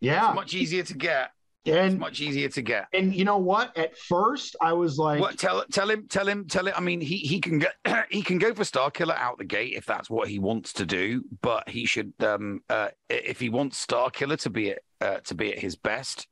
yeah, 0.00 0.28
it's 0.28 0.34
much 0.36 0.54
easier 0.54 0.82
to 0.84 0.94
get. 0.94 1.30
And 1.66 1.92
It's 1.92 2.00
much 2.00 2.20
easier 2.20 2.48
to 2.48 2.62
get. 2.62 2.86
and 2.94 3.14
you 3.14 3.24
know 3.24 3.36
what? 3.36 3.76
At 3.76 3.96
first, 3.98 4.56
I 4.62 4.72
was 4.72 4.96
like, 4.98 5.20
What? 5.20 5.38
Tell 5.38 5.62
tell 5.70 5.90
him 5.90 6.06
tell 6.08 6.26
him 6.26 6.46
tell 6.46 6.66
him. 6.66 6.72
I 6.76 6.80
mean, 6.80 7.00
he 7.02 7.16
he 7.18 7.38
can 7.40 7.58
go 7.58 7.68
he 8.10 8.22
can 8.22 8.38
go 8.38 8.54
for 8.54 8.62
Starkiller 8.62 9.16
out 9.16 9.36
the 9.38 9.44
gate 9.44 9.74
if 9.74 9.84
that's 9.84 10.08
what 10.08 10.28
he 10.28 10.38
wants 10.38 10.72
to 10.74 10.86
do. 10.86 11.22
But 11.42 11.68
he 11.68 11.84
should 11.84 12.14
um 12.20 12.62
uh 12.70 12.88
if 13.10 13.38
he 13.40 13.50
wants 13.50 13.84
Starkiller 13.84 14.38
to 14.40 14.50
be 14.50 14.70
at 14.72 14.78
uh, 15.02 15.18
to 15.24 15.34
be 15.34 15.52
at 15.52 15.58
his 15.58 15.76
best, 15.76 16.26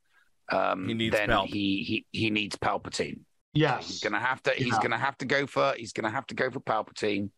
um 0.51 0.89
He 0.89 0.95
needs 0.95 1.15
then 1.15 1.29
Palp- 1.29 1.47
he 1.49 1.83
he 1.83 2.07
he 2.11 2.31
needs 2.31 2.57
Palpatine. 2.57 3.21
yes, 3.53 3.87
He's 3.89 4.01
gonna 4.01 4.19
have 4.21 4.43
to. 4.45 4.51
He's 4.53 4.69
Yeah. 4.69 4.81
gonna 4.83 4.99
have 4.99 5.19
to 5.19 5.27
go 5.27 5.47
for. 5.47 5.75
He's 5.77 5.93
gonna 5.93 6.11
have 6.11 6.27
to 6.29 6.35
go 6.35 6.51
for 6.51 6.61
Palpatine, 6.61 7.31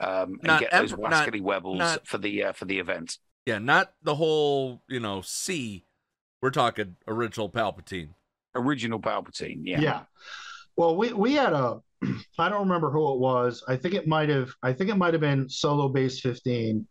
um, 0.00 0.34
and 0.34 0.42
Not 0.44 0.60
get 0.60 0.70
those 0.70 0.92
em- 0.92 1.00
not- 1.00 1.12
wascally 1.12 1.40
webbles 1.42 1.78
not- 1.78 2.06
for 2.06 2.18
the 2.18 2.44
uh, 2.44 2.52
for 2.52 2.66
the 2.66 2.78
event. 2.78 3.18
yeah 3.46 3.58
not 3.58 3.92
the 4.04 4.14
whole 4.14 4.80
you 4.88 5.00
know 5.00 5.22
c 5.22 5.84
we're 6.42 6.50
talking 6.50 6.96
original 7.06 7.48
palpatine 7.48 8.10
Original 8.54 9.00
Palpatine. 9.00 9.60
Yeah. 9.62 9.80
Yeah. 9.80 10.00
Well, 10.76 10.96
we 10.96 11.12
we 11.12 11.34
had 11.34 11.52
a 11.52 11.80
I 12.38 12.48
don't 12.48 12.62
remember 12.62 12.90
who 12.90 13.12
it 13.14 13.18
was. 13.18 13.62
I 13.68 13.76
think 13.76 13.94
it 13.94 14.06
might 14.06 14.28
have 14.28 14.50
I 14.62 14.72
think 14.72 14.90
it 14.90 14.96
might 14.96 15.14
have 15.14 15.20
been 15.20 15.48
Solo 15.48 15.88
Base 15.88 16.20
15. 16.20 16.86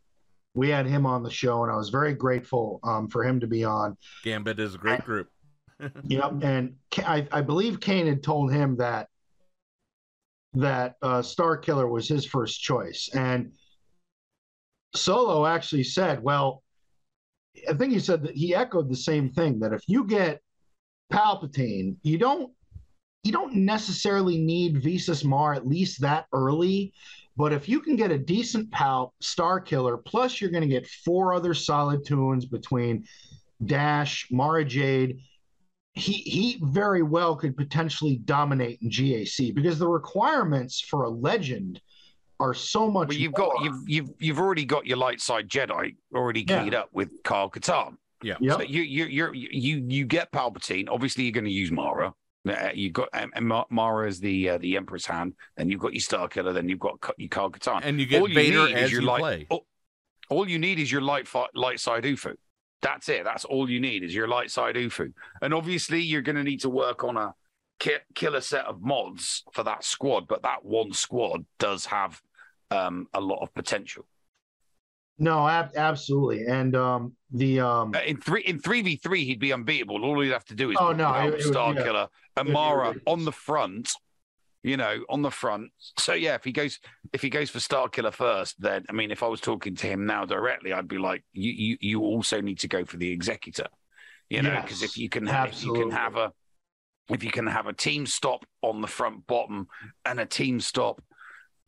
We 0.53 0.69
had 0.69 0.86
him 0.86 1.06
on 1.06 1.23
the 1.23 1.30
show 1.30 1.64
and 1.64 1.72
I 1.72 1.76
was 1.76 1.90
very 1.90 2.14
grateful 2.14 2.80
um, 2.84 3.07
for 3.07 3.23
him 3.23 3.40
to 3.40 3.48
be 3.48 3.64
on. 3.64 3.98
gambit 4.23 4.60
is 4.60 4.76
a 4.76 4.78
great 4.78 5.03
group 5.06 5.30
Yep. 6.03 6.44
And 6.44 6.76
I, 6.98 7.28
I 7.32 7.41
believe 7.41 7.80
Cain 7.80 8.07
had 8.07 8.22
told 8.22 8.52
him 8.52 8.78
that 8.78 9.07
that 10.53 10.95
uh, 11.02 11.22
Starkiller 11.22 11.90
was 11.90 12.10
his 12.10 12.26
first 12.26 12.61
choice. 12.61 13.10
And 13.14 13.53
Solo 14.94 15.45
actually 15.45 15.86
said, 15.86 16.22
well, 16.22 16.61
I 17.69 17.73
think 17.73 17.94
he 17.94 17.99
said 17.99 18.23
that 18.23 18.36
he 18.36 18.56
echoed 18.56 18.90
the 18.90 18.95
same 18.95 19.30
thing 19.30 19.60
that 19.60 19.73
if 19.73 19.84
you 19.88 20.06
get 20.06 20.41
Palpatine, 21.11 21.98
you 22.03 22.18
don't 22.18 22.52
you 23.23 23.32
don't 23.32 23.53
necessarily 23.53 24.38
need 24.38 24.82
Visas 24.82 25.23
Marr 25.23 25.53
at 25.53 25.68
least 25.68 26.02
that 26.02 26.26
early. 26.34 26.94
But 27.38 27.53
if 27.53 27.69
you 27.69 27.80
can 27.80 27.95
get 27.95 28.11
a 28.11 28.18
decent 28.18 28.72
Palp, 28.72 29.11
Starkiller, 29.22 30.03
plus 30.03 30.41
you're 30.41 30.49
going 30.49 30.68
to 30.68 30.68
get 30.68 30.88
four 30.88 31.34
other 31.34 31.53
solid 31.53 32.06
tunes 32.06 32.45
between 32.45 33.06
Dash, 33.65 34.28
Mara 34.32 34.65
Jade, 34.65 35.19
he 35.94 36.14
he 36.14 36.60
very 36.64 37.03
well 37.03 37.36
could 37.36 37.56
potentially 37.57 38.18
dominate 38.18 38.80
in 38.82 38.90
GAC 38.90 39.53
because 39.53 39.78
the 39.78 39.88
requirements 39.88 40.80
for 40.82 41.03
a 41.03 41.10
legend 41.10 41.82
are 42.41 42.53
so 42.53 42.89
much. 42.89 43.07
Well, 43.09 43.18
you've 43.18 43.34
got 43.34 43.53
you've 43.63 43.84
you've 43.88 44.09
you've 44.19 44.39
already 44.39 44.65
got 44.65 44.85
your 44.85 44.97
light 44.97 45.22
side 45.22 45.47
Jedi 45.47 45.95
already 46.13 46.45
Yeah. 46.47 46.63
keyed 46.63 46.76
up 46.76 46.89
with 46.91 47.09
Kyle 47.23 47.49
Katarn. 47.49 47.95
yeah 48.23 48.35
Yep. 48.39 48.53
So 48.57 48.61
you 48.63 48.81
you 48.81 49.05
you're, 49.05 49.34
you 49.34 49.85
you 49.88 50.05
get 50.05 50.31
Palpatine. 50.31 50.88
Obviously, 50.89 51.23
you're 51.23 51.31
going 51.31 51.45
to 51.45 51.51
use 51.51 51.72
Mara. 51.72 52.13
Uh, 52.49 52.69
you 52.73 52.89
got 52.89 53.07
um, 53.13 53.31
and 53.35 53.53
Mara 53.69 54.07
is 54.07 54.19
the 54.19 54.49
uh, 54.49 54.57
the 54.57 54.76
Emperor's 54.76 55.05
hand. 55.05 55.34
Then 55.57 55.69
you've 55.69 55.80
got 55.80 55.93
your 55.93 56.01
Starkiller. 56.01 56.53
Then 56.53 56.68
you've 56.68 56.80
got 56.80 56.97
your 57.18 57.30
Kyle 57.30 57.51
Katarn. 57.51 57.81
and 57.84 57.99
you 57.99 58.05
get 58.07 58.22
all 58.22 58.27
you 58.27 58.35
vader 58.35 58.65
need 58.65 58.76
as 58.76 58.85
is 58.85 58.91
your 58.91 59.01
you 59.01 59.07
light. 59.07 59.19
play 59.22 59.47
All, 59.49 59.65
all 60.30 60.49
you 60.49 60.57
need 60.57 60.80
is 60.80 60.91
your 60.91 61.01
light 61.01 61.27
fi- 61.27 61.47
light 61.53 61.80
side 61.80 62.03
Ufu. 62.03 62.34
That's 62.81 63.09
it. 63.09 63.23
That's 63.26 63.45
all 63.45 63.69
you 63.69 63.80
need 63.80 64.03
is 64.03 64.15
your 64.15 64.27
light 64.27 64.49
side 64.49 64.73
Ufu. 64.76 65.13
And 65.43 65.53
obviously, 65.53 66.01
you're 66.01 66.23
going 66.23 66.35
to 66.35 66.43
need 66.43 66.61
to 66.61 66.69
work 66.69 67.03
on 67.03 67.15
a 67.15 67.35
ki- 67.80 67.97
killer 68.15 68.41
set 68.41 68.65
of 68.65 68.81
mods 68.81 69.43
for 69.53 69.63
that 69.63 69.84
squad. 69.84 70.27
But 70.27 70.41
that 70.41 70.65
one 70.65 70.93
squad 70.93 71.45
does 71.59 71.85
have 71.85 72.19
um, 72.72 73.07
a 73.14 73.22
lot 73.22 73.39
of 73.41 73.53
potential. 73.53 74.06
no, 75.19 75.48
ab- 75.48 75.76
absolutely, 75.76 76.45
and 76.48 76.76
um, 76.76 77.14
the 77.31 77.60
um, 77.60 77.93
Uh, 77.95 77.99
in 78.06 78.18
three 78.18 78.41
in 78.41 78.60
three 78.60 78.81
v 78.81 78.95
three, 78.95 79.23
he'd 79.26 79.39
be 79.39 79.53
unbeatable. 79.53 80.03
All 80.03 80.19
he'd 80.22 80.31
have 80.31 80.45
to 80.45 80.56
do 80.56 80.72
is 80.72 80.77
Oh, 80.80 80.91
no, 80.93 81.14
it- 81.27 81.35
it 81.35 81.41
Star 81.43 81.73
yeah. 81.73 81.84
Killer 81.84 82.07
and 82.38 82.48
It'd 82.48 82.48
be 82.48 82.53
Mara 82.53 82.88
ridiculous. 82.89 83.03
on 83.07 83.26
the 83.26 83.31
front, 83.31 83.91
you 84.64 84.77
know, 84.77 85.03
on 85.10 85.22
the 85.22 85.30
front. 85.31 85.72
So 85.99 86.14
yeah, 86.14 86.35
if 86.35 86.43
he 86.43 86.52
goes 86.52 86.80
if 87.14 87.22
he 87.22 87.30
goes 87.30 87.49
for 87.49 87.60
Starkiller 87.60 88.14
first, 88.14 88.60
then 88.61 88.85
I 88.89 88.93
mean, 88.93 89.11
if 89.11 89.22
I 89.22 89.27
was 89.27 89.41
talking 89.41 89.76
to 89.76 89.88
him 89.88 90.06
now 90.06 90.26
directly, 90.26 90.73
I'd 90.73 90.88
be 90.88 90.98
like, 90.98 91.23
you 91.34 91.52
you 91.52 91.77
you 91.81 92.02
also 92.02 92.41
need 92.41 92.60
to 92.60 92.68
go 92.68 92.85
for 92.85 92.98
the 92.98 93.11
Executor, 93.11 93.68
you 94.30 94.41
know, 94.41 94.60
because 94.61 94.81
Yes, 94.81 94.91
if 94.91 94.98
you 94.98 95.10
can 95.10 95.27
have 95.27 95.49
if 95.49 95.64
you 95.64 95.73
can 95.73 95.91
have 95.91 96.15
a 96.15 96.31
if 97.10 97.23
you 97.23 97.31
can 97.31 97.48
have 97.48 97.68
a 97.68 97.73
team 97.73 98.06
stop 98.06 98.45
on 98.61 98.80
the 98.81 98.88
front 98.88 99.27
bottom 99.27 99.68
and 100.06 100.19
a 100.19 100.26
team 100.26 100.60
stop 100.61 101.02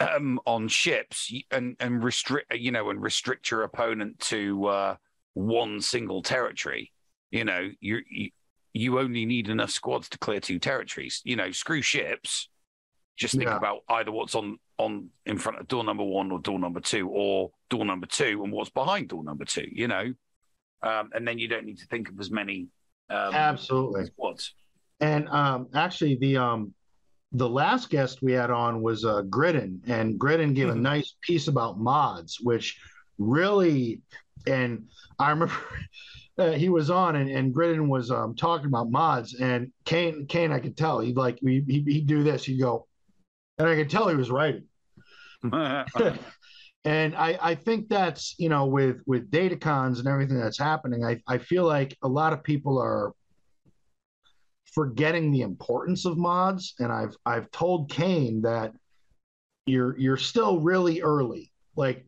um, 0.04 0.40
on 0.46 0.68
ships 0.68 1.32
and 1.52 1.76
and 1.80 2.04
restrict 2.04 2.54
you 2.56 2.72
know 2.72 2.90
and 2.90 3.02
restrict 3.02 3.50
your 3.52 3.64
opponent 3.64 4.20
to 4.20 4.66
uh, 4.66 4.96
one 5.34 5.82
single 5.82 6.22
territory, 6.22 6.92
you 7.32 7.46
know, 7.46 7.70
you 7.80 8.02
you 8.10 8.30
you 8.74 9.00
only 9.00 9.26
need 9.26 9.50
enough 9.50 9.70
squads 9.70 10.10
to 10.10 10.18
clear 10.18 10.40
two 10.40 10.60
territories. 10.60 11.22
You 11.24 11.36
know, 11.36 11.52
screw 11.52 11.82
ships. 11.82 12.50
Just 13.16 13.36
think 13.36 13.50
Yeah. 13.50 13.58
about 13.58 13.82
either 13.90 14.12
what's 14.12 14.36
on 14.36 14.58
on 14.78 15.10
in 15.26 15.38
front 15.38 15.60
of 15.60 15.68
door 15.68 15.84
number 15.84 16.04
one 16.04 16.32
or 16.32 16.40
door 16.40 16.58
number 16.60 16.80
two, 16.80 17.08
or 17.08 17.52
door 17.70 17.86
number 17.86 18.08
two 18.08 18.42
and 18.44 18.52
what's 18.52 18.72
behind 18.72 19.10
door 19.10 19.24
number 19.24 19.46
two. 19.46 19.68
You 19.72 19.88
know, 19.88 20.14
um, 20.82 21.10
and 21.14 21.28
then 21.28 21.38
you 21.38 21.48
don't 21.48 21.66
need 21.66 21.78
to 21.80 21.86
think 21.86 22.10
of 22.10 22.20
as 22.20 22.32
many 22.32 22.68
um, 23.10 23.34
Absolutely. 23.34 24.06
squads. 24.06 24.56
And 25.00 25.28
um, 25.30 25.68
actually, 25.76 26.16
the 26.16 26.38
um, 26.38 26.74
the 27.34 27.50
last 27.50 27.90
guest 27.90 28.22
we 28.22 28.32
had 28.34 28.52
on 28.52 28.82
was 28.82 29.04
uh, 29.04 29.24
Gridden, 29.24 29.82
and 29.88 30.20
Gridden 30.20 30.54
gave 30.54 30.70
a 30.70 30.76
nice 30.76 31.16
piece 31.22 31.48
about 31.48 31.80
mods, 31.80 32.40
which 32.40 32.80
really, 33.18 34.02
and 34.46 34.86
I 35.18 35.32
remember 35.32 35.54
uh, 36.38 36.52
he 36.52 36.70
was 36.70 36.92
on, 36.92 37.16
and, 37.16 37.30
and 37.30 37.54
Gridden 37.54 37.90
was 37.90 38.12
um, 38.12 38.36
talking 38.36 38.68
about 38.68 38.92
mods, 38.92 39.34
and 39.34 39.72
Cain, 39.84 40.28
Cain, 40.28 40.52
I 40.52 40.60
could 40.60 40.78
tell 40.78 41.00
he'd 41.00 41.18
like 41.18 41.40
he 41.42 41.64
he 41.68 41.82
he'd 41.82 42.08
do 42.08 42.24
this, 42.24 42.46
he'd 42.46 42.60
go, 42.60 42.88
and 43.58 43.68
I 43.68 43.76
could 43.76 43.90
tell 43.90 44.08
he 44.08 44.16
was 44.16 44.32
writing. 44.32 44.66
and 46.86 47.16
I, 47.16 47.38
I 47.42 47.56
think 47.56 47.90
that's 47.90 48.36
you 48.38 48.50
know 48.50 48.66
with 48.66 49.02
with 49.06 49.32
datacrons 49.32 50.00
and 50.00 50.08
everything 50.08 50.40
that's 50.40 50.58
happening 50.58 51.04
I, 51.04 51.22
I 51.28 51.38
feel 51.38 51.66
like 51.66 51.98
a 52.02 52.08
lot 52.08 52.32
of 52.32 52.44
people 52.44 52.78
are 52.80 53.14
forgetting 54.74 55.32
the 55.32 55.42
importance 55.42 56.06
of 56.06 56.18
mods. 56.18 56.74
And 56.80 56.92
I've 56.92 57.16
I've 57.26 57.50
told 57.52 57.90
Cain 57.90 58.42
that 58.42 58.74
you're 59.66 59.98
you're 59.98 60.18
still 60.18 60.60
really 60.60 61.02
early. 61.02 61.52
Like 61.76 62.06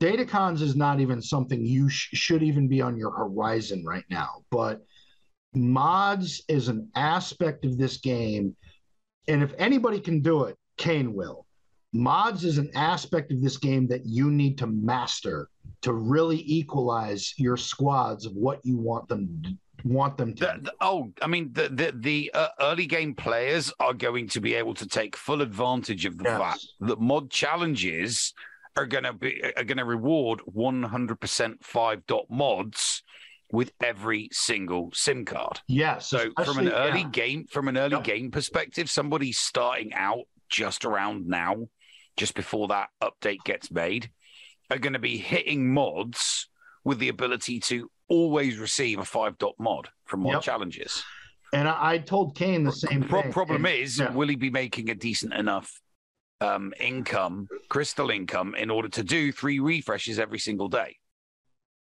datacrons 0.00 0.60
is 0.60 0.76
not 0.76 1.00
even 1.00 1.22
something 1.22 1.64
you 1.64 1.88
sh- 1.88 2.10
should 2.12 2.42
even 2.42 2.68
be 2.68 2.82
on 2.82 2.96
your 2.96 3.12
horizon 3.12 3.84
right 3.86 4.04
now 4.10 4.42
but 4.50 4.84
mods 5.54 6.42
is 6.48 6.66
an 6.66 6.90
aspect 6.96 7.64
of 7.64 7.78
this 7.78 7.98
game. 7.98 8.56
And 9.28 9.40
if 9.42 9.54
anybody 9.56 10.00
can 10.00 10.20
do 10.20 10.44
it 10.44 10.58
Cain 10.76 11.14
will. 11.14 11.46
Mods 11.92 12.44
is 12.44 12.58
an 12.58 12.70
aspect 12.74 13.30
of 13.30 13.40
this 13.40 13.56
game 13.56 13.86
that 13.86 14.04
you 14.04 14.30
need 14.30 14.58
to 14.58 14.66
master 14.66 15.48
to 15.82 15.92
really 15.92 16.42
equalize 16.44 17.32
your 17.38 17.56
squads 17.56 18.26
of 18.26 18.32
what 18.34 18.60
you 18.64 18.76
want 18.76 19.08
them 19.08 19.58
want 19.84 20.16
them 20.16 20.34
to 20.34 20.44
The- 20.44 20.60
the- 20.62 20.74
oh, 20.80 21.12
I 21.22 21.26
mean, 21.26 21.52
the 21.52 21.68
the, 21.68 21.92
the 21.94 22.30
uh, 22.34 22.48
early 22.60 22.86
game 22.86 23.14
players 23.14 23.72
are 23.78 23.94
going 23.94 24.28
to 24.28 24.40
be 24.40 24.54
able 24.54 24.74
to 24.74 24.86
take 24.86 25.14
full 25.16 25.42
advantage 25.42 26.04
of 26.06 26.16
the 26.18 26.24
Yes. 26.24 26.38
fact 26.40 26.66
that 26.80 27.00
mod 27.00 27.30
challenges 27.30 28.32
are 28.76 28.86
going 28.86 29.04
to 29.04 29.12
be 29.12 29.42
are 29.56 29.64
going 29.64 29.78
to 29.78 29.84
reward 29.84 30.40
100% 30.52 31.62
five 31.62 32.04
dot 32.06 32.26
mods 32.30 33.02
with 33.52 33.72
every 33.82 34.28
single 34.32 34.90
SIM 34.92 35.24
card. 35.24 35.60
yes 35.68 36.08
So 36.08 36.32
from 36.44 36.58
an 36.58 36.70
early 36.70 37.02
yeah. 37.02 37.08
game, 37.10 37.46
from 37.46 37.68
an 37.68 37.76
early 37.76 37.96
Yep. 37.96 38.04
game 38.04 38.30
perspective, 38.30 38.90
somebody 38.90 39.30
starting 39.32 39.92
out 39.94 40.24
just 40.48 40.84
around 40.84 41.28
now, 41.28 41.68
just 42.16 42.34
before 42.34 42.68
that 42.68 42.88
update 43.02 43.44
gets 43.44 43.70
made, 43.70 44.10
are 44.70 44.78
going 44.78 44.94
to 44.94 44.98
be 44.98 45.18
hitting 45.18 45.72
mods 45.72 46.48
with 46.84 46.98
the 46.98 47.10
ability 47.10 47.60
to 47.60 47.90
always 48.08 48.58
receive 48.58 48.98
a 48.98 49.04
five 49.04 49.38
dot 49.38 49.54
mod 49.58 49.88
from 50.04 50.20
mod 50.20 50.34
Yep. 50.34 50.42
challenges. 50.42 51.02
and 51.52 51.68
I, 51.68 51.92
I 51.94 51.98
told 51.98 52.36
Cain 52.36 52.64
the 52.64 52.72
same 52.72 53.02
Pro- 53.02 53.22
thing 53.22 53.32
problem 53.32 53.64
And- 53.64 53.74
is, 53.74 53.98
yeah. 53.98 54.10
will 54.12 54.28
he 54.28 54.36
be 54.36 54.50
making 54.50 54.90
a 54.90 54.94
decent 54.94 55.32
enough 55.34 55.70
um, 56.40 56.74
income, 56.80 57.46
crystal 57.68 58.10
income, 58.10 58.54
in 58.56 58.70
order 58.70 58.88
to 58.88 59.02
do 59.04 59.30
three 59.32 59.60
refreshes 59.60 60.18
every 60.18 60.38
single 60.40 60.68
day? 60.68 60.96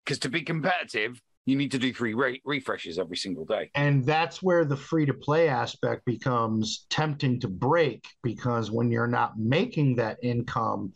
Because 0.04 0.18
to 0.20 0.28
be 0.28 0.42
competitive, 0.42 1.20
you 1.46 1.56
need 1.56 1.70
to 1.70 1.78
do 1.78 1.94
three 1.94 2.14
re- 2.14 2.42
refreshes 2.44 2.98
every 2.98 3.16
single 3.16 3.44
day. 3.46 3.70
and 3.74 4.04
that's 4.04 4.42
where 4.42 4.64
the 4.64 4.76
free 4.76 5.06
to 5.06 5.14
play 5.14 5.48
aspect 5.48 6.04
becomes 6.04 6.86
tempting 6.90 7.40
to 7.40 7.48
break 7.48 8.04
because 8.22 8.70
when 8.70 8.90
you're 8.90 9.06
not 9.06 9.38
making 9.38 9.96
that 9.96 10.18
income 10.22 10.92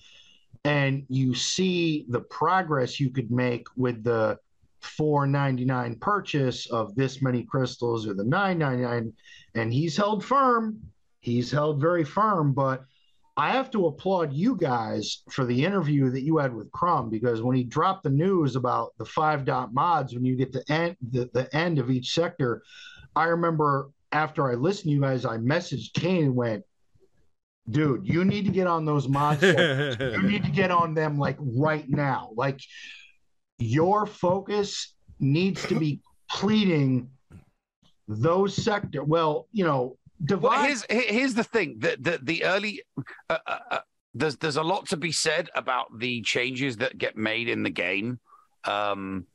and 0.64 1.04
you 1.08 1.34
see 1.34 2.04
the 2.08 2.20
progress 2.20 2.98
you 3.00 3.10
could 3.10 3.30
make 3.30 3.66
with 3.76 4.02
the 4.04 4.36
499 4.84 5.96
purchase 5.96 6.70
of 6.70 6.94
this 6.94 7.22
many 7.22 7.42
crystals 7.44 8.06
or 8.06 8.14
the 8.14 8.24
999 8.24 9.12
and 9.54 9.72
he's 9.72 9.96
held 9.96 10.24
firm 10.24 10.78
he's 11.20 11.50
held 11.50 11.80
very 11.80 12.04
firm 12.04 12.52
but 12.52 12.84
I 13.36 13.50
have 13.50 13.70
to 13.72 13.86
applaud 13.86 14.32
you 14.32 14.56
guys 14.56 15.22
for 15.28 15.44
the 15.44 15.64
interview 15.64 16.08
that 16.10 16.22
you 16.22 16.38
had 16.38 16.54
with 16.54 16.70
Crumb 16.70 17.10
because 17.10 17.42
when 17.42 17.56
he 17.56 17.64
dropped 17.64 18.04
the 18.04 18.10
news 18.10 18.54
about 18.54 18.92
the 18.96 19.04
five 19.04 19.44
dot 19.44 19.74
mods, 19.74 20.14
when 20.14 20.24
you 20.24 20.36
get 20.36 20.52
to 20.52 20.62
end 20.72 20.96
the, 21.10 21.28
the 21.34 21.54
end 21.54 21.80
of 21.80 21.90
each 21.90 22.14
sector, 22.14 22.62
I 23.16 23.24
remember 23.24 23.90
after 24.12 24.48
I 24.48 24.54
listened 24.54 24.90
to 24.90 24.94
you 24.94 25.00
guys, 25.00 25.24
I 25.24 25.38
messaged 25.38 25.94
Cain 25.94 26.26
and 26.26 26.36
went, 26.36 26.64
dude, 27.68 28.06
you 28.06 28.24
need 28.24 28.44
to 28.44 28.52
get 28.52 28.68
on 28.68 28.84
those 28.84 29.08
mods. 29.08 29.42
you 29.42 30.22
need 30.22 30.44
to 30.44 30.52
get 30.52 30.70
on 30.70 30.94
them 30.94 31.18
like 31.18 31.36
right 31.40 31.88
now. 31.88 32.30
Like 32.36 32.60
your 33.58 34.06
focus 34.06 34.94
needs 35.20 35.66
to 35.68 35.78
be 35.78 36.00
completing 36.30 37.08
those 38.08 38.54
sector. 38.54 39.02
Well, 39.02 39.48
you 39.52 39.64
know, 39.64 39.96
divide. 40.24 40.48
Well, 40.48 40.64
here's 40.64 40.84
here's 40.88 41.34
the 41.34 41.44
thing: 41.44 41.76
the 41.78 41.96
the, 41.98 42.18
the 42.22 42.44
early 42.44 42.82
uh, 43.30 43.38
uh, 43.46 43.58
uh, 43.70 43.78
there's 44.14 44.36
there's 44.36 44.56
a 44.56 44.62
lot 44.62 44.88
to 44.88 44.96
be 44.96 45.12
said 45.12 45.48
about 45.54 45.98
the 45.98 46.22
changes 46.22 46.76
that 46.78 46.98
get 46.98 47.16
made 47.16 47.48
in 47.48 47.62
the 47.62 47.70
game 47.70 48.20
um, 48.64 49.26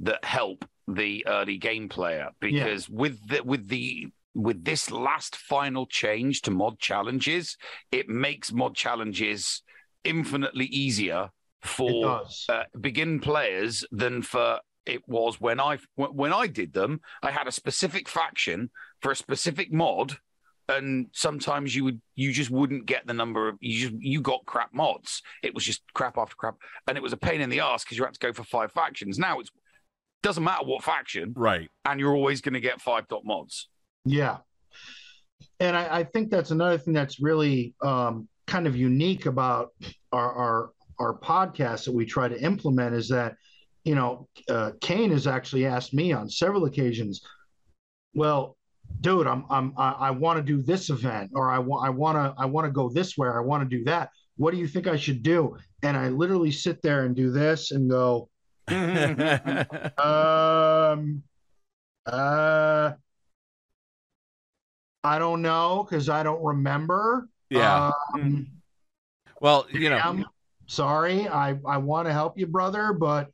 that 0.00 0.24
help 0.24 0.64
the 0.86 1.24
early 1.26 1.56
game 1.56 1.88
player 1.88 2.28
because 2.40 2.88
with 2.88 3.26
the 3.28 3.40
with 3.42 3.68
the 3.68 4.08
with 4.34 4.64
this 4.64 4.90
last 4.90 5.36
final 5.36 5.86
change 5.86 6.42
to 6.42 6.50
mod 6.50 6.78
challenges, 6.78 7.56
it 7.92 8.08
makes 8.08 8.52
mod 8.52 8.74
challenges 8.74 9.62
infinitely 10.02 10.66
easier 10.66 11.30
for 11.64 12.22
uh, 12.48 12.62
begin 12.80 13.20
players 13.20 13.84
than 13.90 14.22
for 14.22 14.60
it 14.86 15.02
was 15.08 15.40
when 15.40 15.60
I 15.60 15.78
when 15.96 16.32
I 16.32 16.46
did 16.46 16.72
them. 16.72 17.00
I 17.22 17.30
had 17.30 17.46
a 17.46 17.52
specific 17.52 18.08
faction 18.08 18.70
for 19.00 19.12
a 19.12 19.16
specific 19.16 19.72
mod, 19.72 20.16
and 20.68 21.06
sometimes 21.12 21.74
you 21.74 21.84
would 21.84 22.00
you 22.14 22.32
just 22.32 22.50
wouldn't 22.50 22.86
get 22.86 23.06
the 23.06 23.14
number 23.14 23.48
of 23.48 23.56
you 23.60 23.88
just 23.88 24.02
you 24.02 24.20
got 24.20 24.44
crap 24.44 24.74
mods. 24.74 25.22
It 25.42 25.54
was 25.54 25.64
just 25.64 25.82
crap 25.94 26.18
after 26.18 26.36
crap, 26.36 26.56
and 26.86 26.98
it 26.98 27.02
was 27.02 27.12
a 27.12 27.16
pain 27.16 27.40
in 27.40 27.50
the 27.50 27.60
ass 27.60 27.84
because 27.84 27.96
you 27.96 28.04
had 28.04 28.14
to 28.14 28.20
go 28.20 28.32
for 28.32 28.44
five 28.44 28.72
factions. 28.72 29.18
Now 29.18 29.40
it's 29.40 29.50
doesn't 30.22 30.42
matter 30.42 30.64
what 30.64 30.82
faction, 30.82 31.34
right? 31.36 31.68
And 31.84 32.00
you're 32.00 32.14
always 32.14 32.40
going 32.40 32.54
to 32.54 32.60
get 32.60 32.80
five 32.80 33.06
dot 33.08 33.24
mods. 33.24 33.68
Yeah. 34.04 34.38
And 35.60 35.76
I, 35.76 35.98
I 35.98 36.04
think 36.04 36.30
that's 36.30 36.50
another 36.50 36.78
thing 36.78 36.94
that's 36.94 37.20
really 37.20 37.74
um, 37.82 38.26
kind 38.46 38.66
of 38.66 38.74
unique 38.74 39.26
about 39.26 39.72
our, 40.12 40.32
our 40.32 40.70
our 40.98 41.18
podcast 41.18 41.84
that 41.84 41.92
we 41.92 42.04
try 42.04 42.28
to 42.28 42.40
implement 42.40 42.94
is 42.94 43.08
that, 43.08 43.36
you 43.84 43.94
know, 43.94 44.28
uh, 44.48 44.72
Cain 44.80 45.10
has 45.10 45.26
actually 45.26 45.66
asked 45.66 45.94
me 45.94 46.12
on 46.12 46.28
several 46.28 46.64
occasions, 46.64 47.22
well, 48.14 48.56
dude, 49.00 49.26
I'm 49.26 49.44
I'm 49.50 49.74
I, 49.76 49.92
I 49.92 50.10
want 50.10 50.38
to 50.38 50.42
do 50.42 50.62
this 50.62 50.90
event 50.90 51.32
or 51.34 51.50
I 51.50 51.58
want 51.58 51.86
I 51.86 51.90
want 51.90 52.16
to 52.16 52.34
I 52.40 52.46
want 52.46 52.66
to 52.66 52.70
go 52.70 52.88
this 52.88 53.18
way 53.18 53.28
or 53.28 53.38
I 53.38 53.44
want 53.44 53.68
to 53.68 53.76
do 53.76 53.84
that. 53.84 54.10
What 54.36 54.52
do 54.52 54.58
you 54.58 54.66
think 54.66 54.86
I 54.86 54.96
should 54.96 55.22
do? 55.22 55.56
And 55.82 55.96
I 55.96 56.08
literally 56.08 56.50
sit 56.50 56.82
there 56.82 57.04
and 57.04 57.14
do 57.14 57.30
this 57.30 57.70
and 57.70 57.88
go, 57.88 58.28
um, 58.68 61.22
uh, 62.06 62.92
I 65.04 65.18
don't 65.18 65.42
know 65.42 65.86
because 65.88 66.08
I 66.08 66.22
don't 66.22 66.42
remember. 66.42 67.28
Yeah. 67.50 67.92
Um, 68.14 68.48
well, 69.40 69.66
you 69.70 69.90
know, 69.90 70.24
sorry. 70.66 71.28
I 71.28 71.58
I 71.66 71.78
want 71.78 72.06
to 72.08 72.12
help 72.12 72.38
you, 72.38 72.46
brother, 72.46 72.92
but 72.92 73.28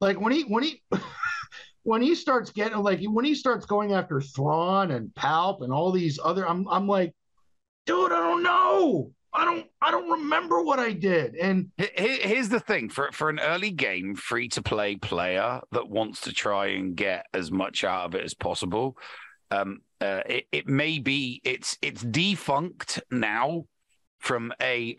like 0.00 0.20
when 0.20 0.32
he 0.32 0.42
when 0.42 0.62
he 0.62 0.82
when 1.82 2.02
he 2.02 2.14
starts 2.14 2.50
getting 2.50 2.78
like 2.78 3.00
when 3.04 3.24
he 3.24 3.34
starts 3.34 3.66
going 3.66 3.92
after 3.92 4.20
Thrawn 4.20 4.90
and 4.90 5.10
Palp 5.14 5.62
and 5.62 5.72
all 5.72 5.92
these 5.92 6.18
other, 6.22 6.48
I'm 6.48 6.66
I'm 6.68 6.86
like, 6.88 7.14
dude, 7.86 8.12
I 8.12 8.18
don't 8.18 8.42
know. 8.42 9.12
I 9.32 9.44
don't 9.44 9.66
I 9.82 9.90
don't 9.90 10.10
remember 10.10 10.62
what 10.62 10.78
I 10.78 10.92
did. 10.92 11.34
And 11.34 11.70
Here- 11.76 11.90
here- 11.96 12.18
Here's 12.28 12.48
the 12.48 12.60
thing 12.60 12.88
for 12.88 13.12
for 13.12 13.28
an 13.28 13.38
early 13.38 13.70
game 13.70 14.14
free 14.14 14.48
to 14.50 14.62
play 14.62 14.96
player 14.96 15.60
that 15.72 15.88
wants 15.88 16.22
to 16.22 16.32
try 16.32 16.68
and 16.68 16.96
get 16.96 17.26
as 17.34 17.50
much 17.50 17.84
out 17.84 18.06
of 18.06 18.14
it 18.14 18.24
as 18.24 18.34
possible. 18.34 18.96
Um, 19.50 19.80
uh, 20.00 20.22
it, 20.26 20.46
it 20.52 20.66
may 20.68 20.98
be 20.98 21.40
it's 21.44 21.76
it's 21.82 22.02
defunct 22.02 23.00
now 23.10 23.64
from 24.18 24.52
a 24.60 24.96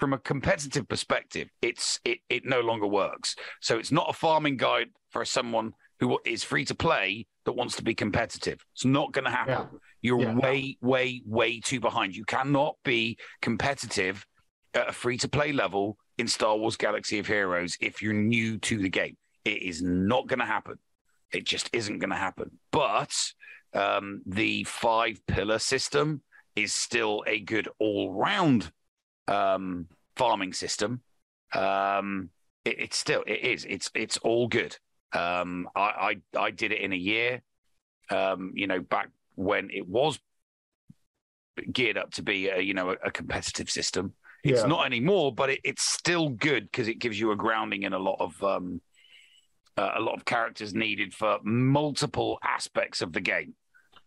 from 0.00 0.14
a 0.14 0.18
competitive 0.18 0.88
perspective. 0.88 1.48
It's 1.60 2.00
it 2.04 2.18
it 2.30 2.44
no 2.44 2.60
longer 2.60 2.86
works. 2.86 3.36
So 3.60 3.78
it's 3.78 3.92
not 3.92 4.08
a 4.08 4.14
farming 4.14 4.56
guide 4.56 4.88
for 5.10 5.24
someone 5.24 5.74
who 6.00 6.18
is 6.24 6.42
free 6.42 6.64
to 6.64 6.74
play 6.74 7.26
that 7.44 7.52
wants 7.52 7.76
to 7.76 7.84
be 7.84 7.94
competitive. 7.94 8.64
It's 8.74 8.86
not 8.86 9.12
going 9.12 9.26
to 9.26 9.30
happen. 9.30 9.52
Yeah. 9.72 9.78
You're 10.02 10.22
Yeah. 10.22 10.34
way 10.34 10.78
way 10.80 11.22
way 11.26 11.60
too 11.60 11.78
behind. 11.78 12.16
You 12.16 12.24
cannot 12.24 12.76
be 12.84 13.18
competitive 13.42 14.26
at 14.72 14.88
a 14.88 14.92
free 14.92 15.18
to 15.18 15.28
play 15.28 15.52
level 15.52 15.98
in 16.16 16.26
Star 16.26 16.56
Wars 16.56 16.76
Galaxy 16.76 17.18
of 17.18 17.26
Heroes 17.26 17.76
if 17.80 18.00
you're 18.00 18.14
new 18.14 18.58
to 18.58 18.78
the 18.78 18.88
game. 18.88 19.16
It 19.44 19.62
is 19.62 19.82
not 19.82 20.26
going 20.26 20.38
to 20.38 20.46
happen. 20.46 20.76
It 21.32 21.44
just 21.44 21.68
isn't 21.72 21.98
going 21.98 22.10
to 22.10 22.16
happen. 22.16 22.58
But 22.72 23.14
um, 23.74 24.22
the 24.26 24.64
five 24.64 25.24
pillar 25.26 25.58
system 25.58 26.22
is 26.56 26.72
still 26.72 27.22
a 27.26 27.40
good 27.40 27.68
all 27.78 28.12
round 28.12 28.72
um, 29.30 29.86
farming 30.16 30.52
system. 30.52 31.00
Um, 31.54 32.28
it, 32.64 32.78
it's 32.80 32.96
still 32.98 33.22
it 33.26 33.40
is 33.40 33.64
it's 33.68 33.90
it's 33.94 34.18
all 34.18 34.48
good. 34.48 34.76
Um, 35.12 35.68
I, 35.74 36.20
I 36.36 36.38
I 36.46 36.50
did 36.50 36.72
it 36.72 36.80
in 36.80 36.92
a 36.92 36.96
year. 36.96 37.42
Um, 38.10 38.52
you 38.54 38.66
know, 38.66 38.80
back 38.80 39.08
when 39.36 39.70
it 39.70 39.88
was 39.88 40.18
geared 41.72 41.96
up 41.98 42.10
to 42.12 42.22
be 42.22 42.48
a 42.48 42.60
you 42.60 42.74
know 42.74 42.90
a, 42.90 42.96
a 43.06 43.10
competitive 43.10 43.70
system. 43.70 44.14
It's 44.42 44.62
Yeah. 44.62 44.66
not 44.68 44.86
anymore, 44.86 45.34
but 45.34 45.50
it, 45.50 45.60
it's 45.64 45.82
still 45.82 46.30
good 46.30 46.64
because 46.64 46.88
it 46.88 46.98
gives 46.98 47.20
you 47.20 47.30
a 47.32 47.36
grounding 47.36 47.82
in 47.82 47.92
a 47.92 47.98
lot 47.98 48.16
of 48.20 48.42
um, 48.42 48.80
uh, 49.76 49.92
a 49.96 50.00
lot 50.00 50.14
of 50.14 50.24
characters 50.24 50.74
needed 50.74 51.12
for 51.12 51.38
multiple 51.42 52.38
aspects 52.42 53.02
of 53.02 53.12
the 53.12 53.20
game. 53.20 53.54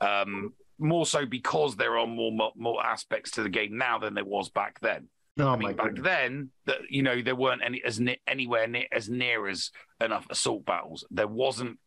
Um, 0.02 0.54
more 0.80 1.06
so 1.06 1.26
because 1.26 1.76
there 1.76 1.98
are 1.98 2.08
more 2.08 2.32
more- 2.32 2.54
more 2.56 2.84
aspects 2.86 3.32
to 3.32 3.44
the 3.44 3.50
game 3.50 3.78
now 3.78 4.00
than 4.00 4.16
there 4.16 4.26
was 4.26 4.50
back 4.50 4.80
then. 4.80 5.08
Oh 5.40 5.48
I 5.48 5.56
my 5.56 5.68
mean, 5.68 5.76
back 5.76 5.86
goodness. 5.88 6.04
then, 6.04 6.50
that 6.66 6.78
you 6.90 7.02
know, 7.04 7.22
there 7.22 7.36
weren't 7.36 7.64
any 7.64 7.82
as 7.84 8.00
ne- 8.00 8.22
anywhere 8.28 8.68
near 8.68 8.86
as 8.92 9.10
near 9.10 9.48
as 9.48 9.72
enough 10.00 10.28
assault 10.30 10.66
battles. 10.66 11.06
There 11.10 11.28
wasn't 11.28 11.80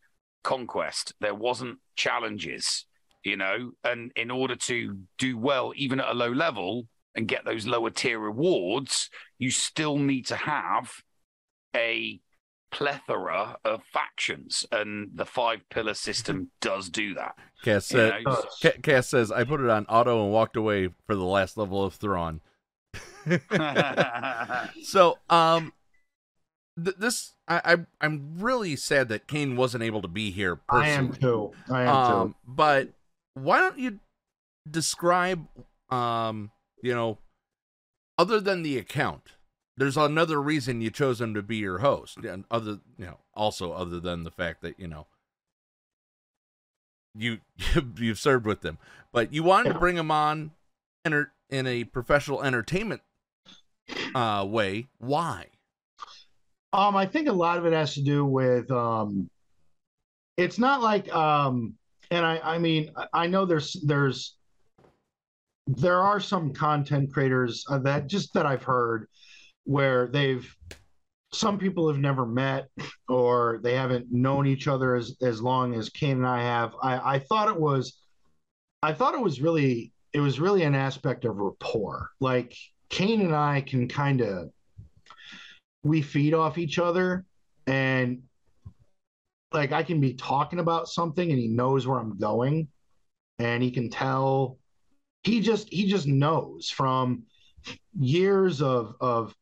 conquest. 0.42 1.14
There 1.20 1.34
wasn't 1.34 1.78
challenges. 1.94 2.86
You 3.24 3.36
know, 3.36 3.72
and 3.82 4.12
in 4.14 4.30
order 4.30 4.54
to 4.54 4.98
do 5.18 5.36
well, 5.36 5.72
even 5.74 5.98
at 6.00 6.08
a 6.08 6.14
low 6.14 6.30
level, 6.30 6.86
and 7.16 7.26
get 7.26 7.44
those 7.44 7.66
lower 7.66 7.90
tier 7.90 8.18
rewards, 8.20 9.10
you 9.38 9.50
still 9.50 9.98
need 9.98 10.26
to 10.26 10.36
have 10.36 10.92
a 11.74 12.20
plethora 12.70 13.56
of 13.64 13.82
factions, 13.92 14.64
and 14.70 15.10
the 15.14 15.24
five 15.24 15.60
pillar 15.70 15.94
system 15.94 16.50
does 16.60 16.88
do 16.88 17.14
that. 17.14 17.34
Cass, 17.64 17.90
You 17.90 17.98
said, 17.98 18.24
know, 18.24 18.44
Ca- 18.62 18.78
Cass 18.82 19.08
says, 19.08 19.32
I 19.32 19.44
put 19.44 19.60
it 19.60 19.70
on 19.70 19.86
auto 19.86 20.22
and 20.22 20.32
walked 20.32 20.56
away 20.56 20.90
for 21.06 21.14
the 21.16 21.24
last 21.24 21.56
level 21.56 21.82
of 21.84 21.94
Thrawn. 21.94 22.40
so, 24.82 25.18
um, 25.28 25.72
th- 26.82 26.96
this 26.96 27.34
I, 27.48 27.60
I 27.64 27.76
I'm 28.00 28.36
really 28.38 28.76
sad 28.76 29.08
that 29.08 29.26
Cain 29.26 29.56
wasn't 29.56 29.82
able 29.82 30.02
to 30.02 30.08
be 30.08 30.30
here. 30.30 30.60
I 30.68 30.80
Personally. 30.80 31.08
am 31.08 31.14
too. 31.14 31.52
I 31.70 31.82
am 31.82 31.88
um, 31.88 32.28
too. 32.28 32.34
But 32.46 32.88
why 33.34 33.58
don't 33.60 33.78
you 33.78 34.00
describe, 34.68 35.46
um, 35.90 36.50
you 36.82 36.94
know, 36.94 37.18
other 38.18 38.40
than 38.40 38.62
the 38.62 38.78
account, 38.78 39.32
there's 39.76 39.96
another 39.96 40.40
reason 40.40 40.80
you 40.80 40.90
chose 40.90 41.20
him 41.20 41.34
to 41.34 41.42
be 41.42 41.56
your 41.56 41.78
host, 41.78 42.18
and 42.18 42.44
other, 42.50 42.78
you 42.98 43.06
know, 43.06 43.18
also 43.34 43.72
other 43.72 44.00
than 44.00 44.24
the 44.24 44.30
fact 44.30 44.62
that 44.62 44.78
you 44.78 44.86
know 44.86 45.06
you 47.14 47.38
you've 47.96 48.18
served 48.18 48.46
with 48.46 48.62
them, 48.62 48.78
but 49.12 49.32
you 49.32 49.42
wanted 49.42 49.72
to 49.72 49.78
bring 49.78 49.96
him 49.96 50.10
on, 50.10 50.52
enter 51.04 51.32
in 51.48 51.66
a 51.66 51.84
professional 51.84 52.42
entertainment 52.42 53.02
uh 54.14 54.46
way. 54.48 54.86
Why? 54.98 55.46
Um, 56.72 56.96
I 56.96 57.06
think 57.06 57.28
a 57.28 57.32
lot 57.32 57.58
of 57.58 57.66
it 57.66 57.72
has 57.72 57.94
to 57.94 58.02
do 58.02 58.24
with 58.24 58.70
um, 58.70 59.30
it's 60.36 60.58
not 60.58 60.82
like 60.82 61.12
um, 61.14 61.74
and 62.10 62.24
I 62.24 62.38
I 62.42 62.58
mean 62.58 62.90
I- 63.12 63.26
know 63.26 63.44
there's 63.46 63.72
there's 63.84 64.36
there 65.66 66.00
are 66.00 66.20
some 66.20 66.52
content 66.52 67.12
creators 67.12 67.64
uh, 67.68 67.78
that 67.78 68.06
just 68.06 68.32
that 68.34 68.46
I've 68.46 68.62
heard 68.62 69.08
where 69.64 70.06
they've 70.06 70.54
some 71.32 71.58
people 71.58 71.88
have 71.88 71.98
never 71.98 72.24
met 72.24 72.68
or 73.08 73.58
they 73.62 73.74
haven't 73.74 74.12
known 74.12 74.46
each 74.46 74.68
other 74.68 74.94
as 74.94 75.16
as 75.22 75.42
long 75.42 75.74
as 75.74 75.88
Cain 75.88 76.18
and 76.18 76.26
I 76.26 76.42
have. 76.42 76.74
I 76.82 77.14
I 77.14 77.18
thought 77.18 77.48
it 77.48 77.60
was 77.60 77.98
I 78.82 78.92
thought 78.92 79.14
it 79.14 79.20
was 79.20 79.40
really 79.40 79.92
it 80.12 80.20
was 80.20 80.38
really 80.38 80.62
an 80.62 80.74
aspect 80.74 81.24
of 81.24 81.36
rapport. 81.36 82.10
Like 82.20 82.54
Cain 82.88 83.20
and 83.20 83.34
I 83.34 83.60
can 83.60 83.88
kind 83.88 84.20
of 84.20 84.50
we 85.82 86.02
feed 86.02 86.34
off 86.34 86.58
each 86.58 86.78
other 86.78 87.24
and 87.66 88.22
like 89.52 89.72
I 89.72 89.82
can 89.82 90.00
be 90.00 90.14
talking 90.14 90.58
about 90.58 90.88
something 90.88 91.30
and 91.30 91.38
he 91.38 91.48
knows 91.48 91.86
where 91.86 91.98
I'm 91.98 92.18
going 92.18 92.68
and 93.38 93.62
he 93.62 93.70
can 93.70 93.90
tell. 93.90 94.58
He 95.22 95.40
just 95.40 95.72
he 95.72 95.86
just 95.86 96.06
knows 96.06 96.70
from 96.70 97.24
years 97.98 98.62
of 98.62 98.94
of 99.00 99.34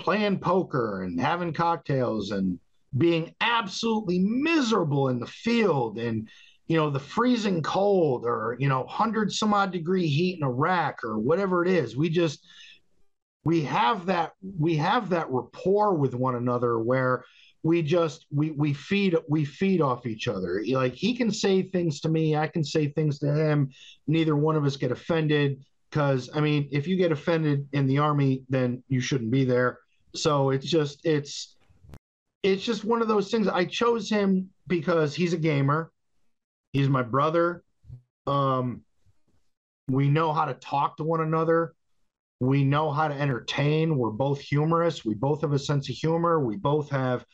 playing 0.00 0.38
poker 0.38 1.02
and 1.02 1.20
having 1.20 1.52
cocktails 1.52 2.30
and 2.30 2.58
being 2.96 3.34
absolutely 3.40 4.18
miserable 4.18 5.08
in 5.08 5.18
the 5.18 5.26
field 5.26 5.98
and 5.98 6.28
you 6.68 6.76
know 6.76 6.90
the 6.90 7.00
freezing 7.00 7.62
cold 7.62 8.24
or 8.24 8.56
you 8.60 8.68
know 8.68 8.82
100 8.82 9.32
some 9.32 9.52
odd 9.52 9.72
degree 9.72 10.06
heat 10.06 10.38
in 10.38 10.46
Iraq 10.46 11.02
or 11.02 11.18
whatever 11.18 11.64
it 11.64 11.70
is 11.70 11.96
we 11.96 12.08
just 12.08 12.46
we 13.44 13.62
have 13.62 14.06
that 14.06 14.32
we 14.58 14.76
have 14.76 15.08
that 15.08 15.30
rapport 15.30 15.94
with 15.94 16.14
one 16.14 16.36
another 16.36 16.78
where 16.78 17.24
we 17.62 17.82
just 17.82 18.26
we 18.30 18.50
we 18.52 18.72
feed 18.72 19.16
we 19.28 19.44
feed 19.44 19.80
off 19.80 20.06
each 20.06 20.28
other. 20.28 20.62
Like 20.68 20.94
he 20.94 21.14
can 21.14 21.30
say 21.30 21.62
things 21.62 22.00
to 22.02 22.08
me 22.08 22.36
i 22.36 22.46
can 22.46 22.62
say 22.62 22.88
things 22.88 23.18
to 23.20 23.32
him. 23.32 23.70
Neither 24.06 24.36
one 24.36 24.56
of 24.56 24.64
us 24.64 24.76
get 24.76 24.92
offended 24.92 25.64
because 25.90 26.28
i 26.34 26.40
mean 26.40 26.68
if 26.70 26.86
you 26.86 26.96
get 26.96 27.12
offended 27.12 27.66
in 27.72 27.86
the 27.86 27.98
army 27.98 28.42
then 28.48 28.82
you 28.88 29.00
shouldn't 29.00 29.30
be 29.30 29.44
there. 29.44 29.78
So 30.14 30.50
it's 30.50 30.66
just 30.66 31.04
it's 31.04 31.56
it's 32.42 32.62
just 32.62 32.84
one 32.84 33.02
of 33.02 33.08
those 33.08 33.30
things. 33.30 33.48
I 33.48 33.64
chose 33.64 34.08
him 34.08 34.50
because 34.66 35.14
he's 35.14 35.32
a 35.32 35.38
gamer 35.38 35.90
he's 36.78 36.88
my 36.88 37.02
brother. 37.02 37.64
Um 38.26 38.82
we 39.90 40.08
know 40.08 40.32
how 40.32 40.44
to 40.44 40.54
talk 40.54 40.98
to 40.98 41.04
one 41.04 41.20
another. 41.20 41.74
We 42.40 42.62
know 42.62 42.90
how 42.92 43.08
to 43.08 43.14
entertain. 43.14 43.96
We're 43.96 44.10
both 44.10 44.40
humorous. 44.40 45.04
We 45.04 45.14
both 45.14 45.40
have 45.40 45.52
a 45.52 45.58
sense 45.58 45.88
of 45.88 45.96
humor. 45.96 46.38
We 46.44 46.56
both 46.56 46.90
have 46.90 47.24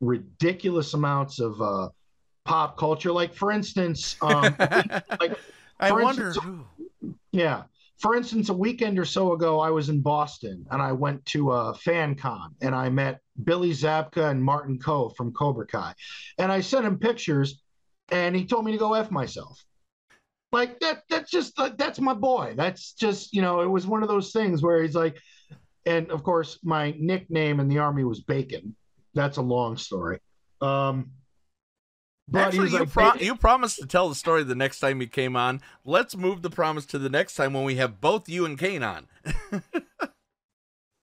ridiculous 0.00 0.94
amounts 0.94 1.40
of 1.40 1.60
uh 1.60 1.88
pop 2.44 2.76
culture. 2.76 3.12
Like 3.12 3.34
for 3.34 3.50
instance 3.50 4.16
um 4.20 4.54
like 5.20 5.38
I 5.80 5.88
for 5.88 6.02
wonder 6.02 6.26
instance, 6.26 6.66
yeah. 7.32 7.62
For 7.98 8.16
instance 8.16 8.48
a 8.48 8.54
weekend 8.54 8.98
or 8.98 9.04
so 9.04 9.32
ago 9.32 9.60
i 9.60 9.70
was 9.70 9.88
in 9.88 10.00
boston 10.00 10.66
and 10.72 10.82
i 10.82 10.90
went 10.90 11.24
to 11.26 11.52
a 11.52 11.72
fan 11.72 12.16
con 12.16 12.56
and 12.60 12.74
i 12.74 12.88
met 12.88 13.20
billy 13.44 13.70
zabka 13.70 14.28
and 14.28 14.42
martin 14.42 14.76
Kove 14.76 15.14
from 15.16 15.32
cobra 15.32 15.66
kai. 15.66 15.94
And 16.36 16.50
i 16.50 16.60
sent 16.60 16.84
him 16.84 16.98
pictures 16.98 17.61
and 18.12 18.36
he 18.36 18.44
told 18.44 18.64
me 18.64 18.72
to 18.72 18.78
go 18.78 18.94
f 18.94 19.10
myself 19.10 19.64
like 20.52 20.78
that 20.80 21.02
that's 21.08 21.30
just 21.30 21.58
like, 21.58 21.76
that's 21.76 21.98
my 21.98 22.14
boy 22.14 22.54
that's 22.56 22.92
just 22.92 23.32
you 23.32 23.42
know 23.42 23.60
it 23.60 23.66
was 23.66 23.86
one 23.86 24.02
of 24.02 24.08
those 24.08 24.32
things 24.32 24.62
where 24.62 24.82
he's 24.82 24.94
like 24.94 25.18
and 25.86 26.10
of 26.10 26.22
course 26.22 26.58
my 26.62 26.94
nickname 26.98 27.58
in 27.58 27.68
the 27.68 27.78
army 27.78 28.04
was 28.04 28.20
bacon 28.20 28.76
that's 29.14 29.38
a 29.38 29.42
long 29.42 29.76
story 29.76 30.18
um 30.60 31.10
but 32.28 32.46
Actually, 32.46 32.70
you, 32.70 32.78
like, 32.78 32.90
pro- 32.90 33.14
you 33.14 33.34
promised 33.34 33.78
to 33.80 33.86
tell 33.86 34.08
the 34.08 34.14
story 34.14 34.44
the 34.44 34.54
next 34.54 34.78
time 34.78 35.00
you 35.00 35.08
came 35.08 35.34
on. 35.34 35.60
Let's 35.84 36.16
move 36.16 36.40
the 36.40 36.50
promise 36.50 36.86
to 36.86 36.98
the 36.98 37.10
next 37.10 37.34
time 37.34 37.52
when 37.52 37.64
we 37.64 37.74
have 37.74 38.00
both 38.00 38.28
you 38.28 38.46
and 38.46 38.56
Cain 38.56 38.82
on. 38.82 39.08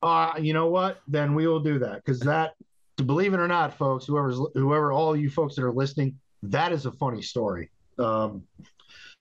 Uh, 0.02 0.32
you 0.40 0.54
know 0.54 0.68
what? 0.68 1.02
Then 1.08 1.36
we 1.36 1.46
will 1.46 1.60
do 1.60 1.80
that 1.80 1.96
because 1.96 2.22
that, 2.22 2.54
to 2.98 3.04
believe 3.04 3.34
it 3.34 3.40
or 3.40 3.48
not, 3.48 3.74
folks, 3.74 4.06
whoever's 4.06 4.38
whoever, 4.54 4.92
all 4.92 5.16
you 5.16 5.30
folks 5.30 5.56
that 5.56 5.64
are 5.64 5.74
listening, 5.74 6.18
that 6.44 6.72
is 6.72 6.86
a 6.86 6.92
funny 6.92 7.22
story. 7.22 7.70
Um, 7.98 8.44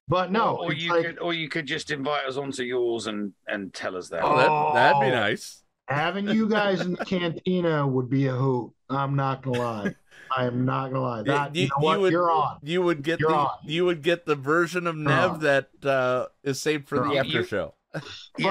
but 0.06 0.32
no, 0.32 0.56
or, 0.56 0.66
or 0.66 0.72
you 0.72 0.90
like, 0.94 1.04
could, 1.04 1.18
or 1.18 1.34
you 1.34 1.48
could 1.48 1.66
just 1.66 1.90
invite 1.90 2.24
us 2.24 2.36
onto 2.36 2.62
yours 2.62 3.06
and 3.06 3.32
and 3.46 3.72
tell 3.74 3.96
us 3.96 4.08
that. 4.08 4.22
Oh, 4.24 4.36
that, 4.36 4.74
that'd 4.74 5.00
be 5.02 5.10
nice. 5.14 5.62
having 5.88 6.28
you 6.28 6.48
guys 6.48 6.80
in 6.80 6.92
the 6.94 7.04
cantina 7.04 7.86
would 7.86 8.08
be 8.08 8.26
a 8.26 8.32
hoot. 8.32 8.72
I'm 8.88 9.16
not 9.16 9.42
gonna 9.42 9.58
lie. 9.58 9.94
I 10.34 10.44
am 10.46 10.64
not 10.64 10.88
gonna 10.92 11.02
lie. 11.02 11.22
That 11.24 11.54
you, 11.54 11.66
know 11.66 11.74
what? 11.78 12.00
would, 12.00 12.12
You're 12.12 12.30
on. 12.30 12.58
You 12.62 12.82
would 12.82 13.02
get 13.02 13.20
You're 13.20 13.30
the 13.30 13.36
on. 13.36 13.50
you 13.64 13.84
would 13.84 14.02
get 14.02 14.24
the 14.26 14.34
version 14.34 14.86
of 14.86 14.96
Nev 14.96 15.32
on. 15.32 15.40
that 15.40 15.68
uh, 15.84 16.26
is 16.42 16.60
saved 16.60 16.88
for 16.88 16.96
You're 16.96 17.04
the 17.04 17.10
on. 17.12 17.26
after 17.26 17.38
You- 17.40 17.44
show. 17.44 17.74
yeah, 17.94 18.00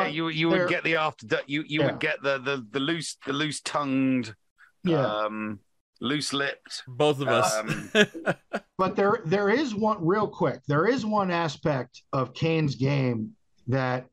But 0.04 0.14
you 0.14 0.28
you 0.30 0.50
would 0.50 0.68
get 0.70 0.84
the 0.84 0.96
after 0.98 1.26
you 1.48 1.64
you 1.68 1.80
Yeah. 1.82 1.86
would 1.92 2.00
get 2.00 2.22
the 2.24 2.38
the 2.40 2.66
the 2.72 2.80
loose 2.80 3.18
the 3.26 3.34
loose 3.34 3.62
tongued 3.62 4.36
Yeah. 4.84 5.06
um 5.06 5.60
loose 6.02 6.34
lipped. 6.34 6.84
Both 6.88 7.22
of 7.22 7.28
us. 7.28 7.56
Um, 7.56 7.92
But 8.78 8.96
there 8.96 9.22
there 9.26 9.50
is 9.50 9.74
one 9.74 10.06
real 10.06 10.28
quick. 10.28 10.62
There 10.68 10.88
is 10.88 11.06
one 11.06 11.32
aspect 11.32 12.04
of 12.14 12.34
Cain's 12.36 12.76
game 12.76 13.36
that 13.68 14.06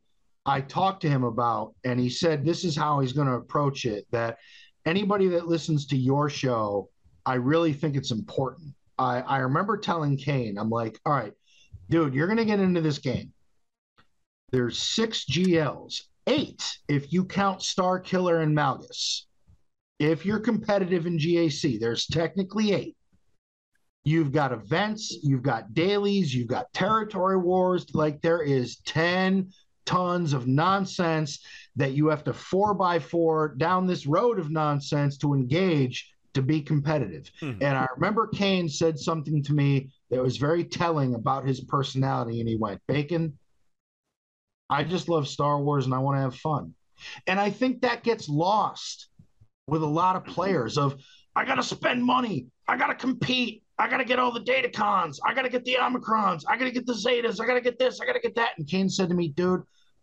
I 0.47 0.63
talked 0.63 1.03
to 1.03 1.09
him 1.09 1.23
about, 1.23 1.75
and 1.85 2.01
he 2.01 2.09
said 2.09 2.45
this 2.45 2.65
is 2.65 2.75
how 2.75 3.01
he's 3.01 3.13
going 3.13 3.27
to 3.27 3.35
approach 3.35 3.85
it. 3.85 4.07
That 4.11 4.39
anybody 4.87 5.29
that 5.29 5.49
listens 5.49 5.87
to 5.89 5.97
your 5.97 6.31
show, 6.31 6.89
I 7.27 7.35
really 7.35 7.75
think 7.75 7.95
it's 7.95 8.11
important. 8.11 8.75
I, 8.99 9.21
I 9.21 9.39
remember 9.39 9.77
telling 9.77 10.17
Cain, 10.17 10.57
I'm 10.57 10.71
like, 10.71 10.99
all 11.05 11.13
right, 11.13 11.33
dude, 11.91 12.15
you're 12.15 12.27
going 12.27 12.39
to 12.39 12.45
get 12.45 12.61
into 12.61 12.81
this 12.81 12.99
game. 12.99 13.33
There's 14.51 14.79
six 14.79 15.27
GLs, 15.27 16.03
eight 16.27 16.63
if 16.89 17.13
you 17.13 17.25
count 17.25 17.61
Starkiller 17.61 18.43
and 18.43 18.57
Malgus. 18.57 19.25
If 19.99 20.27
you're 20.27 20.41
competitive 20.41 21.07
in 21.07 21.19
GAC, 21.19 21.79
there's 21.79 22.07
technically 22.07 22.73
eight. 22.73 22.97
You've 24.05 24.33
got 24.33 24.53
events, 24.53 25.17
you've 25.23 25.43
got 25.43 25.73
dailies, 25.73 26.35
you've 26.35 26.49
got 26.49 26.73
territory 26.73 27.39
wars. 27.39 27.87
Like 27.95 28.21
there 28.21 28.43
is 28.43 28.77
10 28.81 29.51
tons 29.87 30.33
of 30.33 30.47
nonsense 30.47 31.41
that 31.77 31.93
you 31.93 32.09
have 32.09 32.25
to 32.25 32.33
four 32.33 32.75
by 32.75 32.99
four 32.99 33.55
down 33.57 33.87
this 33.87 34.07
road 34.07 34.39
of 34.39 34.51
nonsense 34.51 35.17
to 35.19 35.35
engage 35.35 36.11
to 36.35 36.43
be 36.43 36.61
competitive. 36.61 37.31
Mhm. 37.41 37.63
And 37.63 37.79
I 37.79 37.87
remember 37.95 38.27
Cain 38.27 38.69
said 38.69 38.99
something 38.99 39.43
to 39.45 39.55
me 39.55 39.91
that 40.11 40.23
was 40.23 40.37
very 40.37 40.65
telling 40.65 41.15
about 41.15 41.47
his 41.47 41.61
personality. 41.61 42.41
And 42.41 42.49
he 42.49 42.57
went, 42.57 42.83
Bacon, 42.89 43.39
I 44.69 44.85
just 44.85 45.09
love 45.09 45.29
Star 45.29 45.63
Wars 45.63 45.87
and 45.87 45.95
I 45.95 45.99
want 45.99 46.17
to 46.17 46.23
have 46.23 46.37
fun. 46.37 46.75
And 47.27 47.39
I 47.39 47.51
think 47.51 47.83
that 47.83 48.03
gets 48.03 48.29
lost 48.29 49.09
with 49.67 49.83
a 49.83 49.87
lot 49.87 50.17
of 50.17 50.25
players 50.25 50.79
of 50.79 50.95
I 51.37 51.45
gotta 51.45 51.63
spend 51.63 52.05
money, 52.05 52.47
I 52.69 52.77
gotta 52.77 52.95
compete, 52.95 53.63
I 53.79 53.89
gotta 53.89 54.05
get 54.05 54.19
all 54.19 54.33
the 54.33 54.41
datacrons, 54.41 55.19
I 55.25 55.35
gotta 55.35 55.49
get 55.49 55.65
the 55.65 55.77
Omicrons, 55.81 56.45
I 56.49 56.57
gotta 56.57 56.71
get 56.71 56.87
the 56.87 56.93
Zetas, 56.93 57.41
I 57.41 57.47
gotta 57.47 57.61
get 57.61 57.79
this, 57.79 58.01
I 58.01 58.07
gotta 58.07 58.21
get 58.21 58.35
that. 58.37 58.51
And 58.57 58.69
Cain 58.69 58.89
said 58.89 59.09
to 59.09 59.15
me, 59.15 59.29
dude, 59.29 59.63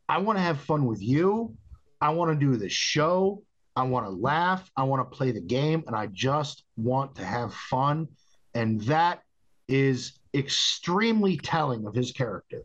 I 0.10 0.18
want 0.18 0.38
to 0.38 0.44
have 0.44 0.60
fun 0.60 0.86
with 0.86 1.02
you. 1.02 1.56
I 2.02 2.10
want 2.10 2.38
to 2.38 2.46
do 2.46 2.58
the 2.58 2.68
show. 2.68 3.44
I 3.78 3.84
want 3.84 4.06
to 4.06 4.10
laugh. 4.10 4.70
I 4.76 4.84
want 4.84 5.10
to 5.10 5.16
play 5.16 5.32
the 5.32 5.40
game, 5.40 5.86
and 5.88 5.96
I 5.96 6.08
just 6.08 6.66
want 6.76 7.16
to 7.16 7.24
have 7.24 7.54
fun. 7.54 8.10
And 8.54 8.82
that 8.82 9.22
is 9.70 10.20
extremely 10.34 11.38
telling 11.38 11.86
of 11.86 11.96
his 11.96 12.12
character. 12.12 12.64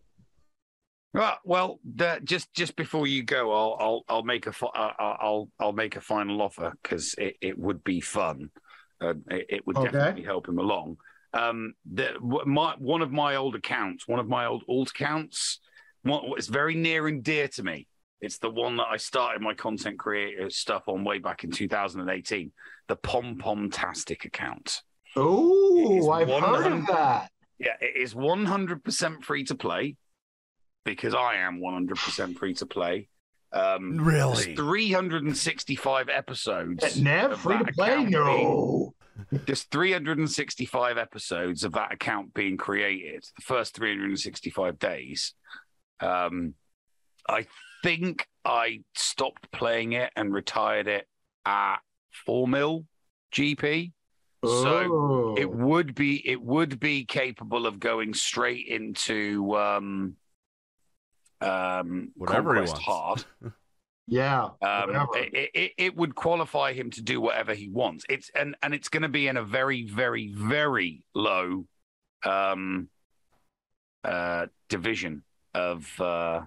Well, 1.16 1.38
well, 1.44 1.80
the, 1.94 2.20
just 2.24 2.52
just 2.52 2.76
before 2.76 3.06
you 3.06 3.22
go, 3.22 3.50
I'll 3.50 3.76
I'll 3.80 4.04
I'll 4.06 4.22
make 4.22 4.46
a 4.46 4.52
fi- 4.52 4.66
uh, 4.66 4.92
I'll 4.98 5.48
I'll 5.58 5.72
make 5.72 5.96
a 5.96 6.00
final 6.02 6.42
offer 6.42 6.74
because 6.82 7.14
it, 7.14 7.36
it 7.40 7.58
would 7.58 7.82
be 7.84 8.02
fun. 8.02 8.50
Uh, 9.00 9.14
it, 9.30 9.46
it 9.48 9.66
would 9.66 9.78
Okay. 9.78 9.90
definitely 9.90 10.24
help 10.24 10.46
him 10.46 10.58
along. 10.58 10.98
Um, 11.32 11.72
the 11.90 12.16
my 12.20 12.74
one 12.76 13.00
of 13.00 13.12
my 13.12 13.36
old 13.36 13.54
accounts, 13.54 14.06
one 14.06 14.20
of 14.20 14.28
my 14.28 14.44
old 14.44 14.62
alt 14.68 14.90
accounts, 14.90 15.60
it's 16.04 16.48
very 16.48 16.74
near 16.74 17.08
and 17.08 17.22
dear 17.22 17.48
to 17.48 17.62
me. 17.62 17.86
It's 18.20 18.36
the 18.36 18.50
one 18.50 18.76
that 18.76 18.88
I 18.90 18.98
started 18.98 19.40
my 19.40 19.54
content 19.54 19.98
creator 19.98 20.50
stuff 20.50 20.82
on 20.86 21.02
way 21.02 21.18
back 21.18 21.44
in 21.44 21.50
2018. 21.50 22.52
The 22.88 22.96
Pom 22.96 23.38
Pom 23.38 23.70
Tastic 23.70 24.26
account. 24.26 24.82
Oh, 25.16 26.10
I've 26.10 26.28
heard 26.28 26.72
of 26.72 26.86
that. 26.88 27.30
Yeah, 27.58 27.76
it 27.80 27.96
is 27.96 28.12
100% 28.12 29.24
free 29.24 29.44
to 29.44 29.54
play 29.54 29.96
because 30.86 31.14
I 31.14 31.36
am 31.36 31.60
100% 31.60 32.38
free 32.38 32.54
to 32.54 32.64
play. 32.66 33.08
Um, 33.52 33.98
Really? 33.98 34.44
there's 34.54 34.56
365 34.56 36.08
episodes. 36.08 37.00
Nev, 37.00 37.32
of 37.32 37.40
free 37.40 37.58
to 37.58 37.64
that 37.64 37.74
play? 37.74 37.88
account 37.92 38.10
No. 38.10 38.94
being- 39.30 39.42
There's 39.46 39.64
365 39.64 40.98
episodes 40.98 41.64
of 41.64 41.72
that 41.72 41.92
account 41.92 42.32
being 42.34 42.56
created 42.56 43.24
the 43.36 43.42
first 43.42 43.74
365 43.74 44.78
days. 44.78 45.34
Um, 46.00 46.54
I 47.28 47.46
think 47.82 48.26
I 48.44 48.82
stopped 48.94 49.50
playing 49.52 49.92
it 49.92 50.12
and 50.16 50.32
retired 50.34 50.86
it 50.86 51.08
at 51.46 51.78
4 52.26 52.46
mil 52.46 52.84
GP. 53.32 53.92
So 54.44 54.78
Oh. 54.92 55.34
it 55.36 55.50
would 55.50 55.94
be 55.94 56.24
it 56.28 56.40
would 56.42 56.78
be 56.78 57.04
capable 57.06 57.66
of 57.66 57.80
going 57.80 58.12
straight 58.14 58.66
into 58.68 59.56
um 59.56 60.16
um 61.40 62.12
Whatever 62.16 62.54
he 62.54 62.66
Conquest 62.66 62.86
wants. 62.86 63.24
hard. 63.42 63.52
Yeah. 64.08 64.50
Um, 64.62 65.08
it, 65.14 65.50
it, 65.52 65.72
it 65.76 65.96
would 65.96 66.14
qualify 66.14 66.72
him 66.72 66.90
to 66.92 67.02
do 67.02 67.20
whatever 67.20 67.54
he 67.54 67.68
wants. 67.68 68.04
It's 68.08 68.30
and 68.36 68.54
and 68.62 68.72
it's 68.72 68.88
going 68.88 69.02
to 69.02 69.08
be 69.08 69.26
in 69.26 69.36
a 69.36 69.42
very 69.42 69.82
very 69.84 70.32
very 70.32 71.02
low 71.14 71.66
um 72.24 72.88
uh 74.04 74.46
division 74.68 75.24
of 75.54 76.00
uh 76.00 76.42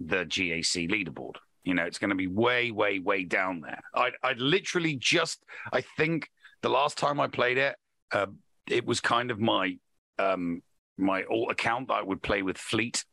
the 0.00 0.24
GAC 0.24 0.88
leaderboard. 0.88 1.34
You 1.64 1.74
know, 1.74 1.84
it's 1.84 1.98
going 1.98 2.10
to 2.10 2.16
be 2.16 2.28
way 2.28 2.70
way 2.70 3.00
way 3.00 3.24
down 3.24 3.60
there. 3.60 3.80
I 3.94 4.12
I 4.22 4.34
literally 4.34 4.94
just 4.94 5.44
I 5.72 5.80
think 5.80 6.28
the 6.62 6.70
last 6.70 6.96
time 6.96 7.20
I 7.20 7.26
played 7.26 7.58
it, 7.58 7.76
uh, 8.12 8.26
it 8.68 8.86
was 8.86 9.00
kind 9.00 9.30
of 9.30 9.40
my 9.40 9.76
um 10.18 10.62
my 10.96 11.24
alt 11.24 11.50
account 11.50 11.88
that 11.88 11.94
I 11.94 12.02
would 12.02 12.22
play 12.22 12.42
with 12.42 12.56
Fleet. 12.56 13.04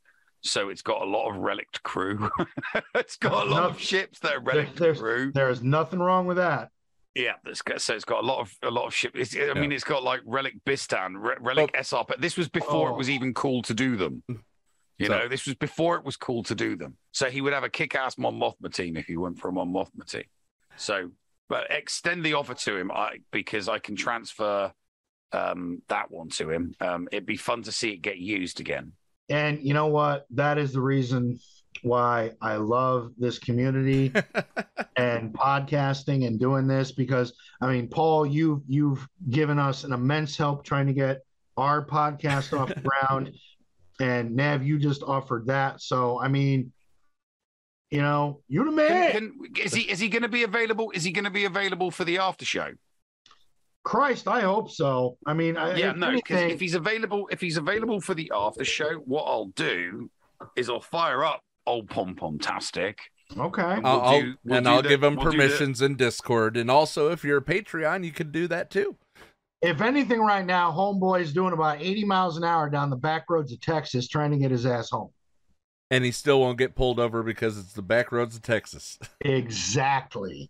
So 0.46 0.70
it's 0.70 0.82
got 0.84 1.02
a 1.02 1.06
lot 1.06 1.30
of 1.30 1.38
relict 1.38 1.82
crew. 1.84 2.30
it's 2.96 3.18
got 3.18 3.48
a 3.48 3.50
lot 3.50 3.64
of 3.64 3.80
ships 3.80 4.20
that 4.20 4.36
are 4.36 4.66
There- 4.76 4.94
crew. 4.96 5.32
there's 5.34 5.64
nothing 5.64 6.00
wrong 6.00 6.28
with 6.28 6.38
that. 6.38 6.70
Yeah, 7.16 7.34
it's 7.46 7.62
got, 7.62 7.82
so 7.82 7.96
it's 7.96 8.04
got 8.06 8.24
a 8.24 8.28
lot 8.28 8.42
of 8.42 8.54
a 8.62 8.70
lot 8.70 8.86
of 8.86 8.94
ship. 8.94 9.14
It's, 9.16 9.36
I 9.36 9.54
mean, 9.54 9.72
it's 9.72 9.86
got 9.86 10.04
like 10.04 10.20
relic 10.26 10.54
Bistan, 10.66 11.14
Re- 11.18 11.38
relic 11.40 11.72
SR. 11.82 12.04
But 12.08 12.20
this 12.22 12.36
was 12.38 12.50
before 12.50 12.90
Oh. 12.90 12.94
it 12.94 12.98
was 12.98 13.10
even 13.10 13.34
cool 13.34 13.62
to 13.64 13.74
do 13.74 13.96
them. 13.96 14.22
You 14.98 15.08
So- 15.08 15.18
know, 15.18 15.28
this 15.28 15.46
was 15.46 15.56
before 15.56 15.96
it 15.98 16.04
was 16.06 16.18
cool 16.18 16.44
to 16.44 16.54
do 16.56 16.76
them. 16.76 16.98
So 17.12 17.30
he 17.30 17.42
would 17.42 17.54
have 17.54 17.64
a 17.64 17.70
kick-ass 17.70 18.18
Mon 18.18 18.38
Mothma 18.40 18.72
team 18.74 18.98
if 18.98 19.06
he 19.06 19.16
went 19.18 19.40
for 19.40 19.48
a 19.48 19.52
Mon 19.52 19.72
Mothma 19.74 20.06
team. 20.10 20.26
So, 20.76 21.10
but 21.48 21.72
extend 21.72 22.24
the 22.26 22.34
offer 22.34 22.54
to 22.54 22.76
him, 22.78 22.92
I 22.92 23.20
because 23.32 23.68
I 23.70 23.80
can 23.80 23.96
transfer 23.96 24.74
um, 25.32 25.82
that 25.88 26.12
one 26.12 26.30
to 26.30 26.50
him. 26.52 26.76
Um, 26.82 27.08
it'd 27.12 27.26
be 27.26 27.38
fun 27.38 27.64
to 27.64 27.72
see 27.72 27.92
it 27.92 28.02
get 28.02 28.18
used 28.18 28.60
again. 28.60 28.92
And 29.30 29.62
you 29.62 29.74
know 29.74 29.88
what? 29.88 30.26
That 30.32 30.58
is 30.58 30.74
the 30.74 30.82
reason 30.82 31.40
why 31.82 32.32
I 32.42 32.56
love 32.56 33.12
this 33.18 33.40
community 33.40 34.12
and 34.98 35.34
podcasting 35.34 36.26
and 36.26 36.40
doing 36.40 36.68
this 36.68 36.92
because 36.92 37.34
I 37.62 37.68
mean, 37.68 37.88
Paul, 37.88 38.26
you 38.26 38.64
you've 38.68 39.08
given 39.30 39.60
us 39.60 39.84
an 39.84 39.94
immense 39.94 40.38
help 40.38 40.64
trying 40.64 40.88
to 40.88 40.94
get 40.94 41.22
our 41.58 41.86
podcast 41.86 42.58
off 42.58 42.70
the 42.70 42.82
ground, 43.08 43.32
and 44.00 44.36
Nev, 44.36 44.64
you 44.64 44.78
just 44.78 45.04
offered 45.04 45.48
that. 45.48 45.82
So 45.82 46.20
I 46.20 46.28
mean, 46.28 46.72
you 47.92 48.02
know, 48.02 48.42
you're 48.48 48.66
the 48.66 48.72
man. 48.72 49.12
Can, 49.12 49.40
can, 49.54 49.66
is 49.66 49.74
he 49.74 49.84
is 49.84 50.00
he 50.00 50.10
going 50.10 50.24
to 50.24 50.30
be 50.30 50.44
available? 50.44 50.92
Is 50.92 51.04
he 51.04 51.12
going 51.12 51.26
to 51.26 51.32
be 51.32 51.46
available 51.46 51.92
for 51.92 52.04
the 52.04 52.18
after 52.20 52.46
show? 52.46 52.72
Christ, 53.86 54.28
I 54.28 54.42
hope 54.42 54.70
so. 54.72 55.18
I 55.26 55.34
mean, 55.34 55.56
I, 55.56 55.76
yeah, 55.78 55.92
if 55.92 55.96
no, 55.98 56.12
because 56.12 56.38
anything- 56.38 56.56
if 56.56 56.60
he's 56.60 56.76
available, 56.76 57.30
if 57.32 57.40
he's 57.40 57.56
available 57.58 58.02
for 58.02 58.14
the 58.16 58.32
after 58.36 58.66
show, 58.66 58.96
what 59.06 59.24
I'll 59.24 59.46
do 59.56 60.10
is 60.58 60.70
I'll 60.70 60.82
fire 60.82 61.24
up 61.24 61.40
old 61.66 61.90
Pom 61.90 62.16
Pom 62.16 62.38
Tastic. 62.40 62.98
Okay, 63.38 63.62
And 63.62 63.88
I'll, 63.88 63.98
we'll 64.00 64.06
I'll- 64.06 64.22
do- 64.22 64.36
we'll 64.44 64.58
and 64.58 64.68
I'll 64.68 64.82
the- 64.82 64.90
give 64.90 65.04
him 65.04 65.16
we'll 65.16 65.26
do 65.26 65.38
the- 65.38 65.38
permissions 65.44 65.82
in 65.82 65.96
Discord, 65.96 66.58
and 66.58 66.70
also 66.70 67.12
if 67.12 67.24
you're 67.24 67.38
a 67.38 67.42
Patreon, 67.44 68.04
you 68.04 68.12
can 68.12 68.32
do 68.32 68.48
that 68.48 68.70
too. 68.70 68.98
if 69.62 69.82
anything, 69.82 70.20
right 70.20 70.46
now, 70.46 70.72
Homeboy's 70.72 71.32
doing 71.34 71.54
about 71.54 71.82
80 71.82 72.06
miles 72.06 72.38
an 72.38 72.44
hour 72.44 72.70
down 72.70 72.90
the 72.90 72.96
back 72.96 73.26
roads 73.30 73.52
of 73.54 73.60
Texas 73.62 74.08
trying 74.08 74.30
to 74.32 74.38
get 74.38 74.52
his 74.52 74.66
ass 74.66 74.90
home. 74.92 75.10
And 75.92 76.04
he 76.04 76.12
still 76.12 76.40
won't 76.40 76.58
get 76.58 76.76
pulled 76.76 77.00
over 77.00 77.22
because 77.24 77.58
it's 77.58 77.74
the 77.74 77.82
back 77.84 78.12
roads 78.12 78.36
of 78.36 78.42
Texas. 78.42 78.98
Exactly. 79.22 80.50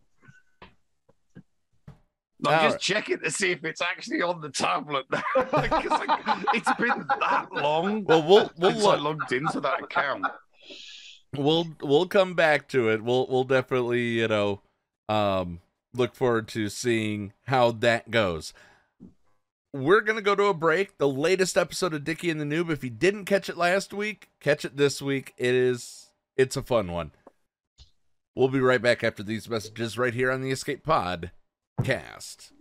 I'm 2.48 2.54
All 2.60 2.64
just 2.66 2.74
right. 2.76 2.82
checking 2.82 3.20
to 3.20 3.32
see 3.32 3.52
if 3.52 3.64
it's 3.64 3.82
actually 3.82 4.22
on 4.22 4.42
the 4.42 4.50
tablet. 4.50 5.06
'Cause, 5.12 5.52
like, 5.54 6.10
it's 6.54 6.74
been 6.76 7.06
that 7.20 7.48
long. 7.52 8.04
Well, 8.06 8.24
we'll 8.28 8.52
we'll 8.58 8.72
since 8.72 8.86
I 8.86 8.96
logged 8.96 9.32
into 9.32 9.60
that 9.62 9.84
account. 9.84 10.26
we'll 11.36 11.68
we'll 11.82 12.08
come 12.08 12.34
back 12.34 12.68
to 12.70 12.90
it. 12.90 13.04
We'll 13.04 13.28
we'll 13.28 13.44
definitely 13.44 14.20
you 14.20 14.28
know 14.28 14.62
um 15.10 15.62
look 15.94 16.16
forward 16.16 16.48
to 16.50 16.70
seeing 16.70 17.34
how 17.48 17.72
that 17.72 18.12
goes. 18.12 18.54
We're 19.74 20.02
gonna 20.02 20.22
go 20.22 20.36
to 20.36 20.46
a 20.46 20.54
break. 20.54 20.98
The 20.98 21.08
latest 21.08 21.58
episode 21.58 21.94
of 21.94 22.04
Dickie 22.06 22.30
and 22.30 22.40
the 22.40 22.46
Noob. 22.46 22.70
If 22.70 22.84
you 22.84 22.90
didn't 22.90 23.26
catch 23.26 23.50
it 23.50 23.58
last 23.58 23.94
week, 23.94 24.30
catch 24.40 24.64
it 24.64 24.78
this 24.78 25.02
week. 25.02 25.34
It 25.38 25.54
is 25.54 26.12
it's 26.38 26.56
a 26.56 26.64
fun 26.64 26.92
one. 26.92 27.12
We'll 28.36 28.50
be 28.50 28.60
right 28.60 28.82
back 28.82 29.04
after 29.04 29.24
these 29.24 29.50
messages 29.50 29.98
right 29.98 30.14
here 30.14 30.30
on 30.32 30.42
the 30.42 30.52
Escape 30.52 30.84
Pod 30.84 31.32
cast. 31.84 32.52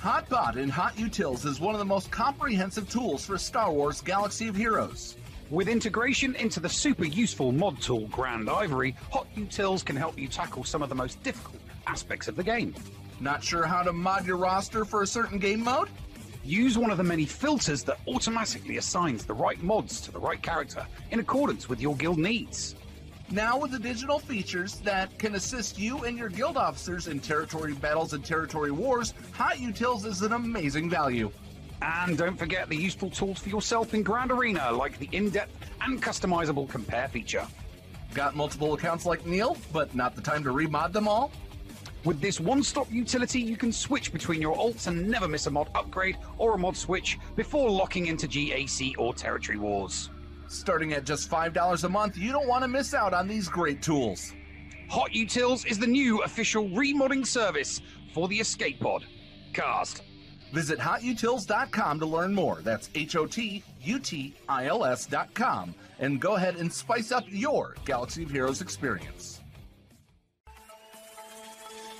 Hotbot 0.00 0.56
in 0.56 0.70
HotUtils 0.70 1.44
is 1.44 1.60
one 1.60 1.74
of 1.74 1.78
the 1.78 1.84
most 1.84 2.10
comprehensive 2.10 2.88
tools 2.88 3.26
for 3.26 3.36
Star 3.36 3.70
Wars 3.70 4.00
Galaxy 4.00 4.48
of 4.48 4.56
Heroes. 4.56 5.16
With 5.50 5.68
integration 5.68 6.34
into 6.36 6.58
the 6.58 6.70
super 6.70 7.04
useful 7.04 7.52
mod 7.52 7.82
tool 7.82 8.06
Grandivory, 8.08 8.96
Hot 9.12 9.26
Utils 9.36 9.84
can 9.84 9.96
help 9.96 10.18
you 10.18 10.26
tackle 10.26 10.64
some 10.64 10.82
of 10.82 10.88
the 10.88 10.94
most 10.94 11.22
difficult 11.22 11.60
aspects 11.86 12.28
of 12.28 12.36
the 12.36 12.42
game. 12.42 12.74
Not 13.20 13.44
sure 13.44 13.66
how 13.66 13.82
to 13.82 13.92
mod 13.92 14.26
your 14.26 14.38
roster 14.38 14.86
for 14.86 15.02
a 15.02 15.06
certain 15.06 15.38
game 15.38 15.62
mode? 15.62 15.90
Use 16.42 16.78
one 16.78 16.90
of 16.90 16.96
the 16.96 17.04
many 17.04 17.26
filters 17.26 17.82
that 17.84 17.98
automatically 18.08 18.78
assigns 18.78 19.26
the 19.26 19.34
right 19.34 19.62
mods 19.62 20.00
to 20.00 20.10
the 20.10 20.18
right 20.18 20.42
character 20.42 20.86
in 21.10 21.20
accordance 21.20 21.68
with 21.68 21.80
your 21.80 21.94
guild 21.96 22.18
needs. 22.18 22.74
Now 23.30 23.58
with 23.58 23.72
the 23.72 23.78
digital 23.78 24.18
features 24.18 24.76
that 24.80 25.16
can 25.18 25.34
assist 25.34 25.78
you 25.78 26.04
and 26.04 26.16
your 26.16 26.30
guild 26.30 26.56
officers 26.56 27.08
in 27.08 27.20
territory 27.20 27.74
battles 27.74 28.14
and 28.14 28.24
territory 28.24 28.70
wars, 28.70 29.12
HotUtils 29.34 30.06
is 30.06 30.22
an 30.22 30.32
amazing 30.32 30.88
value. 30.88 31.30
And 31.82 32.16
don't 32.16 32.36
forget 32.36 32.68
the 32.68 32.76
useful 32.76 33.10
tools 33.10 33.38
for 33.38 33.50
yourself 33.50 33.94
in 33.94 34.02
Grand 34.02 34.32
Arena, 34.32 34.72
like 34.72 34.98
the 34.98 35.08
in-depth 35.12 35.52
and 35.82 36.02
customizable 36.02 36.68
compare 36.68 37.08
feature. 37.08 37.46
Got 38.14 38.34
multiple 38.34 38.74
accounts 38.74 39.06
like 39.06 39.24
Neil, 39.26 39.56
but 39.72 39.94
not 39.94 40.16
the 40.16 40.22
time 40.22 40.42
to 40.44 40.50
remod 40.50 40.92
them 40.92 41.06
all? 41.06 41.30
With 42.04 42.20
this 42.20 42.40
one-stop 42.40 42.90
utility, 42.90 43.40
you 43.40 43.58
can 43.58 43.72
switch 43.72 44.10
between 44.10 44.40
your 44.40 44.56
alts 44.56 44.86
and 44.86 45.06
never 45.06 45.28
miss 45.28 45.46
a 45.46 45.50
mod 45.50 45.68
upgrade 45.74 46.16
or 46.38 46.54
a 46.54 46.58
mod 46.58 46.76
switch 46.76 47.18
before 47.36 47.70
locking 47.70 48.06
into 48.06 48.26
GAC 48.26 48.94
or 48.96 49.12
Territory 49.12 49.58
Wars. 49.58 50.08
Starting 50.48 50.94
at 50.94 51.04
just 51.04 51.30
$5 51.30 51.84
a 51.84 51.88
month, 51.88 52.16
you 52.16 52.32
don't 52.32 52.48
want 52.48 52.62
to 52.62 52.68
miss 52.68 52.94
out 52.94 53.12
on 53.12 53.28
these 53.28 53.48
great 53.48 53.82
tools. 53.82 54.32
HotUtils 54.90 55.66
is 55.70 55.78
the 55.78 55.86
new 55.86 56.22
official 56.22 56.68
remodding 56.70 57.26
service 57.26 57.82
for 58.14 58.28
the 58.28 58.40
Escape 58.40 58.80
Pod. 58.80 59.04
Cast. 59.52 60.02
Visit 60.52 60.78
hotutils.com 60.78 62.00
to 62.00 62.06
learn 62.06 62.34
more. 62.34 62.60
That's 62.62 62.90
H 62.94 63.14
O 63.14 63.26
T 63.26 63.62
U 63.82 63.98
T 64.00 64.34
I 64.48 64.66
L 64.66 64.84
S.com. 64.84 65.74
And 66.00 66.20
go 66.20 66.34
ahead 66.34 66.56
and 66.56 66.72
spice 66.72 67.12
up 67.12 67.24
your 67.28 67.76
Galaxy 67.84 68.24
of 68.24 68.30
Heroes 68.30 68.60
experience. 68.60 69.39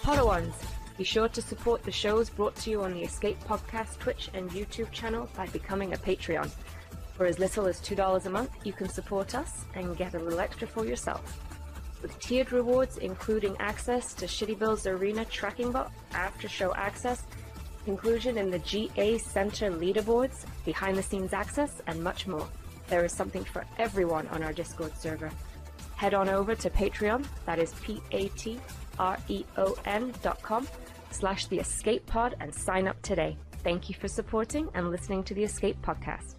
Padawans, 0.02 0.54
be 0.96 1.04
sure 1.04 1.28
to 1.28 1.42
support 1.42 1.82
the 1.82 1.92
shows 1.92 2.30
brought 2.30 2.56
to 2.56 2.70
you 2.70 2.82
on 2.82 2.94
the 2.94 3.02
Escape 3.02 3.38
Podcast 3.44 3.98
Twitch 3.98 4.30
and 4.32 4.50
YouTube 4.50 4.90
channel 4.92 5.28
by 5.36 5.46
becoming 5.48 5.92
a 5.92 5.98
Patreon. 5.98 6.50
For 7.14 7.26
as 7.26 7.38
little 7.38 7.66
as 7.66 7.80
$2 7.82 8.24
a 8.24 8.30
month, 8.30 8.50
you 8.64 8.72
can 8.72 8.88
support 8.88 9.34
us 9.34 9.66
and 9.74 9.98
get 9.98 10.14
a 10.14 10.18
little 10.18 10.40
extra 10.40 10.66
for 10.66 10.86
yourself. 10.86 11.38
With 12.00 12.18
tiered 12.18 12.50
rewards 12.50 12.96
including 12.96 13.54
access 13.58 14.14
to 14.14 14.24
Shitty 14.24 14.58
Bill's 14.58 14.86
Arena 14.86 15.26
tracking 15.26 15.70
bot, 15.70 15.92
after 16.12 16.48
show 16.48 16.74
access, 16.74 17.24
inclusion 17.86 18.38
in 18.38 18.50
the 18.50 18.58
GA 18.60 19.18
Center 19.18 19.70
leaderboards, 19.70 20.46
behind 20.64 20.96
the 20.96 21.02
scenes 21.02 21.34
access, 21.34 21.82
and 21.86 22.02
much 22.02 22.26
more. 22.26 22.48
There 22.88 23.04
is 23.04 23.12
something 23.12 23.44
for 23.44 23.66
everyone 23.76 24.28
on 24.28 24.42
our 24.42 24.54
Discord 24.54 24.96
server. 24.96 25.30
Head 25.96 26.14
on 26.14 26.30
over 26.30 26.54
to 26.54 26.70
Patreon, 26.70 27.26
that 27.44 27.58
is 27.58 27.74
P 27.82 28.00
A 28.12 28.28
T 28.28 28.58
R 29.00 29.18
E 29.28 29.44
O 29.56 29.76
N 29.84 30.12
dot 30.22 30.40
com 30.42 30.68
slash 31.10 31.46
the 31.46 31.58
escape 31.58 32.06
pod 32.06 32.36
and 32.38 32.54
sign 32.54 32.86
up 32.86 33.00
today. 33.02 33.36
Thank 33.64 33.88
you 33.88 33.96
for 33.96 34.06
supporting 34.08 34.68
and 34.74 34.90
listening 34.90 35.24
to 35.24 35.34
the 35.34 35.42
Escape 35.42 35.82
Podcast. 35.82 36.36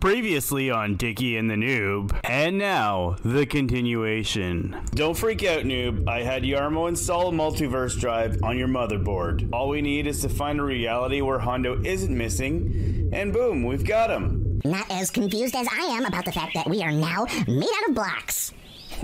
Previously 0.00 0.70
on 0.70 0.96
Dickie 0.96 1.36
and 1.38 1.48
the 1.48 1.54
Noob, 1.54 2.18
and 2.24 2.58
now 2.58 3.16
the 3.24 3.46
continuation. 3.46 4.78
Don't 4.94 5.16
freak 5.16 5.44
out, 5.44 5.62
Noob. 5.62 6.08
I 6.08 6.22
had 6.22 6.42
Yarmo 6.42 6.88
install 6.88 7.28
a 7.28 7.32
multiverse 7.32 7.98
drive 7.98 8.42
on 8.42 8.58
your 8.58 8.68
motherboard. 8.68 9.48
All 9.52 9.68
we 9.68 9.80
need 9.80 10.06
is 10.06 10.20
to 10.22 10.28
find 10.28 10.60
a 10.60 10.62
reality 10.62 11.22
where 11.22 11.38
Hondo 11.38 11.80
isn't 11.82 12.16
missing, 12.16 13.10
and 13.12 13.32
boom, 13.32 13.64
we've 13.64 13.84
got 13.84 14.10
him. 14.10 14.60
Not 14.64 14.90
as 14.90 15.10
confused 15.10 15.54
as 15.54 15.68
I 15.70 15.84
am 15.86 16.04
about 16.04 16.24
the 16.24 16.32
fact 16.32 16.52
that 16.54 16.68
we 16.68 16.82
are 16.82 16.92
now 16.92 17.26
made 17.46 17.64
out 17.64 17.88
of 17.88 17.94
blocks. 17.94 18.52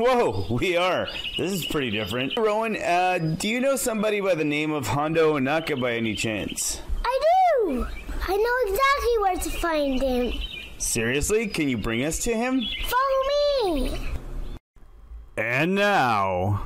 Whoa, 0.00 0.46
we 0.48 0.78
are. 0.78 1.10
This 1.36 1.52
is 1.52 1.66
pretty 1.66 1.90
different. 1.90 2.34
Rowan, 2.34 2.74
uh, 2.76 3.18
do 3.18 3.46
you 3.46 3.60
know 3.60 3.76
somebody 3.76 4.22
by 4.22 4.34
the 4.34 4.46
name 4.46 4.72
of 4.72 4.86
Hondo 4.86 5.38
Ohnaka 5.38 5.78
by 5.78 5.92
any 5.92 6.14
chance? 6.14 6.80
I 7.04 7.20
do! 7.66 7.86
I 8.26 8.34
know 8.34 8.72
exactly 8.72 9.18
where 9.18 9.36
to 9.36 9.50
find 9.60 10.00
him. 10.00 10.40
Seriously? 10.78 11.48
Can 11.48 11.68
you 11.68 11.76
bring 11.76 12.02
us 12.02 12.18
to 12.20 12.34
him? 12.34 12.62
Follow 12.88 13.76
me! 13.76 14.00
And 15.36 15.74
now. 15.74 16.62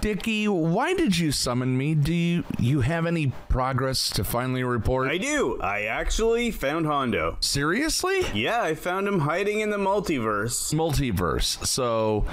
Dickie, 0.00 0.46
why 0.46 0.94
did 0.94 1.18
you 1.18 1.32
summon 1.32 1.76
me? 1.76 1.94
Do 1.94 2.14
you, 2.14 2.44
you 2.58 2.82
have 2.82 3.04
any 3.04 3.32
progress 3.48 4.10
to 4.10 4.22
finally 4.22 4.62
report? 4.62 5.08
I 5.08 5.18
do. 5.18 5.60
I 5.60 5.82
actually 5.82 6.50
found 6.52 6.86
Hondo. 6.86 7.36
Seriously? 7.40 8.20
Yeah, 8.32 8.62
I 8.62 8.74
found 8.74 9.08
him 9.08 9.20
hiding 9.20 9.60
in 9.60 9.70
the 9.70 9.76
multiverse. 9.76 10.72
Multiverse. 10.72 11.66
So, 11.66 12.26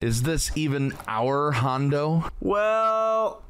is 0.00 0.22
this 0.22 0.54
even 0.54 0.92
our 1.06 1.52
Hondo? 1.52 2.28
Well, 2.40 3.42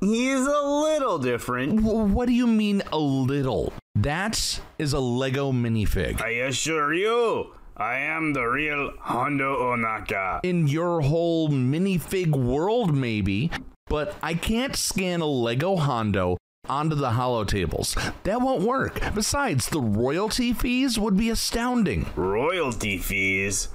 he's 0.00 0.46
a 0.46 0.62
little 0.62 1.18
different. 1.18 1.82
what 1.82 2.26
do 2.26 2.32
you 2.32 2.46
mean 2.46 2.82
a 2.92 2.98
little? 2.98 3.72
That 3.96 4.60
is 4.78 4.92
a 4.92 5.00
Lego 5.00 5.50
minifig. 5.52 6.22
I 6.22 6.30
assure 6.30 6.94
you, 6.94 7.52
I 7.76 8.00
am 8.00 8.34
the 8.34 8.44
real 8.44 8.92
Hondo 9.00 9.56
Ohnaka. 9.74 10.40
In 10.42 10.68
your 10.68 11.00
whole 11.00 11.48
minifig 11.48 12.30
world, 12.30 12.94
maybe, 12.94 13.50
but 13.86 14.14
I 14.22 14.34
can't 14.34 14.76
scan 14.76 15.20
a 15.22 15.26
Lego 15.26 15.76
Hondo 15.76 16.36
onto 16.68 16.94
the 16.94 17.10
holotables. 17.10 17.94
That 18.24 18.42
won't 18.42 18.62
work. 18.62 19.00
Besides, 19.14 19.68
the 19.68 19.80
royalty 19.80 20.52
fees 20.52 20.98
would 20.98 21.16
be 21.16 21.30
astounding. 21.30 22.06
Royalty 22.14 22.98
fees? 22.98 23.68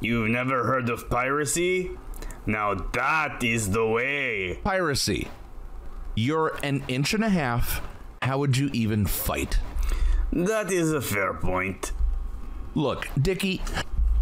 You've 0.00 0.28
never 0.28 0.64
heard 0.64 0.90
of 0.90 1.08
piracy? 1.08 1.90
Now 2.46 2.74
that 2.74 3.42
is 3.42 3.70
the 3.70 3.86
way. 3.86 4.60
Piracy. 4.62 5.28
You're 6.14 6.58
an 6.62 6.84
inch 6.86 7.14
and 7.14 7.24
a 7.24 7.28
half. 7.30 7.80
How 8.22 8.38
would 8.38 8.56
you 8.56 8.68
even 8.72 9.06
fight? 9.06 9.58
That 10.32 10.70
is 10.70 10.92
a 10.92 11.00
fair 11.00 11.32
point. 11.32 11.92
Look, 12.78 13.08
Dickie, 13.20 13.60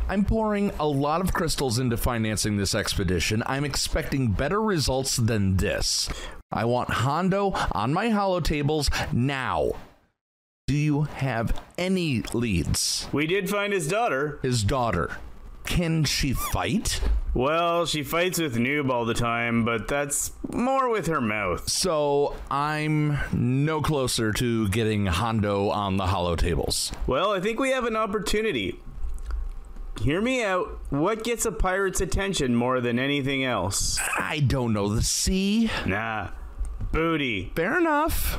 I'm 0.09 0.25
pouring 0.25 0.73
a 0.81 0.87
lot 0.87 1.21
of 1.21 1.35
crystals 1.35 1.79
into 1.79 1.99
financing 1.99 2.57
this 2.57 2.75
expedition. 2.75 3.43
I'm 3.45 3.67
expecting 3.67 4.29
better 4.33 4.63
results 4.63 5.19
than 5.19 5.59
this. 5.59 6.09
I 6.51 6.65
want 6.65 6.89
Hondo 6.89 7.53
on 7.73 7.93
my 7.93 8.09
holotables 8.09 9.13
now. 9.13 9.73
Do 10.67 10.75
you 10.75 11.03
have 11.03 11.61
any 11.77 12.23
leads? 12.33 13.09
We 13.13 13.27
did 13.27 13.51
find 13.51 13.75
his 13.75 13.89
daughter. 13.89 14.39
His 14.41 14.65
daughter. 14.65 15.19
Can 15.67 16.05
she 16.05 16.33
fight? 16.33 17.01
Well, 17.35 17.85
she 17.85 18.03
fights 18.03 18.39
with 18.39 18.57
Noob 18.57 18.91
all 18.91 19.05
the 19.05 19.15
time, 19.15 19.65
but 19.65 19.89
that's 19.89 20.33
more 20.51 20.89
with 20.89 21.09
her 21.09 21.21
mouth. 21.21 21.69
So 21.69 22.35
I'm 22.51 23.19
no 23.33 23.83
closer 23.83 24.33
to 24.33 24.69
getting 24.69 25.07
Hondo 25.07 25.69
on 25.69 25.99
the 25.99 26.07
holotables. 26.07 26.93
Well, 27.07 27.33
I 27.33 27.41
think 27.41 27.61
we 27.61 27.71
have 27.71 27.85
an 27.85 27.97
opportunity. 27.97 28.81
Hear 30.01 30.21
me 30.21 30.43
out. 30.45 30.79
What 30.91 31.25
gets 31.25 31.45
a 31.45 31.53
pirate's 31.53 32.01
attention 32.01 32.55
more 32.55 32.81
than 32.81 32.99
anything 32.99 33.45
else? 33.45 33.99
I 34.19 34.41
don't 34.41 34.73
know. 34.73 34.89
The 34.95 35.03
sea? 35.03 35.71
Nah. 35.85 36.29
Booty. 36.93 37.53
Fair 37.55 37.79
enough. 37.79 38.39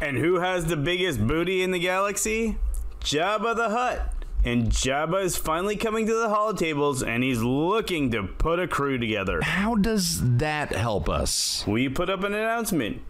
And 0.00 0.16
who 0.16 0.40
has 0.40 0.66
the 0.66 0.76
biggest 0.76 1.24
booty 1.24 1.62
in 1.62 1.70
the 1.70 1.78
galaxy? 1.78 2.58
Jabba 3.00 3.54
the 3.54 3.68
Hutt. 3.68 4.21
And 4.44 4.70
Jabba 4.70 5.22
is 5.22 5.36
finally 5.36 5.76
coming 5.76 6.06
to 6.06 6.14
the 6.14 6.26
holotables 6.26 7.06
and 7.06 7.22
he's 7.22 7.42
looking 7.42 8.10
to 8.10 8.24
put 8.24 8.58
a 8.58 8.66
crew 8.66 8.98
together. 8.98 9.40
How 9.40 9.76
does 9.76 10.36
that 10.38 10.72
help 10.72 11.08
us? 11.08 11.64
We 11.66 11.88
put 11.88 12.10
up 12.10 12.24
an 12.24 12.34
announcement. 12.34 13.02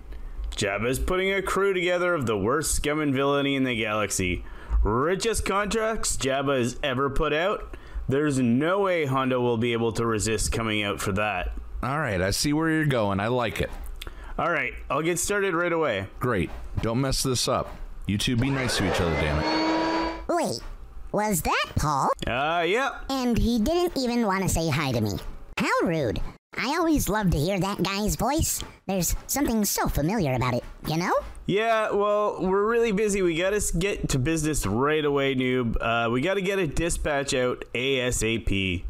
Jabba 0.50 0.88
is 0.88 0.98
putting 0.98 1.32
a 1.32 1.40
crew 1.40 1.72
together 1.72 2.14
of 2.14 2.26
the 2.26 2.36
worst 2.36 2.74
scum 2.74 3.00
and 3.00 3.14
villainy 3.14 3.54
in 3.56 3.64
the 3.64 3.74
galaxy. 3.74 4.44
Richest 4.82 5.46
contracts 5.46 6.16
Jabba 6.18 6.58
has 6.58 6.76
ever 6.82 7.08
put 7.08 7.32
out. 7.32 7.76
There's 8.08 8.38
no 8.38 8.80
way 8.80 9.06
Hondo 9.06 9.40
will 9.40 9.56
be 9.56 9.72
able 9.72 9.92
to 9.92 10.04
resist 10.04 10.52
coming 10.52 10.82
out 10.82 11.00
for 11.00 11.12
that. 11.12 11.52
All 11.82 11.98
right, 11.98 12.20
I 12.20 12.30
see 12.30 12.52
where 12.52 12.68
you're 12.68 12.84
going. 12.84 13.20
I 13.20 13.28
like 13.28 13.60
it. 13.60 13.70
All 14.38 14.50
right, 14.50 14.74
I'll 14.90 15.02
get 15.02 15.18
started 15.18 15.54
right 15.54 15.72
away. 15.72 16.08
Great. 16.20 16.50
Don't 16.82 17.00
mess 17.00 17.22
this 17.22 17.48
up. 17.48 17.74
You 18.06 18.18
two 18.18 18.36
be 18.36 18.50
nice 18.50 18.76
to 18.78 18.90
each 18.90 19.00
other, 19.00 19.14
damn 19.14 19.38
it. 19.38 20.22
Wait, 20.28 20.60
was 21.12 21.42
that 21.42 21.66
Paul? 21.76 22.10
Uh, 22.26 22.64
yeah. 22.66 22.98
And 23.10 23.36
he 23.36 23.58
didn't 23.58 23.96
even 23.96 24.26
want 24.26 24.42
to 24.42 24.48
say 24.48 24.68
hi 24.68 24.92
to 24.92 25.00
me. 25.00 25.18
How 25.58 25.68
rude. 25.82 26.20
I 26.56 26.76
always 26.78 27.08
love 27.08 27.30
to 27.30 27.38
hear 27.38 27.58
that 27.60 27.82
guy's 27.82 28.16
voice. 28.16 28.62
There's 28.86 29.14
something 29.26 29.64
so 29.64 29.88
familiar 29.88 30.34
about 30.34 30.54
it, 30.54 30.64
you 30.86 30.96
know? 30.96 31.12
Yeah, 31.46 31.90
well, 31.90 32.38
we're 32.40 32.66
really 32.66 32.92
busy. 32.92 33.22
We 33.22 33.36
gotta 33.36 33.60
get 33.78 34.10
to 34.10 34.18
business 34.18 34.66
right 34.66 35.04
away, 35.04 35.34
noob. 35.34 35.76
Uh, 35.80 36.10
we 36.10 36.20
gotta 36.20 36.40
get 36.40 36.58
a 36.58 36.66
dispatch 36.66 37.34
out 37.34 37.64
ASAP. 37.74 38.84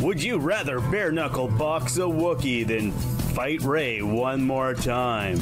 Would 0.00 0.22
you 0.22 0.38
rather 0.38 0.80
bare 0.80 1.12
knuckle 1.12 1.48
box 1.48 1.96
a 1.96 2.00
Wookiee 2.00 2.66
than 2.66 2.90
fight 3.34 3.62
Rey 3.62 4.02
one 4.02 4.42
more 4.42 4.74
time? 4.74 5.38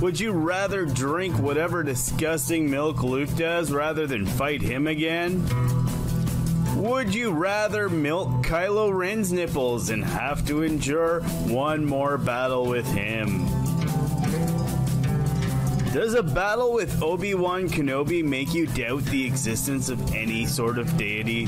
Would 0.00 0.18
you 0.18 0.32
rather 0.32 0.86
drink 0.86 1.38
whatever 1.38 1.82
disgusting 1.82 2.70
milk 2.70 3.02
Luke 3.02 3.28
does 3.36 3.70
rather 3.70 4.06
than 4.06 4.24
fight 4.24 4.62
him 4.62 4.86
again? 4.86 5.44
Would 6.76 7.14
you 7.14 7.32
rather 7.32 7.90
milk 7.90 8.30
Kylo 8.42 8.96
Ren's 8.96 9.30
nipples 9.30 9.90
and 9.90 10.02
have 10.02 10.46
to 10.46 10.62
endure 10.62 11.20
one 11.20 11.84
more 11.84 12.16
battle 12.16 12.64
with 12.64 12.86
him? 12.86 13.46
Does 15.92 16.14
a 16.14 16.22
battle 16.22 16.72
with 16.72 17.02
Obi 17.02 17.34
Wan 17.34 17.68
Kenobi 17.68 18.24
make 18.24 18.54
you 18.54 18.66
doubt 18.68 19.04
the 19.04 19.26
existence 19.26 19.90
of 19.90 20.14
any 20.14 20.46
sort 20.46 20.78
of 20.78 20.96
deity? 20.96 21.44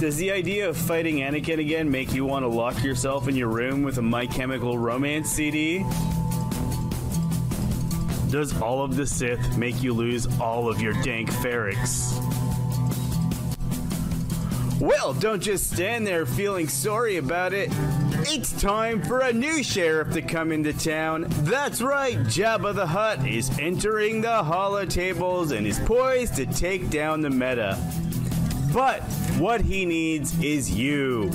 Does 0.00 0.16
the 0.16 0.30
idea 0.32 0.66
of 0.66 0.78
fighting 0.78 1.16
Anakin 1.16 1.58
again 1.58 1.90
make 1.90 2.14
you 2.14 2.24
want 2.24 2.42
to 2.42 2.48
lock 2.48 2.82
yourself 2.82 3.28
in 3.28 3.36
your 3.36 3.48
room 3.48 3.82
with 3.82 3.98
a 3.98 4.02
My 4.02 4.26
Chemical 4.26 4.78
Romance 4.78 5.30
CD? 5.30 5.84
Does 8.34 8.60
all 8.60 8.82
of 8.82 8.96
the 8.96 9.06
Sith 9.06 9.56
make 9.56 9.80
you 9.80 9.92
lose 9.92 10.26
all 10.40 10.68
of 10.68 10.80
your 10.80 10.92
dank 11.04 11.30
farrik? 11.30 11.78
Well, 14.80 15.14
don't 15.14 15.40
just 15.40 15.70
stand 15.70 16.04
there 16.04 16.26
feeling 16.26 16.66
sorry 16.66 17.18
about 17.18 17.52
it. 17.52 17.68
It's 18.26 18.60
time 18.60 19.00
for 19.02 19.20
a 19.20 19.32
new 19.32 19.62
sheriff 19.62 20.12
to 20.14 20.20
come 20.20 20.50
into 20.50 20.72
town. 20.72 21.26
That's 21.42 21.80
right, 21.80 22.18
Jabba 22.18 22.74
the 22.74 22.88
Hutt 22.88 23.24
is 23.24 23.56
entering 23.60 24.20
the 24.20 24.42
holotables 24.42 25.56
and 25.56 25.64
is 25.64 25.78
poised 25.78 26.34
to 26.34 26.46
take 26.46 26.90
down 26.90 27.20
the 27.20 27.30
meta. 27.30 27.78
But 28.72 29.02
what 29.38 29.60
he 29.60 29.84
needs 29.84 30.36
is 30.42 30.68
you. 30.68 31.30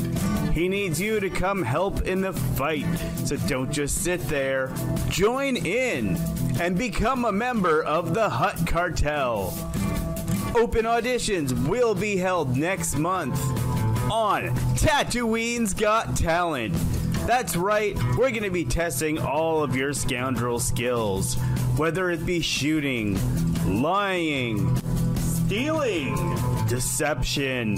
He 0.60 0.68
needs 0.68 1.00
you 1.00 1.22
to 1.22 1.30
come 1.30 1.64
help 1.64 2.02
in 2.02 2.20
the 2.20 2.34
fight. 2.34 2.86
So 3.24 3.38
don't 3.48 3.72
just 3.72 4.04
sit 4.04 4.20
there. 4.28 4.74
Join 5.08 5.56
in 5.56 6.18
and 6.60 6.78
become 6.78 7.24
a 7.24 7.32
member 7.32 7.82
of 7.82 8.14
the 8.14 8.28
Hutt 8.28 8.68
Cartel. 8.68 9.54
Open 10.58 10.84
auditions 10.84 11.54
will 11.70 11.96
be 11.96 12.18
held 12.18 12.58
next 12.58 12.98
month 12.98 13.40
on 14.12 14.54
Tatooine's 14.76 15.74
Got 15.74 16.18
Talent. 16.18 16.74
That's 17.26 17.56
right, 17.56 17.96
we're 18.18 18.32
going 18.32 18.44
to 18.44 18.50
be 18.50 18.66
testing 18.66 19.18
all 19.18 19.64
of 19.64 19.78
your 19.78 19.94
scoundrel 19.94 20.60
skills, 20.60 21.36
whether 21.78 22.10
it 22.10 22.26
be 22.26 22.42
shooting, 22.42 23.18
lying, 23.82 24.76
stealing, 25.16 26.18
deception. 26.68 27.78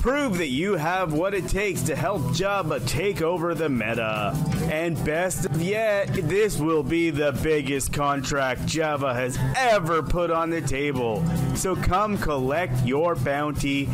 Prove 0.00 0.38
that 0.38 0.46
you 0.46 0.74
have 0.76 1.12
what 1.12 1.34
it 1.34 1.48
takes 1.48 1.82
to 1.82 1.96
help 1.96 2.22
Jabba 2.28 2.86
take 2.86 3.20
over 3.20 3.54
the 3.54 3.68
meta. 3.68 4.32
And 4.70 5.02
best 5.04 5.46
of 5.46 5.60
yet, 5.60 6.06
this 6.12 6.58
will 6.58 6.84
be 6.84 7.10
the 7.10 7.32
biggest 7.42 7.92
contract 7.92 8.60
Jabba 8.62 9.12
has 9.12 9.36
ever 9.56 10.02
put 10.02 10.30
on 10.30 10.50
the 10.50 10.60
table. 10.60 11.24
So 11.56 11.74
come 11.74 12.16
collect 12.16 12.86
your 12.86 13.16
bounty 13.16 13.88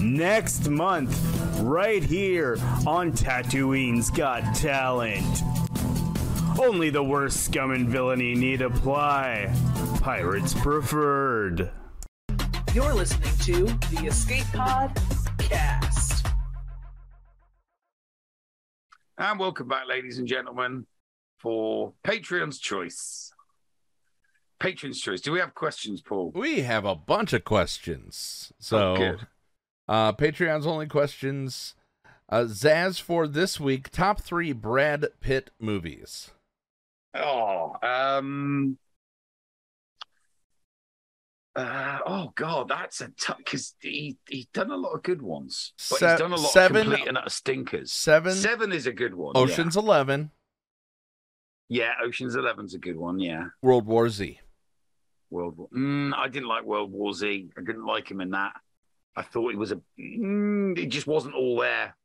next 0.00 0.68
month, 0.68 1.18
right 1.60 2.04
here 2.04 2.56
on 2.86 3.12
Tatooine's 3.12 4.10
Got 4.10 4.54
Talent. 4.54 5.42
Only 6.60 6.90
the 6.90 7.02
worst 7.02 7.44
scum 7.44 7.72
and 7.72 7.88
villainy 7.88 8.34
need 8.34 8.62
apply. 8.62 9.52
Pirates 10.00 10.54
preferred. 10.54 11.70
You're 12.74 12.94
listening 12.94 13.36
to 13.40 13.64
the 13.94 14.06
Escape 14.06 14.44
Pod 14.52 14.96
Cast. 15.48 16.26
And 19.16 19.38
welcome 19.38 19.68
back, 19.68 19.86
ladies 19.88 20.18
and 20.18 20.28
gentlemen, 20.28 20.86
for 21.38 21.94
Patreon's 22.06 22.58
Choice. 22.58 23.32
Patreon's 24.60 25.00
Choice. 25.00 25.20
Do 25.20 25.32
we 25.32 25.38
have 25.40 25.54
questions, 25.54 26.02
Paul? 26.02 26.32
We 26.34 26.60
have 26.60 26.84
a 26.84 26.94
bunch 26.94 27.32
of 27.32 27.44
questions. 27.44 28.52
So, 28.58 28.96
Oh, 28.96 29.92
uh, 29.92 30.12
Patreon's 30.12 30.66
only 30.66 30.86
questions. 30.86 31.74
Uh, 32.28 32.42
Zaz 32.42 33.00
for 33.00 33.26
this 33.26 33.58
week: 33.58 33.88
top 33.88 34.20
three 34.20 34.52
Brad 34.52 35.06
Pitt 35.20 35.50
movies. 35.58 36.30
Oh, 37.14 37.74
um, 37.82 38.76
uh, 41.58 41.98
oh 42.06 42.32
God, 42.34 42.68
that's 42.68 43.00
a 43.00 43.08
tough 43.20 43.38
because 43.38 43.74
he 43.80 44.16
he's 44.28 44.46
done 44.46 44.70
a 44.70 44.76
lot 44.76 44.92
of 44.92 45.02
good 45.02 45.22
ones, 45.22 45.72
but 45.90 45.98
Se- 45.98 46.10
he's 46.10 46.18
done 46.18 46.32
a 46.32 46.36
lot 46.36 46.50
seven- 46.52 46.76
of 46.86 46.92
complete 46.92 47.08
and 47.08 47.18
utter 47.18 47.30
stinkers. 47.30 47.90
Seven, 47.92 48.32
Seven 48.34 48.72
is 48.72 48.86
a 48.86 48.92
good 48.92 49.14
one. 49.14 49.34
yeah. 49.36 49.42
Ocean's 49.42 49.76
Eleven, 49.76 50.30
Yeah, 51.68 51.92
Ocean's 52.02 52.34
Eleven's 52.36 52.74
a 52.74 52.78
good 52.78 52.96
one. 52.96 53.18
Yeah, 53.18 53.46
World 53.62 53.86
War 53.86 54.08
Z. 54.08 54.40
World 55.30 55.56
War. 55.58 55.68
Mm, 55.76 56.14
I 56.16 56.28
didn't 56.28 56.48
like 56.48 56.64
World 56.64 56.90
War 56.92 57.12
Z. 57.12 57.50
I 57.56 57.60
didn't 57.60 57.84
like 57.84 58.10
him 58.10 58.20
in 58.20 58.30
that. 58.30 58.52
I 59.16 59.22
thought 59.22 59.50
he 59.50 59.56
was 59.56 59.72
a. 59.72 59.80
Mm, 60.00 60.78
it 60.78 60.86
just 60.86 61.06
wasn't 61.06 61.34
all 61.34 61.58
there. 61.60 61.96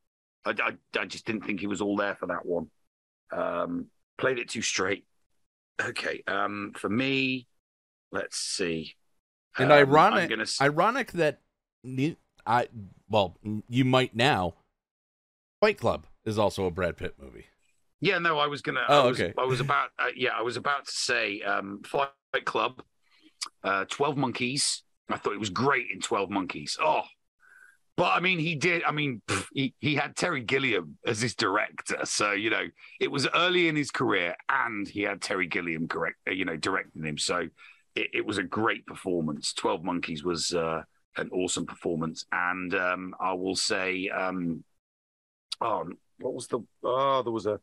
I, 0.46 0.50
I, 0.52 1.00
I 1.00 1.06
just 1.06 1.26
didn't 1.26 1.46
think 1.46 1.60
he 1.62 1.68
was 1.68 1.80
all 1.82 1.96
there 1.96 2.16
for 2.16 2.26
that 2.28 2.46
one. 2.46 2.70
Um, 3.32 3.86
played 4.18 4.40
it 4.40 4.50
too 4.50 4.62
straight. 4.62 5.06
Okay. 5.82 6.22
Um, 6.28 6.74
for 6.76 6.90
me, 6.90 7.48
let's 8.12 8.38
see. 8.38 8.96
And 9.58 9.72
Um, 9.72 9.78
ironic, 9.78 10.30
gonna 10.30 10.46
ironic 10.62 11.12
that 11.14 11.42
I 12.46 12.68
well, 13.10 13.38
you 13.70 13.86
might 13.86 14.16
now. 14.16 14.56
Fight 15.62 15.78
Club 15.78 16.08
is 16.26 16.38
also 16.38 16.66
a 16.66 16.72
Brad 16.72 16.98
Pitt 16.98 17.16
movie. 17.20 17.46
Yeah, 18.02 18.18
no, 18.18 18.38
I 18.38 18.48
was 18.48 18.62
gonna. 18.62 18.84
Oh, 18.90 19.06
I 19.06 19.08
was, 19.08 19.22
okay. 19.22 19.34
I 19.38 19.46
was 19.46 19.60
about. 19.68 19.90
Uh, 19.98 20.08
yeah, 20.16 20.32
I 20.38 20.42
was 20.42 20.58
about 20.58 20.86
to 20.86 20.92
say 20.92 21.42
um, 21.42 21.82
Fight 21.86 22.10
Club, 22.46 22.82
uh, 23.64 23.86
Twelve 23.86 24.18
Monkeys. 24.18 24.84
I 25.10 25.18
thought 25.18 25.34
it 25.34 25.40
was 25.40 25.50
great 25.50 25.88
in 25.94 26.02
Twelve 26.02 26.30
Monkeys. 26.30 26.78
Oh, 26.82 27.04
but 27.96 28.12
I 28.14 28.20
mean, 28.20 28.40
he 28.40 28.56
did. 28.56 28.84
I 28.84 28.92
mean, 28.92 29.22
pff, 29.28 29.46
he 29.54 29.74
he 29.80 29.96
had 29.96 30.16
Terry 30.16 30.42
Gilliam 30.42 30.98
as 31.06 31.22
his 31.22 31.36
director, 31.36 32.00
so 32.06 32.32
you 32.32 32.50
know 32.50 32.66
it 33.00 33.12
was 33.12 33.28
early 33.34 33.68
in 33.68 33.76
his 33.76 33.92
career, 33.92 34.36
and 34.50 34.88
he 34.88 35.02
had 35.04 35.22
Terry 35.22 35.48
Gilliam 35.48 35.88
correct, 35.88 36.18
uh, 36.28 36.32
you 36.32 36.44
know, 36.44 36.58
directing 36.58 37.04
him. 37.04 37.18
So 37.18 37.48
it, 37.96 38.08
it 38.14 38.26
was 38.26 38.38
a 38.38 38.44
great 38.44 38.86
performance. 38.86 39.54
Twelve 39.54 39.84
Monkeys 39.84 40.24
was 40.24 40.54
uh, 40.54 40.82
an 41.18 41.30
awesome 41.32 41.66
performance, 41.66 42.26
and 42.32 42.74
um, 42.76 43.16
I 43.20 43.34
will 43.34 43.56
say, 43.56 44.10
um, 44.10 44.64
oh, 45.62 45.90
what 46.20 46.34
was 46.34 46.48
the? 46.48 46.60
Oh, 46.84 47.24
there 47.24 47.32
was 47.32 47.46
a. 47.46 47.60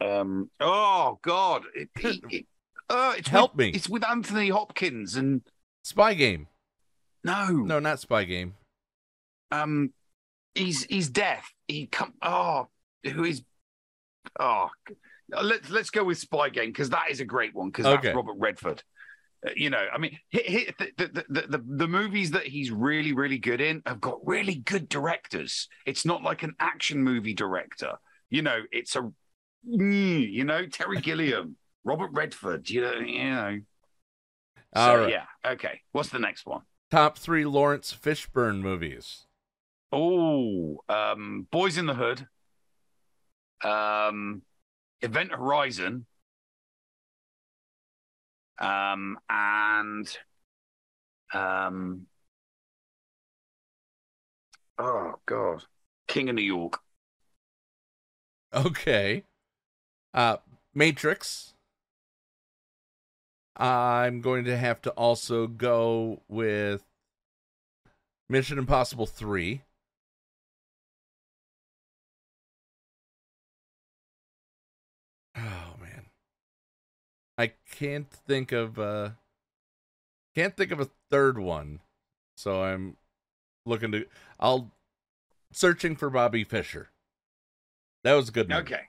Um. 0.00 0.50
Oh 0.60 1.18
God! 1.22 1.64
It, 1.74 1.88
it, 2.00 2.20
it, 2.30 2.46
uh, 2.88 3.14
it's 3.16 3.28
Help 3.28 3.54
with, 3.54 3.66
me. 3.66 3.70
It's 3.70 3.88
with 3.88 4.04
Anthony 4.08 4.48
Hopkins 4.48 5.16
and 5.16 5.42
Spy 5.84 6.14
Game. 6.14 6.48
no, 7.24 7.48
No, 7.50 7.78
not 7.78 8.00
Spy 8.00 8.24
Game. 8.24 8.54
um, 9.52 9.92
he's 10.54 10.84
he's 10.84 11.08
deaf. 11.08 11.52
He 11.68 11.86
come. 11.86 12.14
Oh, 12.20 12.68
who 13.04 13.24
is? 13.24 13.42
Oh, 14.40 14.68
let's 15.28 15.70
let's 15.70 15.90
go 15.90 16.04
with 16.04 16.18
Spy 16.18 16.48
Game 16.48 16.70
because 16.70 16.90
that 16.90 17.10
is 17.10 17.20
a 17.20 17.24
great 17.24 17.54
one 17.54 17.68
because 17.68 17.86
Okay. 17.86 18.12
that's 18.12 18.12
Robert 18.12 18.36
Redford. 18.38 18.82
Uh, 19.46 19.50
you 19.56 19.70
know, 19.70 19.84
I 19.92 19.98
mean, 19.98 20.18
the, 20.32 20.74
the, 20.96 21.44
the, 21.48 21.64
the 21.66 21.88
movies 21.88 22.32
that 22.32 22.44
he's 22.46 22.70
really 22.70 23.12
really 23.12 23.38
good 23.38 23.60
in 23.60 23.82
have 23.86 24.00
got 24.00 24.20
really 24.26 24.56
good 24.56 24.88
directors. 24.88 25.68
It's 25.86 26.06
not 26.06 26.22
like 26.22 26.42
an 26.42 26.54
action 26.60 27.02
movie 27.02 27.34
director. 27.34 27.94
You 28.30 28.42
know, 28.42 28.62
it's 28.72 28.96
a 28.96 29.02
mm, 29.68 30.32
you 30.32 30.44
know 30.44 30.66
Terry 30.66 30.98
Gilliam, 31.00 31.56
Robert 31.84 32.10
Redford. 32.12 32.70
You 32.70 32.82
know, 32.82 32.94
you 32.98 33.24
know. 33.30 33.58
All 34.74 34.96
So, 34.96 34.98
right. 34.98 35.14
Yeah. 35.14 35.24
Okay. 35.44 35.80
What's 35.92 36.10
the 36.10 36.18
next 36.18 36.46
one? 36.46 36.62
Top 36.92 37.18
three 37.18 37.44
Laurence 37.44 37.92
Fishburne 37.92 38.60
movies. 38.60 39.26
Oh, 39.92 40.78
um, 40.88 41.46
Boys 41.50 41.76
in 41.76 41.86
the 41.86 41.94
Hood, 41.94 42.26
um, 43.64 44.42
Event 45.00 45.32
Horizon, 45.32 46.06
um, 48.58 49.18
and 49.28 50.18
um, 51.34 52.06
oh 54.78 55.14
god, 55.26 55.64
King 56.08 56.28
of 56.28 56.34
New 56.36 56.42
York. 56.42 56.80
Okay. 58.54 59.24
Uh 60.14 60.36
Matrix. 60.74 61.54
I'm 63.56 64.20
going 64.20 64.44
to 64.44 64.56
have 64.56 64.80
to 64.82 64.90
also 64.92 65.46
go 65.46 66.22
with 66.28 66.82
Mission 68.28 68.58
Impossible 68.58 69.06
3. 69.06 69.62
Oh 75.42 75.74
man. 75.80 76.06
I 77.36 77.52
can't 77.70 78.08
think 78.08 78.52
of 78.52 78.78
uh 78.78 79.10
can't 80.34 80.56
think 80.56 80.70
of 80.70 80.80
a 80.80 80.88
third 81.10 81.38
one. 81.38 81.80
so 82.36 82.62
I'm 82.62 82.96
looking 83.66 83.92
to. 83.92 84.06
I'll 84.40 84.70
searching 85.52 85.96
for 85.96 86.08
Bobby 86.08 86.44
Fischer. 86.44 86.90
That 88.04 88.14
was 88.14 88.28
a 88.28 88.32
good. 88.32 88.48
Movie. 88.48 88.60
Okay. 88.62 88.82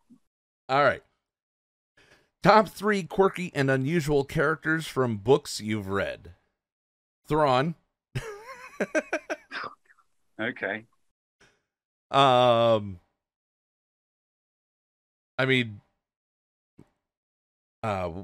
All 0.69 0.83
right. 0.83 1.03
Top 2.41 2.67
three 2.69 3.03
quirky 3.03 3.51
and 3.55 3.69
unusual 3.71 4.23
characters 4.23 4.87
from 4.87 5.17
books 5.17 5.59
you've 5.61 5.87
read. 5.87 6.33
Thrawn. 7.27 7.75
Okay. 10.39 10.85
Um, 12.09 12.99
I 15.37 15.45
mean, 15.45 15.81
uh, 17.83 18.23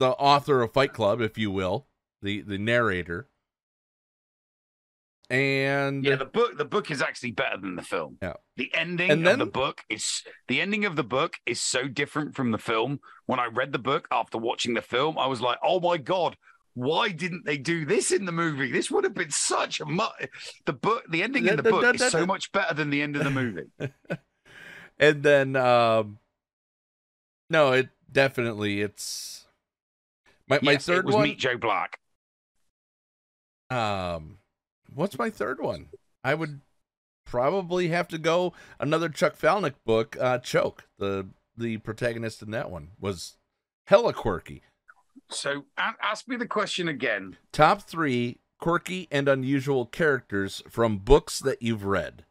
the 0.00 0.08
author 0.08 0.62
of 0.62 0.72
Fight 0.72 0.92
Club, 0.92 1.20
if 1.20 1.38
you 1.38 1.50
will, 1.50 1.86
the 2.22 2.40
the 2.40 2.58
narrator, 2.58 3.28
and 5.30 6.04
Yeah, 6.04 6.16
the 6.16 6.24
book 6.24 6.58
the 6.58 6.64
book 6.64 6.90
is 6.90 7.00
actually 7.00 7.32
better 7.32 7.56
than 7.56 7.76
the 7.76 7.82
film. 7.82 8.18
Yeah. 8.20 8.34
The 8.56 8.70
ending 8.74 9.10
And 9.10 9.26
of 9.26 9.38
the 9.38 9.46
book 9.46 9.82
is 9.88 10.22
the 10.48 10.60
ending 10.60 10.84
of 10.84 10.96
the 10.96 11.04
book 11.04 11.36
is 11.46 11.60
so 11.60 11.88
different 11.88 12.34
from 12.34 12.50
the 12.50 12.58
film. 12.58 13.00
When 13.26 13.40
I 13.40 13.46
read 13.46 13.72
the 13.72 13.78
book 13.78 14.08
after 14.10 14.38
watching 14.38 14.74
the 14.74 14.82
film, 14.82 15.18
I 15.18 15.26
was 15.26 15.40
like, 15.40 15.58
"Oh 15.62 15.80
my 15.80 15.96
god, 15.96 16.36
why 16.74 17.08
didn't 17.08 17.46
they 17.46 17.56
do 17.56 17.84
this 17.86 18.10
in 18.10 18.26
the 18.26 18.32
movie? 18.32 18.70
This 18.70 18.90
would 18.90 19.04
have 19.04 19.14
been 19.14 19.30
such 19.30 19.80
a 19.80 19.86
mu- 19.86 20.04
the 20.66 20.72
book. 20.72 21.04
The 21.08 21.22
ending 21.22 21.46
in 21.46 21.56
the 21.56 21.62
book 21.62 21.94
is 21.94 22.10
so 22.10 22.26
much 22.26 22.52
better 22.52 22.74
than 22.74 22.90
the 22.90 23.02
end 23.02 23.16
of 23.16 23.24
the 23.24 23.30
movie." 23.30 23.70
and 24.98 25.22
then 25.22 25.56
um, 25.56 26.18
no, 27.48 27.72
it 27.72 27.88
definitely 28.12 28.80
it's 28.80 29.46
my 30.48 30.58
my 30.62 30.72
Yes, 30.72 30.86
third 30.86 31.00
it 31.00 31.04
was 31.06 31.14
one. 31.14 31.24
Meet 31.24 31.38
Joe 31.38 31.56
Black. 31.56 31.98
Um, 33.70 34.38
what's 34.92 35.18
my 35.18 35.30
third 35.30 35.60
one? 35.60 35.88
I 36.22 36.34
would 36.34 36.60
probably 37.24 37.88
have 37.88 38.08
to 38.08 38.18
go 38.18 38.52
another 38.78 39.08
Chuck 39.08 39.38
Palahniuk 39.38 39.74
book. 39.84 40.16
Uh, 40.20 40.38
Choke, 40.38 40.84
the 40.98 41.28
the 41.56 41.78
protagonist 41.78 42.42
in 42.42 42.50
that 42.50 42.70
one 42.70 42.90
was 43.00 43.36
hella 43.86 44.12
quirky. 44.12 44.62
So 45.30 45.64
ask 45.78 46.28
me 46.28 46.36
the 46.36 46.46
question 46.46 46.88
again. 46.88 47.36
Top 47.52 47.82
three 47.82 48.38
quirky 48.60 49.08
and 49.10 49.28
unusual 49.28 49.86
characters 49.86 50.62
from 50.68 50.98
books 50.98 51.38
that 51.40 51.62
you've 51.62 51.84
read. 51.84 52.24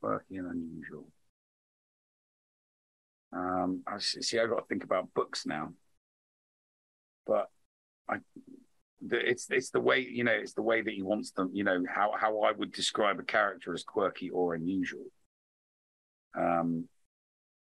Quirky 0.00 0.36
and 0.36 0.50
unusual. 0.50 1.08
Um, 3.32 3.82
I 3.86 3.98
see. 3.98 4.22
see, 4.22 4.38
I 4.38 4.46
got 4.46 4.56
to 4.60 4.66
think 4.66 4.84
about 4.84 5.12
books 5.14 5.46
now. 5.46 5.72
But 7.26 7.48
I, 8.08 8.16
the, 9.06 9.18
it's 9.18 9.50
it's 9.50 9.70
the 9.70 9.80
way 9.80 10.00
you 10.00 10.24
know 10.24 10.32
it's 10.32 10.54
the 10.54 10.62
way 10.62 10.80
that 10.80 10.94
he 10.94 11.02
wants 11.02 11.32
them. 11.32 11.50
You 11.52 11.64
know 11.64 11.82
how 11.92 12.12
how 12.18 12.40
I 12.42 12.52
would 12.52 12.72
describe 12.72 13.18
a 13.18 13.24
character 13.24 13.74
as 13.74 13.82
quirky 13.82 14.30
or 14.30 14.54
unusual. 14.54 15.06
Um, 16.38 16.88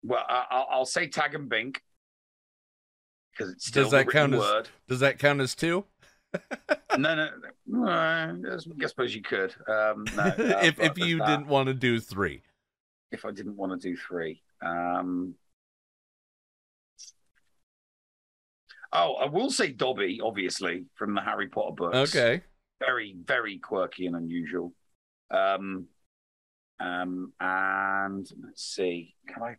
well, 0.03 0.23
I, 0.27 0.45
I'll, 0.51 0.67
I'll 0.71 0.85
say 0.85 1.07
Tag 1.07 1.35
and 1.35 1.47
Bink 1.49 1.81
because 3.31 3.53
it's 3.53 3.65
still 3.67 3.83
Does 3.83 3.91
that 3.91 4.09
count 4.09 4.33
as 4.33 4.39
word. 4.39 4.69
Does 4.87 4.99
that 4.99 5.19
count 5.19 5.41
as 5.41 5.55
two? 5.55 5.85
no, 6.97 7.15
no, 7.15 7.29
no. 7.67 7.87
I 8.51 8.87
suppose 8.87 9.15
you 9.15 9.21
could. 9.21 9.53
Um, 9.67 10.05
no, 10.15 10.23
uh, 10.23 10.59
if 10.63 10.79
if 10.79 10.97
you 10.97 11.19
that- 11.19 11.27
didn't 11.27 11.47
want 11.47 11.67
to 11.67 11.73
do 11.73 11.99
three. 11.99 12.41
if 13.11 13.25
I 13.25 13.31
didn't 13.31 13.55
want 13.55 13.79
to 13.79 13.89
do 13.89 13.95
three. 13.95 14.41
Um, 14.61 15.35
oh, 18.95 19.13
I 19.15 19.25
will 19.25 19.49
say 19.49 19.71
Dobby, 19.71 20.19
obviously, 20.23 20.85
from 20.95 21.13
the 21.13 21.21
Harry 21.21 21.47
Potter 21.47 21.75
books. 21.75 22.15
Okay. 22.15 22.41
Very, 22.79 23.15
very 23.25 23.57
quirky 23.57 24.05
and 24.05 24.15
unusual. 24.15 24.73
Um, 25.31 25.85
um, 26.79 27.31
and 27.39 28.29
let's 28.43 28.63
see, 28.63 29.15
can 29.27 29.43
I 29.43 29.55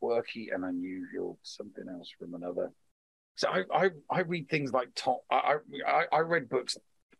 quirky 0.00 0.50
and 0.52 0.64
unusual? 0.64 1.38
Something 1.42 1.84
else 1.88 2.10
from 2.18 2.34
another. 2.34 2.72
So 3.36 3.48
I, 3.48 3.64
I, 3.72 3.90
I 4.10 4.20
read 4.20 4.48
things 4.48 4.72
like 4.72 4.88
Tom. 4.94 5.16
I, 5.30 5.56
I, 5.86 6.04
I 6.12 6.18
read 6.20 6.48
books 6.48 6.76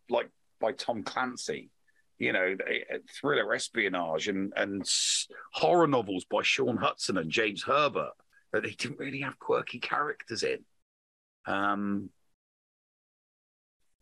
like 0.08 0.28
by 0.60 0.72
Tom 0.72 1.02
Clancy 1.02 1.70
you 2.22 2.32
know, 2.32 2.54
uh, 2.60 2.98
thriller 3.20 3.52
espionage 3.52 4.28
and 4.28 4.52
and 4.56 4.88
horror 5.52 5.88
novels 5.88 6.24
by 6.24 6.40
Shaun 6.42 6.78
Hutson 6.78 7.18
and 7.18 7.32
James 7.32 7.64
Herbert 7.64 8.12
that 8.52 8.62
they 8.62 8.70
didn't 8.70 9.00
really 9.00 9.20
have 9.22 9.40
quirky 9.40 9.80
characters 9.80 10.44
in. 10.44 10.58
Um, 11.46 12.10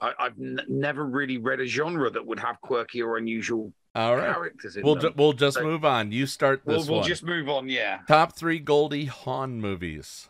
I, 0.01 0.13
I've 0.19 0.39
n- 0.39 0.61
never 0.69 1.05
really 1.05 1.39
read 1.39 1.61
a 1.61 1.67
genre 1.67 2.11
that 2.11 2.25
would 2.27 2.39
have 2.41 2.61
quirky 2.61 3.03
or 3.03 3.17
unusual 3.17 3.73
All 3.95 4.17
right. 4.17 4.33
characters 4.35 4.77
in 4.77 4.83
We'll 4.83 4.97
ju- 4.97 5.13
we'll 5.17 5.33
just 5.33 5.57
So- 5.59 5.63
move 5.65 5.85
on. 5.85 6.13
You 6.13 6.27
start 6.27 6.63
We'll, 6.65 6.85
we'll 6.87 6.99
one. 6.99 7.09
just 7.09 7.23
move 7.23 7.49
on. 7.49 7.69
Yeah. 7.69 8.01
Top 8.09 8.37
three 8.37 8.59
Goldie 8.59 9.07
Hawn 9.07 9.61
movies. 9.61 10.29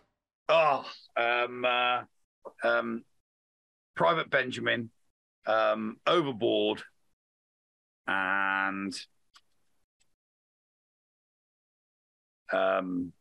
Oh, 0.49 0.85
um, 1.17 1.65
uh, 1.65 2.03
um, 2.65 3.05
Private 3.95 4.31
Benjamin, 4.31 4.91
um, 5.47 5.99
Overboard, 6.07 6.83
and 8.09 8.93
um, 12.53 13.13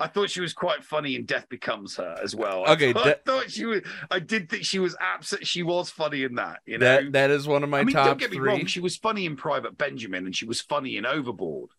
I 0.00 0.06
thought 0.08 0.30
she 0.30 0.40
was 0.40 0.52
quite 0.54 0.82
funny 0.84 1.16
in 1.16 1.24
Death 1.26 1.48
Becomes 1.48 1.96
Her 1.96 2.16
as 2.22 2.34
well. 2.34 2.64
I 2.66 2.72
Okay, 2.72 2.92
thought, 2.92 3.04
that- 3.04 3.22
I 3.26 3.30
thought 3.30 3.50
she 3.50 3.66
was. 3.66 3.82
I 4.10 4.18
did 4.20 4.48
think 4.48 4.64
she 4.64 4.78
was 4.78 4.96
absolutely. 5.00 5.46
She 5.46 5.62
was 5.62 5.90
funny 5.90 6.22
in 6.22 6.36
that. 6.36 6.60
You 6.66 6.78
know, 6.78 6.86
That 6.86 7.12
that 7.12 7.30
is 7.30 7.46
one 7.46 7.62
of 7.62 7.68
my 7.70 7.80
I 7.80 7.84
mean, 7.84 7.94
top 7.94 8.06
don't 8.06 8.18
get 8.20 8.30
me 8.30 8.36
three. 8.38 8.48
wrong. 8.48 8.66
She 8.66 8.80
was 8.80 8.96
funny 8.96 9.26
in 9.26 9.36
Private 9.36 9.76
Benjamin, 9.76 10.26
and 10.26 10.34
she 10.34 10.46
was 10.46 10.60
funny 10.60 10.96
in 10.96 11.04
Overboard. 11.06 11.70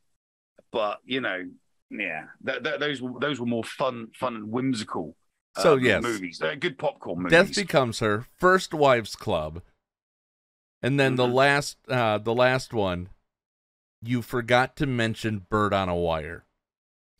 But 0.71 0.99
you 1.05 1.21
know, 1.21 1.43
yeah, 1.89 2.25
th- 2.45 2.63
th- 2.63 2.79
those 2.79 3.01
were 3.01 3.19
those 3.19 3.39
were 3.39 3.45
more 3.45 3.63
fun, 3.63 4.07
fun 4.15 4.35
and 4.35 4.51
whimsical. 4.51 5.15
So, 5.57 5.73
um, 5.73 5.79
yes. 5.83 6.01
movies. 6.01 6.39
They're 6.39 6.55
good 6.55 6.79
popcorn 6.79 7.19
movies. 7.19 7.31
Death 7.31 7.55
becomes 7.55 7.99
her 7.99 8.25
first 8.39 8.73
wives 8.73 9.15
club, 9.15 9.61
and 10.81 10.99
then 10.99 11.11
Mm-hmm. 11.11 11.17
the 11.17 11.27
last 11.27 11.77
uh 11.89 12.17
the 12.17 12.33
last 12.33 12.73
one. 12.73 13.09
You 14.05 14.21
forgot 14.21 14.75
to 14.77 14.85
mention 14.85 15.45
Bird 15.49 15.73
on 15.73 15.87
a 15.89 15.95
Wire. 15.95 16.43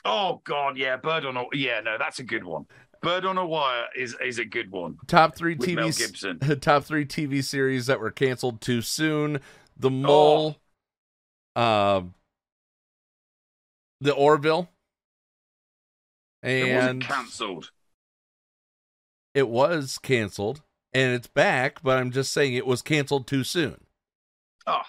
Oh 0.06 0.42
God, 0.44 0.78
yeah, 0.78 0.98
Bird 0.98 1.26
on 1.26 1.38
a 1.38 1.44
yeah, 1.54 1.80
no, 1.82 1.98
that's 1.98 2.20
a 2.20 2.24
good 2.24 2.44
one. 2.44 2.66
Bird 3.02 3.26
on 3.26 3.38
a 3.38 3.46
Wire 3.46 3.88
is 3.96 4.16
is 4.26 4.40
a 4.40 4.46
good 4.46 4.72
one. 4.72 4.98
Top 5.08 5.36
three 5.36 5.56
With 5.56 5.68
TV 5.70 5.76
Mel 5.76 5.92
Gibson. 5.92 6.40
top 6.62 6.84
three 6.86 7.06
TV 7.06 7.44
series 7.44 7.86
that 7.88 8.00
were 8.00 8.12
canceled 8.12 8.62
too 8.62 8.82
soon. 8.82 9.40
The 9.76 9.90
Mole, 9.90 10.58
uh, 11.56 12.02
the 14.00 14.14
Orville, 14.14 14.70
And 16.42 17.02
it 17.04 17.06
cancelled. 17.08 17.72
it 19.34 19.50
was 19.50 19.98
canceled, 19.98 20.62
and 20.94 21.14
it's 21.14 21.28
back. 21.28 21.82
But 21.84 21.98
I'm 21.98 22.12
just 22.12 22.32
saying 22.32 22.54
it 22.54 22.66
was 22.68 22.82
canceled 22.82 23.28
too 23.28 23.44
soon. 23.44 23.86
Oh. 24.66 24.82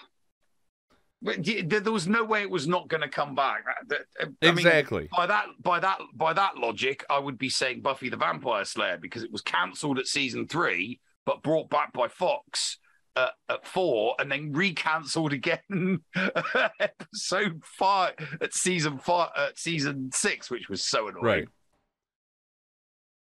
There 1.25 1.79
there 1.79 1.91
was 1.91 2.07
no 2.07 2.23
way 2.23 2.41
it 2.43 2.49
was 2.49 2.67
not 2.67 2.87
going 2.87 3.01
to 3.01 3.09
come 3.09 3.33
back. 3.35 3.63
That- 3.87 4.05
that- 4.19 4.27
I 4.41 4.51
mean, 4.51 4.59
Exactly. 4.67 5.09
by 5.15 5.25
that, 5.27 5.47
by 5.61 5.79
that, 5.79 5.99
by 6.13 6.33
that 6.33 6.57
logic, 6.57 7.03
I 7.09 7.19
would 7.19 7.37
be 7.37 7.49
saying 7.49 7.81
Buffy 7.81 8.09
the 8.09 8.17
Vampire 8.17 8.63
Slayer 8.65 8.97
because 8.97 9.23
it 9.23 9.31
was 9.31 9.41
cancelled 9.41 9.97
at 9.99 10.07
season 10.07 10.47
three, 10.47 10.99
but 11.25 11.41
brought 11.41 11.69
back 11.69 11.91
by 11.93 12.07
Fox 12.07 12.77
at, 13.15 13.31
at 13.49 13.65
four, 13.65 14.15
and 14.19 14.31
then 14.31 14.53
recancelled 14.53 15.31
again 15.31 16.01
episode 16.79 17.63
five 17.63 18.13
at 18.41 18.53
season 18.53 18.99
five 18.99 19.29
at 19.37 19.57
season 19.57 20.11
six, 20.13 20.51
which 20.51 20.69
was 20.69 20.83
so 20.83 21.07
annoying. 21.07 21.23
Right. 21.23 21.47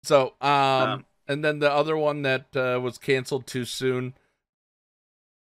So, 0.03 0.35
um, 0.41 0.49
Um, 0.49 1.05
and 1.27 1.43
then 1.45 1.59
the 1.59 1.71
other 1.71 1.95
one 1.95 2.21
that 2.23 2.55
uh, 2.55 2.79
was 2.81 2.97
canceled 2.97 3.47
too 3.47 3.65
soon. 3.65 4.13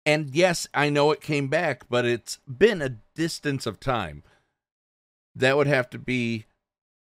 And 0.06 0.34
yes, 0.34 0.68
I 0.74 0.90
know 0.90 1.12
it 1.12 1.20
came 1.20 1.48
back, 1.48 1.88
but 1.88 2.04
it's 2.04 2.38
been 2.46 2.82
a 2.82 2.98
distance 3.14 3.66
of 3.66 3.80
time. 3.80 4.22
That 5.34 5.56
would 5.56 5.66
have 5.66 5.88
to 5.90 5.98
be 5.98 6.44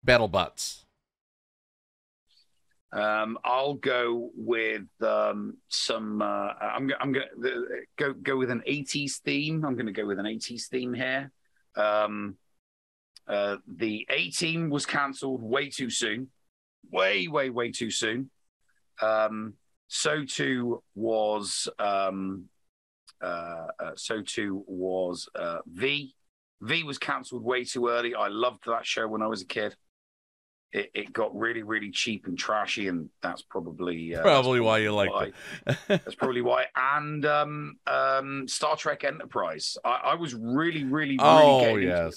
BattleBots. 0.06 0.84
Um, 2.92 3.38
I'll 3.44 3.74
go 3.74 4.30
with 4.36 4.86
um, 5.02 5.56
some. 5.68 6.22
Uh, 6.22 6.52
I'm, 6.60 6.90
I'm 7.00 7.12
going 7.12 7.26
to 7.42 7.62
go 7.96 8.12
go 8.12 8.36
with 8.36 8.50
an 8.50 8.62
80s 8.68 9.16
theme. 9.16 9.64
I'm 9.64 9.74
going 9.74 9.86
to 9.86 9.92
go 9.92 10.06
with 10.06 10.20
an 10.20 10.26
80s 10.26 10.68
theme 10.68 10.94
here. 10.94 11.32
Um, 11.76 12.36
uh, 13.26 13.56
the 13.66 14.06
A 14.10 14.30
Team 14.30 14.70
was 14.70 14.86
cancelled 14.86 15.42
way 15.42 15.70
too 15.70 15.90
soon, 15.90 16.28
way, 16.92 17.26
way, 17.26 17.50
way 17.50 17.72
too 17.72 17.90
soon. 17.90 18.30
Um, 19.02 19.54
so 19.88 20.24
too 20.24 20.82
was 20.94 21.68
um, 21.80 22.44
uh, 23.22 23.66
uh, 23.78 23.90
so 23.96 24.22
too 24.22 24.64
was 24.66 25.28
uh, 25.34 25.58
V. 25.66 26.14
V 26.60 26.82
was 26.82 26.98
cancelled 26.98 27.42
way 27.44 27.64
too 27.64 27.88
early. 27.88 28.14
I 28.14 28.28
loved 28.28 28.64
that 28.66 28.86
show 28.86 29.06
when 29.08 29.22
I 29.22 29.26
was 29.26 29.42
a 29.42 29.46
kid. 29.46 29.76
it, 30.72 30.90
it 30.92 31.12
got 31.12 31.34
really, 31.36 31.62
really 31.62 31.90
cheap 31.90 32.26
and 32.26 32.36
trashy, 32.36 32.88
and 32.88 33.08
that's 33.22 33.42
probably 33.42 34.16
uh, 34.16 34.22
Probably 34.22 34.60
why 34.60 34.78
you 34.78 34.92
liked 34.92 35.12
why. 35.12 35.32
that's 35.86 36.16
probably 36.16 36.42
why. 36.42 36.66
And 36.74 37.24
um, 37.24 37.76
um, 37.86 38.48
Star 38.48 38.76
Trek 38.76 39.04
Enterprise, 39.04 39.76
I, 39.84 40.00
I 40.04 40.14
was 40.16 40.34
really, 40.34 40.84
really, 40.84 41.16
really 41.16 41.18
Oh, 41.20 41.60
getting 41.60 41.82
into 41.82 42.06
it 42.08 42.14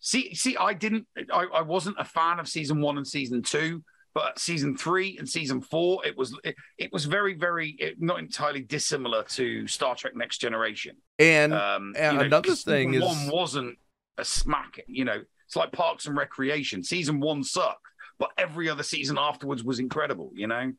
See, 0.00 0.34
see, 0.34 0.56
I 0.56 0.72
didn't, 0.72 1.06
I, 1.32 1.46
I 1.52 1.62
wasn't 1.62 1.96
a 1.98 2.04
fan 2.04 2.38
of 2.38 2.48
season 2.48 2.80
one 2.80 2.96
and 2.96 3.06
season 3.06 3.42
two, 3.42 3.82
but 4.16 4.38
season 4.38 4.74
three 4.74 5.18
and 5.18 5.28
season 5.28 5.60
four, 5.60 6.00
it 6.06 6.16
was, 6.16 6.34
it, 6.42 6.56
it 6.78 6.90
was 6.90 7.04
very, 7.04 7.34
very, 7.34 7.76
it, 7.78 7.96
not 8.00 8.18
entirely 8.18 8.62
dissimilar 8.62 9.24
to 9.24 9.66
Star 9.66 9.94
Trek 9.94 10.16
Next 10.16 10.38
Generation. 10.38 10.96
And, 11.18 11.52
Um, 11.52 11.92
and 11.98 12.14
you 12.14 12.18
know, 12.20 12.24
another 12.24 12.54
thing 12.54 12.94
is 12.94 13.02
one 13.02 13.28
wasn't 13.28 13.76
a 14.16 14.24
smack. 14.24 14.80
You 14.86 15.04
know, 15.04 15.20
it's 15.46 15.54
like 15.54 15.70
Parks 15.70 16.06
and 16.06 16.16
Recreation. 16.16 16.82
Season 16.82 17.20
one 17.20 17.44
sucked, 17.44 17.82
but 18.18 18.30
every 18.38 18.70
other 18.70 18.82
season 18.82 19.18
afterwards 19.18 19.62
was 19.62 19.80
incredible. 19.80 20.30
You 20.34 20.46
know, 20.46 20.72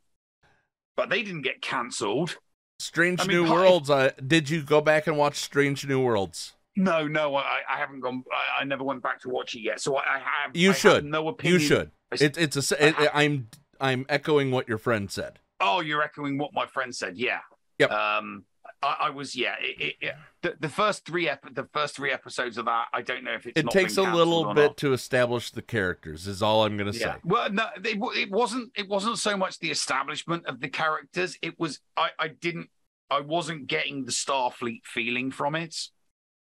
but 0.96 1.12
they 1.12 1.22
didn't 1.22 1.44
get 1.44 1.62
cancelled. 1.62 2.40
Strange 2.80 3.22
I 3.22 3.28
mean, 3.28 3.44
New 3.44 3.54
Worlds. 3.54 3.92
Uh, 3.92 4.14
did 4.26 4.50
you 4.50 4.64
go 4.64 4.82
back 4.82 5.06
and 5.06 5.16
watch 5.16 5.36
Strange 5.36 5.86
New 5.86 6.02
Worlds? 6.02 6.54
No, 6.78 7.08
no, 7.08 7.36
I, 7.36 7.62
I 7.68 7.78
haven't 7.78 8.02
gone. 8.02 8.24
I, 8.32 8.62
I 8.62 8.64
never 8.64 8.84
went 8.84 9.02
back 9.02 9.20
to 9.22 9.30
watch 9.30 9.56
it 9.56 9.62
yet. 9.62 9.82
So 9.82 9.96
I, 9.96 10.02
I 10.02 10.20
have. 10.20 10.56
You 10.56 10.70
I 10.70 10.74
have 10.74 10.80
should. 10.80 11.06
no 11.06 11.28
opinion. 11.28 11.60
You 11.60 11.68
should. 11.68 11.92
It, 12.12 12.38
it's 12.38 12.72
a. 12.72 12.88
It, 12.88 12.96
I'm. 13.14 13.50
I'm 13.82 14.06
echoing 14.10 14.52
what 14.52 14.68
your 14.68 14.78
friend 14.78 15.12
said. 15.12 15.40
Oh, 15.60 15.82
you're 15.82 16.04
echoing 16.04 16.38
what 16.38 16.54
my 16.54 16.66
friend 16.68 16.96
said. 16.96 17.18
Yeah. 17.18 17.40
Yep. 17.80 17.92
Um, 17.92 18.46
I, 18.82 18.96
I 19.02 19.10
was. 19.10 19.36
Yeah. 19.36 19.56
It, 19.60 19.96
it, 20.02 20.16
the, 20.44 20.56
the 20.60 20.70
first 20.70 21.06
three 21.06 21.28
ep- 21.28 21.54
the 21.54 21.68
first 21.74 21.96
three 21.96 22.12
episodes 22.12 22.60
of 22.60 22.66
that. 22.66 22.86
I 22.94 23.02
don't 23.02 23.24
know 23.24 23.34
if 23.34 23.48
it's. 23.48 23.60
It 23.60 23.70
takes 23.72 23.98
a 23.98 24.04
little 24.04 24.54
bit 24.54 24.62
not. 24.62 24.78
to 24.78 24.94
establish 24.94 25.50
the 25.50 25.64
characters. 25.64 26.28
Is 26.28 26.44
all 26.44 26.64
I'm 26.64 26.78
going 26.78 26.92
to 26.92 26.98
say. 26.98 27.16
Well, 27.24 27.52
no, 27.52 27.66
it, 27.84 27.98
it 28.16 28.32
wasn't. 28.32 28.72
It 28.76 28.88
wasn't 28.88 29.18
so 29.18 29.36
much 29.36 29.60
the 29.60 29.72
establishment 29.72 30.46
of 30.46 30.60
the 30.60 30.70
characters. 30.70 31.38
It 31.42 31.60
was. 31.60 31.80
I. 31.98 32.10
I 32.20 32.28
didn't. 32.28 32.70
I 33.10 33.22
wasn't 33.22 33.68
getting 33.68 34.06
the 34.06 34.12
Starfleet 34.12 34.82
feeling 34.84 35.32
from 35.32 35.56
it, 35.56 35.76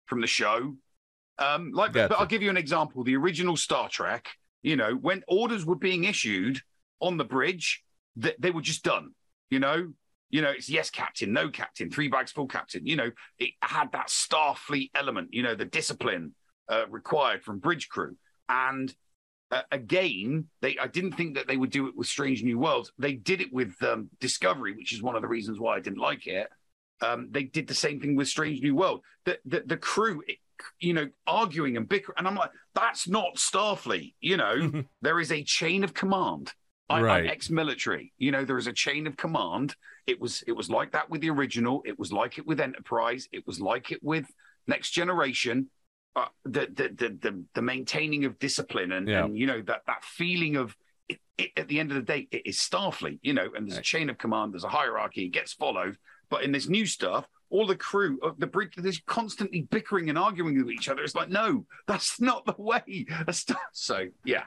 from 0.06 0.22
the 0.22 0.28
show. 0.28 0.76
Um, 1.38 1.72
like, 1.74 1.94
but 1.94 2.12
I'll 2.14 2.26
give 2.26 2.42
you 2.42 2.50
an 2.50 2.58
example. 2.58 3.04
The 3.04 3.16
original 3.16 3.58
Star 3.58 3.90
Trek. 3.90 4.30
You 4.64 4.76
know, 4.76 4.94
when 4.94 5.24
orders 5.28 5.64
were 5.66 5.76
being 5.76 6.06
issued 6.06 6.60
on 7.00 7.18
the 7.18 7.24
bridge, 7.24 7.84
th- 8.20 8.36
they 8.40 8.52
were 8.52 8.62
just 8.62 8.84
done. 8.84 9.12
You 9.50 9.60
know. 9.60 9.94
You 10.32 10.42
know, 10.42 10.50
it's 10.50 10.70
yes, 10.70 10.90
captain, 10.90 11.32
no, 11.32 11.50
captain, 11.50 11.90
three 11.90 12.10
bags 12.10 12.32
full, 12.32 12.48
captain. 12.48 12.86
You 12.86 12.96
know, 12.96 13.12
it 13.38 13.52
had 13.62 13.92
that 13.92 14.08
Starfleet 14.08 14.90
element. 14.96 15.30
You 15.32 15.44
know, 15.44 15.56
the 15.56 15.66
discipline 15.66 16.34
uh, 16.68 16.86
required 16.90 17.44
from 17.44 17.60
bridge 17.60 17.88
crew, 17.90 18.18
and 18.50 18.94
uh, 19.52 19.62
again, 19.72 20.48
they 20.62 20.78
I 20.78 20.88
didn't 20.88 21.14
think 21.14 21.36
that 21.36 21.48
they 21.48 21.58
would 21.58 21.70
do 21.70 21.88
it 21.88 21.96
with 21.96 22.08
Strange 22.08 22.44
New 22.44 22.58
Worlds. 22.58 22.92
They 22.98 23.14
did 23.14 23.40
it 23.40 23.54
with 23.54 23.82
um, 23.84 24.10
Discovery, 24.20 24.74
which 24.76 24.94
is 24.94 25.02
one 25.02 25.16
of 25.16 25.22
the 25.22 25.28
reasons 25.28 25.60
why 25.60 25.78
I 25.78 25.80
didn't 25.80 26.00
like 26.00 26.28
it. 26.28 26.48
Um, 27.02 27.28
they 27.32 27.44
did 27.44 27.68
the 27.68 27.74
same 27.74 28.00
thing 28.00 28.16
with 28.16 28.28
Strange 28.28 28.62
New 28.62 28.76
World. 28.76 29.02
The 29.26 29.40
the, 29.46 29.64
the 29.66 29.78
crew, 29.78 30.22
you 30.80 30.94
know, 30.94 31.10
arguing 31.28 31.78
and 31.78 31.88
bickering, 31.88 32.16
and 32.18 32.28
I'm 32.28 32.36
like, 32.36 32.52
that's 32.74 33.08
not 33.08 33.36
Starfleet. 33.36 34.14
You 34.22 34.38
know, 34.38 34.84
there 35.02 35.20
is 35.20 35.32
a 35.32 35.44
chain 35.44 35.84
of 35.84 35.94
command. 35.94 36.54
I, 36.88 37.02
Right. 37.02 37.24
I'm 37.24 37.30
ex-military. 37.32 38.14
You 38.20 38.32
know, 38.32 38.46
there 38.46 38.60
is 38.60 38.68
a 38.68 38.74
chain 38.74 39.08
of 39.08 39.18
command. 39.18 39.76
It 40.08 40.22
was 40.22 40.44
it 40.48 40.52
was 40.54 40.70
like 40.70 40.92
that 40.92 41.10
with 41.10 41.22
the 41.22 41.32
original. 41.32 41.82
It 41.86 41.98
was 41.98 42.14
like 42.14 42.38
it 42.38 42.46
with 42.46 42.60
Enterprise. 42.60 43.28
It 43.32 43.46
was 43.48 43.60
like 43.60 43.92
it 43.92 44.04
with 44.04 44.28
Next 44.68 44.92
Generation. 44.92 45.70
Uh, 46.16 46.28
the, 46.46 46.68
the 46.74 46.90
the 46.96 47.10
the 47.22 47.44
the 47.56 47.62
maintaining 47.62 48.24
of 48.24 48.40
discipline 48.40 48.92
and, 48.94 49.08
Yeah. 49.10 49.26
and 49.26 49.38
you 49.38 49.48
know 49.48 49.62
that 49.64 49.82
that 49.88 50.04
feeling 50.06 50.56
of 50.56 50.78
it, 51.10 51.20
it, 51.38 51.52
at 51.58 51.68
the 51.68 51.80
end 51.80 51.92
of 51.92 51.96
the 51.98 52.04
day, 52.04 52.28
it 52.32 52.44
is 52.46 52.58
Starfleet. 52.58 53.20
You 53.22 53.34
know, 53.34 53.50
and 53.56 53.68
there's 53.68 53.80
a 53.80 53.82
chain 53.82 54.10
of 54.10 54.18
command. 54.18 54.54
There's 54.54 54.64
a 54.64 54.70
hierarchy. 54.70 55.26
It 55.26 55.30
gets 55.30 55.54
followed. 55.54 55.98
But 56.36 56.44
in 56.44 56.52
this 56.52 56.68
new 56.68 56.86
stuff, 56.86 57.30
all 57.50 57.66
the 57.66 57.78
crew 57.78 58.20
of 58.22 58.38
the 58.42 58.46
bridge, 58.46 58.74
they're 58.76 58.92
constantly 59.06 59.62
bickering 59.62 60.10
and 60.10 60.18
arguing 60.18 60.58
with 60.58 60.70
each 60.70 60.90
other. 60.90 61.02
It's 61.02 61.16
like, 61.16 61.30
no, 61.30 61.66
that's 61.88 62.20
not 62.30 62.46
the 62.46 62.56
way. 62.58 63.06
So 63.72 64.08
yeah. 64.26 64.44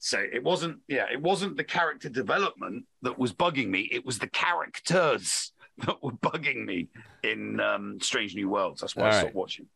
So 0.00 0.18
it 0.18 0.42
wasn't, 0.42 0.80
yeah, 0.88 1.06
it 1.08 1.22
wasn't 1.22 1.56
the 1.56 1.62
character 1.62 2.08
development 2.08 2.84
that 3.02 3.16
was 3.16 3.32
bugging 3.32 3.68
me. 3.68 3.88
It 3.92 4.04
was 4.04 4.18
the 4.18 4.26
characters 4.26 5.52
that 5.86 6.02
were 6.02 6.10
bugging 6.10 6.64
me 6.64 6.88
in 7.22 7.60
um, 7.60 8.00
Strange 8.00 8.34
New 8.34 8.48
Worlds. 8.48 8.80
That's 8.80 8.96
why 8.96 9.02
All 9.02 9.06
I 9.06 9.10
right. 9.10 9.20
stopped 9.20 9.36
watching. 9.36 9.66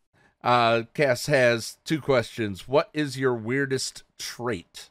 Uh, 0.43 0.83
Cass 0.93 1.27
has 1.27 1.79
two 1.85 2.01
questions. 2.01 2.67
What 2.67 2.91
is 2.93 3.17
your 3.17 3.37
weirdest 3.37 4.03
trait? 4.19 4.91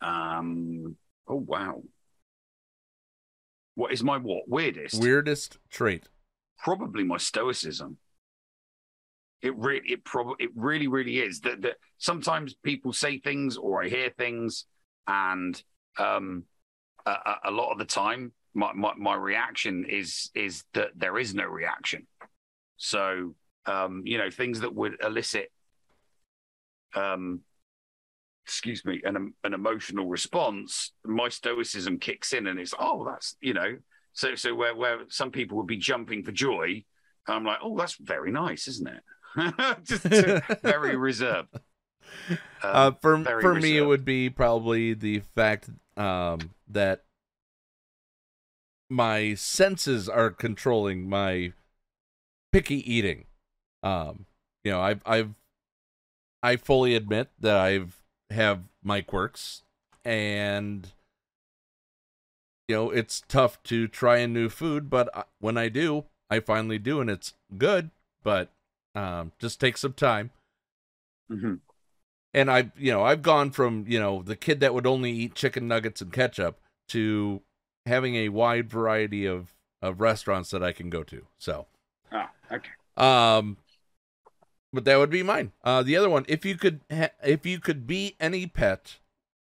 Um, 0.00 0.94
oh 1.26 1.34
wow. 1.34 1.82
What 3.74 3.92
is 3.92 4.02
my 4.02 4.18
what 4.18 4.48
weirdest? 4.48 5.00
Weirdest 5.00 5.58
trait. 5.70 6.08
Probably 6.58 7.04
my 7.04 7.16
stoicism. 7.16 7.98
It 9.40 9.56
really, 9.56 9.82
it 9.86 10.04
probably, 10.04 10.44
it 10.44 10.50
really, 10.54 10.86
really 10.86 11.18
is. 11.18 11.40
That 11.40 11.62
that 11.62 11.76
sometimes 11.98 12.54
people 12.54 12.92
say 12.92 13.18
things 13.18 13.56
or 13.56 13.82
I 13.82 13.88
hear 13.88 14.10
things, 14.16 14.66
and 15.06 15.60
um, 15.98 16.44
a, 17.06 17.10
a- 17.10 17.40
a 17.46 17.50
lot 17.50 17.72
of 17.72 17.78
the 17.78 17.84
time, 17.84 18.32
my, 18.54 18.72
my 18.72 18.92
my 18.96 19.14
reaction 19.14 19.84
is 19.88 20.30
is 20.34 20.64
that 20.74 20.90
there 20.94 21.18
is 21.18 21.34
no 21.34 21.44
reaction. 21.44 22.06
So, 22.76 23.34
um, 23.66 24.02
you 24.04 24.18
know, 24.18 24.30
things 24.30 24.60
that 24.60 24.74
would 24.74 24.96
elicit, 25.02 25.50
um, 26.94 27.40
excuse 28.44 28.84
me, 28.84 29.00
an 29.04 29.34
an 29.44 29.54
emotional 29.54 30.06
response, 30.06 30.92
my 31.04 31.28
stoicism 31.28 31.98
kicks 31.98 32.32
in, 32.32 32.46
and 32.46 32.58
it's 32.58 32.74
oh, 32.78 33.04
that's 33.04 33.36
you 33.40 33.54
know, 33.54 33.76
so 34.12 34.34
so 34.34 34.54
where 34.54 34.74
where 34.74 35.00
some 35.08 35.30
people 35.30 35.56
would 35.58 35.66
be 35.66 35.76
jumping 35.76 36.22
for 36.22 36.32
joy, 36.32 36.84
I'm 37.26 37.44
like, 37.44 37.58
oh, 37.62 37.76
that's 37.76 37.96
very 37.96 38.32
nice, 38.32 38.68
isn't 38.68 38.88
it? 38.88 39.04
Just 39.84 40.02
very 40.62 40.96
reserved. 41.10 41.48
Um, 42.28 42.38
uh, 42.62 42.90
for 43.00 43.16
very 43.18 43.42
for 43.42 43.54
me, 43.54 43.76
it 43.76 43.86
would 43.86 44.04
be 44.04 44.28
probably 44.28 44.94
the 44.94 45.20
fact 45.20 45.70
um, 45.96 46.50
that 46.68 47.04
my 48.90 49.34
senses 49.34 50.08
are 50.08 50.30
controlling 50.30 51.08
my 51.08 51.52
picky 52.52 52.92
eating. 52.92 53.24
Um, 53.82 54.26
you 54.64 54.72
know, 54.72 54.80
I've 54.80 55.02
I've 55.06 55.34
I 56.42 56.56
fully 56.56 56.94
admit 56.94 57.30
that 57.40 57.56
I've 57.56 58.01
have 58.32 58.62
my 58.82 59.00
quirks, 59.00 59.62
and 60.04 60.88
you 62.68 62.76
know 62.76 62.90
it's 62.90 63.22
tough 63.28 63.62
to 63.64 63.88
try 63.88 64.18
a 64.18 64.28
new 64.28 64.48
food, 64.48 64.90
but 64.90 65.28
when 65.40 65.56
I 65.56 65.68
do, 65.68 66.04
I 66.30 66.40
finally 66.40 66.78
do, 66.78 67.00
and 67.00 67.10
it's 67.10 67.34
good. 67.56 67.90
But 68.24 68.50
um, 68.94 69.32
just 69.38 69.60
take 69.60 69.76
some 69.76 69.92
time. 69.94 70.30
Mm-hmm. 71.30 71.54
And 72.34 72.50
I, 72.50 72.70
you 72.76 72.92
know, 72.92 73.02
I've 73.02 73.22
gone 73.22 73.50
from 73.50 73.84
you 73.88 74.00
know 74.00 74.22
the 74.22 74.36
kid 74.36 74.60
that 74.60 74.74
would 74.74 74.86
only 74.86 75.12
eat 75.12 75.34
chicken 75.34 75.68
nuggets 75.68 76.00
and 76.00 76.12
ketchup 76.12 76.60
to 76.88 77.42
having 77.86 78.14
a 78.16 78.28
wide 78.30 78.70
variety 78.70 79.26
of 79.26 79.54
of 79.80 80.00
restaurants 80.00 80.50
that 80.50 80.62
I 80.62 80.72
can 80.72 80.88
go 80.88 81.02
to. 81.02 81.26
So, 81.38 81.66
Ah, 82.12 82.30
okay. 82.50 82.70
um, 82.96 83.56
but 84.72 84.84
that 84.84 84.96
would 84.96 85.10
be 85.10 85.22
mine. 85.22 85.52
Uh, 85.62 85.82
the 85.82 85.96
other 85.96 86.08
one, 86.08 86.24
if 86.28 86.44
you 86.44 86.56
could, 86.56 86.80
if 86.90 87.44
you 87.44 87.60
could 87.60 87.86
be 87.86 88.16
any 88.18 88.46
pet, 88.46 88.98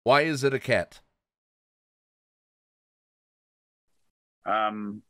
why 0.03 0.21
is 0.21 0.43
it 0.43 0.53
a 0.53 0.59
cat? 0.59 1.01
Um, 4.45 5.03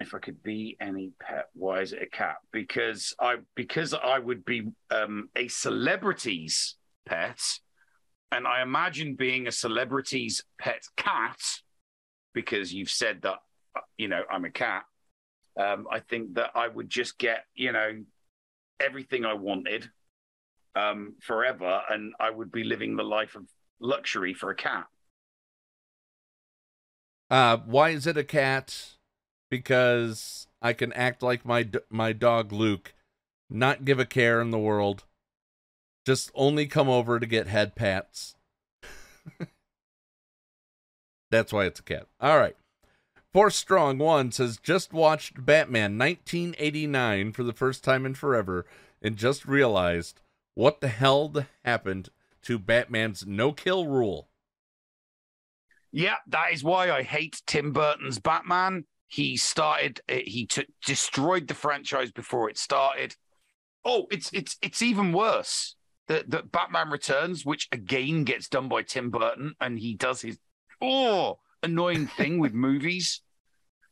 if 0.00 0.14
I 0.14 0.18
could 0.18 0.42
be 0.42 0.76
any 0.80 1.12
pet, 1.20 1.48
why 1.52 1.82
is 1.82 1.92
it 1.92 2.02
a 2.02 2.06
cat? 2.06 2.36
Because 2.52 3.14
I 3.20 3.36
because 3.54 3.94
I 3.94 4.18
would 4.18 4.44
be 4.44 4.68
um, 4.90 5.28
a 5.36 5.46
celebrity's 5.48 6.76
pet, 7.06 7.40
and 8.32 8.46
I 8.46 8.62
imagine 8.62 9.14
being 9.14 9.46
a 9.46 9.52
celebrity's 9.52 10.42
pet 10.58 10.82
cat, 10.96 11.38
because 12.32 12.72
you've 12.72 12.90
said 12.90 13.22
that 13.22 13.36
uh, 13.76 13.80
you 13.98 14.08
know 14.08 14.22
I'm 14.30 14.44
a 14.44 14.50
cat. 14.50 14.84
Um, 15.58 15.86
I 15.90 16.00
think 16.00 16.34
that 16.34 16.50
I 16.54 16.66
would 16.68 16.88
just 16.88 17.18
get 17.18 17.44
you 17.54 17.72
know 17.72 18.02
everything 18.80 19.24
I 19.24 19.34
wanted 19.34 19.90
um, 20.74 21.14
forever, 21.20 21.82
and 21.90 22.12
I 22.20 22.30
would 22.30 22.52
be 22.52 22.64
living 22.64 22.96
the 22.96 23.02
life 23.02 23.34
of 23.34 23.46
luxury 23.80 24.34
for 24.34 24.50
a 24.50 24.54
cat. 24.54 24.86
Uh, 27.30 27.58
why 27.58 27.90
is 27.90 28.06
it 28.06 28.16
a 28.16 28.24
cat? 28.24 28.96
Because 29.50 30.46
I 30.62 30.72
can 30.72 30.92
act 30.92 31.22
like 31.22 31.44
my 31.44 31.68
my 31.88 32.12
dog 32.12 32.52
Luke, 32.52 32.94
not 33.48 33.84
give 33.84 33.98
a 33.98 34.06
care 34.06 34.40
in 34.40 34.50
the 34.50 34.58
world, 34.58 35.04
just 36.06 36.30
only 36.34 36.66
come 36.66 36.88
over 36.88 37.20
to 37.20 37.26
get 37.26 37.46
head 37.46 37.74
pats. 37.74 38.34
That's 41.30 41.52
why 41.52 41.66
it's 41.66 41.80
a 41.80 41.84
cat. 41.84 42.06
All 42.20 42.38
right. 42.38 42.56
Four 43.32 43.50
Strong 43.50 43.98
One 43.98 44.32
says 44.32 44.58
just 44.58 44.92
watched 44.92 45.44
Batman 45.44 45.96
1989 45.96 47.32
for 47.32 47.44
the 47.44 47.52
first 47.52 47.84
time 47.84 48.04
in 48.04 48.14
forever 48.14 48.66
and 49.00 49.16
just 49.16 49.46
realized 49.46 50.20
what 50.54 50.80
the 50.80 50.88
hell 50.88 51.32
happened 51.64 52.08
to 52.42 52.58
Batman's 52.58 53.24
no 53.26 53.52
kill 53.52 53.86
rule. 53.86 54.28
Yeah, 55.92 56.16
that 56.28 56.52
is 56.52 56.64
why 56.64 56.90
I 56.90 57.02
hate 57.02 57.42
Tim 57.46 57.72
Burton's 57.72 58.18
Batman. 58.18 58.84
He 59.06 59.36
started, 59.36 60.00
uh, 60.08 60.18
he 60.24 60.46
t- 60.46 60.66
destroyed 60.84 61.48
the 61.48 61.54
franchise 61.54 62.12
before 62.12 62.48
it 62.48 62.58
started. 62.58 63.16
Oh, 63.84 64.06
it's 64.10 64.30
it's 64.32 64.56
it's 64.60 64.82
even 64.82 65.12
worse. 65.12 65.76
The 66.06 66.24
the 66.26 66.42
Batman 66.42 66.90
Returns, 66.90 67.46
which 67.46 67.68
again 67.72 68.24
gets 68.24 68.48
done 68.48 68.68
by 68.68 68.82
Tim 68.82 69.10
Burton, 69.10 69.54
and 69.60 69.78
he 69.78 69.94
does 69.94 70.20
his 70.20 70.38
oh 70.80 71.38
annoying 71.62 72.06
thing 72.06 72.38
with 72.38 72.52
movies. 72.52 73.22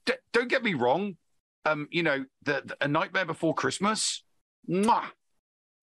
D- 0.07 0.15
don't 0.33 0.49
get 0.49 0.63
me 0.63 0.75
wrong. 0.75 1.17
Um, 1.65 1.89
you 1.91 2.03
know, 2.03 2.25
the, 2.45 2.63
the 2.65 2.77
A 2.81 2.89
Nightmare 2.89 3.27
Before 3.27 3.55
Christmas, 3.55 4.23
mwah. 4.69 5.05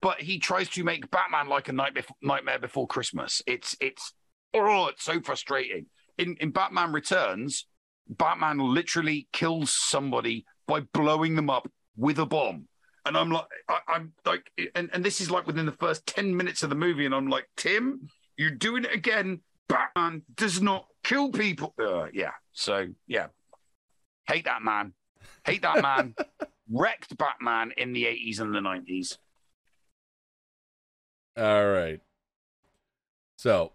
but 0.02 0.22
he 0.22 0.40
tries 0.40 0.70
to 0.70 0.84
make 0.84 1.12
Batman 1.12 1.48
like 1.48 1.70
a 1.70 1.74
night 1.74 1.94
before, 1.94 2.18
Nightmare 2.22 2.60
Before 2.60 2.88
Christmas. 2.88 3.41
It's 3.45 3.76
it's 3.80 4.14
oh, 4.53 4.88
it's 4.88 5.03
so 5.03 5.22
frustrating. 5.22 5.88
In 6.18 6.38
in 6.40 6.52
Batman 6.52 6.91
Returns, 6.91 7.68
Batman 8.07 8.57
literally 8.57 9.28
kills 9.32 9.72
somebody 9.74 10.45
by 10.68 10.82
blowing 10.94 11.36
them 11.36 11.49
up 11.49 11.70
with 11.95 12.20
a 12.20 12.26
bomb. 12.26 12.68
And 13.06 13.16
I'm 13.16 13.30
like, 13.30 13.45
I, 13.70 13.80
am 13.95 14.14
like, 14.26 14.52
and, 14.74 14.90
and 14.91 15.03
this 15.03 15.22
is 15.22 15.30
like 15.30 15.45
within 15.45 15.68
the 15.68 15.72
first 15.74 16.07
10 16.07 16.36
minutes 16.36 16.64
of 16.64 16.70
the 16.70 16.76
movie. 16.76 17.06
And 17.06 17.14
I'm 17.14 17.28
like, 17.28 17.48
Tim, 17.56 18.07
you're 18.36 18.49
doing 18.49 18.84
it 18.84 18.94
again. 18.94 19.41
Batman 19.68 20.24
does 20.36 20.62
not 20.62 20.88
kill 21.06 21.32
people. 21.32 21.73
Uh, 21.80 22.07
yeah. 22.11 22.32
So, 22.52 22.88
yeah. 23.07 23.27
Hate 24.27 24.45
that 24.45 24.61
man. 24.61 24.94
Hate 25.45 25.61
that 25.61 25.82
man. 25.82 26.15
Wrecked 26.72 27.15
Batman 27.18 27.72
in 27.77 27.94
the 27.94 28.06
80s 28.06 28.40
and 28.40 28.53
the 28.53 28.60
90s. 28.60 29.18
All 31.38 31.68
right. 31.68 32.02
So, 33.38 33.73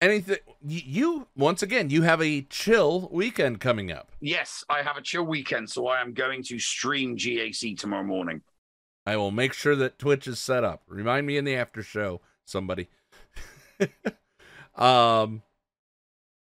anything 0.00 0.38
you 0.62 1.26
once 1.36 1.62
again 1.62 1.88
you 1.88 2.02
have 2.02 2.20
a 2.20 2.42
chill 2.42 3.08
weekend 3.10 3.60
coming 3.60 3.90
up 3.90 4.12
yes 4.20 4.62
i 4.68 4.82
have 4.82 4.98
a 4.98 5.02
chill 5.02 5.24
weekend 5.24 5.70
so 5.70 5.86
i 5.86 6.02
am 6.02 6.12
going 6.12 6.42
to 6.42 6.58
stream 6.58 7.16
gac 7.16 7.54
tomorrow 7.78 8.04
morning 8.04 8.42
i 9.06 9.16
will 9.16 9.30
make 9.30 9.54
sure 9.54 9.74
that 9.74 9.98
twitch 9.98 10.26
is 10.26 10.38
set 10.38 10.62
up 10.62 10.82
remind 10.86 11.26
me 11.26 11.38
in 11.38 11.46
the 11.46 11.54
after 11.54 11.82
show 11.82 12.20
somebody 12.44 12.88
um 14.74 15.42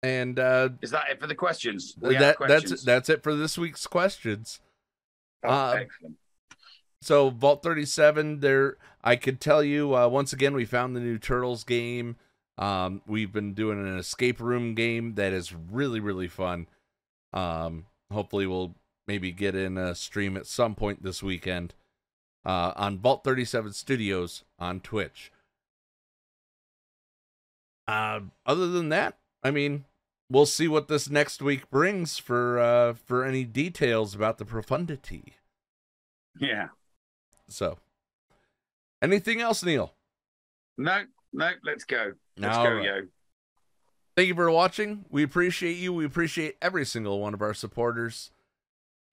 and 0.02 0.38
uh 0.38 0.68
is 0.80 0.90
that 0.90 1.04
it 1.10 1.20
for 1.20 1.26
the 1.26 1.34
questions 1.34 1.94
that 2.00 2.36
questions? 2.36 2.70
that's 2.70 2.82
that's 2.82 3.08
it 3.08 3.22
for 3.22 3.34
this 3.34 3.56
week's 3.56 3.86
questions 3.86 4.60
oh, 5.44 5.48
uh, 5.48 5.76
excellent. 5.78 6.16
so 7.00 7.30
vault 7.30 7.62
37 7.62 8.40
there 8.40 8.76
i 9.04 9.14
could 9.14 9.40
tell 9.40 9.62
you 9.62 9.94
uh 9.94 10.08
once 10.08 10.32
again 10.32 10.54
we 10.54 10.64
found 10.64 10.96
the 10.96 11.00
new 11.00 11.18
turtles 11.18 11.62
game 11.62 12.16
um, 12.58 13.02
we've 13.06 13.32
been 13.32 13.54
doing 13.54 13.80
an 13.80 13.98
escape 13.98 14.40
room 14.40 14.74
game 14.74 15.14
that 15.14 15.32
is 15.32 15.54
really, 15.54 16.00
really 16.00 16.28
fun. 16.28 16.68
Um, 17.32 17.86
hopefully, 18.12 18.46
we'll 18.46 18.76
maybe 19.06 19.32
get 19.32 19.54
in 19.54 19.78
a 19.78 19.94
stream 19.94 20.36
at 20.36 20.46
some 20.46 20.74
point 20.74 21.02
this 21.02 21.22
weekend 21.22 21.74
uh, 22.44 22.72
on 22.76 22.98
Vault 22.98 23.24
37 23.24 23.72
Studios 23.72 24.44
on 24.58 24.80
Twitch. 24.80 25.32
Uh, 27.88 28.20
other 28.46 28.68
than 28.68 28.90
that, 28.90 29.18
I 29.42 29.50
mean, 29.50 29.84
we'll 30.32 30.46
see 30.46 30.66
what 30.66 30.88
this 30.88 31.10
next 31.10 31.42
week 31.42 31.70
brings 31.70 32.18
for 32.18 32.58
uh, 32.58 32.94
for 32.94 33.24
any 33.24 33.44
details 33.44 34.14
about 34.14 34.38
the 34.38 34.44
profundity. 34.44 35.34
Yeah. 36.40 36.68
So, 37.48 37.78
anything 39.02 39.40
else, 39.40 39.62
Neil? 39.62 39.92
No, 40.78 41.04
no. 41.32 41.50
Let's 41.64 41.84
go. 41.84 42.12
Let's 42.38 42.56
go, 42.56 42.74
right. 42.74 42.84
yo. 42.84 43.00
Thank 44.16 44.28
you 44.28 44.34
for 44.34 44.50
watching. 44.50 45.04
We 45.10 45.22
appreciate 45.22 45.76
you. 45.76 45.92
We 45.92 46.04
appreciate 46.04 46.56
every 46.60 46.84
single 46.84 47.20
one 47.20 47.34
of 47.34 47.42
our 47.42 47.54
supporters. 47.54 48.30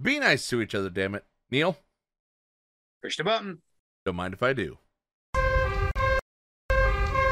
Be 0.01 0.19
nice 0.19 0.47
to 0.49 0.61
each 0.61 0.75
other, 0.75 0.89
damn 0.89 1.15
it. 1.15 1.25
Neil? 1.51 1.77
Push 3.01 3.17
the 3.17 3.23
button. 3.23 3.61
Don't 4.05 4.15
mind 4.15 4.33
if 4.33 4.43
I 4.43 4.53
do. 4.53 4.77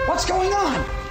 What's 0.08 0.26
going 0.26 0.54
on? 0.54 1.07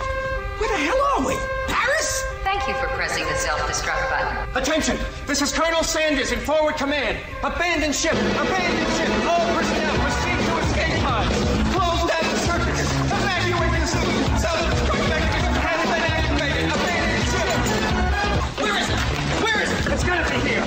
Thank 2.67 2.83
you 2.83 2.89
for 2.89 2.95
pressing 2.97 3.23
the 3.23 3.37
self-destruct 3.37 4.11
button. 4.11 4.61
Attention! 4.61 4.99
This 5.25 5.41
is 5.41 5.53
Colonel 5.53 5.85
Sanders 5.85 6.33
in 6.33 6.41
forward 6.41 6.75
command. 6.75 7.17
Abandon 7.45 7.93
ship! 7.93 8.11
Abandon 8.11 8.91
ship! 8.99 9.09
All 9.23 9.47
personnel 9.55 9.95
proceed 10.03 10.35
to 10.35 10.59
escape 10.67 10.99
pods! 10.99 11.31
Close 11.71 12.11
down 12.11 12.27
the 12.27 12.39
circuits! 12.43 12.91
Evacuate 13.07 13.71
the 13.71 13.87
city! 13.87 14.19
Self-destruct 14.43 15.07
mechanism 15.07 15.55
has 15.63 15.79
been 15.87 16.11
activated! 16.11 16.67
Abandon 16.75 17.23
ship! 17.31 17.55
Where 18.59 18.75
is 18.83 18.91
it? 18.91 18.99
Where 19.47 19.63
is 19.63 19.71
it? 19.71 19.93
It's 19.93 20.03
gotta 20.03 20.27
be 20.27 20.43
here! 20.51 20.67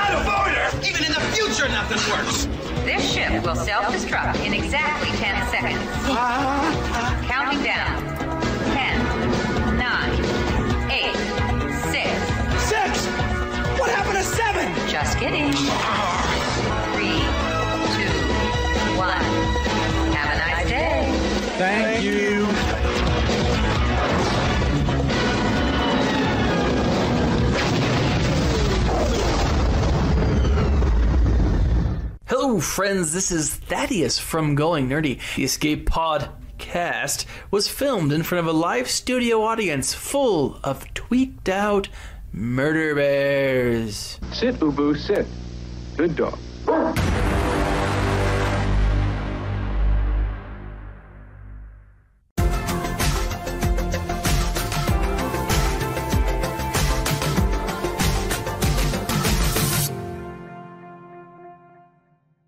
Out 0.00 0.16
of 0.16 0.24
order! 0.24 0.72
Even 0.88 1.04
in 1.04 1.12
the 1.12 1.20
future, 1.36 1.68
nothing 1.68 2.00
works! 2.16 2.48
This 2.88 3.04
ship 3.12 3.44
will 3.44 3.56
self-destruct 3.56 4.40
in 4.46 4.54
exactly 4.54 5.10
10 5.18 5.50
seconds. 5.50 5.84
Ah, 6.08 6.64
ah. 6.96 7.26
Counting 7.28 7.62
down. 7.62 8.09
Just 14.90 15.18
kidding. 15.18 15.52
Three, 15.52 15.62
two, 17.94 18.10
one. 18.98 19.22
Have 20.12 20.34
a 20.34 20.38
nice 20.38 20.68
day. 20.68 21.12
Thank 21.58 22.02
you. 22.02 22.44
Hello, 32.26 32.58
friends. 32.58 33.12
This 33.12 33.30
is 33.30 33.54
Thaddeus 33.54 34.18
from 34.18 34.56
Going 34.56 34.88
Nerdy. 34.88 35.20
The 35.36 35.44
Escape 35.44 35.88
Podcast 35.88 37.26
was 37.52 37.68
filmed 37.68 38.10
in 38.10 38.24
front 38.24 38.44
of 38.44 38.52
a 38.52 38.58
live 38.58 38.90
studio 38.90 39.44
audience 39.44 39.94
full 39.94 40.58
of 40.64 40.92
tweaked 40.94 41.48
out 41.48 41.88
murder 42.32 42.94
bears. 42.94 44.18
Sit, 44.32 44.56
Ubu, 44.60 44.96
sit. 44.96 45.26
Good 45.96 46.16
dog. 46.16 46.38